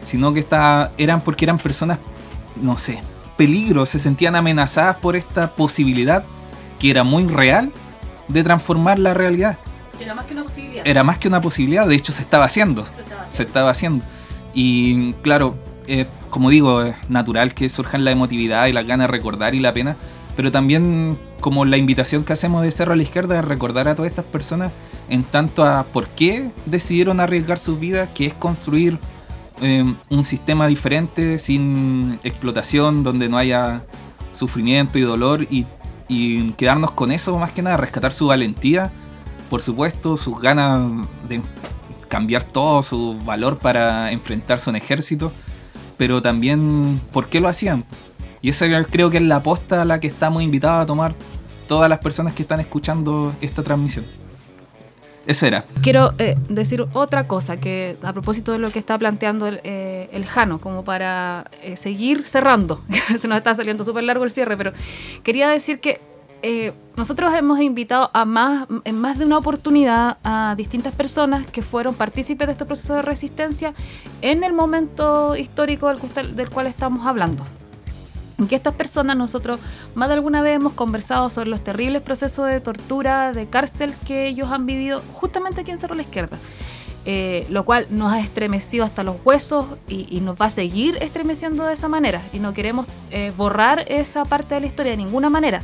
sino 0.03 0.32
que 0.32 0.40
está, 0.40 0.92
eran 0.98 1.20
porque 1.20 1.44
eran 1.44 1.59
personas, 1.59 1.98
no 2.61 2.78
sé, 2.78 3.00
peligro, 3.36 3.86
se 3.86 3.98
sentían 3.98 4.36
amenazadas 4.36 4.96
por 4.96 5.16
esta 5.16 5.50
posibilidad 5.55 6.24
que 6.78 6.90
era 6.90 7.05
muy 7.05 7.26
real 7.26 7.72
de 8.28 8.42
transformar 8.42 8.98
la 8.98 9.14
realidad 9.14 9.59
Era 10.00 10.14
más 10.14 10.24
que 10.24 10.34
una 10.34 10.42
posibilidad. 10.42 10.86
era 10.86 11.05
más 11.05 11.18
que 11.18 11.28
una 11.28 11.40
posibilidad, 11.40 11.86
de 11.86 11.94
hecho 11.94 12.12
se 12.12 12.22
estaba 12.22 12.44
haciendo. 12.44 12.86
Se 13.30 13.44
estaba 13.44 13.70
haciendo. 13.70 14.05
Y 14.55 15.14
claro, 15.14 15.57
eh, 15.86 16.07
como 16.30 16.50
digo, 16.50 16.82
es 16.82 16.94
natural 17.09 17.55
que 17.55 17.68
surjan 17.68 18.05
la 18.05 18.11
emotividad 18.11 18.66
y 18.66 18.72
las 18.72 18.86
ganas 18.86 19.09
de 19.09 19.12
recordar 19.12 19.55
y 19.55 19.61
la 19.61 19.72
pena, 19.72 19.96
pero 20.36 20.50
también 20.50 21.18
como 21.40 21.64
la 21.64 21.76
invitación 21.76 22.24
que 22.24 22.32
hacemos 22.32 22.62
de 22.62 22.70
Cerro 22.70 22.92
a 22.92 22.96
la 22.96 23.03
Izquierda 23.03 23.38
es 23.38 23.44
recordar 23.44 23.88
a 23.88 23.94
todas 23.94 24.11
estas 24.11 24.24
personas 24.24 24.72
en 25.09 25.24
tanto 25.24 25.64
a 25.64 25.82
por 25.84 26.07
qué 26.09 26.50
decidieron 26.66 27.20
arriesgar 27.20 27.59
sus 27.59 27.78
vidas, 27.78 28.09
que 28.14 28.26
es 28.26 28.34
construir 28.34 28.98
eh, 29.61 29.94
un 30.11 30.24
sistema 30.24 30.66
diferente, 30.66 31.38
sin 31.38 32.18
explotación, 32.24 33.03
donde 33.03 33.28
no 33.28 33.38
haya 33.38 33.84
sufrimiento 34.32 34.98
y 34.98 35.03
dolor 35.03 35.46
y, 35.50 35.66
y 36.09 36.53
quedarnos 36.53 36.92
con 36.92 37.12
eso 37.12 37.38
más 37.38 37.53
que 37.53 37.62
nada, 37.62 37.76
rescatar 37.76 38.12
su 38.12 38.28
valentía 38.28 38.92
por 39.53 39.61
supuesto, 39.61 40.16
sus 40.16 40.40
ganas 40.40 41.07
de 41.28 41.42
cambiar 42.09 42.42
todo 42.42 42.82
su 42.82 43.18
valor 43.22 43.59
para 43.59 44.11
enfrentarse 44.11 44.70
a 44.70 44.72
un 44.72 44.76
ejército, 44.76 45.30
pero 45.98 46.22
también 46.22 46.98
por 47.12 47.26
qué 47.26 47.38
lo 47.38 47.48
hacían. 47.48 47.84
Y 48.40 48.48
esa 48.48 48.64
creo 48.84 49.11
que 49.11 49.18
es 49.18 49.22
la 49.22 49.36
aposta 49.36 49.82
a 49.82 49.84
la 49.84 50.00
que 50.00 50.07
estamos 50.07 50.42
invitados 50.42 50.82
a 50.82 50.86
tomar 50.86 51.14
todas 51.68 51.90
las 51.90 51.98
personas 51.98 52.32
que 52.32 52.40
están 52.40 52.61
escuchando 52.61 53.34
esta 53.42 53.62
transmisión. 53.62 54.07
Eso 55.27 55.47
era. 55.47 55.64
Quiero 55.83 56.12
eh, 56.18 56.37
decir 56.49 56.85
otra 56.93 57.29
cosa 57.29 57.57
que 57.59 57.97
a 58.03 58.12
propósito 58.12 58.53
de 58.53 58.59
lo 58.59 58.70
que 58.70 58.79
está 58.79 58.99
planteando 58.99 59.47
el, 59.47 59.61
eh, 59.64 60.09
el 60.12 60.27
Jano, 60.27 60.59
como 60.59 60.85
para 60.85 61.51
eh, 61.62 61.77
seguir 61.77 62.27
cerrando. 62.27 62.81
Se 63.18 63.29
nos 63.29 63.39
está 63.39 63.55
saliendo 63.55 63.85
súper 63.85 64.05
largo 64.05 64.25
el 64.25 64.31
cierre, 64.31 64.57
pero 64.57 64.73
quería 65.23 65.49
decir 65.49 65.81
que 65.81 66.01
eh, 66.43 66.73
nosotros 66.97 67.33
hemos 67.35 67.61
invitado 67.61 68.11
a 68.12 68.25
más, 68.25 68.66
en 68.85 69.01
más 69.01 69.16
de 69.16 69.25
una 69.25 69.39
oportunidad 69.39 70.18
a 70.25 70.55
distintas 70.57 70.93
personas 70.93 71.47
que 71.47 71.62
fueron 71.62 71.95
partícipes 71.95 72.49
de 72.49 72.53
este 72.53 72.64
proceso 72.64 72.95
de 72.95 73.03
resistencia 73.03 73.75
en 74.23 74.43
el 74.43 74.53
momento 74.53 75.37
histórico 75.37 75.89
del 75.89 76.51
cual 76.51 76.66
estamos 76.66 77.07
hablando. 77.07 77.45
Que 78.49 78.57
estas 78.57 78.74
personas 78.74 79.16
nosotros 79.16 79.61
más 79.95 80.09
de 80.09 80.14
alguna 80.14 80.43
vez 80.43 80.57
hemos 80.57 80.72
conversado 80.72 81.30
sobre 81.30 81.49
los 81.49 81.62
terribles 81.62 82.03
procesos 82.03 82.49
de 82.49 82.61
tortura, 82.61 83.33
de 83.33 83.47
cárcel 83.47 83.95
que 84.07 84.26
ellos 84.26 84.51
han 84.51 84.66
vivido 84.66 85.03
justamente 85.12 85.61
aquí 85.61 85.70
en 85.70 85.78
Cerro 85.78 85.95
La 85.95 86.03
Izquierda. 86.03 86.37
Eh, 87.05 87.49
lo 87.51 87.64
cual 87.64 87.89
nos 87.91 88.12
ha 88.12 88.20
estremecido 88.20 88.85
hasta 88.85 89.03
los 89.03 89.16
huesos 89.24 89.66
y, 89.89 90.07
y 90.09 90.20
nos 90.20 90.37
va 90.37 90.47
a 90.47 90.51
seguir 90.51 90.99
estremeciendo 91.01 91.64
de 91.66 91.74
esa 91.74 91.89
manera. 91.89 92.22
Y 92.33 92.39
no 92.39 92.55
queremos 92.55 92.87
eh, 93.11 93.33
borrar 93.37 93.85
esa 93.89 94.24
parte 94.24 94.55
de 94.55 94.61
la 94.61 94.66
historia 94.68 94.93
de 94.93 94.99
ninguna 94.99 95.28
manera. 95.28 95.62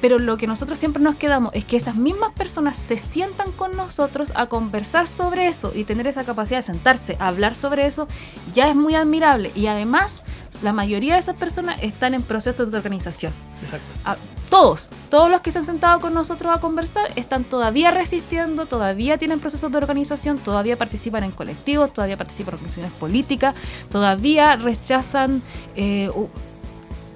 Pero 0.00 0.18
lo 0.18 0.36
que 0.36 0.46
nosotros 0.46 0.78
siempre 0.78 1.02
nos 1.02 1.16
quedamos 1.16 1.52
es 1.54 1.64
que 1.64 1.76
esas 1.76 1.96
mismas 1.96 2.32
personas 2.32 2.76
se 2.76 2.96
sientan 2.96 3.52
con 3.52 3.76
nosotros 3.76 4.32
a 4.36 4.46
conversar 4.46 5.06
sobre 5.06 5.48
eso 5.48 5.72
y 5.74 5.84
tener 5.84 6.06
esa 6.06 6.24
capacidad 6.24 6.58
de 6.58 6.62
sentarse 6.62 7.16
a 7.18 7.28
hablar 7.28 7.54
sobre 7.54 7.86
eso 7.86 8.06
ya 8.54 8.68
es 8.68 8.76
muy 8.76 8.94
admirable. 8.94 9.50
Y 9.54 9.66
además, 9.66 10.22
la 10.62 10.72
mayoría 10.72 11.14
de 11.14 11.20
esas 11.20 11.36
personas 11.36 11.82
están 11.82 12.14
en 12.14 12.22
procesos 12.22 12.70
de 12.70 12.78
organización. 12.78 13.32
Exacto. 13.62 13.94
A- 14.04 14.16
todos, 14.48 14.90
todos 15.10 15.30
los 15.30 15.42
que 15.42 15.52
se 15.52 15.58
han 15.58 15.64
sentado 15.64 16.00
con 16.00 16.14
nosotros 16.14 16.56
a 16.56 16.58
conversar 16.58 17.10
están 17.16 17.44
todavía 17.44 17.90
resistiendo, 17.90 18.64
todavía 18.64 19.18
tienen 19.18 19.40
procesos 19.40 19.70
de 19.70 19.76
organización, 19.76 20.38
todavía 20.38 20.78
participan 20.78 21.22
en 21.24 21.32
colectivos, 21.32 21.92
todavía 21.92 22.16
participan 22.16 22.54
en 22.54 22.60
organizaciones 22.60 22.92
políticas, 22.92 23.54
todavía 23.90 24.56
rechazan 24.56 25.42
eh, 25.76 26.10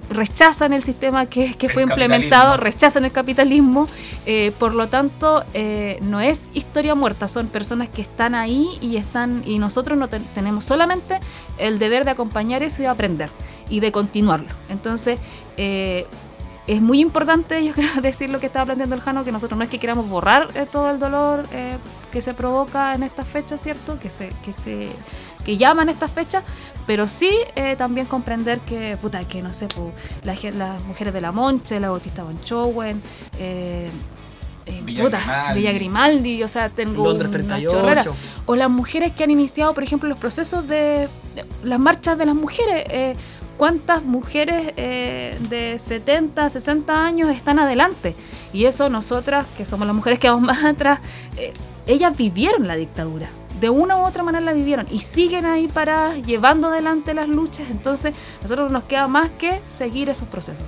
rechazan 0.09 0.73
el 0.73 0.83
sistema 0.83 1.25
que, 1.25 1.53
que 1.55 1.69
fue 1.69 1.83
El 1.83 1.89
implementado, 1.89 2.57
rechazan 2.57 3.05
el 3.05 3.11
capitalismo, 3.11 3.87
eh, 4.25 4.51
por 4.59 4.73
lo 4.75 4.87
tanto 4.87 5.43
eh, 5.53 5.97
no 6.01 6.19
es 6.21 6.49
historia 6.53 6.93
muerta, 6.95 7.27
son 7.27 7.47
personas 7.47 7.89
que 7.89 8.01
están 8.01 8.35
ahí 8.35 8.67
y 8.81 8.97
están 8.97 9.43
y 9.45 9.59
nosotros 9.59 9.97
no 9.97 10.07
ten- 10.09 10.25
tenemos 10.35 10.65
solamente 10.65 11.19
el 11.57 11.79
deber 11.79 12.05
de 12.05 12.11
acompañar 12.11 12.63
eso 12.63 12.83
y 12.83 12.85
aprender 12.85 13.29
y 13.69 13.79
de 13.79 13.91
continuarlo. 13.91 14.49
Entonces 14.69 15.19
eh, 15.57 16.05
es 16.67 16.81
muy 16.81 16.99
importante, 17.01 17.63
yo 17.63 17.73
creo, 17.75 17.89
decir 18.01 18.29
lo 18.29 18.39
que 18.39 18.45
estaba 18.47 18.65
planteando 18.65 18.95
el 18.95 19.01
Jano, 19.01 19.23
que 19.23 19.31
nosotros 19.31 19.57
no 19.57 19.63
es 19.63 19.69
que 19.69 19.79
queramos 19.79 20.07
borrar 20.07 20.47
eh, 20.55 20.65
todo 20.71 20.89
el 20.91 20.99
dolor 20.99 21.45
eh, 21.51 21.77
que 22.11 22.21
se 22.21 22.33
provoca 22.33 22.93
en 22.95 23.03
estas 23.03 23.27
fechas, 23.27 23.61
¿cierto? 23.61 23.99
Que 23.99 24.09
se, 24.09 24.29
que 24.43 24.53
se 24.53 24.89
que 25.43 25.57
llaman 25.57 25.89
estas 25.89 26.09
fechas, 26.09 26.41
pero 26.87 27.05
sí 27.05 27.29
eh, 27.57 27.75
también 27.77 28.07
comprender 28.07 28.59
que, 28.59 28.97
puta, 29.01 29.27
que 29.27 29.41
no 29.41 29.51
sé, 29.51 29.67
pu, 29.67 29.91
la 30.23 30.35
gen- 30.37 30.57
las 30.57 30.81
mujeres 30.85 31.13
de 31.13 31.19
la 31.19 31.33
Monche, 31.33 31.81
la 31.81 31.89
Bautista 31.89 32.23
Bonchowen, 32.23 33.01
eh, 33.37 33.89
eh, 34.65 34.81
Villa 34.85 35.03
puta, 35.03 35.17
Grimaldi. 35.19 35.53
Villa 35.59 35.71
Grimaldi, 35.73 36.43
o 36.43 36.47
sea, 36.47 36.69
tengo 36.69 37.03
Londres 37.03 37.27
una 37.27 37.57
38. 37.57 37.69
chorrera. 37.75 38.05
O 38.45 38.55
las 38.55 38.69
mujeres 38.69 39.11
que 39.11 39.25
han 39.25 39.31
iniciado, 39.31 39.73
por 39.73 39.83
ejemplo, 39.83 40.07
los 40.07 40.17
procesos 40.17 40.65
de, 40.65 41.09
de 41.35 41.45
las 41.65 41.77
marchas 41.79 42.17
de 42.17 42.25
las 42.25 42.35
mujeres. 42.35 43.17
¿Cuántas 43.57 44.03
mujeres 44.03 44.73
eh, 44.77 45.37
de 45.49 45.77
70, 45.77 46.49
60 46.49 47.05
años 47.05 47.29
están 47.29 47.59
adelante? 47.59 48.15
Y 48.51 48.65
eso 48.65 48.89
nosotras, 48.89 49.45
que 49.57 49.65
somos 49.65 49.87
las 49.87 49.95
mujeres 49.95 50.19
que 50.19 50.29
vamos 50.29 50.43
más 50.47 50.63
atrás, 50.63 50.99
eh, 51.37 51.53
ellas 51.85 52.15
vivieron 52.15 52.67
la 52.67 52.75
dictadura. 52.75 53.29
De 53.59 53.69
una 53.69 53.97
u 53.97 54.01
otra 54.01 54.23
manera 54.23 54.43
la 54.43 54.53
vivieron 54.53 54.87
y 54.91 54.99
siguen 54.99 55.45
ahí 55.45 55.67
paradas, 55.67 56.25
llevando 56.25 56.67
adelante 56.67 57.13
las 57.13 57.29
luchas. 57.29 57.69
Entonces, 57.69 58.13
nosotros 58.41 58.71
no 58.71 58.79
nos 58.79 58.87
queda 58.87 59.07
más 59.07 59.29
que 59.31 59.61
seguir 59.67 60.09
esos 60.09 60.27
procesos. 60.27 60.65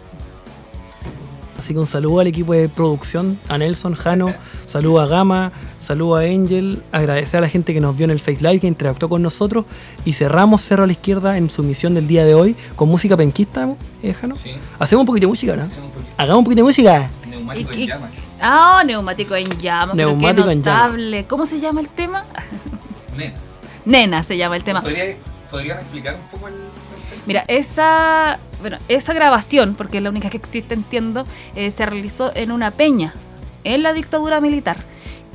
Así 1.58 1.74
que 1.74 1.80
un 1.80 1.88
saludo 1.88 2.20
al 2.20 2.28
equipo 2.28 2.54
de 2.54 2.68
producción, 2.70 3.40
a 3.48 3.58
Nelson, 3.58 3.96
Jano, 3.96 4.34
saludo 4.68 5.00
a 5.00 5.08
Gama, 5.08 5.52
saludo 5.80 6.18
a 6.18 6.22
Angel, 6.22 6.82
agradecer 6.92 7.38
a 7.38 7.42
la 7.42 7.50
gente 7.50 7.74
que 7.74 7.80
nos 7.80 7.96
vio 7.96 8.04
en 8.06 8.12
el 8.12 8.20
Face 8.20 8.42
Live, 8.42 8.60
que 8.60 8.68
interactuó 8.68 9.08
con 9.10 9.22
nosotros 9.22 9.66
y 10.04 10.14
cerramos 10.14 10.62
Cerro 10.62 10.84
a 10.84 10.88
la 10.88 10.92
Izquierda 10.94 11.38
en 11.38 11.50
su 11.50 11.64
misión 11.64 11.94
del 11.94 12.08
día 12.08 12.26
de 12.26 12.36
hoy 12.36 12.56
con 12.76 12.90
música 12.90 13.16
penquista, 13.16 13.70
¿eh, 14.04 14.14
Jano? 14.14 14.36
Sí. 14.36 14.52
Hacemos 14.80 15.02
un 15.04 15.08
poquito 15.08 15.26
de 15.28 15.30
música, 15.30 15.56
¿no? 15.56 15.64
Hacemos 15.64 15.88
un 15.88 15.92
poquito. 15.94 16.12
Hagamos 16.18 16.38
un 16.40 16.44
poquito 16.44 16.60
de 16.60 16.64
música. 16.64 17.10
Neumático 17.30 17.72
en 17.72 17.88
llamas. 17.88 18.12
Ah, 18.42 18.84
neumático 18.86 19.36
en 19.36 19.46
llamas. 19.58 19.96
pero 19.96 20.10
qué 20.10 20.16
Neumático 20.16 20.50
en 20.52 20.62
llamas. 20.64 21.26
¿Cómo 21.28 21.46
se 21.46 21.60
llama 21.60 21.80
el 21.80 21.88
tema? 21.90 22.26
Nena, 23.18 23.34
Nena 23.86 24.24
se 24.24 24.36
llama 24.38 24.58
el 24.58 24.64
tema. 24.64 24.82
¿podría- 24.82 25.16
¿podrían 25.50 25.80
explicar 25.80 26.16
un 26.16 26.28
poco 26.30 26.48
el, 26.50 26.56
Mira, 27.26 27.44
esa, 27.48 28.40
bueno, 28.62 28.78
esa 28.88 29.14
grabación, 29.14 29.76
porque 29.76 29.98
es 29.98 30.04
la 30.04 30.10
única 30.10 30.30
que 30.30 30.38
existe, 30.38 30.76
entiendo, 30.76 31.26
eh, 31.56 31.72
se 31.72 31.86
realizó 31.86 32.32
en 32.36 32.52
una 32.52 32.72
peña, 32.72 33.14
en 33.64 33.82
la 33.82 33.94
dictadura 33.94 34.42
militar. 34.42 34.78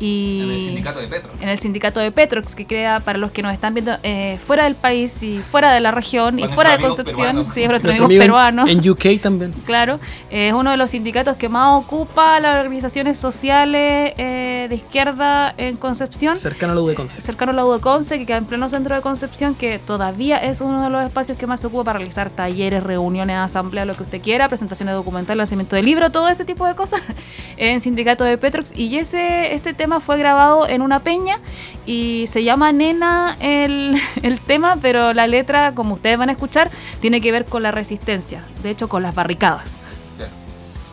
Y 0.01 0.40
en 0.42 0.51
el 0.51 0.61
sindicato 0.61 0.98
de 0.98 1.07
Petro? 1.09 1.30
en 1.40 1.48
el 1.51 1.59
sindicato 1.59 2.01
de 2.01 2.11
Petrox, 2.11 2.55
que 2.55 2.66
crea, 2.66 3.01
para 3.01 3.18
los 3.18 3.30
que 3.32 3.42
nos 3.42 3.53
están 3.53 3.74
viendo 3.74 3.92
eh, 4.03 4.38
fuera 4.44 4.64
del 4.64 4.74
país 4.74 5.22
y 5.22 5.38
fuera 5.38 5.72
de 5.72 5.80
la 5.80 5.90
región 5.90 6.38
y 6.38 6.48
fuera 6.48 6.76
de 6.76 6.82
Concepción, 6.82 7.44
sí, 7.44 7.66
Nuestro 7.68 7.90
amigo 7.90 8.11
en- 8.11 8.18
peruanos. 8.18 8.68
En, 8.68 8.88
UK 8.88 9.20
también. 9.20 9.53
Claro, 9.66 10.01
eh, 10.30 10.48
es 10.48 10.55
uno 10.55 10.70
de 10.70 10.76
los 10.78 10.90
sindicatos 10.90 11.36
que 11.36 11.48
más 11.48 11.76
ocupa 11.76 12.40
las 12.40 12.57
organizaciones 12.57 13.18
sociales 13.18 14.14
eh, 14.16 14.66
de 14.68 14.74
izquierda 14.74 15.55
en 15.57 15.76
Concepción 15.76 16.38
Cercano 16.38 16.72
a 16.72 16.76
la 16.76 16.80
U 16.82 16.86
de 16.88 16.94
Conce. 16.94 17.20
cercano 17.20 17.53
a 17.53 17.55
la 17.55 17.66
U 17.66 17.72
de 17.72 17.80
Conce, 17.80 18.18
que 18.18 18.26
queda 18.26 18.38
en 18.38 18.46
pleno 18.46 18.68
centro 18.70 18.94
de 18.94 19.03
Concepción, 19.03 19.55
que 19.55 19.78
todavía 19.78 20.38
es 20.38 20.61
uno 20.61 20.82
de 20.82 20.90
los 20.90 21.05
espacios 21.05 21.36
que 21.36 21.46
más 21.46 21.61
se 21.61 21.66
ocupa 21.66 21.84
para 21.84 21.98
realizar 21.98 22.30
talleres, 22.30 22.82
reuniones, 22.82 23.36
asambleas, 23.36 23.86
lo 23.86 23.94
que 23.94 24.05
usted 24.05 24.20
quiera, 24.22 24.48
presentaciones 24.48 24.94
documentales, 24.94 25.36
lanzamiento 25.38 25.76
de 25.76 25.82
libro, 25.82 26.11
todo 26.11 26.28
ese 26.28 26.44
tipo 26.44 26.66
de 26.66 26.74
cosas 26.74 27.01
en 27.57 27.80
Sindicato 27.80 28.24
de 28.24 28.38
Petrox. 28.38 28.72
Y 28.76 28.96
ese, 28.98 29.53
ese 29.55 29.74
tema 29.74 29.89
fue 29.99 30.16
grabado 30.18 30.68
en 30.68 30.82
una 30.82 31.01
peña 31.01 31.41
y 31.86 32.26
se 32.28 32.45
llama 32.45 32.70
Nena 32.70 33.36
el, 33.41 34.01
el 34.22 34.38
tema, 34.38 34.76
pero 34.80 35.12
la 35.12 35.26
letra, 35.26 35.74
como 35.74 35.95
ustedes 35.95 36.16
van 36.18 36.28
a 36.28 36.32
escuchar, 36.32 36.70
tiene 37.01 37.20
que 37.20 37.32
ver 37.32 37.47
con 37.47 37.64
la 37.64 37.72
resistencia, 37.72 38.45
de 38.62 38.70
hecho 38.70 38.88
con 38.88 39.03
las 39.03 39.14
barricadas. 39.16 39.78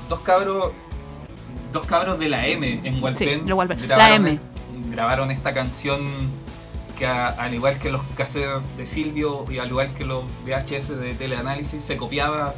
Dos 0.10 0.22
cabros, 0.22 0.72
dos 1.74 1.86
cabros 1.86 2.18
de 2.18 2.30
la 2.30 2.48
M 2.48 2.80
en 2.84 2.96
de 2.96 3.02
Hualpén. 3.02 3.46
grabaron, 3.46 3.78
La 3.88 4.16
M. 4.16 4.40
grabaron 4.90 5.32
esta 5.32 5.54
canción 5.54 6.02
que 6.98 7.06
a- 7.06 7.28
al 7.28 7.54
igual 7.54 7.78
que 7.78 7.92
los 7.92 8.02
cassettes 8.16 8.62
de 8.78 8.86
Silvio 8.86 9.46
y 9.52 9.60
al 9.60 9.68
igual 9.68 9.94
que 9.94 10.06
los 10.06 10.24
VHS 10.46 10.96
de 10.98 11.14
teleanálisis 11.14 11.84
se 11.84 11.98
copiaba, 11.98 12.54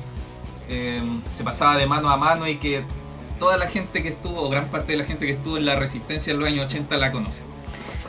eh, 0.70 1.02
se 1.34 1.44
pasaba 1.44 1.76
de 1.76 1.88
mano 1.88 2.10
a 2.10 2.18
mano 2.18 2.48
y 2.48 2.58
que 2.58 2.86
toda 3.40 3.58
la 3.58 3.68
gente 3.68 4.04
que 4.04 4.10
estuvo, 4.10 4.42
o 4.42 4.50
gran 4.50 4.66
parte 4.68 4.92
de 4.92 4.98
la 5.00 5.06
gente 5.06 5.26
que 5.26 5.32
estuvo 5.32 5.58
en 5.58 5.66
la 5.66 5.76
resistencia 5.76 6.32
en 6.32 6.40
los 6.40 6.48
años 6.48 6.66
80 6.66 6.98
la 6.98 7.12
conoce. 7.12 7.42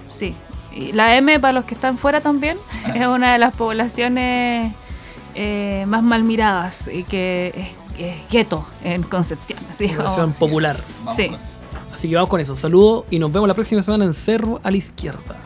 Sí. 0.08 0.34
Y 0.72 0.92
la 0.92 1.16
M, 1.16 1.40
para 1.40 1.52
los 1.52 1.64
que 1.64 1.74
están 1.74 1.96
fuera 1.98 2.20
también, 2.20 2.58
es 2.94 3.06
una 3.06 3.32
de 3.32 3.38
las 3.38 3.56
poblaciones 3.56 4.72
eh, 5.34 5.84
más 5.86 6.02
mal 6.02 6.22
miradas 6.24 6.88
y 6.92 7.04
que 7.04 7.74
es, 7.96 8.00
es 8.00 8.28
gueto 8.30 8.66
en 8.84 9.02
Concepción. 9.02 9.58
Así 9.70 9.86
como- 9.88 9.98
Población 9.98 10.32
popular. 10.34 10.80
Sí. 11.16 11.30
Así 11.92 12.08
que 12.08 12.14
vamos 12.14 12.30
con 12.30 12.40
eso. 12.40 12.54
Saludos 12.54 13.04
y 13.10 13.18
nos 13.18 13.32
vemos 13.32 13.48
la 13.48 13.54
próxima 13.54 13.82
semana 13.82 14.04
en 14.04 14.14
Cerro 14.14 14.60
a 14.62 14.70
la 14.70 14.76
Izquierda. 14.76 15.36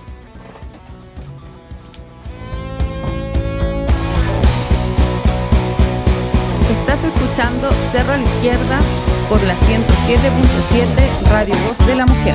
Estás 6.70 7.04
escuchando 7.04 7.70
Cerro 7.90 8.12
a 8.12 8.16
la 8.16 8.22
Izquierda 8.22 8.78
por 9.28 9.42
la 9.44 9.54
107.7 9.54 11.28
Radio 11.30 11.54
Voz 11.66 11.86
de 11.86 11.94
la 11.94 12.06
Mujer. 12.06 12.34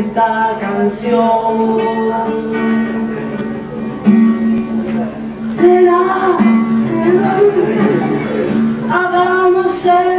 esta 0.00 0.56
canción. 0.60 1.78
Será, 5.60 6.38
será, 8.90 10.09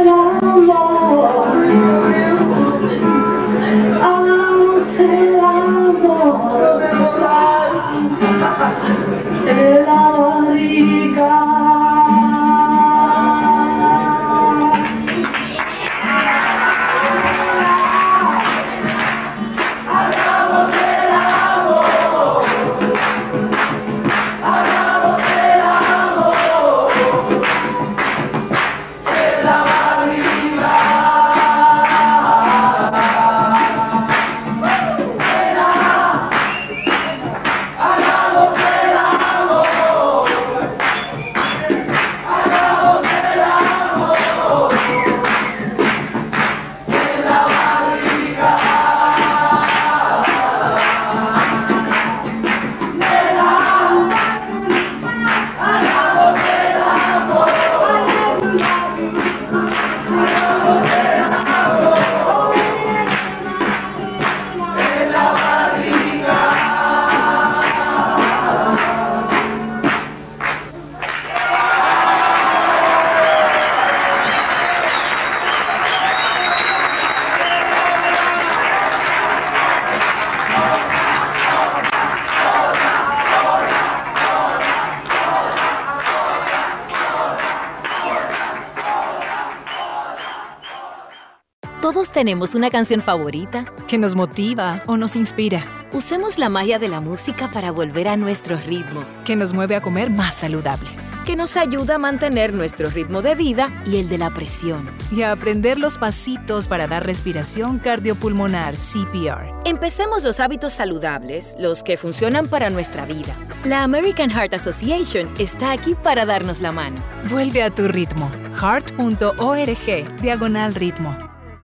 tenemos 92.22 92.54
una 92.54 92.70
canción 92.70 93.00
favorita 93.00 93.64
que 93.88 93.98
nos 93.98 94.14
motiva 94.14 94.80
o 94.86 94.96
nos 94.96 95.16
inspira. 95.16 95.88
Usemos 95.92 96.38
la 96.38 96.48
magia 96.48 96.78
de 96.78 96.86
la 96.86 97.00
música 97.00 97.50
para 97.50 97.72
volver 97.72 98.06
a 98.06 98.16
nuestro 98.16 98.56
ritmo, 98.58 99.04
que 99.24 99.34
nos 99.34 99.52
mueve 99.52 99.74
a 99.74 99.82
comer 99.82 100.08
más 100.08 100.36
saludable, 100.36 100.88
que 101.26 101.34
nos 101.34 101.56
ayuda 101.56 101.96
a 101.96 101.98
mantener 101.98 102.54
nuestro 102.54 102.88
ritmo 102.90 103.22
de 103.22 103.34
vida 103.34 103.72
y 103.84 103.96
el 103.96 104.08
de 104.08 104.18
la 104.18 104.30
presión, 104.30 104.88
y 105.10 105.22
a 105.22 105.32
aprender 105.32 105.78
los 105.78 105.98
pasitos 105.98 106.68
para 106.68 106.86
dar 106.86 107.04
respiración 107.04 107.80
cardiopulmonar 107.80 108.76
CPR. 108.76 109.52
Empecemos 109.64 110.22
los 110.22 110.38
hábitos 110.38 110.74
saludables, 110.74 111.56
los 111.58 111.82
que 111.82 111.96
funcionan 111.96 112.46
para 112.46 112.70
nuestra 112.70 113.04
vida. 113.04 113.34
La 113.64 113.82
American 113.82 114.30
Heart 114.30 114.54
Association 114.54 115.28
está 115.40 115.72
aquí 115.72 115.96
para 116.00 116.24
darnos 116.24 116.60
la 116.60 116.70
mano. 116.70 117.02
Vuelve 117.28 117.64
a 117.64 117.74
tu 117.74 117.88
ritmo. 117.88 118.30
heart.org, 118.60 120.16
diagonal 120.22 120.76
ritmo. 120.76 121.31